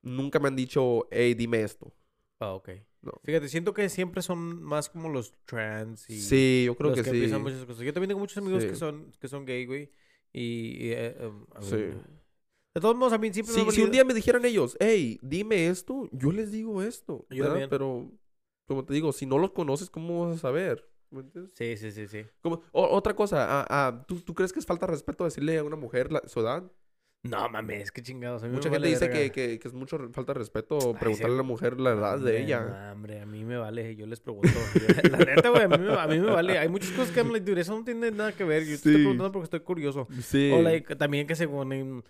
Nunca 0.03 0.39
me 0.39 0.47
han 0.49 0.55
dicho, 0.57 1.09
hey, 1.11 1.35
dime 1.35 1.63
esto. 1.63 1.93
Ah, 2.41 2.55
ok. 2.55 2.69
No. 3.07 3.13
Fíjate, 3.25 3.49
siento 3.49 3.73
que 3.73 3.89
siempre 3.89 4.21
son 4.23 4.63
más 4.63 4.89
como 4.91 5.09
los 5.09 5.33
trans 5.47 6.09
y 6.11 6.21
Sí, 6.21 6.65
yo 6.67 6.75
creo 6.77 6.91
los 6.91 6.99
que, 6.99 7.05
que, 7.05 7.11
sí. 7.11 7.19
piensan 7.19 7.43
muchas 7.43 7.65
cosas. 7.65 7.85
Yo 7.85 7.93
también 7.93 8.09
tengo 8.09 8.21
muchos 8.21 8.37
amigos 8.39 8.65
que 8.65 8.71
Sí. 8.71 8.77
son 8.77 9.13
que 9.21 9.29
son 9.29 9.45
gay, 9.47 9.65
güey. 9.67 9.91
Y, 10.33 10.87
y, 10.87 10.91
eh, 10.91 11.17
em, 11.21 11.47
a 11.55 11.63
Sí. 11.63 11.77
De 11.77 12.81
todos 12.81 12.95
modos, 12.97 13.15
a 13.15 13.19
mí 13.19 13.33
siempre 13.33 13.55
me 13.65 13.73
Si, 13.73 13.81
un 13.81 13.91
día 13.91 14.05
me 14.05 14.13
dijeran 14.13 14.45
ellos, 14.45 14.77
hey, 14.81 15.19
dime 15.23 15.69
esto, 15.69 16.11
yo 16.13 16.31
les 16.31 16.51
digo 16.53 16.83
esto. 16.83 17.27
Yo 17.31 17.37
¿verdad? 17.45 17.49
también. 17.53 17.71
Pero, 17.71 18.11
como 18.67 18.85
te 18.85 18.93
digo, 18.93 19.13
si 19.13 19.25
no 19.25 19.39
los 19.39 19.53
conoces, 19.53 19.89
¿cómo 19.89 20.27
vas 20.27 20.37
a 20.37 20.41
saber? 20.41 20.87
Sí, 21.55 21.77
sí, 21.79 21.91
sí, 21.93 22.07
sí. 22.07 22.27
Como- 22.43 22.61
o- 22.73 22.89
otra 22.89 23.15
cosa, 23.15 23.47
ah, 23.61 23.67
ah, 23.71 24.05
¿tú, 24.07 24.21
tú 24.21 24.35
crees 24.35 24.53
que 24.53 24.59
es 24.59 24.67
falta 24.67 24.85
de 24.87 24.93
respeto 24.93 25.25
decirle 25.25 25.57
a 25.57 25.65
una 25.65 25.77
mujer 25.77 26.13
la, 26.13 26.21
su 26.27 26.41
edad? 26.41 26.71
No 27.29 27.49
mames, 27.49 27.91
qué 27.93 28.03
chingados. 28.03 28.43
A 28.43 28.47
mí 28.47 28.51
me 28.51 28.57
Mucha 28.57 28.69
vale 28.71 28.89
gente 28.89 29.07
dice 29.07 29.11
que, 29.19 29.31
que, 29.33 29.59
que 29.59 29.69
es 29.69 29.75
mucho 29.75 29.99
falta 30.13 30.33
de 30.33 30.39
respeto 30.39 30.79
Ay, 30.95 30.95
preguntarle 31.01 31.35
a 31.35 31.37
la 31.39 31.43
mujer 31.43 31.81
la 31.81 31.93
edad 31.93 32.19
de 32.19 32.43
ella. 32.43 32.61
no, 32.61 32.93
hombre, 32.93 33.21
a 33.21 33.27
mí 33.27 33.45
me 33.45 33.57
vale, 33.57 33.95
yo 33.97 34.07
les 34.07 34.21
pregunto. 34.21 34.49
Yo- 34.75 35.11
la 35.11 35.19
neta, 35.19 35.49
güey, 35.49 35.63
a 35.65 35.69
mí, 35.69 35.79
me, 35.79 35.93
a 35.95 36.07
mí 36.07 36.19
me 36.19 36.31
vale. 36.31 36.59
Hay 36.59 36.69
muchas 36.69 36.91
cosas 36.93 37.11
que 37.13 37.21
I'm 37.21 37.33
like, 37.33 37.45
dude, 37.49 37.61
eso 37.61 37.77
no 37.77 37.85
tiene 37.85 38.11
nada 38.11 38.33
que 38.33 38.45
ver. 38.45 38.63
Yo 38.63 38.69
te 38.69 38.75
estoy 38.75 38.95
preguntando 38.95 39.33
porque 39.33 39.45
estoy 39.45 39.61
curioso. 39.61 40.09
Sí. 40.23 40.51
O 40.55 40.63
like, 40.63 40.97
también 40.97 41.27
que 41.27 41.35
según 41.35 42.03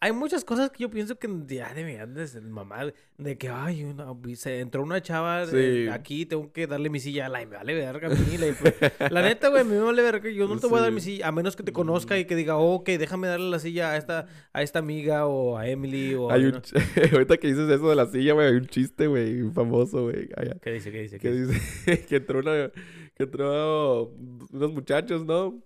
hay 0.00 0.12
muchas 0.12 0.44
cosas 0.44 0.70
que 0.70 0.82
yo 0.82 0.90
pienso 0.90 1.18
que 1.18 1.28
ya 1.46 1.72
deberían 1.74 2.12
de 2.14 2.26
ser 2.26 2.42
mamá 2.42 2.92
de 3.18 3.38
que 3.38 3.48
ay 3.48 3.84
una, 3.84 4.06
se 4.34 4.60
entró 4.60 4.82
una 4.82 5.00
chava 5.00 5.46
Sí. 5.46 5.88
aquí 5.90 6.26
tengo 6.26 6.52
que 6.52 6.66
darle 6.66 6.90
mi 6.90 7.00
silla 7.00 7.28
la 7.28 7.38
me 7.40 7.56
vale 7.56 7.74
verga 7.74 8.08
a 8.08 8.10
mí 8.10 8.16
pues, 8.60 8.74
la 9.10 9.22
neta 9.22 9.48
güey 9.48 9.62
a 9.62 9.64
me 9.64 9.78
vale 9.78 10.02
verga 10.02 10.28
yo 10.30 10.46
no 10.48 10.58
te 10.58 10.66
voy 10.66 10.78
a 10.78 10.82
dar 10.82 10.92
mi 10.92 11.00
silla 11.00 11.28
a 11.28 11.32
menos 11.32 11.56
que 11.56 11.62
te 11.62 11.72
conozca 11.72 12.18
y 12.18 12.24
que 12.26 12.36
diga 12.36 12.56
ok 12.56 12.86
déjame 12.98 13.26
darle 13.28 13.48
la 13.50 13.58
silla 13.58 13.92
a 13.92 13.96
esta 13.96 14.26
a 14.52 14.62
esta 14.62 14.78
amiga 14.80 15.26
o 15.26 15.56
a 15.56 15.68
Emily 15.68 16.14
o 16.14 16.30
a- 16.30 16.34
Hay 16.34 16.44
un 16.44 16.52
¿no? 16.52 16.62
ch- 16.62 16.74
Ahorita 17.12 17.36
que 17.38 17.48
dices 17.48 17.68
eso 17.70 17.88
de 17.88 17.96
la 17.96 18.06
silla, 18.06 18.34
güey, 18.34 18.48
hay 18.48 18.54
un 18.54 18.66
chiste, 18.66 19.06
güey, 19.06 19.50
famoso, 19.52 20.02
güey. 20.04 20.28
¿qué 20.60 20.72
dice 20.72 20.92
qué 20.92 21.02
dice 21.02 21.18
Que 21.18 21.30
qué 21.30 21.34
dice? 21.34 22.06
que 22.08 22.16
entró 22.16 22.40
una, 22.40 22.70
que 23.14 23.22
entró 23.24 24.08
unos 24.52 24.72
muchachos, 24.72 25.24
¿no? 25.24 25.62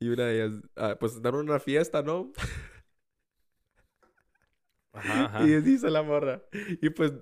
Y 0.00 0.08
una 0.08 0.24
de 0.26 0.34
ellas, 0.44 0.60
ah, 0.76 0.96
pues 0.98 1.20
en 1.22 1.34
una 1.34 1.58
fiesta, 1.58 2.02
¿no? 2.02 2.32
Ajá 4.92 5.24
ajá 5.26 5.44
Y 5.44 5.60
dice 5.60 5.90
la 5.90 6.02
morra. 6.02 6.42
Y 6.80 6.90
pues 6.90 7.12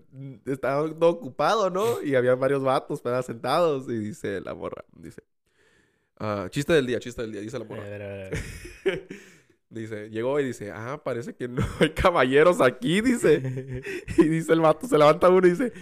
estaba 0.46 0.88
todo 0.88 1.10
ocupado, 1.10 1.70
¿no? 1.70 2.02
Y 2.02 2.14
había 2.14 2.34
varios 2.34 2.62
vatos, 2.62 3.02
¿verdad? 3.02 3.24
Sentados. 3.24 3.88
Y 3.88 3.98
dice 3.98 4.40
la 4.40 4.54
morra, 4.54 4.84
dice. 4.96 5.22
ah, 6.18 6.48
chiste 6.50 6.72
del 6.72 6.86
día, 6.86 6.98
chiste 7.00 7.22
del 7.22 7.32
día, 7.32 7.40
dice 7.40 7.58
la 7.58 7.64
A 7.64 7.68
morra. 7.68 7.82
ver, 7.82 8.02
a 8.02 8.08
ver, 8.08 8.26
a 8.26 8.90
ver. 8.90 9.08
Dice, 9.68 10.10
llegó 10.10 10.38
y 10.38 10.44
dice, 10.44 10.70
ah, 10.70 11.02
parece 11.04 11.34
que 11.34 11.48
no 11.48 11.66
hay 11.80 11.90
caballeros 11.90 12.60
aquí, 12.60 13.00
dice. 13.00 13.82
Y 14.16 14.24
dice 14.28 14.52
el 14.52 14.60
vato, 14.60 14.86
se 14.86 14.96
levanta 14.96 15.28
uno 15.28 15.44
y 15.44 15.50
dice, 15.50 15.72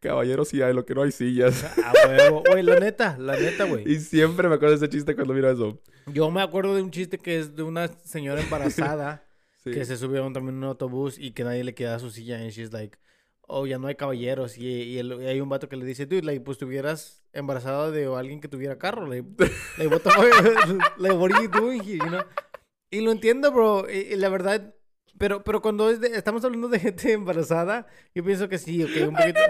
caballeros 0.00 0.48
sí 0.48 0.62
hay, 0.62 0.72
lo 0.72 0.86
que 0.86 0.94
no 0.94 1.02
hay 1.02 1.12
sillas. 1.12 1.62
a 1.78 1.92
huevo 2.08 2.42
güey 2.48 2.62
la 2.62 2.80
neta 2.80 3.16
la 3.18 3.36
neta 3.36 3.64
güey 3.64 3.86
Y 3.90 4.00
siempre 4.00 4.48
me 4.48 4.54
acuerdo 4.54 4.76
de 4.78 4.86
ese 4.86 4.88
chiste 4.88 5.14
cuando 5.14 5.34
miro 5.34 5.50
eso. 5.50 5.78
yo 6.06 6.30
me 6.30 6.40
acuerdo 6.42 6.74
de 6.74 6.82
un 6.82 6.90
chiste 6.90 7.18
que 7.18 7.38
es 7.38 7.54
de 7.54 7.62
una 7.62 7.88
señora 8.02 8.40
embarazada 8.40 9.23
Sí. 9.64 9.70
que 9.72 9.84
se 9.84 9.96
subieron 9.96 10.32
también 10.32 10.56
en 10.56 10.64
un 10.64 10.68
autobús 10.68 11.18
y 11.18 11.32
que 11.32 11.42
nadie 11.44 11.64
le 11.64 11.74
queda 11.74 11.98
su 11.98 12.10
silla 12.10 12.36
and 12.38 12.50
she's 12.50 12.72
like 12.72 12.98
oh 13.46 13.66
ya 13.66 13.78
no 13.78 13.86
hay 13.88 13.94
caballeros 13.94 14.58
y, 14.58 14.66
y, 14.66 14.98
el- 14.98 15.20
y 15.22 15.26
hay 15.26 15.40
un 15.40 15.48
vato 15.48 15.68
que 15.68 15.76
le 15.76 15.84
dice 15.86 16.06
dude 16.06 16.22
like 16.22 16.40
pues 16.44 16.56
estuvieras 16.56 17.22
embarazada 17.32 17.90
de 17.90 18.06
alguien 18.06 18.40
que 18.40 18.48
tuviera 18.48 18.78
carro 18.78 19.06
like, 19.06 19.26
like 19.78 19.86
what 19.94 20.00
the 20.02 20.10
fuck 20.10 20.98
like 20.98 21.14
what 21.14 21.30
are 21.32 21.42
you 21.42 21.48
doing 21.50 21.80
here 21.82 21.96
you 21.98 22.08
know? 22.08 22.22
y 22.90 23.00
lo 23.00 23.10
entiendo 23.12 23.50
bro 23.52 23.86
y, 23.90 24.12
y 24.12 24.16
la 24.16 24.28
verdad 24.28 24.74
pero 25.18 25.42
pero 25.44 25.62
cuando 25.62 25.88
es 25.90 26.00
de- 26.00 26.16
estamos 26.16 26.44
hablando 26.44 26.68
de 26.68 26.78
gente 26.80 27.12
embarazada 27.12 27.86
yo 28.14 28.22
pienso 28.24 28.48
que 28.48 28.58
sí 28.58 28.82
ok 28.84 28.90
un 29.08 29.14
poquito 29.16 29.40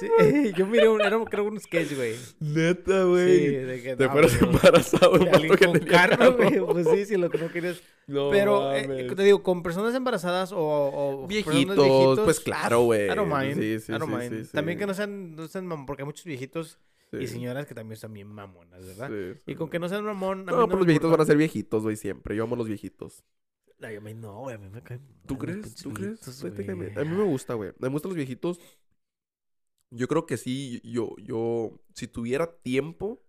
Sí, 0.00 0.52
yo 0.56 0.66
miré 0.66 0.88
un, 0.88 1.00
era 1.00 1.18
creo 1.24 1.44
un 1.44 1.60
sketch 1.60 1.94
güey 1.94 2.14
Neta, 2.40 3.02
sí 3.02 3.08
güey. 3.08 3.46
de 3.64 3.82
que 3.82 3.96
Te 3.96 4.04
no, 4.06 4.12
fueras 4.12 4.36
pues, 4.38 4.42
embarazado 4.42 5.14
alguien 5.14 5.32
vato 5.32 5.56
que 5.56 5.64
con 5.66 5.72
tenía 5.78 5.88
carro, 5.88 6.36
güey. 6.36 6.60
Pues 6.60 6.88
sí, 6.88 7.04
sí, 7.06 7.16
lo 7.16 7.30
que 7.30 7.38
no 7.38 7.50
querías. 7.50 7.82
No 8.06 8.30
Pero, 8.30 8.72
eh, 8.74 9.12
te 9.14 9.22
digo, 9.22 9.42
con 9.42 9.62
personas 9.62 9.94
embarazadas 9.94 10.52
o, 10.54 11.26
Viejitos, 11.28 12.20
pues 12.20 12.40
claro, 12.40 12.82
güey. 12.82 13.06
I 13.10 13.14
don't 13.14 13.32
mind. 13.32 13.54
Sí, 13.54 13.80
sí, 13.80 13.92
I 13.92 13.98
don't 13.98 14.10
sí, 14.10 14.16
mind. 14.16 14.44
sí, 14.46 14.52
También 14.52 14.76
sí. 14.78 14.80
que 14.80 14.86
no 14.86 14.94
sean, 14.94 15.36
no 15.36 15.48
sean 15.48 15.66
mam- 15.66 15.86
porque 15.86 16.02
hay 16.02 16.06
muchos 16.06 16.24
viejitos 16.24 16.78
y 17.12 17.26
Sí, 17.26 17.34
señoras 17.34 17.66
que 17.66 17.74
también 17.74 17.96
son 17.96 18.12
bien 18.12 18.26
mamonas, 18.28 18.84
¿verdad? 18.84 19.08
sí, 19.08 19.40
Y 19.46 19.52
sí. 19.52 19.56
con 19.56 19.70
que 19.70 19.78
no 19.78 19.88
sean 19.88 20.04
mamón, 20.04 20.48
a 20.48 20.52
mí 20.52 20.58
No, 20.58 20.66
pero 20.66 20.66
me 20.66 20.74
los 20.78 20.86
viejitos 20.86 21.10
van 21.10 21.20
a 21.20 21.24
ser 21.24 21.36
viejitos, 21.36 21.82
güey, 21.82 21.96
siempre. 21.96 22.34
Yo 22.36 22.42
amo 22.44 22.56
los 22.56 22.66
viejitos. 22.66 23.22
Ay, 23.80 23.96
a 23.96 24.00
mí 24.00 24.14
no, 24.14 24.40
güey, 24.40 24.54
a 24.54 24.58
mí 24.58 24.68
me 24.70 24.82
caen 24.82 25.00
¿Tú 25.26 25.36
crees? 25.38 25.74
¿Tú 25.76 25.92
crees? 25.92 26.26
a 26.44 27.04
mí 27.04 27.16
me 27.16 27.24
gusta, 27.24 27.54
güey. 27.54 27.72
Me 27.78 27.88
gustan 27.88 28.10
los 28.10 28.16
viejitos. 28.16 28.58
Yo 29.96 30.08
creo 30.08 30.26
que 30.26 30.36
sí, 30.36 30.80
yo, 30.82 31.14
yo, 31.18 31.80
si 31.94 32.08
tuviera 32.08 32.52
tiempo, 32.62 33.22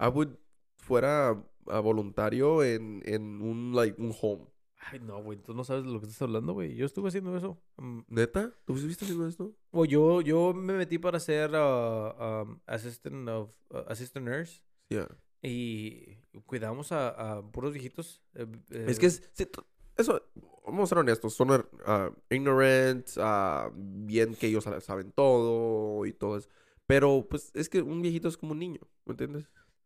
I 0.00 0.06
would, 0.08 0.30
fuera 0.78 1.30
a 1.68 1.78
voluntario 1.80 2.64
en, 2.64 3.02
en 3.04 3.40
un, 3.40 3.72
like, 3.74 4.00
un 4.02 4.12
home. 4.20 4.46
Ay, 4.90 4.98
no, 4.98 5.22
güey, 5.22 5.38
tú 5.38 5.54
no 5.54 5.62
sabes 5.62 5.84
de 5.84 5.90
lo 5.92 6.00
que 6.00 6.06
estás 6.06 6.22
hablando, 6.22 6.54
güey. 6.54 6.74
Yo 6.74 6.84
estuve 6.86 7.06
haciendo 7.08 7.36
eso. 7.36 7.62
Mm, 7.76 8.00
¿Neta? 8.08 8.52
¿Tú 8.64 8.74
viste 8.74 9.04
haciendo 9.04 9.28
esto? 9.28 9.54
O 9.70 9.84
yo, 9.84 10.20
yo 10.22 10.52
me 10.52 10.72
metí 10.72 10.98
para 10.98 11.20
ser 11.20 11.52
uh, 11.52 12.42
um, 12.42 12.58
assistant 12.66 13.28
of, 13.28 13.54
uh, 13.70 13.84
assistant 13.86 14.26
nurse. 14.26 14.60
Yeah. 14.88 15.08
Y 15.40 16.16
cuidamos 16.46 16.90
a, 16.90 17.10
a 17.38 17.42
puros 17.52 17.72
viejitos. 17.72 18.24
eh, 18.34 18.46
Es 18.70 18.96
eh, 18.96 19.00
que 19.00 19.06
es, 19.06 19.30
sí, 19.34 19.46
t- 19.46 19.60
eso, 19.96 20.20
vamos 20.64 20.84
a 20.84 20.86
ser 20.88 20.98
honestos, 20.98 21.34
son 21.34 21.50
er, 21.50 21.66
ah, 21.86 22.10
ignorant, 22.30 23.06
ah, 23.18 23.70
bien 23.74 24.34
que 24.34 24.46
ellos 24.48 24.64
sa- 24.64 24.80
saben 24.80 25.12
todo 25.12 26.04
y 26.06 26.12
todo 26.12 26.36
eso. 26.38 26.48
Pero, 26.86 27.26
pues, 27.28 27.50
es 27.54 27.68
que 27.68 27.80
un 27.82 28.02
viejito 28.02 28.28
es 28.28 28.36
como 28.36 28.52
un 28.52 28.58
niño, 28.58 28.80
¿me 29.06 29.12
entiendes? 29.12 29.44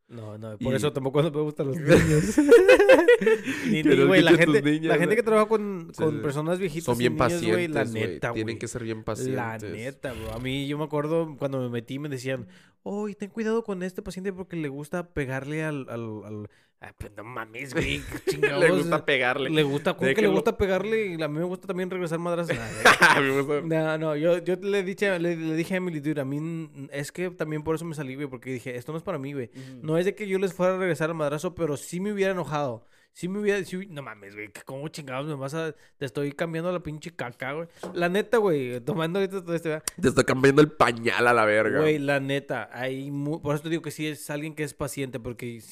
No, 0.09 0.39
no, 0.39 0.57
por 0.59 0.73
Y- 0.73 0.77
eso 0.77 0.93
tampoco 0.93 1.23
me 1.23 1.31
gustan 1.31 1.67
los 1.67 1.77
niños. 1.81 2.39
ni, 3.67 3.83
ni, 3.83 4.05
güey, 4.05 4.23
la 4.23 4.33
gente, 4.37 4.63
niños, 4.63 4.87
la 4.87 4.99
gente 4.99 5.17
que 5.17 5.23
trabaja 5.23 5.47
con, 5.49 5.93
con 5.97 6.13
sí. 6.13 6.19
personas 6.23 6.59
viejitas 6.59 6.85
Son 6.85 6.99
bien 6.99 7.15
niños, 7.15 7.29
güey, 7.43 7.69
pacientes, 7.69 7.75
la 7.75 7.85
güey. 8.01 8.13
neta, 8.15 8.33
Tienen 8.33 8.55
güey. 8.55 8.59
que 8.59 8.69
ser 8.69 8.83
bien 8.85 9.05
pacientes. 9.05 9.35
La 9.37 9.59
neta, 9.59 10.13
bro. 10.13 10.33
A 10.35 10.39
mí, 10.39 10.67
yo 10.69 10.79
me 10.79 10.85
acuerdo 10.85 11.35
cuando 11.39 11.61
me 11.61 11.69
metí, 11.71 11.99
me 11.99 12.09
decían, 12.09 12.47
oh, 12.89 13.09
ten 13.19 13.31
cuidado 13.31 13.65
con 13.65 13.83
este 13.83 14.01
paciente 14.01 14.33
porque 14.33 14.57
le 14.57 14.69
gusta 14.69 15.09
pegarle 15.11 15.65
al... 15.65 15.87
al, 15.91 16.25
al... 16.25 16.51
Ah, 16.81 16.93
pues 16.97 17.11
no 17.17 17.25
mames, 17.25 17.73
güey, 17.73 18.03
chingados. 18.29 18.63
Le 18.63 18.71
gusta 18.71 19.05
pegarle. 19.05 19.51
Le 19.51 19.63
gusta, 19.63 19.95
¿cómo 19.95 20.15
que 20.15 20.23
le 20.23 20.29
gusta 20.29 20.57
pegarle? 20.57 21.07
Y 21.07 21.23
a 21.23 21.27
mí 21.27 21.39
me 21.39 21.45
gusta 21.45 21.67
también 21.67 21.91
regresar 21.91 22.19
madras. 22.19 22.49
No, 23.65 23.99
no, 23.99 24.15
yo, 24.15 24.39
yo 24.39 24.57
le, 24.57 24.83
dije, 24.83 25.19
le, 25.19 25.37
le 25.37 25.57
dije 25.57 25.75
a 25.75 25.77
Emily, 25.79 26.01
dude, 26.01 26.21
a 26.21 26.25
mí 26.25 26.71
es 26.93 27.11
que 27.11 27.31
también 27.31 27.63
por 27.65 27.75
eso 27.75 27.85
me 27.87 27.95
salí, 27.95 28.15
güey, 28.15 28.29
porque 28.29 28.53
dije, 28.53 28.77
esto 28.77 28.93
no 28.93 28.99
es 28.99 29.05
para 29.05 29.19
mí, 29.19 29.33
güey. 29.33 29.51
No 29.83 29.99
es 29.99 30.05
de 30.05 30.15
que 30.15 30.29
yo 30.29 30.39
les 30.39 30.53
fuera 30.53 30.75
a 30.75 30.79
regresar 30.79 31.09
al 31.09 31.17
madrazo, 31.17 31.55
pero 31.55 31.77
sí 31.77 31.99
me 31.99 32.13
hubiera 32.13 32.33
enojado. 32.33 32.87
Sí 33.17 33.29
me 33.29 33.39
hubiera... 33.39 33.65
sí 33.65 33.87
no 33.89 34.03
mames, 34.03 34.35
güey, 34.35 34.51
¿cómo 34.67 34.87
chingados 34.89 35.27
me 35.27 35.37
vas 35.37 35.55
a... 35.55 35.75
Te 35.97 36.05
estoy 36.05 36.33
cambiando 36.33 36.71
la 36.71 36.81
pinche 36.81 37.17
caca, 37.17 37.55
güey. 37.55 37.67
La 37.95 38.11
neta, 38.11 38.37
güey, 38.37 38.79
tomando 38.83 39.19
ahorita 39.21 39.43
todo 39.43 39.55
este... 39.55 39.81
Te 39.99 40.09
está 40.09 40.23
cambiando 40.23 40.61
el 40.61 40.71
pañal 40.71 41.27
a 41.27 41.33
la 41.33 41.47
verga. 41.47 41.81
Güey, 41.81 41.99
la 41.99 42.21
neta, 42.21 42.69
hay 42.75 43.11
mu- 43.11 43.41
por 43.41 43.55
eso 43.55 43.63
te 43.63 43.71
digo 43.71 43.81
que 43.81 43.91
sí 43.91 44.07
es 44.07 44.29
alguien 44.29 44.55
que 44.55 44.65
es 44.65 44.75
paciente, 44.75 45.19
porque 45.19 45.63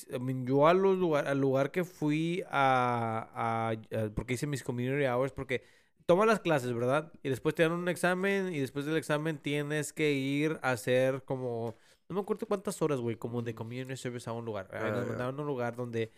yo 0.46 0.66
a 0.66 0.72
los 0.72 0.96
lugar, 0.96 1.28
al 1.28 1.38
lugar 1.38 1.70
que 1.70 1.84
fui 1.84 2.42
a, 2.48 3.28
a- 3.34 3.72
a- 3.72 4.08
porque 4.14 4.32
hice 4.32 4.46
mis 4.46 4.62
community 4.62 5.04
hours, 5.04 5.32
porque 5.32 5.62
toma 6.06 6.24
las 6.24 6.40
clases, 6.40 6.72
¿verdad? 6.72 7.12
Y 7.22 7.28
después 7.28 7.54
te 7.54 7.62
dan 7.62 7.72
un 7.72 7.90
examen 7.90 8.54
y 8.54 8.60
después 8.60 8.86
del 8.86 8.96
examen 8.96 9.36
tienes 9.36 9.92
que 9.92 10.12
ir 10.12 10.58
a 10.62 10.70
hacer 10.70 11.22
como, 11.24 11.76
no 12.08 12.14
me 12.14 12.22
acuerdo 12.22 12.46
cuántas 12.46 12.80
horas, 12.80 13.00
güey, 13.00 13.16
como 13.16 13.42
de 13.42 13.54
community 13.54 13.98
service 13.98 14.30
a 14.30 14.32
un 14.32 14.46
lugar. 14.46 14.70
Ah, 14.72 14.88
nos 14.88 15.06
mandaron 15.08 15.38
a 15.38 15.42
un 15.42 15.46
lugar 15.46 15.76
donde 15.76 16.10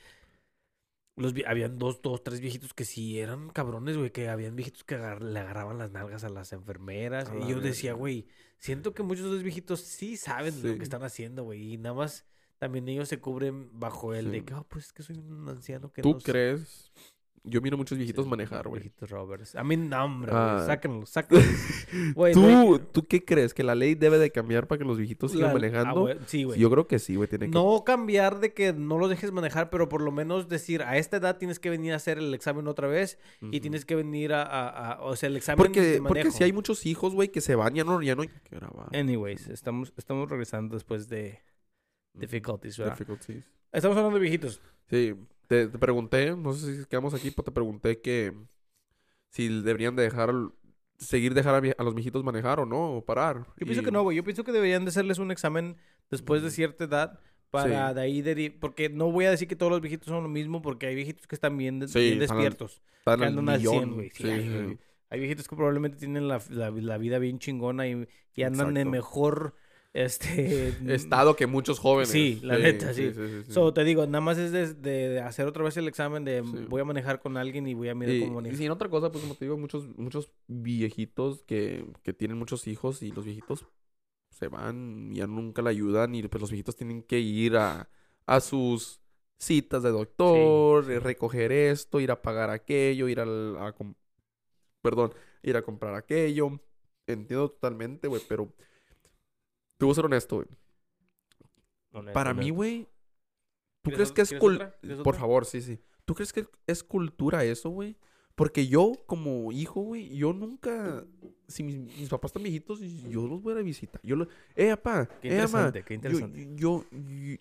los 1.17 1.33
habían 1.47 1.79
dos, 1.79 2.03
dos, 2.03 2.23
tres 2.23 2.41
viejitos 2.41 2.75
que 2.75 2.85
sí 2.85 3.19
eran 3.19 3.49
cabrones, 3.49 3.97
güey, 3.97 4.11
que 4.11 4.29
habían 4.29 4.55
viejitos 4.55 4.85
que 4.85 4.97
agar- 4.97 5.23
le 5.23 5.39
agarraban 5.41 5.79
las 5.79 5.91
nalgas 5.91 6.25
a 6.25 6.29
las 6.29 6.53
enfermeras. 6.53 7.31
Y 7.43 7.49
yo 7.51 7.61
decía, 7.61 7.95
güey, 7.95 8.27
siento 8.59 8.93
que 8.95 9.03
muchos 9.03 9.25
de 9.27 9.33
los 9.33 9.43
viejitos 9.43 9.81
sí 9.81 10.17
saben 10.17 10.55
lo 10.63 10.77
que 10.77 10.83
están 10.85 11.03
haciendo, 11.03 11.45
güey. 11.45 11.73
Y 11.73 11.79
nada 11.79 11.95
más 11.95 12.27
también 12.59 12.89
ellos 12.89 13.09
se 13.09 13.19
cubren 13.19 13.71
bajo 13.79 14.15
el 14.15 14.31
de 14.31 14.45
que, 14.45 14.55
oh, 14.55 14.67
pues 14.69 14.87
es 14.87 14.93
que 14.93 15.03
soy 15.03 15.17
un 15.19 15.49
anciano 15.49 15.91
que 15.93 16.03
¿Tú 16.03 16.13
no 16.13 16.21
sé". 16.21 16.25
Yo 17.45 17.61
miro 17.61 17.77
muchos 17.77 17.97
viejitos 17.97 18.25
Sí, 18.25 18.31
manejar, 18.31 18.67
güey. 18.67 18.83
Viejitos 18.83 19.09
Roberts. 19.09 19.55
A 19.55 19.63
mí, 19.63 19.77
no, 19.77 20.05
hombre, 20.05 20.33
güey. 20.33 20.43
Ah. 20.43 20.65
Sáquenlo, 20.67 21.07
sáquenlo. 21.07 21.45
Güey, 22.15 22.35
¿Tú, 22.35 22.81
¿Tú 22.93 23.07
qué 23.07 23.25
crees? 23.25 23.55
¿Que 23.55 23.63
la 23.63 23.77
ley 23.77 23.95
debe 23.95 24.19
de 24.19 24.33
cambiar 24.33 24.67
para 24.67 24.81
que 24.81 24.85
los 24.85 24.99
viejitos 24.99 25.31
sigan 25.31 25.49
la- 25.49 25.55
manejando? 25.55 25.91
ah, 25.91 26.01
güey, 26.01 26.19
sí, 26.27 26.43
güey. 26.43 26.59
Yo 26.59 26.69
creo 26.71 26.89
que 26.89 26.99
sí, 26.99 27.15
güey. 27.15 27.29
Que... 27.29 27.39
No 27.47 27.85
cambiar 27.87 28.41
de 28.41 28.53
que 28.53 28.73
no 28.73 28.99
los 28.99 29.09
dejes 29.11 29.31
manejar, 29.31 29.71
pero 29.71 29.89
por 29.89 30.01
lo 30.03 30.11
menos 30.11 30.49
decir, 30.49 30.83
a 30.83 30.97
esta 30.97 31.19
edad 31.19 31.39
tienes 31.39 31.61
que 31.61 31.71
venir 31.71 31.93
a 31.93 31.97
hacer 31.97 32.19
el 32.19 32.35
examen 32.35 32.67
otra 32.67 32.89
vez 32.89 33.19
y 33.41 33.47
Ujú. 33.47 33.61
tienes 33.61 33.85
que 33.85 33.95
venir 33.95 34.33
a, 34.33 34.43
a- 34.43 34.93
a- 34.95 35.03
o 35.03 35.15
sea, 35.15 35.29
el 35.29 35.37
examen 35.37 35.59
Porque, 35.59 35.81
de 35.83 36.03
porque 36.03 36.33
si 36.33 36.43
hay 36.43 36.53
muchos 36.53 36.85
hijos, 36.85 37.15
güey, 37.15 37.29
que 37.29 37.41
se 37.41 37.55
van, 37.55 37.75
ya 37.75 37.85
no, 37.85 38.03
ya 38.03 38.17
no. 38.17 38.25
Anyways, 38.93 39.47
estamos, 39.49 39.93
estamos 39.97 40.29
regresando 40.29 40.75
después 40.75 41.09
de 41.09 41.41
difficulties, 42.15 42.79
¿verdad? 42.79 42.95
Difficulties. 42.95 43.45
Estamos 43.73 43.97
hablando 43.97 44.17
de 44.19 44.23
viejitos. 44.23 44.61
Sí, 44.89 45.15
te, 45.49 45.69
te 45.69 45.79
pregunté, 45.79 46.35
no 46.37 46.53
sé 46.53 46.83
si 46.83 46.85
quedamos 46.87 47.15
aquí, 47.15 47.31
pero 47.31 47.45
te 47.45 47.51
pregunté 47.53 48.01
que 48.01 48.33
si 49.31 49.49
deberían 49.63 49.97
de 49.97 50.05
dejar, 50.05 50.33
seguir 50.99 51.35
dejar 51.35 51.55
a, 51.55 51.59
a 51.79 51.85
los 51.85 51.95
viejitos 51.95 52.25
manejar 52.25 52.61
o 52.61 52.67
no, 52.67 52.97
o 52.97 53.05
parar. 53.05 53.47
Yo 53.59 53.67
pienso 53.67 53.83
que 53.83 53.91
no, 53.91 54.03
güey. 54.03 54.17
Yo 54.17 54.25
pienso 54.25 54.45
que 54.45 54.53
deberían 54.53 54.85
de 54.85 54.91
hacerles 54.91 55.19
un 55.19 55.31
examen 55.31 55.77
después 56.11 56.43
de 56.43 56.51
cierta 56.51 56.85
edad 56.85 57.21
para 57.51 57.89
Sí. 57.91 57.95
de 57.95 58.01
ahí 58.01 58.23
deri- 58.23 58.59
Porque 58.59 58.89
no 58.89 59.11
voy 59.13 59.25
a 59.27 59.31
decir 59.31 59.47
que 59.49 59.57
todos 59.57 59.71
los 59.71 59.81
viejitos 59.81 60.09
son 60.09 60.23
lo 60.23 60.29
mismo 60.29 60.63
porque 60.63 60.87
hay 60.87 60.95
viejitos 60.95 61.27
que 61.27 61.35
están 61.35 61.57
bien, 61.57 61.79
de- 61.81 61.89
Sí, 61.89 61.99
bien 62.01 62.23
están 62.23 62.39
al- 62.39 62.43
despiertos. 62.45 62.83
Están 62.99 63.19
que 63.21 63.25
al 63.27 63.39
andan 63.39 63.49
al 63.51 63.59
millón. 63.59 63.73
100, 63.79 63.95
güey. 63.95 64.11
Sí, 64.11 64.29
hay. 64.29 64.79
Hay 65.09 65.21
viejitos 65.21 65.47
que 65.47 65.55
probablemente 65.55 65.99
tienen 65.99 66.27
la, 66.27 66.41
la- 66.51 66.71
la 66.71 66.99
vida 66.99 67.19
bien 67.21 67.39
chingona 67.39 67.87
y, 67.87 68.09
y 68.35 68.43
andan 68.43 68.71
en 68.71 68.89
Exacto. 68.89 68.91
mejor 68.91 69.55
este 70.05 70.75
Estado 70.87 71.35
que 71.37 71.47
muchos 71.47 71.79
jóvenes. 71.79 72.13
Sí, 72.13 72.39
la 72.43 72.59
neta, 72.59 72.93
sí. 72.93 73.13
sí, 73.13 73.15
sí, 73.15 73.43
sí. 73.47 73.53
So, 73.53 73.73
te 73.73 73.85
digo, 73.85 74.07
nada 74.07 74.21
más 74.21 74.39
es 74.39 74.53
de, 74.53 74.75
de 74.75 75.21
hacer 75.21 75.47
otra 75.47 75.65
vez 75.65 75.77
el 75.77 75.89
examen 75.89 76.25
de 76.25 76.41
voy 76.43 76.81
a 76.81 76.85
manejar 76.85 77.21
con 77.21 77.37
alguien 77.37 77.67
y 77.67 77.75
voy 77.75 77.89
a 77.89 77.95
mirar 77.95 78.15
Y, 78.15 78.19
cómo 78.19 78.33
y 78.33 78.35
manejar. 78.35 78.59
sin 78.59 78.71
otra 78.71 78.89
cosa, 78.89 79.11
pues 79.11 79.23
como 79.23 79.35
te 79.35 79.45
digo, 79.47 79.57
muchos, 79.57 79.87
muchos 79.97 80.31
viejitos 80.47 81.43
que, 81.45 81.87
que 82.03 82.13
tienen 82.13 82.39
muchos 82.39 82.67
hijos 82.67 83.03
y 83.03 83.11
los 83.13 83.25
viejitos 83.25 83.67
se 84.31 84.49
van 84.49 85.11
y 85.13 85.17
ya 85.17 85.27
nunca 85.27 85.63
la 85.63 85.71
ayudan 85.71 86.15
y 86.15 86.23
pues 86.29 86.41
los 86.41 86.51
viejitos 86.51 86.77
tienen 86.77 87.03
que 87.03 87.19
ir 87.21 87.57
a, 87.57 87.89
a 88.27 88.41
sus 88.41 89.01
citas 89.39 89.83
de 89.83 89.91
doctor, 89.91 90.87
recoger 90.87 91.53
esto, 91.53 92.01
ir 92.01 92.11
a 92.11 92.21
pagar 92.23 92.51
aquello, 92.51 93.09
ir 93.09 93.21
al- 93.21 93.57
a, 93.59 93.75
perdón, 94.83 95.13
ir 95.43 95.57
a 95.57 95.63
comprar 95.63 95.95
aquello. 95.95 96.61
Entiendo 97.07 97.51
totalmente, 97.51 98.09
güey, 98.09 98.23
pero 98.27 98.53
te 99.77 99.85
voy 99.85 99.93
a 99.93 99.95
ser 99.95 100.05
honesto, 100.07 100.37
güey. 100.37 100.49
Honesto, 101.93 102.15
Para 102.15 102.35
mí, 102.35 102.51
güey, 102.51 102.89
¿tú 103.83 103.91
¿Quieres 103.91 104.11
crees 104.11 104.13
que 104.13 104.23
es 104.23 104.29
quieres 104.31 104.43
cul- 104.45 104.55
otra? 104.57 104.79
¿Quieres 104.81 105.01
Por 105.03 105.17
favor, 105.17 105.45
sí, 105.47 105.61
sí. 105.63 105.79
¿Tú 106.05 106.15
crees 106.15 106.33
que 106.33 106.47
es 106.67 106.83
cultura 106.85 107.45
eso, 107.45 107.71
güey? 107.71 107.97
Porque 108.35 108.67
yo, 108.67 108.93
como 109.07 109.51
hijo, 109.51 109.81
güey, 109.81 110.15
yo 110.15 110.33
nunca... 110.35 111.05
Si 111.49 111.63
mis, 111.63 111.79
mis 111.79 112.09
papás 112.11 112.29
están 112.31 112.43
viejitos, 112.43 112.81
yo 112.81 113.27
los 113.27 113.41
voy 113.43 113.53
a 113.53 113.57
ir 113.57 113.61
a 113.61 113.65
visitar. 113.65 114.01
Yo. 114.03 114.17
Eh, 114.55 114.69
papá, 114.77 115.07
Qué 115.23 115.29
eh, 115.29 115.31
interesante, 115.33 115.83
qué 115.85 115.95
yo, 115.95 115.95
interesante. 115.95 116.55
yo, 116.57 116.85
yo- 116.91 117.37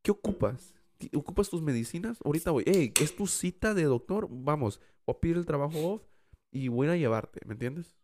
¿Qué 0.00 0.10
ocupas? 0.10 0.74
¿Qué- 0.98 1.10
¿Ocupas 1.14 1.50
tus 1.50 1.60
medicinas? 1.60 2.18
Ahorita, 2.24 2.52
güey. 2.52 2.64
Ey, 2.66 2.92
es 2.98 3.14
tu 3.14 3.26
cita 3.26 3.74
de 3.74 3.82
doctor. 3.84 4.26
Vamos, 4.30 4.80
voy 5.06 5.14
a 5.14 5.20
pedir 5.20 5.36
el 5.36 5.44
trabajo 5.44 5.78
off 5.94 6.02
y 6.50 6.68
voy 6.68 6.86
a 6.86 6.90
ir 6.90 6.94
a 6.94 6.96
llevarte. 6.98 7.40
¿Me 7.44 7.52
entiendes? 7.52 7.94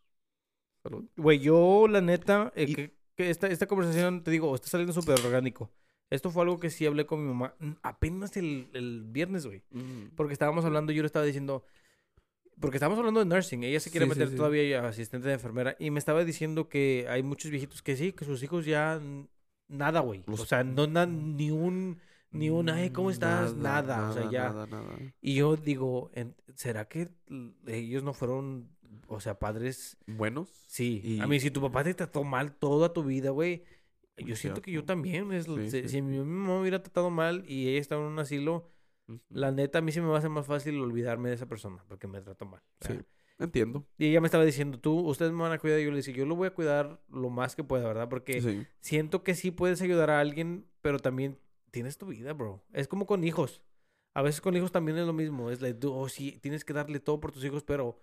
Salud. 0.83 1.07
Güey, 1.17 1.39
yo 1.39 1.89
la 1.89 2.03
neta, 2.03 2.53
eh, 2.55 2.67
Y- 2.69 2.75
que, 2.75 2.99
que 3.25 3.31
esta, 3.31 3.47
esta 3.49 3.66
conversación, 3.66 4.23
te 4.23 4.31
digo, 4.31 4.55
está 4.55 4.68
saliendo 4.68 4.93
súper 4.93 5.18
orgánico. 5.25 5.71
Esto 6.09 6.31
fue 6.31 6.43
algo 6.43 6.59
que 6.59 6.71
sí 6.71 6.87
hablé 6.87 7.07
con 7.07 7.23
mi 7.23 7.29
mamá 7.29 7.55
mm, 7.61 7.71
apenas 7.83 8.37
el, 8.37 8.68
el 8.73 9.05
viernes, 9.07 9.47
güey. 9.47 9.62
Mm. 9.71 10.14
Porque 10.16 10.33
estábamos 10.33 10.64
hablando, 10.64 10.93
yo 10.93 11.03
le 11.03 11.07
estaba 11.07 11.25
diciendo, 11.25 11.64
porque 12.59 12.77
estábamos 12.79 12.99
hablando 12.99 13.21
de 13.21 13.27
nursing, 13.27 13.62
ella 13.64 13.79
se 13.81 13.91
quiere 13.91 14.07
Sí, 14.07 14.12
sí, 14.12 14.18
meter 14.18 14.31
sí. 14.31 14.37
todavía 14.37 14.81
a 14.83 14.89
asistente 14.89 15.29
de 15.29 15.35
enfermera 15.35 15.77
y 15.79 15.91
me 15.91 15.99
estaba 15.99 16.25
diciendo 16.25 16.68
que 16.68 17.07
hay 17.09 17.23
muchos 17.23 17.51
viejitos 17.51 17.81
que 17.83 17.97
sí, 17.97 18.12
que 18.12 18.25
sus 18.25 18.43
hijos 18.43 18.64
ya 18.66 19.01
nada, 19.68 20.01
güey. 20.01 20.23
Los- 20.27 20.41
O 20.41 20.47
sea, 20.47 20.64
no 20.64 20.87
dan 20.89 21.37
ni 21.37 21.51
un, 21.51 21.99
ni 22.33 22.51
un, 22.51 22.68
ay, 22.71 22.91
¿cómo 22.91 23.11
estás? 23.11 23.55
Nada, 23.55 24.11
o 24.11 24.14
sea, 24.14 24.31
ya. 24.31 24.45
Nada, 24.51 24.66
nada. 24.66 24.97
Y 25.21 25.35
yo 25.37 25.57
digo, 25.57 26.11
¿será 26.55 26.87
que 26.89 27.09
ellos 27.66 28.03
no 28.03 28.14
fueron, 28.14 28.68
o 29.09 29.20
sea, 29.20 29.38
padres? 29.38 29.97
Buenos. 30.07 30.51
Sí. 30.66 31.18
A 31.20 31.24
Y- 31.24 31.28
mí, 31.28 31.41
si 31.41 31.51
tu 31.51 31.61
papá 31.61 31.84
te 31.84 31.95
trató 31.95 32.24
mal 32.24 32.53
toda 32.55 32.93
tu 32.93 33.05
vida, 33.05 33.30
güey, 33.30 33.64
yo 34.18 34.36
siento 34.36 34.61
que 34.62 34.72
yo 34.72 34.84
también. 34.84 35.32
es- 35.32 35.47
Sí, 35.47 35.70
si, 35.70 35.82
sí, 35.82 35.88
si 35.88 36.03
mi 36.03 36.18
mamá 36.18 36.55
me 36.55 36.61
hubiera 36.61 36.82
tratado 36.82 37.11
mal 37.11 37.45
y 37.49 37.68
ella 37.68 37.80
estaba 37.80 38.03
en 38.05 38.09
un 38.12 38.18
asilo, 38.18 38.68
Ujú. 39.09 39.20
la 39.30 39.51
neta, 39.51 39.78
a 39.78 39.82
mí 39.82 39.93
sí 39.93 40.01
me 40.01 40.09
va 40.09 40.18
a 40.18 40.20
ser 40.20 40.30
más 40.30 40.47
fácil 40.47 40.78
olvidarme 40.80 41.28
de 41.30 41.34
esa 41.36 41.47
persona 41.47 41.84
porque 41.88 42.07
me 42.07 42.20
trató 42.20 42.45
mal. 42.47 42.62
Sí. 42.80 42.88
¿verdad? 42.93 43.07
Entiendo. 43.38 43.86
Y 43.97 44.09
ella 44.09 44.20
me 44.20 44.26
estaba 44.26 44.45
diciendo, 44.45 44.78
tú, 44.78 44.99
ustedes 45.01 45.32
me 45.32 45.38
van 45.41 45.53
a 45.53 45.59
cuidar. 45.59 45.80
Y 45.80 45.84
yo 45.84 45.91
le 45.91 45.97
dije, 45.97 46.12
yo 46.12 46.26
lo 46.26 46.36
voy 46.36 46.49
a 46.49 46.55
cuidar 46.55 47.01
lo 47.09 47.30
más 47.30 47.57
que 47.57 47.64
pueda, 47.64 47.86
¿verdad? 47.86 48.09
Porque 48.11 48.43
Sí. 48.43 48.66
siento 48.80 49.24
que 49.24 49.34
sí 49.34 49.51
puedes 49.51 49.80
ayudar 49.80 50.11
a 50.11 50.20
alguien, 50.20 50.66
pero 50.82 50.99
también 50.99 51.38
tienes 51.70 51.97
tu 51.97 52.07
vida, 52.09 52.34
bro. 52.34 52.62
Es 52.74 52.86
como 52.86 53.07
con 53.07 53.24
hijos. 53.24 53.62
A 54.12 54.20
veces 54.20 54.43
con 54.43 54.55
hijos 54.57 54.72
también 54.72 54.99
es 54.99 55.07
lo 55.07 55.14
mismo. 55.14 55.51
Es 55.51 55.62
like, 55.62 55.78
oh, 55.86 56.07
sí, 56.11 56.38
tienes 56.43 56.66
que 56.66 56.74
darle 56.74 57.01
todo 57.01 57.18
por 57.20 57.32
tus 57.32 57.43
hijos, 57.45 57.64
pero 57.64 57.99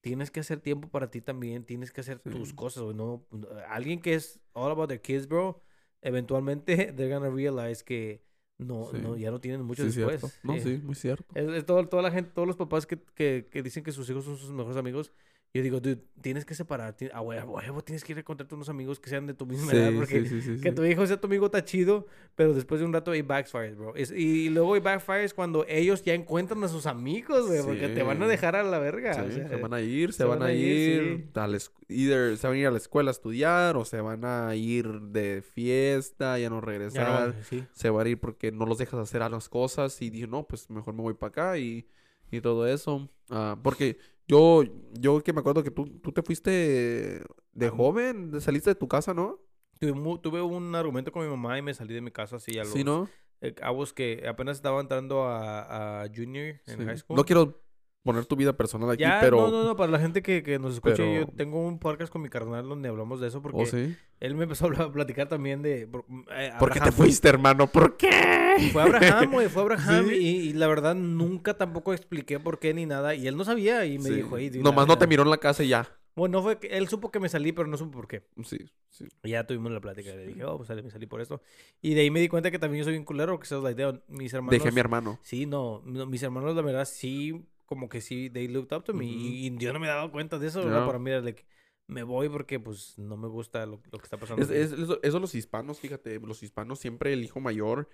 tienes 0.00 0.30
que 0.30 0.40
hacer 0.40 0.60
tiempo 0.60 0.88
para 0.88 1.10
ti 1.10 1.20
también. 1.20 1.64
Tienes 1.64 1.90
que 1.92 2.00
hacer 2.00 2.18
tus 2.20 2.52
cosas, 2.54 2.82
güey. 2.84 2.96
No, 2.96 3.26
alguien 3.68 4.00
que 4.00 4.14
es 4.14 4.40
all 4.52 4.70
about 4.70 4.88
their 4.88 5.00
kids, 5.00 5.26
bro, 5.28 5.60
eventualmente 6.02 6.92
they're 6.96 7.12
gonna 7.12 7.30
realize 7.30 7.84
que 7.84 8.22
no, 8.58 8.88
Sí. 8.90 8.98
no, 9.00 9.16
ya 9.16 9.30
no 9.30 9.40
tienen 9.40 9.62
mucho 9.62 9.88
Sí, 9.88 10.00
después. 10.00 10.20
cierto. 10.20 10.36
No, 10.42 10.54
Eh, 10.54 10.60
sí, 10.60 10.80
muy 10.82 10.94
cierto. 10.94 11.24
es, 11.34 11.48
es 11.48 11.64
todo- 11.66 11.86
toda 11.88 12.02
la 12.02 12.10
gente, 12.10 12.30
todos 12.32 12.48
los 12.48 12.56
papás 12.56 12.86
que, 12.86 12.98
que, 13.14 13.46
que 13.50 13.62
dicen 13.62 13.84
que 13.84 13.92
sus 13.92 14.08
hijos 14.10 14.24
son 14.24 14.36
sus 14.36 14.50
mejores 14.50 14.76
amigos. 14.76 15.12
Yo 15.54 15.62
digo, 15.62 15.80
dude, 15.80 15.98
tienes 16.20 16.44
que 16.44 16.54
separar. 16.54 16.94
ti- 16.94 17.08
A 17.12 17.22
huevo, 17.22 17.82
tienes 17.82 18.04
que 18.04 18.12
ir 18.12 18.18
a 18.18 18.20
encontrarte 18.20 18.54
unos 18.54 18.68
amigos 18.68 19.00
que 19.00 19.08
sean 19.08 19.26
de 19.26 19.32
tu 19.32 19.46
misma 19.46 19.72
edad. 19.72 19.92
Porque 19.96 20.26
sí, 20.26 20.42
sí, 20.42 20.60
que 20.60 20.68
sí. 20.68 20.74
tu 20.74 20.84
hijo 20.84 21.06
sea 21.06 21.18
tu 21.18 21.26
amigo 21.26 21.46
está 21.46 21.64
chido, 21.64 22.06
pero 22.34 22.52
después 22.52 22.80
de 22.80 22.86
un 22.86 22.92
rato 22.92 23.14
it 23.14 23.26
backfires, 23.26 23.74
bro. 23.76 23.94
Es- 23.96 24.10
y 24.10 24.50
luego 24.50 24.76
it 24.76 24.82
backfires 24.84 25.32
cuando 25.32 25.64
ellos 25.66 26.02
ya 26.04 26.12
encuentran 26.12 26.62
a 26.64 26.68
sus 26.68 26.84
amigos, 26.86 27.46
güey, 27.48 27.62
porque 27.62 27.88
te 27.88 28.02
van 28.02 28.22
a 28.22 28.26
Sí. 28.26 28.30
dejar 28.30 28.56
a 28.56 28.62
la 28.62 28.78
verga. 28.78 29.14
Sí, 29.14 29.20
o 29.20 29.30
sea, 29.32 29.48
se 29.48 29.56
van 29.56 29.72
a 29.72 29.80
ir, 29.80 30.12
se, 30.12 30.18
se 30.18 30.24
van, 30.24 30.38
van 30.40 30.48
a 30.48 30.52
ir, 30.52 31.02
ir, 31.02 31.28
a 31.34 31.46
la 31.48 31.58
either 31.88 32.36
se 32.36 32.46
van 32.46 32.56
a 32.56 32.58
ir 32.58 32.66
a 32.66 32.70
la 32.70 32.76
escuela 32.76 33.10
a 33.10 33.12
estudiar 33.12 33.76
o 33.78 33.86
se 33.86 34.02
van 34.02 34.26
a 34.26 34.54
ir 34.54 34.86
de 35.00 35.40
fiesta, 35.42 36.38
ya 36.38 36.50
no 36.50 36.60
ya 36.60 36.66
regresar, 36.66 37.28
no, 37.34 37.42
sí. 37.44 37.64
se 37.72 37.88
van 37.88 38.06
a 38.06 38.10
ir 38.10 38.20
porque 38.20 38.52
no 38.52 38.66
los 38.66 38.76
dejas 38.76 39.00
hacer 39.00 39.22
a 39.22 39.30
las 39.30 39.48
cosas 39.48 40.00
y 40.02 40.10
dije, 40.10 40.26
no, 40.26 40.46
pues 40.46 40.68
mejor 40.68 40.92
me 40.94 41.00
voy 41.00 41.14
para 41.14 41.28
acá 41.30 41.58
y, 41.58 41.86
y 42.30 42.40
todo 42.42 42.66
eso. 42.66 43.08
Ah, 43.30 43.58
porque 43.62 43.96
yo, 44.28 44.62
yo 44.92 45.22
que 45.22 45.32
me 45.32 45.40
acuerdo 45.40 45.62
que 45.64 45.70
tú, 45.70 45.86
tú 46.00 46.12
te 46.12 46.22
fuiste 46.22 47.22
de 47.52 47.68
joven, 47.70 48.40
saliste 48.40 48.70
de 48.70 48.74
tu 48.76 48.86
casa, 48.86 49.14
¿no? 49.14 49.40
Tuve, 49.80 50.18
tuve 50.20 50.42
un 50.42 50.74
argumento 50.74 51.10
con 51.12 51.22
mi 51.24 51.28
mamá 51.30 51.58
y 51.58 51.62
me 51.62 51.74
salí 51.74 51.94
de 51.94 52.00
mi 52.00 52.10
casa 52.10 52.36
así 52.36 52.58
a 52.58 52.62
los... 52.64 52.72
Sí, 52.72 52.84
¿no? 52.84 53.08
eh, 53.40 53.54
a 53.62 53.70
vos 53.70 53.92
que 53.92 54.24
apenas 54.28 54.56
estaba 54.56 54.80
entrando 54.80 55.24
a, 55.24 56.02
a 56.02 56.08
junior 56.08 56.56
en 56.66 56.78
Sí. 56.78 56.84
high 56.84 56.96
school. 56.98 57.16
No 57.16 57.24
quiero 57.24 57.60
poner 58.08 58.26
tu 58.26 58.36
vida 58.36 58.54
personal 58.56 58.90
aquí, 58.90 59.02
Ya, 59.02 59.18
pero... 59.20 59.36
no, 59.42 59.50
no, 59.50 59.64
no, 59.64 59.76
para 59.76 59.92
la 59.92 59.98
gente 59.98 60.22
que, 60.22 60.42
que 60.42 60.58
nos 60.58 60.74
escuche, 60.74 61.14
yo 61.20 61.26
tengo 61.28 61.60
un 61.66 61.78
podcast 61.78 62.10
con 62.10 62.22
mi 62.22 62.28
carnal 62.28 62.66
donde 62.68 62.88
hablamos 62.88 63.20
de 63.20 63.28
eso 63.28 63.42
porque 63.42 63.62
¿Oh, 63.62 63.66
sí? 63.66 63.94
él 64.20 64.34
me 64.34 64.44
empezó 64.44 64.66
a 64.66 64.92
platicar 64.92 65.28
también 65.28 65.60
de... 65.62 65.86
por- 65.86 66.04
eh, 66.34 66.52
¿Por 66.58 66.72
qué 66.72 66.80
te 66.80 66.90
fuiste, 66.92 67.28
hermano? 67.28 67.66
¿Por 67.66 67.96
qué? 67.98 68.70
Fue 68.72 68.82
Abraham, 68.82 69.30
güey, 69.32 69.48
fue 69.48 69.62
Abraham 69.62 70.06
Sí. 70.08 70.14
y, 70.14 70.28
y 70.48 70.52
la 70.54 70.66
verdad 70.66 70.94
nunca 70.94 71.54
tampoco 71.58 71.92
expliqué 71.92 72.40
por 72.40 72.58
qué 72.58 72.72
ni 72.74 72.86
nada 72.86 73.14
y 73.14 73.28
él 73.28 73.36
no 73.36 73.44
sabía 73.44 73.84
y 73.84 73.98
me 73.98 74.08
Sí. 74.08 74.14
dijo, 74.14 74.38
hey, 74.38 74.50
Nomás 74.54 74.86
la 74.86 74.94
no 74.94 74.98
te 74.98 75.04
neta". 75.04 75.06
miró 75.10 75.22
en 75.24 75.30
la 75.30 75.38
casa 75.38 75.62
y 75.62 75.68
ya. 75.68 75.86
Bueno, 76.16 76.38
no 76.38 76.42
fue 76.42 76.58
que 76.58 76.66
él 76.76 76.88
supo 76.88 77.12
que 77.12 77.20
me 77.20 77.28
salí, 77.28 77.52
pero 77.52 77.68
no 77.68 77.76
supo 77.76 77.92
por 77.92 78.08
qué. 78.08 78.24
Sí, 78.42 78.58
sí. 78.90 79.04
Y 79.22 79.30
ya 79.30 79.46
tuvimos 79.46 79.70
la 79.70 79.80
plática. 79.80 80.10
Le 80.10 80.26
dije, 80.26 80.44
oh, 80.44 80.56
pues 80.56 80.68
salí- 80.68 80.82
me 80.82 80.90
salí 80.90 81.06
por 81.06 81.20
esto. 81.20 81.40
Y 81.80 81.94
de 81.94 82.00
ahí 82.00 82.10
me 82.10 82.18
di 82.18 82.26
cuenta 82.28 82.50
que 82.50 82.58
también 82.58 82.80
yo 82.82 82.90
soy 82.90 82.98
un 82.98 83.04
culero, 83.04 83.38
que 83.38 83.46
se 83.46 83.54
like, 83.60 83.80
"Damn, 83.80 84.00
mis 84.08 84.34
hermanos. 84.34 84.50
Dejé 84.50 84.70
a 84.70 84.72
mi 84.72 84.80
hermano. 84.80 85.20
Sí, 85.22 85.46
no, 85.46 85.80
no, 85.84 86.06
mis 86.06 86.20
hermanos, 86.24 86.56
la 86.56 86.62
verdad, 86.62 86.86
sí, 86.86 87.46
como 87.68 87.88
que 87.88 88.00
sí, 88.00 88.30
they 88.30 88.48
looked 88.48 88.74
up 88.76 88.82
to 88.84 88.94
me. 88.94 89.04
Ujú. 89.04 89.14
y, 89.14 89.46
y 89.48 89.58
yo 89.58 89.72
no 89.72 89.78
me 89.78 89.86
he 89.86 89.90
dado 89.90 90.10
cuenta 90.10 90.38
de 90.38 90.46
eso, 90.48 90.64
¿verdad? 90.64 90.80
Ya. 90.80 90.86
Para 90.86 90.98
mí 90.98 91.10
like, 91.10 91.44
me 91.86 92.02
voy 92.02 92.28
porque, 92.28 92.58
pues, 92.58 92.98
no 92.98 93.16
me 93.16 93.28
gusta 93.28 93.64
lo, 93.66 93.80
lo 93.92 93.98
que 93.98 94.04
está 94.04 94.16
pasando. 94.18 94.42
Es, 94.42 94.50
aquí". 94.50 94.58
es- 94.58 94.72
eso, 94.72 94.98
eso 95.02 95.20
los 95.20 95.34
hispanos, 95.34 95.78
fíjate, 95.78 96.18
los 96.20 96.42
hispanos 96.42 96.78
siempre 96.80 97.12
el 97.12 97.22
hijo 97.22 97.40
mayor, 97.40 97.88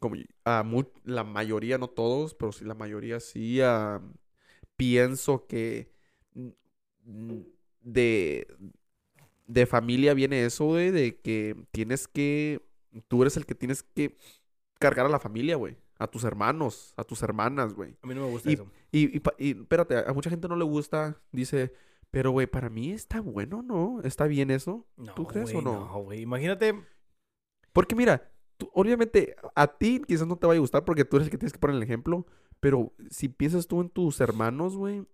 como 0.00 0.16
a 0.44 0.62
mu- 0.64 0.90
la 1.04 1.24
mayoría, 1.24 1.78
no 1.78 1.88
todos, 1.88 2.34
pero 2.34 2.52
sí 2.52 2.64
la 2.64 2.74
mayoría 2.74 3.20
sí, 3.20 3.60
ah, 3.62 4.02
pienso 4.76 5.46
que 5.46 5.90
de, 7.82 8.46
de 9.46 9.66
familia 9.66 10.14
viene 10.14 10.44
eso, 10.44 10.64
güey, 10.66 10.90
de 10.90 11.16
que 11.20 11.56
tienes 11.70 12.08
que, 12.08 12.60
tú 13.08 13.22
eres 13.22 13.36
el 13.36 13.46
que 13.46 13.54
tienes 13.54 13.82
que 13.82 14.16
cargar 14.78 15.06
a 15.06 15.10
la 15.10 15.20
familia, 15.20 15.56
güey, 15.56 15.76
a 15.98 16.06
tus 16.06 16.24
hermanos, 16.24 16.92
a 16.96 17.04
tus 17.04 17.22
hermanas, 17.22 17.74
güey. 17.74 17.96
A 18.02 18.06
mí 18.06 18.14
no 18.14 18.22
me 18.22 18.30
gusta 18.30 18.50
y- 18.50 18.54
eso. 18.54 18.66
Y, 18.94 19.16
y, 19.18 19.22
y 19.38 19.50
espérate, 19.60 19.98
a 19.98 20.12
mucha 20.12 20.30
gente 20.30 20.46
no 20.46 20.56
le 20.56 20.64
gusta, 20.64 21.20
dice, 21.32 21.72
pero 22.10 22.30
güey, 22.30 22.46
para 22.46 22.70
mí 22.70 22.92
está 22.92 23.20
bueno, 23.20 23.60
¿no? 23.62 24.00
¿Está 24.02 24.26
bien 24.26 24.50
eso? 24.52 24.86
No, 24.96 25.12
¿Tú 25.14 25.26
crees 25.26 25.52
o 25.54 25.60
no? 25.62 25.84
No, 25.84 25.98
güey. 26.02 26.20
Imagínate, 26.20 26.74
Porque 27.72 27.96
mira, 27.96 28.30
tú- 28.56 28.70
obviamente 28.72 29.34
a 29.56 29.66
ti 29.66 30.00
quizás 30.06 30.26
no 30.28 30.36
te 30.36 30.46
vaya 30.46 30.58
a 30.58 30.60
gustar 30.60 30.84
porque 30.84 31.04
tú 31.04 31.16
eres 31.16 31.26
el 31.26 31.30
que 31.32 31.38
tienes 31.38 31.52
que 31.52 31.58
poner 31.58 31.76
el 31.76 31.82
ejemplo, 31.82 32.24
pero 32.60 32.92
si 33.10 33.28
piensas 33.28 33.66
tú 33.66 33.80
en 33.80 33.90
tus 33.90 34.20
hermanos, 34.20 34.76
güey, 34.76 35.04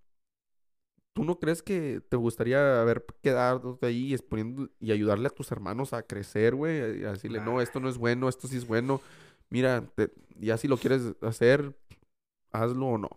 ¿tú 1.13 1.25
no 1.25 1.39
crees 1.39 1.63
que 1.63 2.01
te 2.09 2.17
gustaría 2.17 2.81
haber 2.81 3.05
quedado 3.23 3.79
ahí 3.83 4.13
exponiendo 4.15 4.69
y 4.79 4.93
ayudarle 4.93 5.27
a 5.27 5.31
tus 5.31 5.51
hermanos 5.53 5.93
a 5.93 6.03
crecer, 6.03 6.55
güey? 6.55 7.05
A 7.05 7.13
decirle, 7.13 7.41
no, 7.41 7.61
esto 7.61 7.81
no 7.81 7.89
es 7.89 7.99
bueno, 7.99 8.29
esto 8.29 8.47
sí 8.47 8.57
es 8.57 8.67
bueno. 8.67 9.01
Mira, 9.49 9.83
te- 9.95 10.13
ya 10.39 10.57
si 10.57 10.69
lo 10.69 10.77
quieres 10.77 11.15
hacer, 11.23 11.75
hazlo 12.53 12.87
o 12.87 12.99
no. 12.99 13.11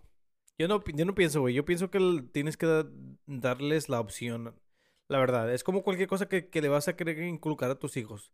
Yo 0.58 0.68
no, 0.68 0.84
yo 0.94 1.06
no 1.06 1.16
pienso, 1.16 1.42
güey. 1.42 1.54
Yo 1.56 1.66
pienso 1.66 1.90
que 1.92 2.00
tienes 2.32 2.58
que 2.58 2.66
da- 2.66 2.88
darles 3.26 3.90
la 3.90 4.00
opción. 4.00 4.56
La 5.08 5.20
verdad, 5.20 5.52
es 5.54 5.64
como 5.64 5.84
cualquier 5.84 6.08
cosa 6.08 6.30
que, 6.30 6.50
que 6.50 6.62
le 6.62 6.70
vas 6.70 6.88
a 6.88 6.96
querer 6.96 7.20
inculcar 7.24 7.72
a 7.72 7.80
tus 7.80 7.98
hijos. 7.98 8.32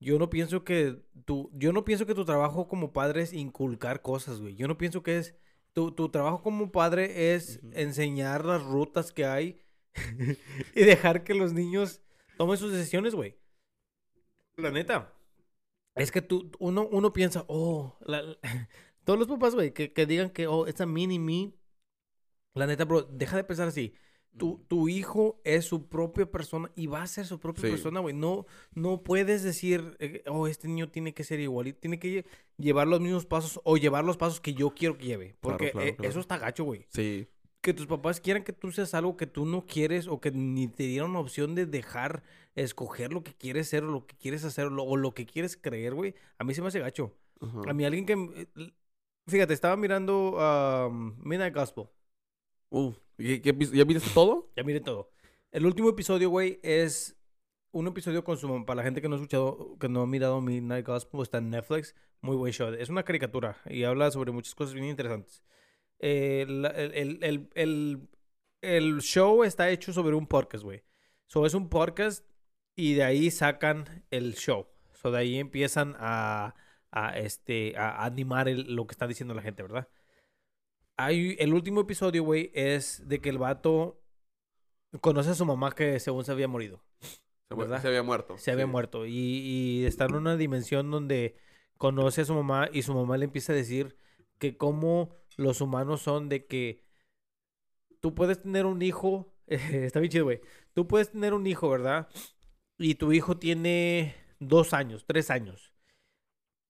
yo 0.00 0.18
no 0.18 0.30
pienso 0.30 0.64
que 0.64 1.02
tu, 1.26 1.50
yo 1.54 1.72
no 1.72 1.84
pienso 1.84 2.06
que 2.06 2.14
tu 2.14 2.24
trabajo 2.26 2.68
como 2.68 2.92
padre 2.92 3.22
es 3.22 3.32
inculcar 3.34 4.02
cosas, 4.02 4.40
güey. 4.40 4.56
Yo 4.56 4.68
no 4.68 4.78
pienso 4.78 5.02
que 5.02 5.18
es, 5.18 5.36
tu, 5.74 5.92
tu 5.92 6.10
trabajo 6.10 6.42
como 6.42 6.72
padre 6.72 7.34
es 7.34 7.60
enseñar 7.72 8.44
las 8.46 8.62
rutas 8.64 9.12
que 9.12 9.26
hay 9.26 9.60
y 10.76 10.84
dejar 10.84 11.24
que 11.24 11.34
los 11.34 11.52
niños 11.54 12.02
tomen 12.38 12.58
sus 12.58 12.72
decisiones, 12.72 13.14
güey. 13.14 13.38
La 14.56 14.70
neta. 14.70 15.12
Es 15.94 16.12
que 16.12 16.22
tú, 16.22 16.50
uno, 16.60 16.86
uno 16.90 17.12
piensa, 17.12 17.44
oh, 17.48 17.96
la- 18.06 18.38
todos 19.08 19.18
los 19.18 19.28
papás, 19.28 19.54
güey, 19.54 19.72
que, 19.72 19.90
que 19.90 20.04
digan 20.04 20.28
que, 20.28 20.46
oh, 20.46 20.68
it's 20.68 20.82
a 20.82 20.86
mini 20.86 21.18
me. 21.18 21.54
La 22.54 22.66
neta, 22.66 22.84
bro, 22.84 23.00
deja 23.04 23.36
de 23.38 23.44
pensar 23.44 23.66
así. 23.66 23.94
Tu, 24.36 24.62
tu 24.68 24.86
hijo 24.90 25.40
es 25.44 25.64
su 25.64 25.88
propia 25.88 26.30
persona 26.30 26.70
y 26.76 26.88
va 26.88 27.00
a 27.02 27.06
ser 27.06 27.24
su 27.24 27.40
propia 27.40 27.62
Sí. 27.62 27.70
persona, 27.70 28.00
güey. 28.00 28.14
No, 28.14 28.44
no 28.74 29.02
puedes 29.02 29.42
decir, 29.42 29.96
eh, 29.98 30.22
oh, 30.26 30.46
este 30.46 30.68
niño 30.68 30.90
tiene 30.90 31.14
que 31.14 31.24
ser 31.24 31.40
igualito, 31.40 31.78
tiene 31.80 31.98
que 31.98 32.08
lle- 32.22 32.26
llevar 32.58 32.86
los 32.86 33.00
mismos 33.00 33.24
pasos 33.24 33.58
o 33.64 33.78
llevar 33.78 34.04
los 34.04 34.18
pasos 34.18 34.42
que 34.42 34.52
yo 34.52 34.74
quiero 34.74 34.98
que 34.98 35.06
lleve. 35.06 35.36
Porque 35.40 35.70
claro, 35.70 35.86
eh, 35.88 35.96
claro. 35.96 36.10
eso 36.10 36.20
está 36.20 36.36
gacho, 36.36 36.64
güey. 36.64 36.84
Sí. 36.90 37.28
Que 37.62 37.72
tus 37.72 37.86
papás 37.86 38.20
quieran 38.20 38.44
que 38.44 38.52
tú 38.52 38.70
seas 38.72 38.92
algo 38.92 39.16
que 39.16 39.26
tú 39.26 39.46
no 39.46 39.64
quieres 39.64 40.06
o 40.06 40.20
que 40.20 40.30
ni 40.32 40.68
te 40.68 40.82
dieron 40.82 41.14
la 41.14 41.20
opción 41.20 41.54
de 41.54 41.64
dejar 41.64 42.22
escoger 42.54 43.14
lo 43.14 43.24
que 43.24 43.32
quieres 43.32 43.68
ser 43.70 43.84
o 43.84 43.90
lo 43.90 44.06
que 44.06 44.16
quieres 44.16 44.44
hacer 44.44 44.66
o 44.66 44.70
lo, 44.70 44.84
o 44.84 44.98
lo 44.98 45.14
que 45.14 45.24
quieres 45.24 45.56
creer, 45.56 45.94
güey. 45.94 46.14
A 46.36 46.44
mí 46.44 46.52
se 46.52 46.60
me 46.60 46.68
hace 46.68 46.80
gacho. 46.80 47.14
A 47.66 47.72
mí 47.72 47.84
alguien 47.84 48.04
que... 48.04 48.48
eh, 49.28 49.30
Fíjate, 49.30 49.54
estaba 49.54 49.76
mirando 49.76 50.32
um, 50.88 51.16
Midnight 51.22 51.54
Gospel. 51.54 51.84
Uf, 52.70 52.96
¿qué- 53.16 53.40
qué 53.40 53.54
¿Ya 53.72 53.84
viste 53.84 54.10
todo? 54.14 54.50
Ya 54.56 54.62
miren 54.62 54.84
todo. 54.84 55.10
El 55.50 55.66
último 55.66 55.88
episodio, 55.88 56.28
güey, 56.30 56.58
es 56.62 57.16
un 57.70 57.86
episodio 57.86 58.24
con 58.24 58.36
su. 58.36 58.64
Para 58.66 58.76
la 58.78 58.82
gente 58.82 59.00
que 59.00 59.08
no 59.08 59.14
ha 59.14 59.18
escuchado, 59.18 59.76
que 59.78 59.88
no 59.88 60.02
ha 60.02 60.06
mirado 60.06 60.40
Midnight 60.40 60.86
Gospel, 60.86 61.22
está 61.22 61.38
en 61.38 61.50
Netflix. 61.50 61.94
Muy 62.20 62.36
buen 62.36 62.52
show. 62.52 62.72
Es 62.74 62.88
una 62.88 63.04
caricatura 63.04 63.56
y 63.66 63.84
habla 63.84 64.10
sobre 64.10 64.32
muchas 64.32 64.54
cosas 64.54 64.74
bien 64.74 64.86
interesantes. 64.86 65.42
Eh, 66.00 66.44
el, 66.48 66.64
el- 66.66 67.24
el- 67.24 67.50
el- 67.54 68.08
el 68.60 68.98
show 69.00 69.44
está 69.44 69.70
hecho 69.70 69.92
sobre 69.92 70.16
un 70.16 70.26
podcast, 70.26 70.64
güey. 70.64 70.82
So, 71.28 71.46
es 71.46 71.54
un 71.54 71.68
podcast 71.68 72.24
y 72.74 72.94
de 72.94 73.04
ahí 73.04 73.30
sacan 73.30 74.04
el 74.10 74.34
show. 74.34 74.66
So, 74.94 75.10
de 75.12 75.18
ahí 75.18 75.38
empiezan 75.38 75.94
a, 75.98 76.54
a, 76.90 77.18
este, 77.18 77.76
a 77.76 78.04
animar 78.04 78.48
el- 78.48 78.74
lo 78.74 78.86
que 78.86 78.92
está 78.92 79.06
diciendo 79.06 79.34
la 79.34 79.42
gente, 79.42 79.62
¿verdad? 79.62 79.88
Hay, 80.96 81.36
el 81.38 81.54
último 81.54 81.80
episodio, 81.82 82.24
güey, 82.24 82.50
es 82.54 83.06
de 83.08 83.20
que 83.20 83.28
el 83.28 83.38
vato 83.38 84.00
conoce 85.00 85.30
a 85.30 85.34
su 85.34 85.44
mamá 85.46 85.72
que 85.74 86.00
según 86.00 86.24
se 86.24 86.32
había 86.32 86.48
morido. 86.48 86.82
Se, 87.48 87.54
mu- 87.54 87.60
¿Verdad? 87.62 87.80
se 87.82 87.88
había 87.88 88.02
muerto. 88.02 88.36
Se 88.38 88.50
había 88.52 88.66
sí. 88.66 88.70
muerto. 88.70 89.06
Y, 89.06 89.12
y 89.12 89.86
está 89.86 90.06
en 90.06 90.14
una 90.16 90.36
dimensión 90.36 90.90
donde 90.90 91.36
conoce 91.78 92.22
a 92.22 92.24
su 92.24 92.34
mamá 92.34 92.68
y 92.72 92.82
su 92.82 92.94
mamá 92.94 93.16
le 93.18 93.24
empieza 93.26 93.52
a 93.52 93.56
decir 93.56 93.96
que 94.38 94.56
como 94.56 95.16
los 95.36 95.60
humanos 95.60 96.02
son 96.02 96.28
de 96.28 96.46
que 96.46 96.84
tú 98.00 98.14
puedes 98.14 98.42
tener 98.42 98.66
un 98.66 98.82
hijo, 98.82 99.32
está 99.46 100.00
bien 100.00 100.10
chido, 100.12 100.24
güey. 100.24 100.40
Tú 100.74 100.86
puedes 100.86 101.10
tener 101.10 101.34
un 101.34 101.46
hijo, 101.46 101.68
¿verdad? 101.70 102.08
Y 102.78 102.96
tu 102.96 103.12
hijo 103.12 103.38
tiene 103.38 104.14
dos 104.40 104.74
años, 104.74 105.04
tres 105.06 105.30
años. 105.30 105.72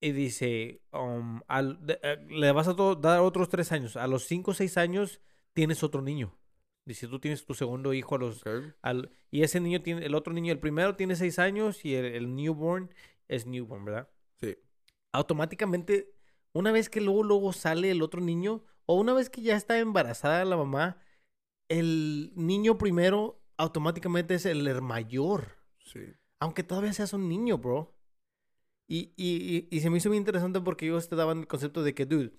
Y 0.00 0.12
dice, 0.12 0.82
um, 0.92 1.40
al- 1.48 1.84
de- 1.84 1.98
eh, 2.02 2.18
le 2.30 2.52
vas 2.52 2.68
a 2.68 2.74
dar 3.00 3.20
otros 3.20 3.48
tres 3.48 3.72
años. 3.72 3.96
A 3.96 4.06
los 4.06 4.24
cinco 4.24 4.52
o 4.52 4.54
seis 4.54 4.76
años 4.76 5.20
tienes 5.54 5.82
otro 5.82 6.02
niño. 6.02 6.38
Dice, 6.84 7.08
tú 7.08 7.18
tienes 7.18 7.44
tu 7.44 7.52
segundo 7.54 7.92
hijo 7.92 8.14
a 8.14 8.18
los 8.18 8.42
al- 8.80 9.10
y 9.30 9.42
ese 9.42 9.60
niño 9.60 9.82
tiene, 9.82 10.06
el 10.06 10.14
otro 10.14 10.32
niño, 10.32 10.52
el 10.52 10.60
primero 10.60 10.96
tiene 10.96 11.16
seis 11.16 11.38
años 11.38 11.84
y 11.84 11.94
el, 11.94 12.04
el 12.06 12.34
newborn 12.34 12.94
es 13.26 13.44
newborn, 13.46 13.84
¿verdad? 13.84 14.08
Sí. 14.40 14.56
Automáticamente, 15.12 16.14
una 16.52 16.72
vez 16.72 16.88
que 16.88 17.00
luego, 17.00 17.24
luego 17.24 17.52
sale 17.52 17.90
el 17.90 18.00
otro 18.00 18.20
niño, 18.20 18.64
o 18.86 18.94
una 18.94 19.12
vez 19.12 19.28
que 19.28 19.42
ya 19.42 19.56
está 19.56 19.78
embarazada 19.78 20.44
la 20.44 20.56
mamá, 20.56 20.98
el 21.68 22.32
niño 22.36 22.78
primero 22.78 23.42
automáticamente 23.58 24.34
es 24.34 24.46
el 24.46 24.80
mayor. 24.80 25.58
Sí. 25.84 26.00
Aunque 26.40 26.62
todavía 26.62 26.92
seas 26.92 27.12
un 27.12 27.28
niño, 27.28 27.58
bro. 27.58 27.97
Y, 28.88 29.12
y, 29.16 29.68
y, 29.70 29.76
y 29.76 29.80
se 29.80 29.90
me 29.90 29.98
hizo 29.98 30.08
muy 30.08 30.18
interesante 30.18 30.60
porque 30.60 30.86
ellos 30.86 31.08
te 31.08 31.16
daban 31.16 31.40
el 31.40 31.46
concepto 31.46 31.82
de 31.82 31.94
que, 31.94 32.06
dude, 32.06 32.32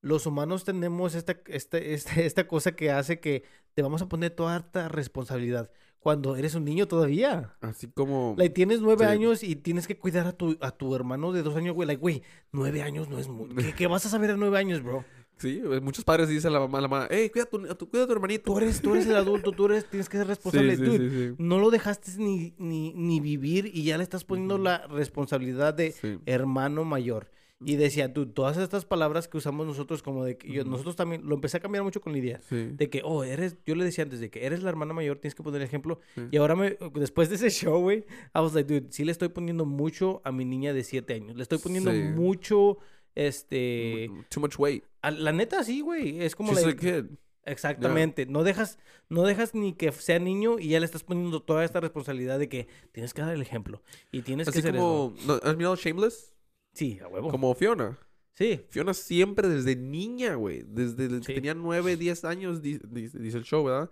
los 0.00 0.26
humanos 0.26 0.64
tenemos 0.64 1.14
esta, 1.14 1.36
esta, 1.46 1.78
esta, 1.78 2.14
esta 2.22 2.48
cosa 2.48 2.72
que 2.74 2.90
hace 2.90 3.20
que 3.20 3.44
te 3.74 3.82
vamos 3.82 4.02
a 4.02 4.08
poner 4.08 4.30
toda 4.30 4.56
esta 4.58 4.88
responsabilidad 4.88 5.70
cuando 5.98 6.36
eres 6.36 6.54
un 6.54 6.64
niño 6.64 6.88
todavía. 6.88 7.56
Así 7.60 7.88
como... 7.88 8.34
Like, 8.38 8.54
tienes 8.54 8.80
nueve 8.80 9.04
Sí. 9.04 9.10
años 9.12 9.42
y 9.42 9.56
tienes 9.56 9.86
que 9.86 9.98
cuidar 9.98 10.26
a 10.26 10.32
tu, 10.32 10.56
a 10.62 10.70
tu 10.70 10.94
hermano 10.96 11.32
de 11.32 11.42
dos 11.42 11.54
años, 11.56 11.74
güey. 11.74 11.86
Like, 11.86 12.00
güey, 12.00 12.22
nueve 12.52 12.82
años 12.82 13.08
no 13.10 13.18
es 13.18 13.28
mucho. 13.28 13.54
¿Qué, 13.60 13.74
qué 13.74 13.86
vas 13.86 14.06
a 14.06 14.08
saber 14.08 14.30
a 14.30 14.36
nueve 14.38 14.58
años, 14.58 14.82
bro? 14.82 15.04
Sí, 15.40 15.60
eh, 15.64 15.80
muchos 15.80 16.04
padres 16.04 16.28
dicen 16.28 16.50
a 16.50 16.54
la 16.54 16.60
mamá, 16.60 16.78
a 16.78 16.80
la 16.82 16.88
mamá, 16.88 17.08
hey, 17.10 17.30
cuida 17.30 17.44
a 17.44 17.46
tu, 17.48 17.66
a 17.66 17.74
tu- 17.74 17.88
cuida 17.88 18.04
a 18.04 18.06
tu 18.06 18.12
hermanito. 18.12 18.44
Tú 18.52 18.58
eres, 18.58 18.80
tú 18.80 18.92
eres 18.94 19.06
el 19.06 19.16
adulto, 19.16 19.52
tú 19.52 19.66
eres, 19.66 19.84
tienes 19.88 20.08
que 20.08 20.18
ser 20.18 20.26
responsable. 20.26 20.76
Sí, 20.76 20.84
sí, 20.84 20.98
Dude, 20.98 21.28
sí. 21.30 21.34
No 21.38 21.58
lo 21.58 21.70
dejaste 21.70 22.12
ni, 22.18 22.54
ni, 22.58 22.92
ni 22.94 23.20
vivir 23.20 23.70
y 23.72 23.84
ya 23.84 23.96
le 23.96 24.02
estás 24.04 24.24
poniendo 24.24 24.58
la 24.58 24.86
responsabilidad 24.88 25.74
de 25.74 25.94
hermano 26.26 26.84
mayor. 26.84 27.30
Y 27.62 27.76
decía, 27.76 28.10
tú, 28.10 28.24
todas 28.24 28.56
estas 28.56 28.86
palabras 28.86 29.28
que 29.28 29.36
usamos 29.36 29.66
nosotros 29.66 30.02
como 30.02 30.24
de 30.24 30.38
que 30.38 30.50
yo- 30.50 30.64
nosotros 30.64 30.96
también, 30.96 31.26
lo 31.28 31.34
empecé 31.34 31.58
a 31.58 31.60
cambiar 31.60 31.84
mucho 31.84 32.00
con 32.00 32.14
Lidia. 32.14 32.40
De 32.78 32.88
que, 32.88 33.02
oh, 33.04 33.22
eres, 33.22 33.58
yo 33.66 33.74
le 33.74 33.84
decía 33.84 34.04
antes 34.04 34.18
de 34.20 34.30
que 34.30 34.46
eres 34.46 34.62
la 34.62 34.70
hermana 34.70 34.94
mayor, 34.94 35.18
tienes 35.18 35.34
que 35.34 35.42
poner 35.42 35.60
ejemplo. 35.60 36.00
Y 36.30 36.38
ahora, 36.38 36.56
me, 36.56 36.78
después 36.94 37.28
de 37.28 37.34
ese 37.34 37.50
show, 37.50 37.78
güey, 37.80 37.98
I 38.34 38.38
was 38.40 38.54
like, 38.54 38.66
dude, 38.72 38.90
sí 38.92 39.04
le 39.04 39.12
estoy 39.12 39.28
poniendo 39.28 39.66
mucho 39.66 40.22
a 40.24 40.32
mi 40.32 40.46
niña 40.46 40.72
de 40.72 40.84
siete 40.84 41.12
años. 41.12 41.36
Le 41.36 41.42
estoy 41.42 41.58
poniendo 41.58 41.90
mucho, 42.14 42.78
este... 43.14 44.10
Too 44.30 44.40
much 44.40 44.58
weight. 44.58 44.84
La 45.02 45.32
neta, 45.32 45.64
sí, 45.64 45.80
güey. 45.80 46.22
Es 46.22 46.36
como 46.36 46.52
She's 46.52 46.62
la... 46.64 46.70
a 46.72 46.76
kid. 46.76 47.04
Exactamente. 47.44 48.26
No 48.26 48.44
dejas, 48.44 48.78
no 49.08 49.22
dejas 49.22 49.54
ni 49.54 49.72
que 49.72 49.90
sea 49.92 50.18
niño 50.18 50.58
y 50.58 50.68
ya 50.68 50.80
le 50.80 50.84
estás 50.86 51.02
poniendo 51.04 51.42
toda 51.42 51.64
esta 51.64 51.80
responsabilidad 51.80 52.38
de 52.38 52.48
que 52.50 52.68
tienes 52.92 53.14
que 53.14 53.22
dar 53.22 53.34
el 53.34 53.40
ejemplo. 53.40 53.82
Y 54.12 54.22
tienes 54.22 54.46
que 54.50 54.58
Así 54.58 54.68
eso. 54.68 54.76
como... 54.76 55.14
¿no- 55.26 55.40
¿Has 55.42 55.56
mirado 55.56 55.74
Shameless? 55.76 56.34
Sí, 56.74 56.98
a 57.02 57.08
huevo. 57.08 57.30
Como 57.30 57.54
Fiona. 57.54 57.98
Sí. 58.34 58.60
Fiona 58.68 58.92
siempre 58.94 59.48
desde 59.48 59.74
niña, 59.74 60.34
güey. 60.34 60.62
Desde 60.66 61.08
Sí. 61.08 61.20
que 61.26 61.34
tenía 61.34 61.54
9, 61.54 61.96
10 61.96 62.24
años, 62.24 62.60
di- 62.62 62.78
di- 62.88 63.08
dice 63.08 63.38
el 63.38 63.44
show, 63.44 63.64
¿verdad? 63.64 63.90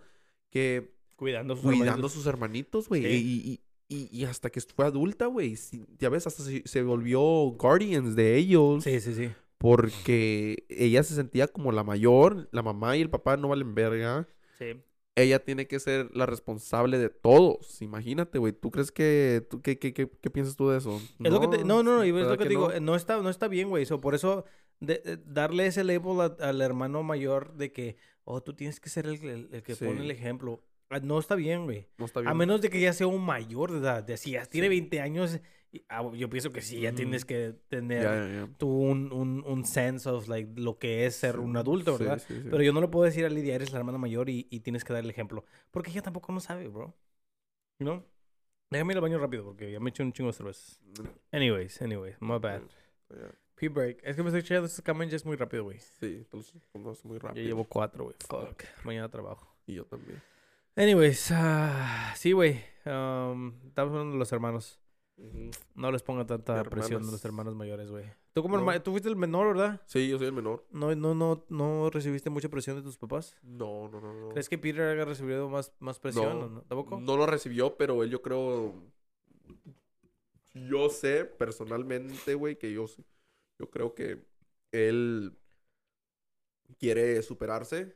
Que 0.51 0.93
Cuidando 1.15 1.53
a 1.53 1.57
sus 1.57 1.63
cuidando 1.65 1.85
hermanitos. 1.87 2.13
sus 2.13 2.25
hermanitos, 2.27 2.87
güey. 2.87 3.01
Sí. 3.03 3.07
Y, 3.09 3.51
y- 3.51 3.61
y- 4.13 4.19
y 4.21 4.25
hasta 4.25 4.49
que 4.51 4.61
fue 4.61 4.85
adulta, 4.85 5.25
güey. 5.25 5.57
Ya 5.97 6.09
ves, 6.09 6.25
hasta 6.27 6.43
se, 6.43 6.61
se 6.65 6.83
volvió 6.83 7.19
guardians 7.21 8.15
de 8.15 8.37
ellos. 8.37 8.83
Sí, 8.83 8.99
sí, 9.01 9.13
sí. 9.15 9.29
Porque 9.59 10.65
ella 10.69 11.03
se 11.03 11.13
sentía 11.13 11.47
como 11.47 11.71
la 11.71 11.83
mayor. 11.83 12.47
La 12.51 12.63
mamá 12.63 12.97
y 12.97 13.01
el 13.01 13.09
papá 13.09 13.37
no 13.37 13.49
valen 13.49 13.75
verga. 13.75 14.27
Sí. 14.57 14.81
Ella 15.15 15.43
tiene 15.43 15.67
que 15.67 15.79
ser 15.81 16.09
la 16.15 16.25
responsable 16.25 16.97
de 16.97 17.09
todos. 17.09 17.81
Imagínate, 17.81 18.39
güey. 18.39 18.53
¿Tú 18.53 18.71
crees 18.71 18.91
que... 18.91 19.45
Tú, 19.49 19.61
qué, 19.61 19.77
qué, 19.77 19.93
qué, 19.93 20.09
qué 20.09 20.29
piensas 20.29 20.55
tú 20.55 20.69
de 20.69 20.77
eso? 20.77 20.95
Es 21.19 21.31
lo 21.31 21.41
que 21.41 21.49
te- 21.57 21.65
no, 21.65 21.83
no, 21.83 21.97
no, 21.97 22.05
y 22.05 22.07
es 22.07 22.13
¿verdad 22.15 22.31
lo 22.31 22.37
que, 22.37 22.43
te 22.45 22.49
digo, 22.49 22.69
no? 22.69 22.73
eh, 22.73 22.79
no 22.79 22.95
está, 22.95 23.21
no 23.21 23.29
está 23.29 23.49
bien, 23.49 23.69
güey. 23.69 23.85
So, 23.85 23.99
por 23.99 24.15
eso, 24.15 24.45
de- 24.79 25.01
eh, 25.03 25.17
darle 25.25 25.65
ese 25.65 25.83
label 25.83 26.21
a- 26.21 26.37
al 26.47 26.61
hermano 26.61 27.03
mayor 27.03 27.53
de 27.55 27.73
que, 27.73 27.97
oh, 28.23 28.41
tú 28.41 28.53
tienes 28.53 28.79
que 28.79 28.89
ser 28.89 29.07
el, 29.07 29.15
el- 29.25 29.49
el 29.51 29.61
que 29.61 29.75
Sí. 29.75 29.83
pone 29.85 29.99
el 30.01 30.09
ejemplo. 30.11 30.63
Ah, 30.89 30.99
No 31.01 31.19
está 31.19 31.35
bien, 31.35 31.65
güey. 31.65 31.89
No 31.97 32.05
está 32.05 32.21
A 32.21 32.23
bien. 32.23 32.37
menos 32.37 32.61
de 32.61 32.69
que 32.69 32.79
ya 32.79 32.93
sea 32.93 33.07
un 33.07 33.23
mayor 33.25 33.71
de 33.73 33.79
edad. 33.79 34.03
De 34.03 34.15
si 34.15 34.31
ya 34.31 34.45
tiene 34.45 34.67
Sí. 34.67 34.69
20 34.69 35.01
años, 35.01 35.39
yo 36.15 36.29
pienso 36.29 36.51
que 36.51 36.61
sí, 36.61 36.81
ya 36.81 36.93
tienes 36.93 37.25
que 37.25 37.53
tener 37.67 38.47
tú 38.57 38.67
un, 38.69 39.11
un, 39.13 39.43
un 39.45 39.65
sense 39.65 40.09
of, 40.09 40.27
like, 40.27 40.59
lo 40.59 40.77
que 40.79 41.05
es 41.05 41.15
ser 41.15 41.35
Sí, 41.35 41.41
un 41.41 41.55
adulto, 41.57 41.97
¿verdad? 41.97 42.19
sí, 42.25 42.33
sí. 42.41 42.47
Pero 42.49 42.63
yo 42.63 42.73
no 42.73 42.81
le 42.81 42.87
puedo 42.87 43.05
decir 43.05 43.25
a 43.25 43.29
Lidia, 43.29 43.55
eres 43.55 43.71
la 43.71 43.79
hermana 43.79 43.97
mayor 43.97 44.29
y, 44.29 44.47
y 44.49 44.61
tienes 44.61 44.83
que 44.83 44.93
dar 44.93 45.03
el 45.03 45.09
ejemplo. 45.09 45.45
Porque 45.71 45.91
ella 45.91 46.01
tampoco 46.01 46.31
no 46.31 46.39
sabe, 46.39 46.67
bro. 46.67 46.95
¿No? 47.79 48.03
Déjame 48.71 48.93
ir 48.93 48.97
al 48.97 49.01
baño 49.01 49.17
rápido 49.19 49.43
porque 49.45 49.71
ya 49.71 49.79
me 49.79 49.89
eché 49.89 50.03
un 50.03 50.13
chingo 50.13 50.29
de 50.29 50.33
cervezas. 50.33 50.79
Anyways, 51.31 51.81
anyways, 51.81 52.15
my 52.21 52.37
bad. 52.39 52.61
Pee 53.55 53.67
break. 53.67 53.99
Es 54.03 54.15
que 54.15 54.21
me 54.23 54.29
estoy 54.29 54.41
echando 54.41 54.67
estos 54.67 54.83
ya 54.85 55.25
muy 55.25 55.35
rápido, 55.35 55.63
güey. 55.63 55.79
Sí, 55.79 56.25
los 56.31 57.03
muy 57.05 57.17
Ya 57.19 57.27
rápido. 57.27 57.45
llevo 57.45 57.63
cuatro, 57.65 58.05
güey. 58.05 58.15
Fuck. 58.27 58.63
Mañana 58.83 59.09
trabajo. 59.09 59.55
Y 59.65 59.73
yo 59.75 59.85
también. 59.85 60.21
Anyways, 60.75 61.31
ah, 61.31 62.13
sí, 62.15 62.31
güey. 62.31 62.61
Um, 62.85 63.53
estamos 63.67 63.91
hablando 63.91 64.13
de 64.13 64.17
los 64.19 64.31
hermanos. 64.31 64.79
No 65.75 65.91
les 65.91 66.01
pongan 66.03 66.25
tanta 66.27 66.63
presión 66.63 67.03
a 67.03 67.11
los 67.11 67.23
hermanos 67.25 67.55
mayores, 67.55 67.89
güey. 67.91 68.05
Tú 68.33 68.41
como 68.41 68.57
No. 68.57 68.63
herma- 68.63 68.81
tú 68.81 68.91
fuiste 68.91 69.09
el 69.09 69.15
menor, 69.15 69.47
¿verdad? 69.47 69.81
Sí, 69.85 70.07
yo 70.07 70.17
soy 70.17 70.27
el 70.27 70.33
menor. 70.33 70.65
No, 70.71 70.93
no, 70.95 71.13
no, 71.13 71.45
no 71.49 71.89
recibiste 71.89 72.29
mucha 72.29 72.47
presión 72.49 72.77
de 72.77 72.83
tus 72.83 72.97
papás. 72.97 73.35
No, 73.43 73.87
no, 73.89 73.99
no, 73.99 74.13
no. 74.13 74.29
¿Crees 74.29 74.47
que 74.49 74.57
Peter 74.57 74.81
haya 74.83 75.05
recibido 75.05 75.49
más, 75.49 75.73
más 75.79 75.99
presión 75.99 76.39
No. 76.39 76.45
o 76.45 76.49
no? 76.49 76.61
¿Tampoco? 76.63 76.99
No 77.01 77.17
lo 77.17 77.25
recibió, 77.25 77.75
pero 77.75 78.01
él 78.03 78.09
yo 78.09 78.21
creo... 78.21 78.73
Yo 80.53 80.89
sé 80.89 81.25
personalmente, 81.25 82.33
güey, 82.33 82.57
que 82.57 82.71
yo, 82.73 82.85
yo 83.59 83.69
creo 83.69 83.93
que 83.93 84.25
él 84.71 85.37
quiere 86.79 87.21
superarse 87.21 87.95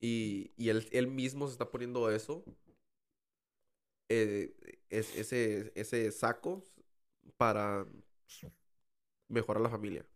y, 0.00 0.52
y 0.56 0.68
él, 0.70 0.86
él 0.92 1.06
mismo 1.08 1.46
se 1.46 1.52
está 1.52 1.70
poniendo 1.70 2.10
eso. 2.10 2.44
Eh, 4.08 4.54
es, 4.90 5.16
ese, 5.16 5.72
ese 5.74 6.10
saco 6.12 6.64
para 7.36 7.86
mejorar 9.28 9.62
la 9.62 9.70
familia. 9.70 10.06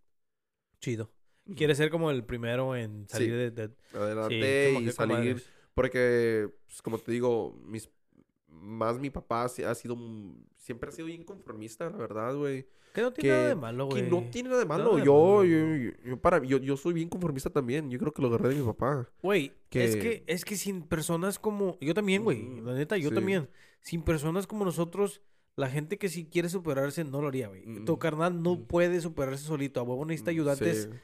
Chido. 0.80 1.10
Quiere 1.56 1.74
ser 1.74 1.90
como 1.90 2.10
el 2.10 2.24
primero 2.24 2.76
en 2.76 3.06
Sí. 3.08 3.12
salir 3.14 3.34
de, 3.34 3.50
de- 3.50 3.74
Adelante 3.92 4.72
y 4.80 4.90
salir. 4.92 5.42
Porque, 5.74 6.48
pues, 6.66 6.82
como 6.82 6.98
te 6.98 7.12
digo, 7.12 7.52
mis, 7.64 7.88
más 8.60 8.98
mi 8.98 9.10
papá 9.10 9.48
sí 9.48 9.62
ha 9.62 9.74
sido, 9.74 9.96
siempre 10.56 10.88
ha 10.88 10.92
sido 10.92 11.06
bien 11.06 11.24
conformista, 11.24 11.88
la 11.90 11.96
verdad, 11.96 12.36
güey. 12.36 12.66
Que 12.92 13.02
no 13.02 13.12
tiene 13.12 13.30
nada 13.30 13.44
de 13.48 13.54
que- 13.54 13.60
malo, 13.60 13.88
Que 13.88 14.00
güey. 14.02 14.10
no 14.10 14.30
tiene 14.30 14.48
nada 14.48 14.60
de 14.62 14.66
Nada 14.68 14.78
malo. 14.78 14.96
de 14.96 15.04
yo, 15.04 15.12
malo, 15.14 15.44
yo, 15.44 15.66
güey. 15.66 15.84
yo, 15.84 15.90
yo 16.10 16.20
para, 16.20 16.42
yo, 16.44 16.58
yo 16.58 16.76
soy 16.76 16.92
bien 16.92 17.08
conformista 17.08 17.48
también. 17.48 17.88
Yo 17.90 17.98
creo 18.00 18.12
que 18.12 18.20
lo 18.20 18.28
agarré 18.28 18.48
de 18.50 18.56
mi 18.56 18.66
papá. 18.66 19.08
Güey, 19.22 19.52
es 19.70 19.94
que- 19.96 20.00
que, 20.00 20.24
es 20.26 20.44
que 20.44 20.56
sin 20.56 20.82
personas 20.82 21.38
como... 21.38 21.78
Yo 21.80 21.94
también, 21.94 22.24
güey. 22.24 22.60
La 22.62 22.74
neta, 22.74 22.96
yo 22.96 23.10
sí. 23.10 23.14
también. 23.14 23.48
Sin 23.80 24.02
personas 24.02 24.46
como 24.48 24.64
nosotros, 24.64 25.22
la 25.56 25.68
gente 25.70 25.98
que 25.98 26.08
si 26.08 26.24
quiere 26.26 26.48
superarse 26.48 27.04
no 27.04 27.22
lo 27.22 27.28
haría, 27.28 27.46
güey. 27.48 27.62
Tu 27.84 27.92
Mm, 27.94 27.98
carnal 27.98 28.42
no 28.42 28.56
mm. 28.56 28.64
puede 28.66 29.00
superarse 29.00 29.44
solito. 29.44 29.78
A 29.78 29.84
huevo 29.84 30.04
necesita 30.04 30.32
Mm, 30.32 30.34
ayudantes. 30.34 30.88
sí. 30.92 30.98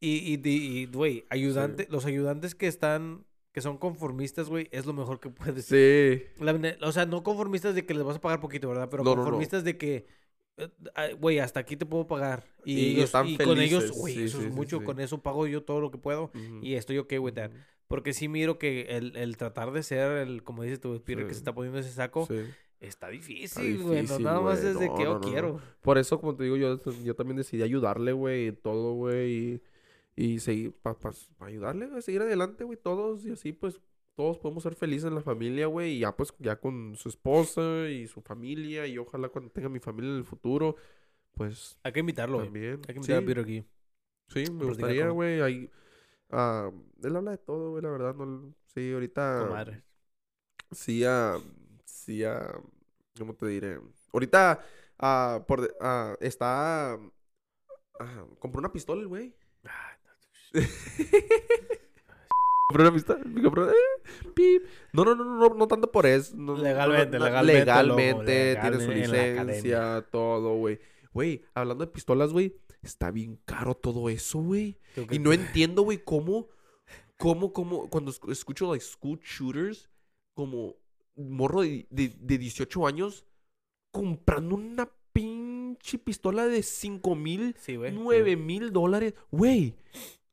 Y, 0.00 0.34
y, 0.34 0.40
y, 0.44 0.78
y, 0.80 0.86
güey, 0.86 1.24
ayudante, 1.30 1.86
los 1.90 2.04
ayudantes 2.06 2.54
que 2.56 2.66
están... 2.66 3.24
Que 3.54 3.60
son 3.60 3.78
conformistas, 3.78 4.48
güey, 4.48 4.68
es 4.72 4.84
lo 4.84 4.92
mejor 4.92 5.20
que 5.20 5.30
puedes 5.30 5.64
Sí. 5.64 6.24
La 6.40 6.76
o 6.82 6.90
sea, 6.90 7.06
no 7.06 7.22
conformistas 7.22 7.76
de 7.76 7.86
que 7.86 7.94
les 7.94 8.02
vas 8.02 8.16
a 8.16 8.20
pagar 8.20 8.40
poquito, 8.40 8.68
¿verdad? 8.68 8.88
Pero 8.90 9.04
No, 9.04 9.10
no, 9.10 9.16
no. 9.16 9.22
conformistas 9.22 9.62
de 9.62 9.78
que, 9.78 10.06
eh, 10.56 11.14
güey, 11.20 11.38
hasta 11.38 11.60
aquí 11.60 11.76
te 11.76 11.86
puedo 11.86 12.08
pagar. 12.08 12.44
Y, 12.64 12.74
Y 12.80 12.90
ellos, 12.96 13.04
están 13.04 13.28
y 13.28 13.38
con 13.38 13.60
ellos, 13.60 13.92
güey, 13.92 14.14
Sí, 14.14 14.22
eso 14.24 14.38
sí, 14.40 14.46
es 14.46 14.50
sí, 14.50 14.56
mucho, 14.56 14.82
con 14.82 14.98
eso 14.98 15.22
pago 15.22 15.46
yo 15.46 15.62
todo 15.62 15.80
lo 15.80 15.92
que 15.92 15.98
puedo. 15.98 16.32
Ujú, 16.34 16.58
Y 16.62 16.74
estoy 16.74 16.98
ok 16.98 17.12
with 17.20 17.34
that. 17.34 17.52
Porque 17.86 18.12
sí 18.12 18.26
miro 18.26 18.58
que 18.58 18.96
el, 18.96 19.14
el 19.16 19.36
tratar 19.36 19.70
de 19.70 19.84
ser, 19.84 20.10
el, 20.26 20.42
como 20.42 20.64
dices 20.64 20.80
tú, 20.80 21.00
Peter, 21.04 21.24
que 21.24 21.32
se 21.34 21.38
está 21.38 21.54
poniendo 21.54 21.78
ese 21.78 21.92
saco, 21.92 22.26
está 22.80 23.08
difícil, 23.08 23.82
güey. 23.82 24.02
No 24.02 24.18
nada 24.18 24.40
más 24.40 24.64
es 24.64 24.80
de 24.80 24.88
No, 24.88 24.94
que 24.96 25.04
no, 25.04 25.10
yo 25.10 25.14
no, 25.14 25.20
no. 25.20 25.30
quiero. 25.30 25.60
Por 25.80 25.98
eso, 25.98 26.18
como 26.18 26.34
te 26.34 26.42
digo, 26.42 26.56
yo, 26.56 26.80
yo 27.04 27.14
también 27.14 27.36
decidí 27.36 27.62
ayudarle, 27.62 28.10
güey, 28.12 28.50
todo, 28.50 28.94
güey, 28.94 29.32
y, 29.32 29.62
y 30.16 30.38
seguir, 30.38 30.74
para 30.80 30.96
ayudarle, 31.40 31.86
güey, 31.86 32.02
seguir 32.02 32.22
adelante, 32.22 32.64
güey, 32.64 32.78
todos, 32.80 33.24
y 33.26 33.32
así, 33.32 33.52
pues, 33.52 33.80
todos 34.14 34.38
podemos 34.38 34.62
ser 34.62 34.74
felices 34.74 35.06
en 35.06 35.14
la 35.16 35.22
familia, 35.22 35.66
güey, 35.66 35.94
y 35.94 35.98
ya, 36.00 36.16
pues, 36.16 36.32
ya 36.38 36.56
con 36.60 36.94
su 36.96 37.08
esposa 37.08 37.88
y 37.88 38.06
su 38.06 38.20
familia, 38.20 38.86
y 38.86 38.96
ojalá 38.98 39.28
cuando 39.28 39.50
tenga 39.50 39.68
mi 39.68 39.80
familia 39.80 40.12
en 40.12 40.18
el 40.18 40.24
futuro, 40.24 40.76
pues, 41.32 41.78
Hay 41.82 41.92
que 41.92 42.00
invitarlo, 42.00 42.42
también. 42.42 42.80
Hay 42.86 42.94
que 42.94 43.00
invitar 43.00 43.16
a 43.16 43.20
Sí, 43.20 43.26
Peter 43.26 43.42
aquí. 43.42 43.64
sí, 44.28 44.52
me 44.52 44.64
gustaría, 44.66 45.08
güey, 45.08 45.40
ahí, 45.40 45.70
ah, 46.30 46.70
él 47.02 47.16
habla 47.16 47.32
de 47.32 47.38
todo, 47.38 47.70
güey, 47.70 47.82
la 47.82 47.90
verdad, 47.90 48.14
no, 48.14 48.54
sí, 48.66 48.92
ahorita... 48.92 49.46
Comadre. 49.48 49.82
Sí, 50.70 51.04
ah, 51.04 51.38
sí, 51.84 52.22
ah, 52.24 52.60
¿cómo 53.18 53.34
te 53.34 53.46
diré? 53.46 53.80
Ahorita, 54.12 54.64
ah, 54.98 55.44
por, 55.46 55.76
está, 56.20 56.98
compró 58.38 58.60
una 58.60 58.72
pistola 58.72 59.04
güey. 59.06 59.34
Una 62.74 62.88
eh, 62.88 63.72
pip. 64.34 64.62
No, 64.92 65.04
no, 65.04 65.14
no, 65.14 65.24
no, 65.24 65.54
no, 65.54 65.68
tanto 65.68 65.90
por 65.92 66.06
eso. 66.06 66.36
Legalmente, 66.56 67.18
legalmente, 67.18 67.60
legalmente, 67.64 68.58
tiene 68.60 68.80
su 68.80 68.90
licencia, 68.90 70.06
todo, 70.10 70.56
güey. 70.56 70.80
Güey, 71.12 71.42
hablando 71.54 71.86
de 71.86 71.92
pistolas, 71.92 72.32
güey, 72.32 72.56
está 72.82 73.10
bien 73.10 73.38
caro 73.44 73.74
todo 73.74 74.08
eso, 74.08 74.40
güey. 74.40 74.76
Y 75.10 75.18
no 75.18 75.32
entiendo, 75.32 75.82
güey, 75.82 75.98
cómo, 76.02 76.48
cómo, 77.16 77.52
cómo, 77.52 77.88
cuando 77.88 78.10
esc- 78.10 78.30
escucho, 78.32 78.72
like, 78.72 78.84
school 78.84 79.20
shooters, 79.22 79.88
como 80.34 80.74
morro 81.16 81.60
de, 81.62 81.86
de, 81.90 82.12
de 82.18 82.38
18 82.38 82.86
años, 82.86 83.24
comprando 83.92 84.56
una 84.56 84.90
pinche 85.12 85.98
pistola 85.98 86.46
de 86.46 86.64
5 86.64 87.14
mil, 87.14 87.54
9 87.92 88.36
mil 88.36 88.72
dólares. 88.72 89.14
Güey, 89.30 89.74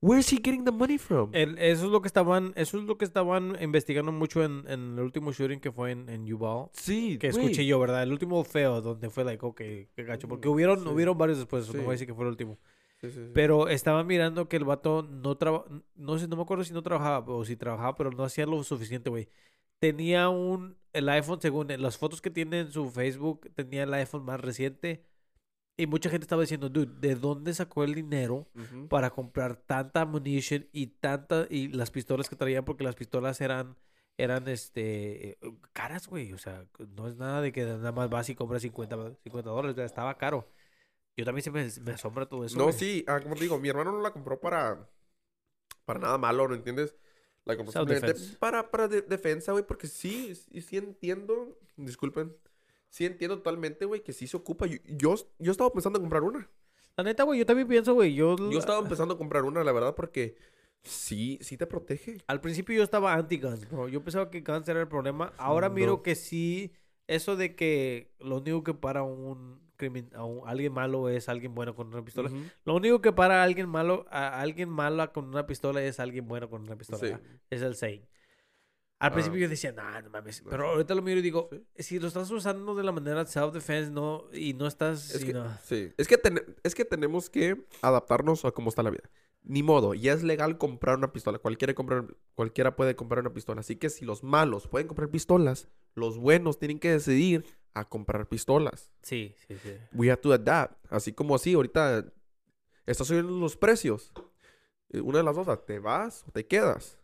where's 0.01 0.31
he 0.31 0.37
getting 0.37 0.65
the 0.65 0.71
money 0.71 0.97
from? 0.97 1.29
El- 1.33 1.57
eso 1.59 1.85
es 1.85 1.91
lo 1.91 2.01
que 2.01 2.07
estaban, 2.07 2.53
eso 2.55 2.77
es 2.77 2.83
lo 2.83 2.97
que 2.97 3.05
estaban 3.05 3.57
investigando 3.61 4.11
mucho 4.11 4.43
en, 4.43 4.63
en 4.67 4.93
el 4.97 4.99
último 4.99 5.31
shooting 5.31 5.59
que 5.59 5.71
fue 5.71 5.91
en, 5.91 6.09
en 6.09 6.31
Uvalde. 6.33 6.69
sí, 6.73 7.17
Que 7.17 7.27
escuché 7.27 7.65
yo, 7.65 7.79
¿verdad? 7.79 8.03
El 8.03 8.11
último 8.11 8.43
feo, 8.43 8.81
donde 8.81 9.09
fue 9.09 9.23
like, 9.23 9.45
ok, 9.45 9.57
qué 9.57 10.03
gacho. 10.03 10.27
Porque 10.27 10.47
hubieron, 10.49 10.81
Sí. 10.83 10.87
hubieron 10.89 11.17
varios 11.17 11.37
después, 11.37 11.67
no 11.67 11.73
Sí. 11.73 11.77
voy 11.79 11.87
a 11.87 11.91
decir 11.91 12.07
que 12.07 12.13
fue 12.13 12.23
el 12.25 12.29
último. 12.31 12.57
Sí. 13.01 13.09
Pero 13.33 13.67
estaba 13.67 14.03
mirando 14.03 14.47
que 14.47 14.57
el 14.57 14.63
vato 14.65 15.01
no 15.03 15.35
trabajaba, 15.35 15.69
no 15.95 16.17
sé, 16.19 16.27
no 16.27 16.35
me 16.35 16.43
acuerdo 16.43 16.63
si 16.63 16.73
no 16.73 16.83
trabajaba 16.83 17.33
o 17.33 17.43
si 17.45 17.55
trabajaba, 17.55 17.95
pero 17.95 18.11
no 18.11 18.23
hacía 18.23 18.45
lo 18.45 18.63
suficiente, 18.63 19.09
güey. 19.09 19.27
Tenía 19.79 20.29
un, 20.29 20.77
el 20.93 21.09
iPhone, 21.09 21.39
según 21.41 21.67
las 21.79 21.97
fotos 21.97 22.21
que 22.21 22.29
tiene 22.29 22.59
en 22.59 22.71
su 22.71 22.91
Facebook, 22.91 23.49
tenía 23.55 23.83
el 23.83 23.93
iPhone 23.95 24.23
más 24.23 24.39
reciente. 24.39 25.03
Y 25.81 25.87
mucha 25.87 26.11
gente 26.11 26.25
estaba 26.25 26.43
diciendo, 26.43 26.69
dude, 26.69 26.93
¿de 26.99 27.15
dónde 27.15 27.55
sacó 27.55 27.83
el 27.83 27.95
dinero 27.95 28.47
para 28.87 29.09
comprar 29.09 29.55
tanta 29.55 30.01
ammunition 30.01 30.67
y 30.71 30.87
tanta 30.87 31.47
y 31.49 31.69
las 31.69 31.89
pistolas 31.89 32.29
que 32.29 32.35
traían 32.35 32.63
porque 32.65 32.83
las 32.83 32.95
pistolas 32.95 33.41
eran 33.41 33.75
eran 34.15 34.47
este 34.47 35.31
eh, 35.31 35.37
caras, 35.73 36.07
güey, 36.07 36.33
o 36.33 36.37
sea, 36.37 36.67
no 36.95 37.07
es 37.07 37.15
nada 37.15 37.41
de 37.41 37.51
que 37.51 37.65
nada 37.65 37.91
más 37.91 38.11
vas 38.11 38.29
y 38.29 38.35
compras 38.35 38.61
50, 38.61 39.15
50 39.23 39.49
dólares, 39.49 39.75
estaba 39.79 40.15
caro. 40.19 40.47
Yo 41.17 41.25
también 41.25 41.43
se 41.43 41.49
me, 41.49 41.67
me 41.83 41.93
asombra 41.93 42.27
todo 42.27 42.45
eso. 42.45 42.59
No, 42.59 42.65
güey. 42.65 42.75
sí, 42.75 43.03
ah, 43.07 43.19
como 43.19 43.33
te 43.33 43.41
digo, 43.41 43.57
mi 43.57 43.69
hermano 43.69 43.91
no 43.91 44.01
la 44.01 44.11
compró 44.13 44.39
para, 44.39 44.87
para 45.85 45.99
nada 45.99 46.19
malo, 46.19 46.47
¿no 46.47 46.53
entiendes? 46.53 46.95
La 47.45 47.57
compró 47.57 47.71
simplemente 47.71 48.13
para, 48.37 48.69
para 48.69 48.87
de- 48.87 49.01
defensa, 49.01 49.51
güey, 49.51 49.65
porque 49.65 49.87
sí, 49.87 50.35
sí, 50.35 50.61
sí 50.61 50.77
entiendo, 50.77 51.57
disculpen, 51.75 52.35
sí 52.91 53.05
entiendo 53.05 53.37
totalmente, 53.37 53.85
güey, 53.85 54.03
que 54.03 54.13
sí 54.13 54.27
se 54.27 54.37
ocupa. 54.37 54.67
Yo, 54.67 54.77
yo, 54.85 55.15
yo 55.39 55.51
estaba 55.51 55.71
pensando 55.73 55.97
en 55.97 56.03
comprar 56.03 56.21
una. 56.21 56.47
La 56.95 57.03
neta, 57.03 57.23
güey, 57.23 57.39
yo 57.39 57.45
también 57.47 57.67
pienso, 57.67 57.95
güey, 57.95 58.13
yo 58.13 58.35
Yo 58.51 58.59
estaba 58.59 58.77
empezando 58.83 59.15
a 59.15 59.17
comprar 59.17 59.43
una, 59.45 59.63
la 59.63 59.71
verdad, 59.71 59.95
porque 59.95 60.35
sí, 60.83 61.39
sí 61.41 61.57
te 61.57 61.65
protege. 61.65 62.17
al 62.27 62.41
principio 62.41 62.75
yo 62.75 62.83
estaba 62.83 63.13
anti 63.13 63.37
guns, 63.37 63.67
bro. 63.69 63.87
Yo 63.87 64.03
pensaba 64.03 64.29
que 64.29 64.41
guns 64.41 64.67
era 64.69 64.81
el 64.81 64.87
problema. 64.87 65.33
Ahora 65.37 65.69
miro 65.69 65.93
No. 65.93 66.03
que 66.03 66.15
sí 66.15 66.73
eso 67.07 67.35
de 67.35 67.55
que 67.55 68.11
lo 68.19 68.37
único 68.37 68.63
que 68.63 68.73
para 68.73 69.03
un 69.03 69.59
crimen 69.77 70.09
a 70.13 70.23
un- 70.23 70.47
alguien 70.47 70.71
malo 70.73 71.09
es 71.09 71.27
alguien 71.27 71.55
bueno 71.55 71.75
con 71.75 71.87
una 71.87 72.03
pistola. 72.05 72.29
Ujú. 72.29 72.39
Lo 72.65 72.75
único 72.75 73.01
que 73.01 73.11
para 73.11 73.41
a 73.41 73.43
alguien 73.43 73.67
malo, 73.67 74.05
a 74.11 74.39
alguien 74.39 74.69
malo 74.69 75.11
con 75.11 75.25
una 75.25 75.47
pistola 75.47 75.81
es 75.83 75.99
alguien 75.99 76.27
bueno 76.27 76.49
con 76.49 76.61
una 76.61 76.75
pistola. 76.75 76.99
Sí. 76.99 77.13
Es 77.49 77.61
el 77.63 77.75
saying. 77.75 78.05
Al 79.01 79.09
Ah. 79.09 79.13
principio 79.13 79.39
yo 79.39 79.49
decía, 79.49 79.71
nah, 79.71 79.99
no 80.01 80.09
mames. 80.11 80.43
Pero 80.47 80.67
ahorita 80.69 80.93
lo 80.93 81.01
miro 81.01 81.19
y 81.19 81.23
digo, 81.23 81.49
Sí. 81.75 81.83
si 81.83 81.99
lo 81.99 82.07
estás 82.07 82.29
usando 82.29 82.75
de 82.75 82.83
la 82.83 82.91
manera 82.91 83.25
self-defense 83.25 83.89
no, 83.91 84.25
y 84.31 84.53
no 84.53 84.67
estás. 84.67 85.15
Es 85.15 85.25
que, 85.25 85.33
no- 85.33 85.57
sí. 85.63 85.91
es, 85.97 86.07
que 86.07 86.17
ten- 86.19 86.55
es 86.63 86.75
que 86.75 86.85
tenemos 86.85 87.29
que 87.29 87.65
adaptarnos 87.81 88.45
a 88.45 88.51
cómo 88.51 88.69
está 88.69 88.83
la 88.83 88.91
vida. 88.91 89.09
Ni 89.43 89.63
modo, 89.63 89.95
ya 89.95 90.13
es 90.13 90.21
legal 90.21 90.59
comprar 90.59 90.97
una 90.99 91.11
pistola. 91.11 91.39
Cualquiera, 91.39 91.73
comprar, 91.73 92.05
cualquiera 92.35 92.75
puede 92.75 92.95
comprar 92.95 93.21
una 93.21 93.33
pistola. 93.33 93.61
Así 93.61 93.75
que 93.75 93.89
si 93.89 94.05
los 94.05 94.23
malos 94.23 94.67
pueden 94.67 94.87
comprar 94.87 95.09
pistolas, 95.09 95.67
los 95.95 96.19
buenos 96.19 96.59
tienen 96.59 96.77
que 96.77 96.91
decidir 96.91 97.43
a 97.73 97.89
comprar 97.89 98.27
pistolas. 98.29 98.91
Sí, 99.01 99.33
sí, 99.47 99.57
sí. 99.63 99.73
We 99.93 100.11
have 100.11 100.21
to 100.21 100.31
adapt. 100.31 100.85
Así 100.91 101.11
como 101.11 101.33
así, 101.33 101.55
ahorita 101.55 102.05
estás 102.85 103.07
subiendo 103.07 103.31
los 103.39 103.57
precios. 103.57 104.13
Eh, 104.89 105.01
Una 105.01 105.17
de 105.19 105.23
las 105.23 105.35
dos, 105.35 105.65
te 105.65 105.79
vas 105.79 106.23
o 106.27 106.31
te 106.31 106.45
quedas. 106.45 106.99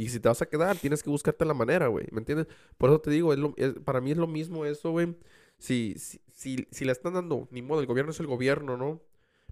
Y 0.00 0.08
si 0.10 0.20
te 0.20 0.28
vas 0.28 0.42
a 0.42 0.46
quedar, 0.48 0.76
tienes 0.78 1.02
que 1.02 1.10
buscarte 1.10 1.44
la 1.44 1.54
manera, 1.54 1.88
güey. 1.88 2.06
¿Me 2.12 2.20
entiendes? 2.20 2.46
Por 2.78 2.90
eso 2.90 3.00
te 3.00 3.10
digo, 3.10 3.32
es 3.32 3.38
es- 3.56 3.74
para 3.84 4.00
mí 4.00 4.12
es 4.12 4.16
lo 4.18 4.26
mismo 4.26 4.64
eso, 4.64 4.90
güey. 4.92 5.16
Si, 5.58 5.94
si, 5.98 6.20
si, 6.32 6.68
si 6.70 6.84
le 6.84 6.92
están 6.92 7.14
dando, 7.14 7.48
ni 7.50 7.62
modo, 7.62 7.80
el 7.80 7.86
gobierno 7.86 8.12
es 8.12 8.20
el 8.20 8.26
gobierno, 8.28 8.76
¿no? 8.76 9.02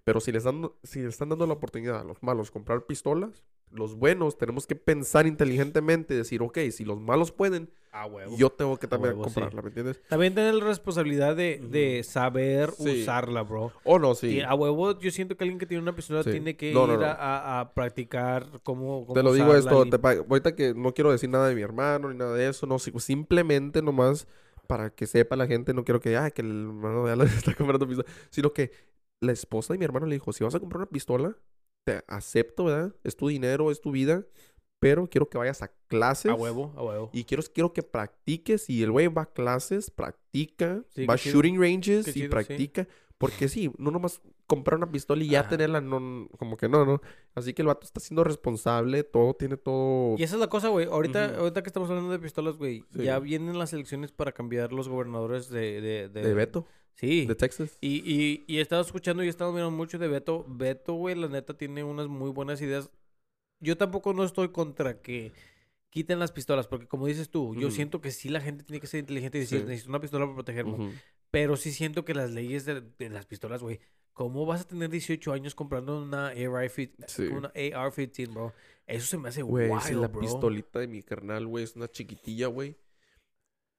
Pero 0.05 0.21
si 0.21 0.33
les, 0.33 0.45
dan, 0.45 0.71
si 0.85 1.01
están 1.01 1.31
dando 1.31 1.47
la 1.47 1.55
oportunidad 1.55 2.01
a 2.01 2.05
los 2.05 2.23
malos 2.23 2.51
comprar 2.53 2.87
pistolas, 2.87 3.43
los 3.71 3.95
buenos 3.97 4.39
tenemos 4.39 4.67
que 4.67 4.77
pensar 4.77 5.27
inteligentemente 5.27 6.15
y 6.15 6.17
decir, 6.19 6.43
ok, 6.43 6.59
si 6.71 6.85
los 6.85 7.01
malos 7.01 7.33
pueden, 7.33 7.71
huevo. 8.11 8.37
yo 8.37 8.51
tengo 8.51 8.77
que 8.79 8.87
también 8.87 9.15
huevo, 9.15 9.25
sí. 9.29 9.35
comprarla, 9.35 9.63
¿me 9.63 9.69
entiendes? 9.69 10.01
También 10.09 10.35
tener 10.35 10.55
la 10.55 10.65
responsabilidad 10.65 11.35
de, 11.37 11.59
de 11.71 12.03
saber 12.05 12.71
Sí. 12.73 13.03
usarla, 13.03 13.43
bro. 13.43 13.73
O 13.85 13.99
no, 13.99 14.15
sí. 14.15 14.29
Y 14.29 14.41
a 14.41 14.55
huevo, 14.55 14.99
yo 15.01 15.11
siento 15.11 15.37
que 15.37 15.45
alguien 15.45 15.59
que 15.59 15.67
tiene 15.67 15.83
una 15.83 15.95
pistola 15.95 16.23
Sí. 16.23 16.31
tiene 16.31 16.57
que 16.57 16.73
No, 16.73 16.87
no, 16.87 16.95
ir 16.95 17.01
no. 17.01 17.07
A, 17.07 17.13
a- 17.13 17.61
a 17.61 17.75
practicar 17.75 18.47
cómo, 18.63 19.03
cómo 19.07 19.15
Te 19.15 19.23
lo 19.23 19.33
digo 19.33 19.55
esto, 19.55 19.85
y- 19.85 19.91
te 19.91 19.99
pa- 19.99 20.13
ahorita 20.13 20.55
que 20.55 20.75
no 20.75 20.93
quiero 20.95 21.11
decir 21.13 21.29
nada 21.31 21.49
de 21.49 21.55
mi 21.55 21.63
hermano 21.63 22.11
ni 22.11 22.17
nada 22.19 22.35
de 22.35 22.49
eso, 22.49 22.67
no, 22.67 22.79
si- 22.79 22.93
simplemente 22.99 23.83
nomás 23.83 24.27
para 24.67 24.91
que 24.91 25.07
sepa 25.07 25.37
la 25.37 25.47
gente, 25.47 25.73
no 25.75 25.85
quiero 25.85 26.01
que, 26.01 26.17
ah, 26.17 26.31
que 26.31 26.43
el 26.43 26.49
hermano 26.67 27.07
de 27.07 27.13
Alan 27.13 27.27
está 27.51 27.55
comprando 27.55 27.87
pistola, 27.87 28.09
sino 28.31 28.53
que 28.53 28.71
la 29.21 29.33
esposa 29.33 29.73
de 29.73 29.79
mi 29.79 29.85
hermano 29.85 30.07
le 30.07 30.15
dijo, 30.17 30.33
si 30.33 30.45
vas 30.45 30.55
a 30.55 30.61
comprar 30.61 30.79
una 30.79 30.91
pistola, 30.91 31.35
te 31.87 32.03
acepto, 32.09 32.65
¿verdad? 32.65 32.95
Es 33.05 33.17
tu 33.17 33.29
dinero, 33.29 33.71
es 33.71 33.81
tu 33.81 33.93
vida, 33.93 34.25
pero 34.81 35.09
quiero 35.09 35.29
que 35.29 35.39
vayas 35.39 35.63
a 35.63 35.69
clases. 35.87 36.33
A 36.33 36.35
huevo, 36.35 36.75
a 36.77 36.83
huevo. 36.83 37.11
Y 37.13 37.23
quiero, 37.25 37.43
quiero 37.55 37.73
que 37.73 37.83
practiques. 37.85 38.69
Y 38.69 38.83
el 38.83 38.91
güey 38.91 39.07
va 39.07 39.23
a 39.23 39.33
clases, 39.33 39.91
practica, 39.91 40.83
Sí, 40.91 41.07
va 41.07 41.15
a 41.15 41.17
chido. 41.17 41.35
shooting 41.37 41.61
ranges 41.61 42.05
Qué 42.05 42.11
y 42.11 42.15
chido, 42.15 42.25
sí. 42.27 42.29
practica. 42.31 42.89
Porque 43.19 43.49
sí, 43.49 43.73
no 43.79 43.91
nomás 43.91 44.21
comprar 44.47 44.77
una 44.79 44.91
pistola 44.91 45.23
y 45.25 45.29
ya 45.31 45.41
Ajá. 45.41 45.49
tenerla, 45.51 45.81
no, 45.81 46.29
como 46.39 46.57
que 46.57 46.69
no, 46.69 46.85
no. 46.85 47.01
Así 47.35 47.55
que 47.55 47.63
el 47.63 47.69
vato 47.69 47.87
está 47.87 47.99
siendo 48.01 48.25
responsable, 48.25 49.03
todo 49.05 49.33
tiene 49.35 49.57
todo. 49.57 50.17
Y 50.19 50.23
esa 50.25 50.35
es 50.35 50.41
la 50.41 50.49
cosa, 50.49 50.69
güey. 50.69 50.87
Ahorita, 50.87 51.37
ahorita 51.39 51.63
que 51.63 51.69
estamos 51.69 51.89
hablando 51.89 52.11
de 52.13 52.19
pistolas, 52.19 52.57
güey, 52.59 52.85
Sí. 52.95 53.05
ya 53.05 53.19
vienen 53.21 53.59
las 53.59 53.73
elecciones 53.73 54.13
para 54.13 54.33
cambiar 54.33 54.73
los 54.73 54.89
gobernadores 54.89 55.49
de... 55.49 55.81
De, 55.81 56.09
De 56.09 56.35
Beto, 56.35 56.67
Sí. 56.97 57.27
de 57.27 57.35
Texas. 57.35 57.79
Y, 57.81 58.03
y, 58.11 58.45
y 58.47 58.59
he 58.59 58.61
estado 58.61 58.83
escuchando 58.83 59.23
y 59.23 59.27
he 59.27 59.31
estado 59.31 59.53
mirando 59.53 59.71
mucho 59.71 59.99
de 59.99 60.09
Beto. 60.09 60.45
Beto, 60.49 60.95
güey, 60.95 61.15
la 61.15 61.29
neta 61.29 61.55
tiene 61.57 61.85
unas 61.85 62.09
muy 62.09 62.31
buenas 62.31 62.61
ideas. 62.61 62.91
Yo 63.61 63.77
tampoco 63.77 64.13
no 64.13 64.25
estoy 64.25 64.49
contra 64.49 65.01
que 65.01 65.33
quiten 65.91 66.19
las 66.19 66.33
pistolas, 66.33 66.67
porque 66.67 66.87
como 66.87 67.07
dices 67.07 67.31
tú, 67.31 67.55
yo 67.55 67.71
siento 67.71 68.01
que 68.01 68.11
sí 68.11 68.29
la 68.29 68.41
gente 68.41 68.65
tiene 68.65 68.81
que 68.81 68.87
ser 68.87 69.01
inteligente 69.01 69.39
y 69.39 69.43
decir, 69.43 69.61
Sí. 69.61 69.65
necesito 69.67 69.91
una 69.91 70.01
pistola 70.01 70.25
para 70.27 70.35
protegerme. 70.35 70.93
Pero 71.31 71.57
sí 71.57 71.71
siento 71.73 72.05
que 72.05 72.15
las 72.15 72.31
leyes 72.31 72.65
de, 72.67 72.83
de 72.99 73.11
las 73.11 73.25
pistolas, 73.27 73.63
güey, 73.63 73.81
¿cómo 74.13 74.45
vas 74.47 74.63
a 74.63 74.67
tener 74.67 74.89
18 74.91 75.33
años 75.33 75.55
comprando 75.55 76.03
una 76.03 76.29
AR-15, 76.29 76.91
Sí. 77.07 77.29
AR-15, 77.75 78.33
bro? 78.33 78.53
Eso 78.87 79.07
se 79.07 79.19
me 79.19 79.29
hace 79.31 79.43
Güey, 79.43 79.71
si 79.83 79.95
la 79.95 80.09
bro. 80.09 80.21
pistolita 80.21 80.79
de 80.79 80.87
mi 80.87 81.03
carnal, 81.03 81.47
güey, 81.47 81.65
es 81.65 81.77
una 81.77 81.89
chiquitilla, 81.89 82.47
güey. 82.47 82.77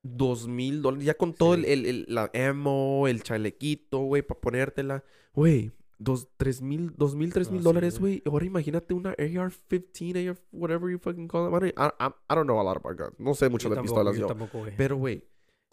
Dos 0.04 0.48
mil 0.48 0.82
dólares, 0.82 1.06
ya 1.06 1.14
con 1.16 1.34
todo 1.34 1.54
el, 1.56 1.66
Sí. 1.66 1.72
el, 1.74 1.86
el- 1.86 2.06
la 2.08 2.30
emo, 2.34 3.08
el 3.08 3.24
chalequito, 3.24 4.00
güey, 4.00 4.22
para 4.22 4.40
ponértela. 4.40 5.04
Güey, 5.34 5.72
dos, 6.00 6.28
tres 6.38 6.62
mil, 6.62 6.94
dos 6.96 7.16
mil, 7.16 7.34
tres 7.34 7.52
mil 7.52 7.62
dólares, 7.64 8.00
güey. 8.00 8.22
Ahora 8.26 8.46
imagínate 8.46 8.94
una 8.94 9.12
AR-15, 9.18 10.30
AR, 10.30 10.38
whatever 10.52 10.90
you 10.92 11.00
fucking 11.00 11.28
call 11.28 11.48
it. 11.48 11.74
I, 11.74 11.82
don't- 11.82 11.94
I, 12.00 12.06
I- 12.30 12.36
don't 12.36 12.46
know 12.46 12.60
a 12.60 12.64
lot 12.64 12.78
about 12.78 12.98
guns. 12.98 13.20
No 13.20 13.34
sé 13.34 13.50
mucho 13.50 13.66
Yo 13.66 13.70
de 13.72 13.76
tampoco, 13.78 13.96
pistolas 13.96 14.18
yo 14.18 14.28
tampoco, 14.28 14.60
güey. 14.60 14.74
Pero, 14.78 14.96
güey, 14.98 15.24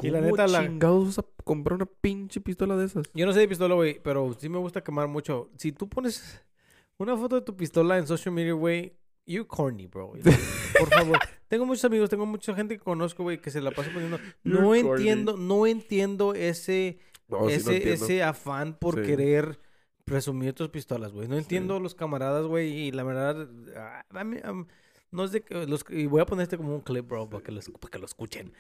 Y 0.02 0.10
¿cómo 0.10 0.12
la 0.12 0.20
neta, 0.46 0.46
chingados 0.66 1.06
vas 1.06 1.18
a 1.20 1.26
comprar 1.44 1.76
una 1.76 1.86
pinche 1.86 2.40
pistola 2.40 2.76
de 2.76 2.86
esas? 2.86 3.05
Yo 3.14 3.26
no 3.26 3.32
sé 3.32 3.40
de 3.40 3.48
pistola, 3.48 3.74
güey, 3.74 4.01
pero 4.02 4.34
sí 4.38 4.48
me 4.48 4.59
gusta 4.59 4.82
quemar 4.82 5.06
mucho. 5.06 5.51
Si 5.59 5.70
tú 5.70 5.88
pones 5.88 6.42
una 6.98 7.16
foto 7.16 7.36
de 7.36 7.42
tu 7.42 7.55
pistola 7.56 7.98
en 7.98 8.06
social 8.06 8.34
media, 8.34 8.55
güey, 8.55 8.96
you 9.26 9.46
corny, 9.46 9.86
bro. 9.86 10.12
Por 10.78 10.88
favor. 10.90 11.18
tengo 11.48 11.66
muchos 11.66 11.84
amigos, 11.84 12.10
tengo 12.10 12.26
mucha 12.26 12.55
gente 12.55 12.76
que 12.76 12.82
conozco, 12.84 13.22
güey, 13.22 13.40
que 13.40 13.51
se 13.51 13.60
la 13.60 13.70
pasa 13.70 13.90
poniendo. 13.92 14.18
You're 14.44 14.60
No 14.60 14.66
corny. 14.68 14.80
entiendo, 15.09 15.36
no 15.36 15.66
entiendo 15.66 16.34
ese, 16.34 16.98
No, 17.28 17.38
sí, 17.38 17.42
no 17.44 17.48
ese, 17.51 17.76
entiendo. 17.76 18.05
ese 18.05 18.22
afán 18.22 18.74
por 18.78 19.01
Sí. 19.01 19.06
querer 19.06 19.59
presumir 20.05 20.52
tus 20.52 20.68
pistolas, 20.68 21.12
güey. 21.12 21.28
No 21.28 21.38
entiendo 21.38 21.80
los 21.80 21.94
camaradas, 21.94 22.46
güey, 22.46 22.70
y 22.88 22.92
la 22.92 23.02
verdad, 23.05 23.48
ah, 23.76 24.05
a 24.10 24.24
mí, 24.24 24.36
am- 24.44 24.66
no 25.10 25.24
es 25.24 25.32
de 25.32 25.40
que 25.42 25.66
los, 25.66 25.84
y 25.90 26.06
voy 26.06 26.20
a 26.20 26.26
poner 26.26 26.42
este 26.42 26.56
como 26.56 26.74
un 26.74 26.80
clip, 26.80 27.06
bro, 27.09 27.28
para 27.30 27.42
que 27.42 27.52
lo, 27.52 27.60
para 27.80 27.90
que 27.90 27.98
lo 27.98 28.05
escuchen. 28.05 28.52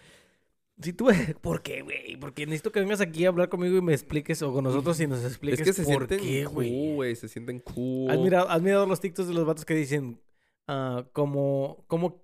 Si 0.80 0.92
tú, 0.92 1.06
¿por 1.42 1.62
qué, 1.62 1.82
güey? 1.82 2.16
Porque 2.16 2.46
necesito 2.46 2.72
que 2.72 2.80
vengas 2.80 3.00
aquí 3.00 3.24
a 3.24 3.28
hablar 3.28 3.48
conmigo 3.48 3.76
y 3.76 3.82
me 3.82 3.92
expliques, 3.92 4.40
o 4.42 4.52
con 4.52 4.64
nosotros 4.64 4.98
y 5.00 5.06
nos 5.06 5.18
Es 5.20 5.26
expliques 5.26 5.60
que 5.62 5.72
se 5.72 5.84
por 5.84 6.06
qué, 6.06 6.44
cool, 6.44 6.54
güey. 6.54 6.94
güey. 6.94 7.16
Se 7.16 7.28
sienten 7.28 7.58
cool. 7.60 8.10
¿Has 8.10 8.18
mirado, 8.18 8.48
has 8.48 8.62
mirado 8.62 8.86
los 8.86 9.00
TikToks 9.00 9.28
de 9.28 9.34
los 9.34 9.44
vatos 9.46 9.64
que 9.64 9.74
dicen 9.74 10.18
ah, 10.68 11.02
como, 11.12 11.84
como, 11.88 12.20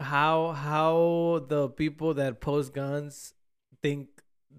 how, 0.00 0.52
how 0.52 1.44
the 1.48 1.68
people 1.70 2.14
that 2.14 2.40
post 2.40 2.72
guns 2.74 3.34
think 3.82 4.08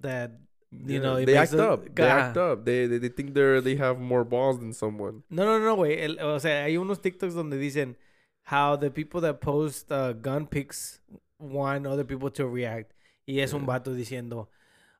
that, 0.01 0.31
you 0.71 0.95
Yeah, 0.95 0.99
know, 0.99 1.23
they 1.25 1.37
act 1.37 1.53
us- 1.53 1.59
up. 1.59 1.95
They 1.95 2.03
act 2.07 2.37
up. 2.37 2.65
They, 2.65 2.87
they, 2.87 2.97
they 2.97 3.09
think 3.09 3.33
they're, 3.33 3.61
they 3.61 3.75
have 3.75 3.99
more 3.99 4.23
balls 4.23 4.59
than 4.59 4.73
someone. 4.73 5.23
No, 5.29 5.45
no, 5.45 5.59
no, 5.59 5.75
güey. 5.77 6.03
El- 6.03 6.19
O 6.19 6.39
sea, 6.39 6.63
hay 6.63 6.75
unos 6.77 6.99
TikToks 6.99 7.33
donde 7.35 7.57
dicen 7.57 7.95
how 8.43 8.75
the 8.75 8.89
people 8.89 9.21
that 9.21 9.39
post 9.41 9.91
uh, 9.91 10.13
gun 10.13 10.47
pics 10.47 10.99
want 11.39 11.85
other 11.85 12.03
people 12.03 12.29
to 12.31 12.47
react. 12.47 12.93
Y 13.27 13.39
es 13.39 13.53
un 13.53 13.61
Yeah. 13.61 13.67
vato 13.67 13.93
diciendo, 13.93 14.49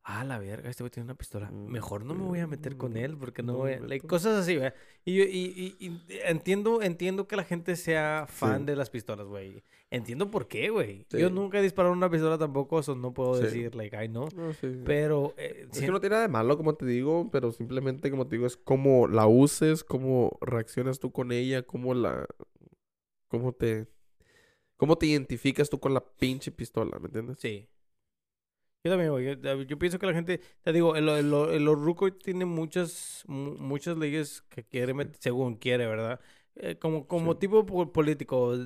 ah, 0.10 0.24
la 0.24 0.40
verga, 0.40 0.70
este 0.70 0.84
güey 0.84 0.90
tiene 0.92 1.04
una 1.06 1.16
pistola. 1.16 1.52
Mm, 1.52 1.68
Mejor 1.70 2.06
no 2.06 2.14
me 2.16 2.24
voy 2.24 2.40
a 2.40 2.48
meter 2.48 2.78
con 2.78 2.94
mm, 2.94 2.98
él 2.98 3.18
porque 3.18 3.44
no 3.44 3.52
no 3.54 3.58
voy 3.60 3.74
a... 3.74 3.80
like, 3.82 4.08
cosas 4.08 4.40
así, 4.42 4.56
güey. 4.56 4.72
Y, 5.04 5.16
yo- 5.18 5.24
y, 5.26 5.76
y- 5.80 5.86
y 5.86 6.02
entiendo, 6.26 6.82
entiendo 6.82 7.28
que 7.28 7.36
la 7.36 7.44
gente 7.44 7.76
sea 7.76 8.26
fan 8.30 8.60
Sí. 8.60 8.66
de 8.68 8.76
las 8.78 8.90
pistolas, 8.90 9.28
güey. 9.28 9.64
Entiendo 9.92 10.32
por 10.32 10.48
qué, 10.48 10.70
güey. 10.70 11.06
Yo 11.10 11.30
nunca 11.30 11.60
he 11.60 11.62
disparado 11.62 11.94
una 11.94 12.10
pistola 12.10 12.38
tampoco, 12.38 12.80
eso 12.80 12.96
no 12.96 13.14
puedo 13.14 13.36
Sí. 13.36 13.44
decir, 13.44 13.76
like, 13.76 13.98
know. 14.08 14.28
No. 14.36 14.52
Pero... 14.86 15.34
eh, 15.38 15.68
Es 15.72 15.80
que 15.82 15.88
no 15.88 16.00
tiene 16.00 16.14
nada 16.16 16.22
de 16.28 16.32
malo, 16.32 16.56
como 16.58 16.76
te 16.76 16.86
digo, 16.86 17.30
pero 17.32 17.52
simplemente, 17.52 18.10
como 18.10 18.28
te 18.28 18.36
digo, 18.38 18.48
es 18.48 18.56
cómo 18.58 19.08
la 19.08 19.28
uses, 19.28 19.84
cómo 19.84 20.38
reaccionas 20.42 21.00
tú 21.00 21.12
con 21.12 21.32
ella, 21.34 21.64
cómo 21.64 21.94
la... 21.94 22.26
cómo 23.28 23.52
te... 23.54 23.88
cómo 24.78 24.98
te 24.98 25.06
identificas 25.08 25.70
tú 25.70 25.80
con 25.80 25.94
la 25.94 26.02
pinche 26.02 26.52
pistola, 26.52 26.98
¿me 27.00 27.08
entiendes? 27.08 27.40
Sí. 27.40 27.68
Yo 28.88 28.92
también, 28.94 29.12
güey. 29.12 29.38
Yo, 29.42 29.62
yo 29.64 29.78
pienso 29.80 30.00
que 30.00 30.06
la 30.08 30.14
gente, 30.14 30.42
te 30.64 30.74
digo, 30.74 30.96
el, 30.96 31.08
el, 31.10 31.34
el 31.34 31.68
Orruco 31.68 32.12
tiene 32.14 32.46
muchas, 32.46 33.24
mu- 33.28 33.56
muchas 33.58 33.98
leyes 33.98 34.42
que 34.50 34.64
quiere 34.64 34.94
meter, 34.94 35.16
según 35.20 35.56
quiere, 35.56 35.86
¿verdad? 35.88 36.20
Eh, 36.56 36.78
como 36.80 37.08
como 37.08 37.34
Sí. 37.34 37.40
tipo 37.40 37.66
po- 37.66 37.92
político, 37.94 38.58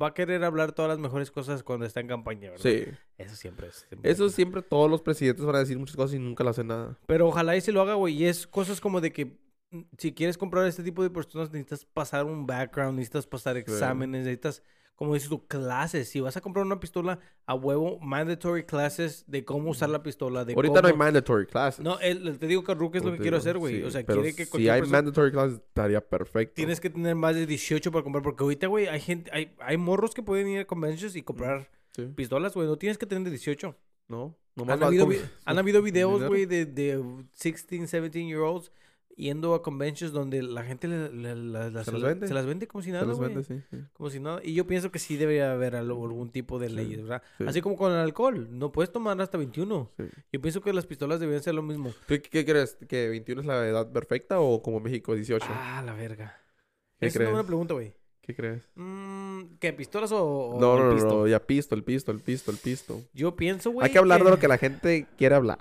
va- 0.00 0.08
a 0.08 0.14
querer 0.14 0.42
hablar 0.44 0.72
todas 0.72 0.88
las 0.88 0.98
mejores 0.98 1.30
cosas 1.30 1.62
cuando 1.62 1.86
está 1.86 2.00
en 2.00 2.08
campaña, 2.08 2.50
¿verdad? 2.50 2.62
Sí. 2.62 2.84
Eso 3.18 3.36
siempre 3.36 3.68
es. 3.68 3.86
siempre 3.88 4.10
Eso 4.10 4.26
es. 4.26 4.34
siempre 4.34 4.62
todos 4.62 4.90
los 4.90 5.00
presidentes 5.00 5.44
van 5.44 5.54
a 5.56 5.60
decir 5.60 5.78
muchas 5.78 5.96
cosas 5.96 6.14
y 6.14 6.18
nunca 6.18 6.42
le 6.44 6.50
hacen 6.50 6.66
nada. 6.66 6.98
Pero 7.06 7.28
ojalá 7.28 7.56
y 7.56 7.60
se 7.60 7.70
lo 7.72 7.80
haga, 7.82 7.94
güey. 7.94 8.14
Y 8.14 8.26
es 8.26 8.46
cosas 8.46 8.80
como 8.80 9.00
de 9.00 9.12
que 9.12 9.26
mm, 9.70 9.80
si 9.98 10.12
quieres 10.12 10.36
comprar 10.36 10.66
este 10.66 10.82
tipo 10.82 11.02
de 11.04 11.10
personas, 11.10 11.50
necesitas 11.52 11.84
pasar 11.84 12.24
un 12.24 12.46
background, 12.46 12.96
necesitas 12.96 13.26
pasar 13.28 13.56
exámenes, 13.56 14.22
necesitas, 14.24 14.62
como 14.96 15.14
dices 15.14 15.28
tú, 15.28 15.46
clases. 15.46 16.08
Si 16.08 16.20
vas 16.20 16.36
a 16.36 16.40
comprar 16.40 16.64
una 16.64 16.78
pistola 16.80 17.18
a 17.46 17.54
huevo, 17.54 17.98
mandatory 18.00 18.62
classes 18.64 19.24
de 19.26 19.44
cómo 19.44 19.70
usar 19.70 19.90
la 19.90 20.02
pistola, 20.02 20.44
de 20.44 20.54
Ahorita 20.54 20.80
no 20.82 20.86
hay 20.88 20.92
cómo- 20.92 21.04
mandatory 21.04 21.46
classes. 21.46 21.84
No, 21.84 21.98
el- 22.00 22.38
te 22.38 22.46
digo 22.46 22.62
que 22.62 22.74
Ruque 22.74 22.98
es 22.98 23.04
lo 23.04 23.12
que 23.12 23.18
quiero 23.18 23.36
hacer, 23.38 23.58
güey. 23.58 23.76
sí, 23.78 23.82
o 23.82 23.90
sea, 23.90 24.04
pero 24.06 24.22
quiere 24.22 24.36
que 24.36 24.46
si 24.46 24.68
hay 24.68 24.80
persona... 24.80 24.98
mandatory 24.98 25.32
classes, 25.32 25.54
estaría 25.58 26.00
perfecto. 26.00 26.54
Tienes 26.54 26.80
que 26.80 26.90
tener 26.90 27.14
más 27.16 27.34
de 27.34 27.46
18 27.46 27.90
para 27.90 28.02
comprar, 28.02 28.22
porque 28.22 28.44
ahorita, 28.44 28.66
güey, 28.68 28.86
hay 28.86 29.00
gente, 29.00 29.30
hay, 29.32 29.54
hay 29.58 29.76
morros 29.76 30.14
que 30.14 30.22
pueden 30.22 30.46
ir 30.48 30.60
a 30.60 30.64
conventions 30.66 31.16
y 31.16 31.22
comprar 31.22 31.68
Sí. 31.96 32.02
pistolas, 32.14 32.54
güey. 32.54 32.66
No 32.66 32.76
tienes 32.76 32.98
que 32.98 33.06
tener 33.06 33.24
de 33.24 33.30
18. 33.30 33.76
No, 34.08 34.36
nomás 34.54 34.74
Han 34.74 34.82
va 34.82 34.86
habido, 34.88 35.06
vi- 35.06 35.18
han 35.44 35.58
habido 35.58 35.80
videos, 35.80 36.22
güey, 36.24 36.44
de, 36.46 36.66
de 36.66 36.96
16, 37.40 37.66
17 37.68 38.24
year 38.26 38.40
olds 38.40 38.70
yendo 39.16 39.54
a 39.54 39.62
conventions 39.62 40.12
donde 40.12 40.42
la 40.42 40.64
gente 40.64 40.88
le- 40.88 41.08
¿Se 41.08 41.84
se, 41.84 41.92
las 41.92 42.00
la- 42.00 42.08
vende? 42.08 42.28
se 42.28 42.34
las 42.34 42.46
vende 42.46 42.66
como 42.66 42.82
si 42.82 42.90
Se 42.90 42.92
nada, 42.92 43.14
vende, 43.14 43.44
sí, 43.44 43.60
sí. 43.70 43.76
Como 43.92 44.10
si 44.10 44.20
nada. 44.20 44.40
Y 44.42 44.54
yo 44.54 44.66
pienso 44.66 44.90
que 44.90 44.98
sí 44.98 45.16
debería 45.16 45.52
haber 45.52 45.76
algo- 45.76 46.04
algún 46.04 46.30
tipo 46.30 46.58
de 46.58 46.68
Sí, 46.68 46.74
leyes, 46.74 47.02
¿verdad? 47.02 47.22
sí. 47.38 47.44
Así 47.46 47.60
como 47.60 47.76
con 47.76 47.92
el 47.92 47.98
alcohol. 47.98 48.48
No 48.50 48.72
puedes 48.72 48.90
tomar 48.92 49.20
hasta 49.20 49.38
21. 49.38 49.90
Sí. 49.96 50.04
Yo 50.32 50.40
pienso 50.40 50.60
que 50.60 50.72
las 50.72 50.86
pistolas 50.86 51.20
deberían 51.20 51.42
ser 51.42 51.54
lo 51.54 51.62
mismo. 51.62 51.92
¿Tú 52.06 52.14
qué 52.30 52.44
crees? 52.44 52.76
¿Que 52.88 53.08
21 53.08 53.40
es 53.40 53.46
la 53.46 53.66
edad 53.68 53.90
perfecta 53.92 54.40
o 54.40 54.62
como 54.62 54.80
México 54.80 55.14
18? 55.14 55.46
Ah, 55.48 55.82
la 55.84 55.94
verga. 55.94 56.36
¿Qué 56.98 57.06
Esa 57.06 57.18
es 57.18 57.20
una 57.20 57.24
buena 57.26 57.38
crees? 57.40 57.46
pregunta, 57.46 57.74
güey. 57.74 57.94
¿Qué 58.20 58.34
crees? 58.34 58.62
Mm, 58.74 59.56
¿Qué? 59.60 59.72
¿Pistolas 59.74 60.10
o, 60.12 60.24
o 60.24 60.60
No, 60.60 60.82
no, 60.82 60.94
pisto? 60.94 61.08
no, 61.10 61.26
ya 61.28 61.38
pisto, 61.46 61.74
el 61.74 61.84
pisto, 61.84 62.10
el 62.10 62.20
pisto, 62.20 62.50
el 62.50 62.56
pisto. 62.56 63.02
Yo 63.12 63.36
pienso, 63.36 63.70
güey. 63.70 63.84
Hay 63.86 63.92
que 63.92 63.98
hablar 63.98 64.24
de 64.24 64.30
lo 64.30 64.38
que 64.38 64.48
la 64.48 64.56
gente 64.56 65.06
quiere 65.18 65.34
hablar. 65.34 65.58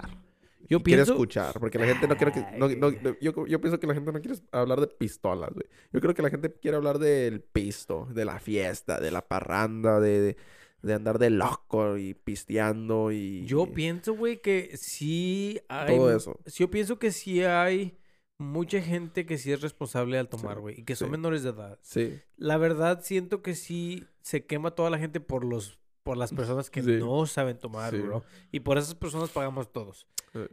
Yo 0.69 0.77
y 0.79 0.83
quiere 0.83 0.99
pienso. 1.03 1.13
escuchar, 1.13 1.59
porque 1.59 1.77
la 1.79 1.85
gente 1.85 2.07
no 2.07 2.15
quiere 2.17 2.31
que... 2.31 2.39
no- 2.57 2.65
Ay, 2.67 2.75
no- 2.77 2.91
no- 2.91 3.15
yo, 3.19 3.45
yo 3.47 3.61
pienso 3.61 3.79
que 3.79 3.87
la 3.87 3.93
gente 3.93 4.11
no 4.11 4.21
quiere 4.21 4.37
hablar 4.51 4.79
de 4.81 4.87
pistolas, 4.87 5.51
güey. 5.53 5.65
Yo 5.91 5.99
creo 6.01 6.13
que 6.13 6.21
la 6.21 6.29
gente 6.29 6.53
quiere 6.53 6.77
hablar 6.77 6.99
del 6.99 7.41
pisto, 7.41 8.07
de 8.11 8.25
la 8.25 8.39
fiesta, 8.39 8.99
de 8.99 9.11
la 9.11 9.27
parranda, 9.27 9.99
de, 9.99 10.19
de, 10.21 10.37
de 10.81 10.93
andar 10.93 11.19
de 11.19 11.29
loco 11.29 11.97
y 11.97 12.13
pisteando 12.13 13.11
y... 13.11 13.45
Yo 13.45 13.73
pienso, 13.73 14.13
güey, 14.15 14.41
que 14.41 14.75
sí 14.77 15.59
hay. 15.69 15.95
Todo 15.97 16.15
eso. 16.15 16.39
Yo 16.55 16.69
pienso 16.69 16.99
que 16.99 17.11
sí 17.11 17.43
hay 17.43 17.97
mucha 18.37 18.81
gente 18.81 19.25
que 19.25 19.37
sí 19.37 19.51
es 19.51 19.61
responsable 19.61 20.17
al 20.17 20.27
tomar, 20.27 20.55
Sí, 20.55 20.61
güey. 20.61 20.79
Y 20.79 20.83
que 20.83 20.95
son 20.95 21.07
sí. 21.07 21.11
menores 21.11 21.43
de 21.43 21.49
edad. 21.51 21.79
Sí, 21.81 22.19
La 22.35 22.57
verdad, 22.57 23.01
siento 23.03 23.41
que 23.41 23.55
sí 23.55 24.05
se 24.21 24.45
quema 24.45 24.71
toda 24.71 24.89
la 24.89 24.97
gente 24.99 25.19
por 25.19 25.43
los. 25.45 25.79
Por 26.03 26.17
las 26.17 26.33
personas 26.33 26.69
que 26.69 26.83
Sí. 26.83 26.97
no 26.99 27.25
saben 27.27 27.57
tomar, 27.57 27.95
bro. 27.97 28.25
Y 28.51 28.59
por 28.59 28.77
esas 28.77 28.93
personas 28.93 29.29
pagamos 29.29 29.71
todos. 29.71 30.05
Eh. 30.33 30.47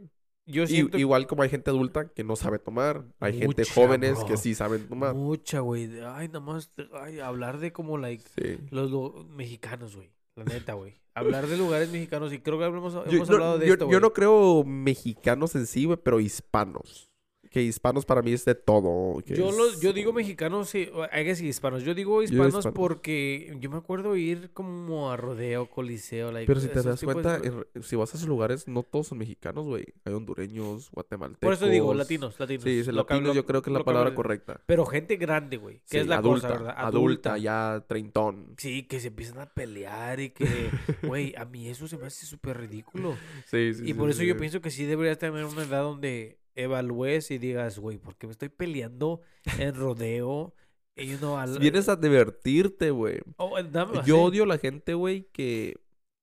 Yo 0.47 0.63
Y- 0.63 0.67
siento 0.67 0.97
igual 0.97 1.27
como 1.27 1.43
hay 1.43 1.49
gente 1.49 1.69
adulta 1.69 2.09
que 2.09 2.23
no 2.23 2.35
sabe 2.35 2.57
tomar, 2.59 3.05
hay 3.19 3.33
gente 3.39 3.61
Mucha, 3.61 3.73
jóvenes 3.73 4.17
bro. 4.17 4.25
que 4.27 4.37
sí 4.37 4.55
saben 4.55 4.87
tomar. 4.87 5.13
mucha, 5.13 5.59
güey. 5.59 5.85
Ay, 6.03 6.27
nada 6.27 6.39
más. 6.39 6.71
Ay, 6.99 7.19
hablar 7.19 7.59
de 7.59 7.71
como, 7.71 7.97
like. 7.97 8.23
Sí. 8.35 8.57
Los 8.71 8.91
mexicanos, 9.27 9.95
güey. 9.95 10.11
La 10.35 10.43
neta, 10.45 10.73
güey. 10.73 10.95
Hablar 11.13 11.45
de 11.47 11.57
lugares 11.57 11.91
mexicanos 11.91 12.33
y 12.33 12.39
creo 12.39 12.57
que 12.57 12.65
hemos, 12.65 12.93
Yo, 12.93 13.03
hemos 13.05 13.29
no, 13.29 13.35
hablado 13.35 13.59
de 13.59 13.67
yo- 13.67 13.73
esto, 13.73 13.89
yo 13.91 13.99
no 13.99 14.13
creo 14.13 14.63
mexicanos 14.63 15.55
en 15.55 15.67
sí, 15.67 15.85
güey, 15.85 15.99
pero 16.01 16.19
hispanos. 16.19 17.10
Que 17.51 17.61
hispanos 17.61 18.05
para 18.05 18.21
mí 18.21 18.31
es 18.31 18.45
de 18.45 18.55
todo. 18.55 19.21
que 19.25 19.35
Yo, 19.35 19.49
es- 19.49 19.57
los, 19.57 19.81
yo 19.81 19.91
digo 19.91 20.13
mexicanos, 20.13 20.69
sí, 20.69 20.89
I 21.13 21.23
guess 21.25 21.41
hispanos. 21.41 21.83
Yo 21.83 21.93
digo 21.93 22.23
hispanos 22.23 22.55
hispanos. 22.55 22.73
porque 22.73 23.57
yo 23.59 23.69
me 23.69 23.75
acuerdo 23.75 24.15
ir 24.15 24.51
como 24.53 25.11
a 25.11 25.17
rodeo, 25.17 25.69
coliseo, 25.69 26.31
like, 26.31 26.47
Pero 26.47 26.61
si 26.61 26.69
te 26.69 26.81
das 26.81 27.01
de- 27.01 27.05
cuenta, 27.05 27.41
en- 27.43 27.65
si 27.83 27.97
vas 27.97 28.13
a 28.13 28.17
esos 28.17 28.29
lugares, 28.29 28.69
no 28.69 28.83
todos 28.83 29.07
son 29.07 29.17
mexicanos, 29.17 29.65
güey. 29.65 29.83
Hay 30.05 30.13
hondureños, 30.13 30.89
guatemaltecos. 30.91 31.41
Por 31.41 31.51
eso 31.53 31.67
digo, 31.67 31.93
latinos, 31.93 32.39
latinos. 32.39 32.63
Sí, 32.63 32.83
que- 32.85 32.91
latinos 32.93 33.35
yo 33.35 33.45
creo 33.45 33.61
que 33.61 33.69
es 33.69 33.73
la 33.73 33.79
que 33.79 33.83
palabra 33.85 34.15
correcta. 34.15 34.61
Pero 34.65 34.85
gente 34.85 35.17
grande, 35.17 35.57
güey. 35.57 35.79
Que 35.79 35.81
Sí, 35.87 35.97
es 35.97 36.07
la 36.07 36.19
adulta, 36.19 36.47
cosa, 36.47 36.57
¿verdad? 36.63 36.75
Adulta, 36.77 37.37
ya 37.37 37.83
treintón. 37.85 38.53
Sí, 38.59 38.83
que 38.83 39.01
se 39.01 39.09
empiezan 39.09 39.39
a 39.39 39.47
pelear 39.53 40.21
y 40.21 40.29
que, 40.29 40.45
güey, 41.03 41.35
a 41.35 41.43
mí 41.43 41.67
eso 41.67 41.85
se 41.89 41.97
me 41.97 42.05
hace 42.07 42.25
súper 42.25 42.57
ridículo. 42.61 43.17
Sí, 43.47 43.73
sí, 43.73 43.83
Y 43.89 43.93
por 43.93 44.09
eso 44.09 44.23
yo 44.23 44.37
pienso 44.37 44.61
que 44.61 44.71
sí 44.71 44.85
debería 44.85 45.17
tener 45.17 45.43
una 45.43 45.63
edad 45.63 45.81
donde 45.83 46.39
evalúes 46.55 47.31
y 47.31 47.37
digas, 47.37 47.79
güey, 47.79 47.97
¿por 47.97 48.15
qué 48.15 48.27
me 48.27 48.31
estoy 48.31 48.49
peleando 48.49 49.21
en 49.57 49.75
rodeo? 49.75 50.53
Y 50.95 51.15
know, 51.17 51.37
al- 51.37 51.57
Vienes 51.59 51.87
a 51.89 51.95
divertirte, 51.95 52.91
güey. 52.91 53.19
Oh, 53.37 53.57
eh, 53.57 53.67
Yo 53.71 54.03
sí. 54.03 54.11
odio 54.11 54.43
a 54.43 54.47
la 54.47 54.57
gente, 54.57 54.93
güey, 54.93 55.23
que, 55.31 55.75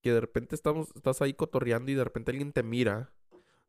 que 0.03 0.13
de 0.13 0.21
repente 0.21 0.55
estamos, 0.55 0.89
estás 0.95 1.23
ahí 1.23 1.33
cotorreando 1.35 1.91
y 1.91 1.95
de 1.95 2.05
repente 2.05 2.31
alguien 2.31 2.53
te 2.53 2.63
mira. 2.63 3.11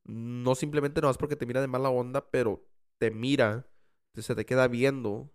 No 0.06 0.56
simplemente 0.56 1.02
nomás 1.02 1.18
porque 1.18 1.36
te 1.36 1.46
mira 1.46 1.62
de 1.62 1.68
mala 1.68 1.90
onda, 1.90 2.30
pero 2.30 2.64
te 2.98 3.12
mira, 3.12 3.66
te- 4.12 4.22
se 4.22 4.36
te 4.36 4.46
queda 4.46 4.68
viendo. 4.68 5.30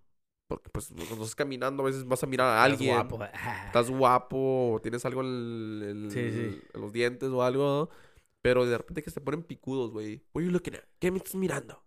Porque 0.47 0.69
pues 0.71 0.89
cuando 0.89 1.15
estás 1.15 1.35
caminando 1.35 1.83
a 1.83 1.87
veces 1.87 2.05
vas 2.05 2.23
a 2.23 2.27
mirar 2.27 2.47
a 2.49 2.67
Estás 2.67 2.73
alguien. 2.73 2.95
guapo. 2.95 3.19
Ah. 3.23 3.63
Estás 3.67 3.91
guapo, 3.91 4.73
o 4.75 4.81
tienes 4.83 5.05
algo 5.07 5.23
en, 5.23 5.27
el- 5.27 5.83
el- 6.05 6.11
Sí, 6.11 6.31
sí. 6.31 6.61
en 6.75 6.81
los 6.81 6.93
dientes 6.93 7.31
o 7.31 7.43
algo. 7.43 7.89
Pero 8.45 8.67
de 8.67 8.77
repente 8.77 9.03
que 9.03 9.11
se 9.11 9.23
ponen 9.23 9.43
picudos, 9.43 9.91
güey. 9.91 10.17
What 10.35 10.43
are 10.43 10.45
you 10.45 10.51
looking 10.53 10.75
at? 10.75 10.83
¿Qué 10.99 11.11
me 11.11 11.17
estás 11.17 11.35
mirando? 11.35 11.83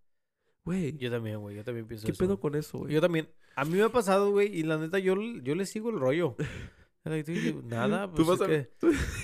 Güey, 0.65 0.97
Yo 0.97 1.11
también, 1.11 1.39
güey. 1.39 1.55
Yo 1.55 1.63
también 1.63 1.85
pienso 1.88 2.03
¿qué 2.07 2.13
eso. 2.13 2.17
pedo 2.23 2.39
con 2.39 2.55
eso, 2.55 2.79
güey? 2.79 2.93
Yo 2.95 2.99
también. 2.99 3.29
A 3.55 3.63
mí 3.63 3.75
me 3.75 3.84
ha 3.84 3.89
pasado, 3.89 4.31
güey, 4.31 4.47
y 4.57 4.63
la 4.63 4.77
neta, 4.79 4.97
yo, 4.97 5.15
yo 5.43 5.53
le 5.53 5.67
sigo 5.67 5.91
el 5.91 5.99
rollo. 5.99 6.35
Nada, 7.63 8.07
Tú 8.13 8.25
pues 8.25 8.39
vas 8.39 8.49
es 8.49 8.65
a... 8.67 8.69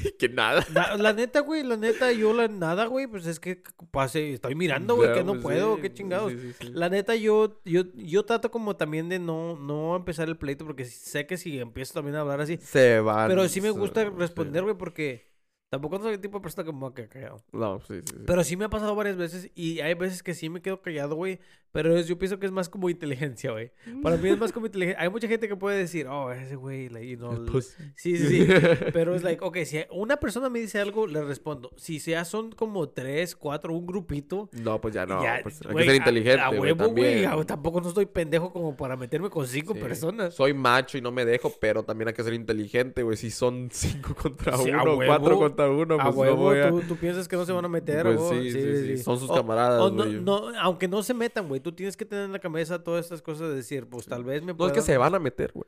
que... 0.06 0.14
que 0.20 0.30
nada. 0.30 0.66
Na- 0.72 0.96
la 0.96 1.12
neta, 1.12 1.40
güey, 1.42 1.64
la 1.64 1.76
neta, 1.76 2.12
yo 2.14 2.34
la 2.34 2.48
nada, 2.48 2.86
güey, 2.86 3.08
pues 3.08 3.26
es 3.26 3.40
que 3.40 3.62
pase, 3.92 4.34
estoy 4.34 4.56
mirando, 4.56 4.96
güey, 4.96 5.10
Ya, 5.10 5.16
que 5.16 5.24
no 5.24 5.34
pues, 5.34 5.42
puedo, 5.44 5.76
sí, 5.76 5.82
qué 5.82 5.94
chingados. 5.94 6.32
sí, 6.32 6.54
sí. 6.62 6.70
La 6.72 6.88
neta, 6.90 7.16
yo, 7.16 7.60
yo, 7.66 7.84
yo 7.96 8.24
trato 8.26 8.52
como 8.52 8.76
también 8.78 9.10
de 9.10 9.20
no, 9.20 9.58
no 9.58 9.96
empezar 9.98 10.30
el 10.30 10.38
pleito, 10.38 10.66
porque 10.66 10.86
sé 10.86 11.26
que 11.28 11.36
si 11.36 11.60
empiezo 11.60 11.94
también 11.96 12.16
a 12.16 12.22
hablar 12.22 12.40
así, 12.42 12.58
Se 12.62 13.00
van. 13.02 13.28
pero 13.28 13.48
sí 13.50 13.60
me 13.60 13.72
gusta 13.72 14.06
responder, 14.12 14.64
güey, 14.64 14.78
porque 14.78 15.33
tampoco 15.74 15.98
soy 15.98 16.14
el 16.14 16.22
tipo 16.22 16.38
de 16.38 16.44
persona 16.44 16.94
que 16.94 17.08
callado. 17.08 17.44
No, 17.52 17.80
sí, 17.80 17.96
sí. 18.02 18.14
sí. 18.16 18.24
Pero 18.28 18.44
sí 18.44 18.56
me 18.56 18.66
ha 18.66 18.70
pasado 18.70 18.94
varias 18.94 19.18
veces 19.18 19.50
y 19.56 19.80
hay 19.80 19.96
veces 19.96 20.22
que 20.22 20.36
sí 20.36 20.48
me 20.48 20.62
quedo 20.62 20.84
callado, 20.84 21.16
güey, 21.16 21.40
pero 21.74 21.98
es- 21.98 22.08
yo 22.08 22.18
pienso 22.18 22.40
que 22.40 22.46
es 22.46 22.52
más 22.54 22.70
como 22.70 22.90
inteligencia, 22.90 23.52
güey. 23.52 23.72
Para 24.02 24.16
mí 24.16 24.30
es 24.30 24.38
más 24.38 24.54
como 24.54 24.68
inteligencia. 24.68 25.02
Hay 25.04 25.10
mucha 25.10 25.28
gente 25.28 25.50
que 25.50 25.56
puede 25.58 25.78
decir, 25.78 26.08
oh, 26.08 26.32
ese 26.32 26.56
güey, 26.56 26.88
like, 26.88 27.06
you 27.10 27.18
know, 27.18 27.34
Pues, 27.52 27.76
Sí, 27.98 28.16
sí, 28.18 28.28
sí. 28.46 28.48
Pero 28.94 29.14
es 29.16 29.24
like, 29.24 29.44
ok, 29.44 29.58
si 29.66 29.80
una 29.92 30.18
persona 30.18 30.50
me 30.50 30.60
dice 30.60 30.80
algo, 30.80 31.08
le 31.08 31.22
respondo. 31.24 31.72
Si 31.76 32.00
ya 32.00 32.24
son 32.24 32.52
como 32.54 32.88
tres, 32.90 33.36
cuatro, 33.36 33.74
un 33.74 33.86
grupito. 33.86 34.50
no, 34.54 34.80
pues 34.80 34.94
ya 34.94 35.06
no. 35.06 35.22
ya, 35.22 35.40
pues, 35.44 35.60
hay 35.66 35.72
güey, 35.74 35.86
que 35.86 35.92
ser 35.92 35.94
a- 35.94 35.98
inteligente, 36.06 36.42
A, 36.42 36.48
güey, 36.50 36.60
huevo, 36.72 36.90
güey. 36.92 37.26
a- 37.26 37.44
Tampoco 37.44 37.82
no 37.82 37.90
estoy 37.90 38.06
pendejo 38.06 38.54
como 38.54 38.78
para 38.78 38.96
meterme 38.96 39.30
con 39.30 39.46
cinco 39.48 39.74
Sí. 39.74 39.80
personas. 39.82 40.34
Soy 40.36 40.54
macho 40.54 40.98
y 40.98 41.02
no 41.02 41.12
me 41.12 41.26
dejo, 41.26 41.52
pero 41.60 41.84
también 41.84 42.08
hay 42.08 42.14
que 42.14 42.24
ser 42.24 42.34
inteligente, 42.36 43.04
güey. 43.04 43.18
Si 43.18 43.32
son 43.32 43.70
cinco 43.72 44.14
contra 44.16 44.56
Sí, 44.58 44.70
a 44.70 44.82
uno, 44.84 44.96
huevo. 44.98 45.06
cuatro 45.08 45.38
contra 45.40 45.70
uno, 45.72 45.96
a 45.96 46.04
pues 46.04 46.16
no 46.16 46.22
huevo, 46.22 46.36
voy 46.38 46.60
a... 46.60 46.70
tú, 46.70 46.82
tú 46.82 46.96
piensas 46.98 47.28
que 47.28 47.36
no 47.36 47.46
se 47.46 47.52
van 47.52 47.66
a 47.66 47.70
meter, 47.70 48.04
Pues 48.04 48.20
o 48.20 48.30
sí, 48.32 48.52
sí, 48.52 48.62
sí, 48.88 48.98
son 49.00 49.18
sus 49.20 49.32
camaradas, 49.32 49.82
o 49.82 49.90
no, 49.90 50.04
güey. 50.04 50.22
no, 50.22 50.50
aunque 50.60 50.88
no 50.88 51.02
se 51.02 51.16
metan, 51.16 51.48
güey. 51.48 51.63
Tú 51.64 51.72
tienes 51.72 51.98
que 51.98 52.06
tener 52.06 52.26
en 52.26 52.32
la 52.34 52.40
cabeza 52.40 52.84
todas 52.84 53.06
estas 53.06 53.22
cosas 53.24 53.50
de 53.50 53.56
decir, 53.56 53.88
pues 53.88 54.06
tal 54.06 54.24
vez 54.24 54.42
me 54.42 54.48
No 54.48 54.52
es 54.52 54.58
puedan... 54.58 54.76
que 54.76 54.82
se 54.82 54.98
van 54.98 55.16
a 55.16 55.20
meter, 55.20 55.52
güey. 55.54 55.66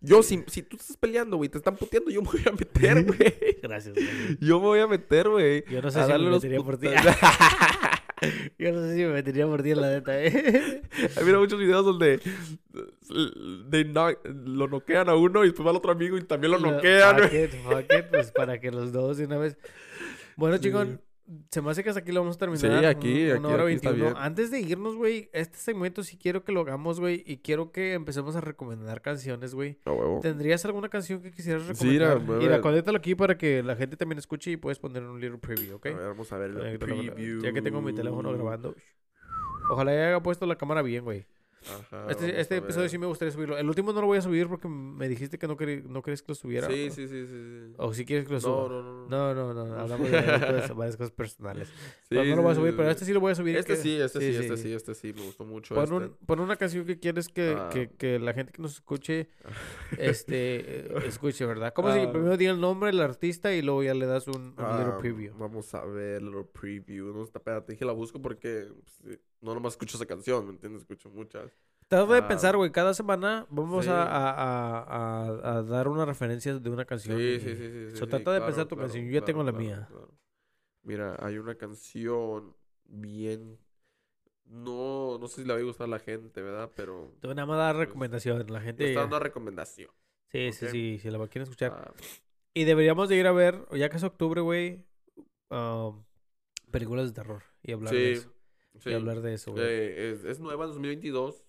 Yo, 0.00 0.22
si, 0.22 0.44
si 0.48 0.62
tú 0.62 0.76
estás 0.76 0.96
peleando, 0.98 1.38
güey, 1.38 1.48
te 1.48 1.56
están 1.56 1.74
puteando, 1.76 2.10
yo 2.10 2.20
me 2.20 2.28
voy 2.30 2.42
a 2.46 2.52
meter, 2.52 3.02
güey. 3.06 3.34
Gracias, 3.62 3.94
güey. 3.94 4.06
Yo 4.40 4.60
me 4.60 4.66
voy 4.66 4.80
a 4.80 4.86
meter, 4.86 5.28
güey. 5.28 5.64
Yo 5.70 5.80
no 5.80 5.90
sé 5.90 6.04
si 6.04 6.12
me 6.12 6.30
metería 6.30 6.60
por 6.60 6.76
ti. 6.76 6.88
Yo 8.58 8.72
no 8.72 8.80
sé 8.80 8.94
si 8.96 9.02
me 9.04 9.08
metería 9.12 9.46
por 9.46 9.62
ti, 9.62 9.74
la 9.74 9.90
neta, 9.90 10.22
eh. 10.24 10.82
Hay 11.18 11.24
mira 11.24 11.38
muchos 11.38 11.58
videos 11.58 11.84
donde 11.84 12.18
de 13.68 13.84
no- 13.84 14.08
lo 14.24 14.68
noquean 14.68 15.10
a 15.10 15.14
uno 15.14 15.44
y 15.44 15.48
después 15.48 15.66
va 15.66 15.70
al 15.70 15.76
otro 15.76 15.92
amigo 15.92 16.16
y 16.16 16.22
también 16.24 16.52
lo 16.52 16.58
Lo- 16.58 16.72
noquean, 16.72 17.16
güey. 17.28 17.50
pues 18.10 18.32
para 18.32 18.58
que 18.58 18.70
los 18.70 18.90
dos 18.92 19.18
de 19.18 19.26
una 19.26 19.36
vez. 19.36 19.58
Bueno, 20.36 20.56
chicón, 20.58 21.00
se 21.50 21.60
me 21.60 21.70
hace 21.70 21.82
que 21.82 21.88
hasta 21.90 22.00
aquí 22.00 22.12
lo 22.12 22.20
vamos 22.20 22.36
a 22.36 22.38
terminar. 22.38 22.60
Sí, 22.80 22.86
aquí, 22.86 23.24
un- 23.24 23.30
aquí- 23.30 23.38
una 23.40 23.48
hora 23.48 23.64
aquí 23.64 23.74
está 23.74 23.90
21. 23.90 24.12
bien. 24.14 24.22
Antes 24.24 24.50
de 24.50 24.60
irnos, 24.60 24.94
güey, 24.96 25.28
este 25.32 25.58
segmento 25.58 26.02
sí 26.02 26.16
quiero 26.16 26.44
que 26.44 26.52
lo 26.52 26.60
hagamos, 26.60 27.00
güey, 27.00 27.22
y 27.26 27.38
quiero 27.38 27.72
que 27.72 27.94
empecemos 27.94 28.36
a 28.36 28.40
recomendar 28.40 29.02
canciones, 29.02 29.54
güey. 29.54 29.78
A 29.84 29.92
huevo. 29.92 30.20
¿Tendrías 30.22 30.64
alguna 30.64 30.88
canción 30.88 31.20
que 31.22 31.32
quisieras 31.32 31.62
Sí, 31.64 31.98
recomendar? 31.98 32.12
a 32.36 32.38
Mira, 32.38 32.52
ver. 32.52 32.60
conéctalo 32.60 32.98
aquí 32.98 33.14
para 33.14 33.36
que 33.36 33.62
la 33.62 33.74
gente 33.76 33.96
también 33.96 34.18
escuche 34.18 34.50
y 34.52 34.56
puedes 34.56 34.78
poner 34.78 35.02
un 35.02 35.20
little 35.20 35.38
preview, 35.38 35.76
¿ok? 35.76 35.86
A 35.86 35.90
ver, 35.94 36.08
vamos 36.08 36.32
a 36.32 36.38
ver 36.38 36.50
el 36.50 36.78
preview. 36.78 37.40
Ya 37.42 37.52
que 37.52 37.60
tengo 37.62 37.82
mi 37.82 37.92
teléfono 37.92 38.32
grabando. 38.32 38.74
Ojalá 39.70 39.92
ya 39.94 40.08
haya 40.08 40.20
puesto 40.20 40.46
la 40.46 40.56
cámara 40.56 40.82
bien, 40.82 41.02
güey. 41.04 41.26
Ajá, 41.68 42.06
Este, 42.10 42.40
este 42.40 42.56
episodio 42.58 42.88
sí 42.88 42.96
me 42.98 43.06
gustaría 43.06 43.32
subirlo. 43.32 43.58
El 43.58 43.68
último 43.68 43.92
no 43.92 44.00
lo 44.00 44.06
voy 44.06 44.18
a 44.18 44.22
subir 44.22 44.48
porque 44.48 44.68
me 44.68 45.08
dijiste 45.08 45.38
que 45.38 45.46
no, 45.48 45.56
no 45.88 46.02
querías 46.02 46.22
que 46.22 46.28
lo 46.28 46.34
subiera. 46.34 46.68
Sí, 46.68 46.90
sí, 46.90 47.08
sí, 47.08 47.26
sí. 47.26 47.32
sí. 47.68 47.74
O 47.78 47.92
si 47.92 48.04
quieres 48.04 48.26
que 48.26 48.34
lo 48.34 48.40
suba. 48.40 48.68
No, 48.68 48.68
no, 48.68 48.82
no. 48.82 49.06
No, 49.08 49.34
no, 49.34 49.64
no, 49.66 49.74
hablamos 49.80 50.10
de 50.10 50.16
varias 50.20 50.40
cosas, 50.44 50.76
varias 50.76 50.96
cosas 50.96 51.10
personales. 51.12 51.68
Sí, 52.08 52.14
no 52.14 52.36
lo 52.36 52.42
voy 52.42 52.52
a 52.52 52.54
subir, 52.54 52.76
pero 52.76 52.90
este 52.90 53.04
sí 53.04 53.12
lo 53.12 53.20
voy 53.20 53.32
a 53.32 53.34
subir. 53.34 53.56
Este 53.56 53.74
que- 53.74 53.80
sí, 53.80 53.96
este 54.00 54.20
sí, 54.20 54.26
este 54.36 54.56
sí, 54.56 54.72
este 54.72 54.94
sí, 54.94 55.12
me 55.12 55.22
gustó 55.22 55.44
mucho 55.44 55.74
Pon, 55.74 55.84
este. 55.84 55.94
un- 55.96 56.16
pon 56.26 56.40
una 56.40 56.56
canción 56.56 56.84
que 56.86 56.98
quieres 56.98 57.28
que, 57.28 57.54
Ah. 57.58 57.68
que, 57.72 57.90
que 57.90 58.18
la 58.18 58.32
gente 58.32 58.52
que 58.52 58.62
nos 58.62 58.74
escuche 58.74 59.28
este, 59.98 60.86
eh, 60.86 60.94
escuche, 61.06 61.44
¿verdad? 61.46 61.72
Como 61.74 61.92
si 61.92 62.00
Ah. 62.00 62.12
primero 62.12 62.36
diga 62.36 62.52
el 62.52 62.60
nombre 62.60 62.90
del 62.90 63.00
artista 63.00 63.52
y 63.54 63.62
luego 63.62 63.82
ya 63.82 63.94
le 63.94 64.06
das 64.06 64.28
un, 64.28 64.36
un 64.36 64.48
little 64.50 64.92
Ah, 64.94 64.98
preview. 65.00 65.34
Vamos 65.36 65.74
a 65.74 65.84
ver, 65.84 66.22
little 66.22 66.44
preview. 66.44 67.12
No, 67.12 67.24
espérate, 67.24 67.72
dije 67.72 67.84
la 67.84 67.92
busco 67.92 68.20
porque 68.20 68.68
pues, 69.02 69.18
no 69.40 69.54
nomás 69.54 69.74
escucho 69.74 69.96
esa 69.96 70.06
canción, 70.06 70.44
¿me 70.46 70.52
entiendes? 70.52 70.82
Escucho 70.82 71.10
muchas. 71.10 71.50
Trato 71.88 72.12
de 72.12 72.18
ah. 72.18 72.28
pensar, 72.28 72.56
güey, 72.56 72.72
cada 72.72 72.94
semana 72.94 73.46
vamos 73.48 73.84
Sí. 73.84 73.90
a, 73.90 74.02
a, 74.02 75.56
a, 75.58 75.62
dar 75.62 75.88
una 75.88 76.04
referencia 76.04 76.58
de 76.58 76.70
una 76.70 76.84
canción. 76.84 77.16
Sí, 77.16 77.38
sí, 77.38 77.50
sí, 77.50 77.56
sí. 77.56 77.90
sí, 77.90 77.96
So, 77.96 78.04
sí, 78.04 78.10
trata 78.10 78.32
de 78.32 78.38
claro, 78.38 78.46
pensar 78.46 78.64
tu 78.66 78.74
claro, 78.74 78.88
canción. 78.88 79.06
Yo 79.06 79.12
ya 79.12 79.24
tengo 79.24 79.44
la 79.44 79.52
mía. 79.52 79.88
Mira, 80.82 81.16
hay 81.20 81.38
una 81.38 81.54
canción 81.56 82.56
bien. 82.84 83.58
No, 84.44 85.18
no 85.18 85.26
sé 85.28 85.42
si 85.42 85.44
le 85.46 85.54
va 85.54 85.58
a 85.60 85.62
gustar 85.62 85.86
a 85.86 85.90
la 85.90 85.98
gente, 85.98 86.40
¿verdad? 86.42 86.70
Pero. 86.74 87.12
Te 87.20 87.26
voy 87.26 87.32
a 87.32 87.34
nada 87.36 87.46
más 87.46 87.56
dar 87.58 87.76
Pues, 87.76 87.86
recomendaciones. 87.88 88.50
La 88.50 88.60
gente. 88.60 88.88
está 88.88 89.00
dando 89.00 89.18
recomendación. 89.18 89.90
Sí, 90.30 90.52
sí, 90.52 90.64
ok. 90.66 90.70
sí, 90.72 90.98
si 90.98 91.10
la 91.10 91.18
quieren 91.28 91.42
escuchar. 91.42 91.72
Ah, 91.72 91.94
Y 92.54 92.64
deberíamos 92.64 93.08
de 93.08 93.16
ir 93.16 93.26
a 93.26 93.32
ver, 93.32 93.64
ya 93.72 93.88
que 93.88 93.96
es 93.96 94.02
octubre, 94.02 94.40
güey, 94.40 94.84
um, 95.50 96.04
películas 96.70 97.06
de 97.06 97.12
terror 97.12 97.42
y 97.62 97.72
hablar 97.72 97.92
de 97.94 98.14
sí, 98.14 98.20
eso. 98.20 98.32
Sí. 98.80 98.90
Y 98.90 98.94
hablar 98.94 99.20
de 99.20 99.34
eso, 99.34 99.52
güey. 99.52 99.64
Eh, 99.64 100.10
es, 100.12 100.24
es 100.24 100.40
nueva, 100.40 100.66
2022. 100.66 101.44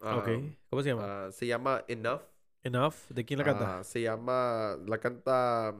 Ah, 0.00 0.16
ok. 0.16 0.28
¿Cómo 0.70 0.82
se 0.82 0.88
llama? 0.88 1.26
ah, 1.26 1.32
se 1.32 1.46
llama 1.46 1.84
Enough. 1.88 2.22
Enough. 2.64 2.94
¿De 3.08 3.24
quién 3.24 3.38
la 3.38 3.44
canta? 3.44 3.78
Ah, 3.78 3.84
se 3.84 4.02
llama. 4.02 4.76
La 4.86 4.98
canta 4.98 5.74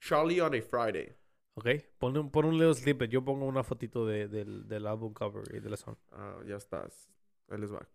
Charlie 0.00 0.40
on 0.40 0.54
a 0.54 0.62
Friday. 0.62 1.14
Ok. 1.54 1.68
Pon 1.98 2.16
un, 2.16 2.30
pon 2.30 2.44
un 2.46 2.58
little 2.58 2.74
snippet. 2.74 3.10
Yo 3.10 3.24
pongo 3.24 3.46
una 3.46 3.62
fotito 3.62 4.06
de, 4.06 4.28
del, 4.28 4.66
del 4.66 4.86
álbum 4.86 5.12
cover 5.12 5.44
y 5.54 5.60
de 5.60 5.70
la 5.70 5.76
song. 5.76 5.96
Ya 6.46 6.56
estás. 6.56 7.10
Ahí 7.48 7.58
les 7.58 7.72
va. 7.72 7.86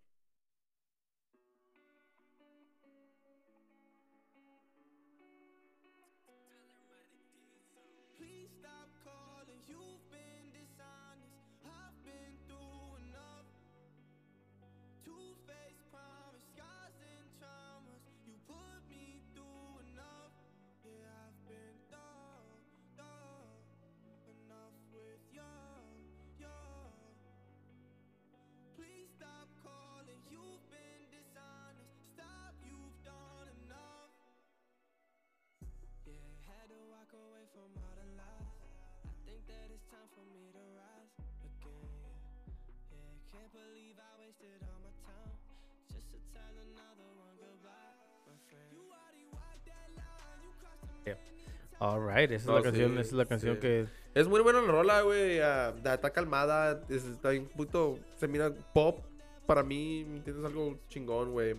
Alright, 51.80 52.30
esa 52.32 52.34
es 52.42 52.46
No, 52.46 52.56
la 52.56 52.62
canción, 52.62 52.88
sí, 52.90 52.94
esa 52.94 53.00
es 53.02 53.12
la 53.12 53.26
canción 53.26 53.54
sí. 53.56 53.60
que... 53.60 53.86
Es 54.14 54.26
muy 54.26 54.40
buena 54.40 54.60
la 54.60 54.66
rola, 54.72 55.02
güey. 55.02 55.38
ah, 55.40 55.74
está 55.84 56.10
calmada. 56.10 56.82
es- 56.88 57.04
está 57.04 57.30
un 57.30 57.46
poquito. 57.46 57.98
Se 58.16 58.26
mira 58.26 58.52
pop. 58.74 59.00
Para 59.46 59.62
mí, 59.62 60.20
tienes 60.24 60.44
algo 60.44 60.78
chingón, 60.88 61.30
güey. 61.32 61.54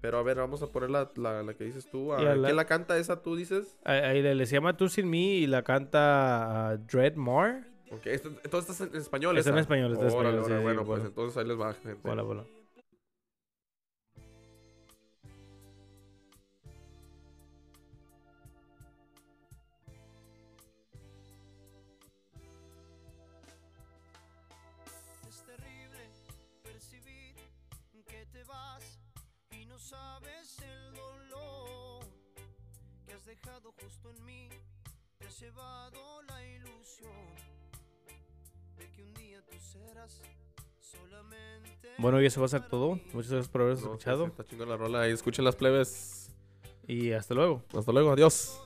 Pero 0.00 0.18
a 0.18 0.22
ver, 0.22 0.36
vamos 0.36 0.62
a 0.62 0.66
poner 0.66 0.90
la, 0.90 1.10
la, 1.16 1.42
la 1.42 1.54
que 1.54 1.64
dices 1.64 1.88
tú. 1.90 2.12
ah, 2.12 2.22
Ya, 2.22 2.34
la- 2.34 2.48
¿Quién 2.48 2.56
la 2.56 2.64
canta 2.66 2.98
esa 2.98 3.22
tú 3.22 3.34
dices? 3.36 3.78
Ahí, 3.84 4.20
le, 4.20 4.46
se 4.46 4.54
llama 4.56 4.76
Tú 4.76 4.88
Sin 4.88 5.08
Mí 5.08 5.36
y 5.38 5.46
la 5.46 5.62
canta 5.62 6.70
ah, 6.70 6.76
Dread. 6.76 7.14
Ok, 7.16 8.06
esto- 8.06 8.30
entonces 8.44 8.70
estás 8.70 8.88
en 8.94 9.00
español. 9.00 9.38
Está 9.38 9.50
en 9.50 9.58
español, 9.58 9.92
está 9.92 10.06
en 10.06 10.12
Órale, 10.12 10.28
español, 10.28 10.44
sí, 10.44 10.52
órale, 10.52 10.60
sí, 10.60 10.64
bueno, 10.64 10.84
pues 10.84 10.88
bueno. 11.00 11.04
entonces 11.08 11.36
ahí 11.38 11.46
les 11.46 11.60
va, 11.60 11.74
gente. 11.74 12.10
Hola, 12.10 12.24
hola. 12.24 12.44
Llevado 35.42 36.22
la 36.28 36.46
ilusión 36.46 37.10
de 38.78 38.90
que 38.92 39.02
un 39.02 39.14
día 39.14 39.42
tú 39.44 39.56
serás 39.60 40.20
solamente. 40.80 41.88
Bueno, 41.98 42.20
y 42.22 42.26
eso 42.26 42.40
va 42.40 42.46
a 42.46 42.48
ser 42.48 42.68
todo. 42.68 43.00
Muchas 43.12 43.30
gracias 43.32 43.48
por 43.48 43.62
habernos 43.62 43.82
No, 43.82 43.88
sí, 43.90 43.92
escuchado. 43.94 44.24
sí, 44.26 44.30
está 44.30 44.44
chingón 44.44 44.68
la 44.68 44.76
rola. 44.76 45.08
Y 45.08 45.12
escuchen 45.12 45.44
las 45.44 45.56
plebes. 45.56 46.30
Y 46.86 47.12
hasta 47.12 47.34
luego. 47.34 47.62
Hasta 47.76 47.92
luego. 47.92 48.12
Adiós. 48.12 48.60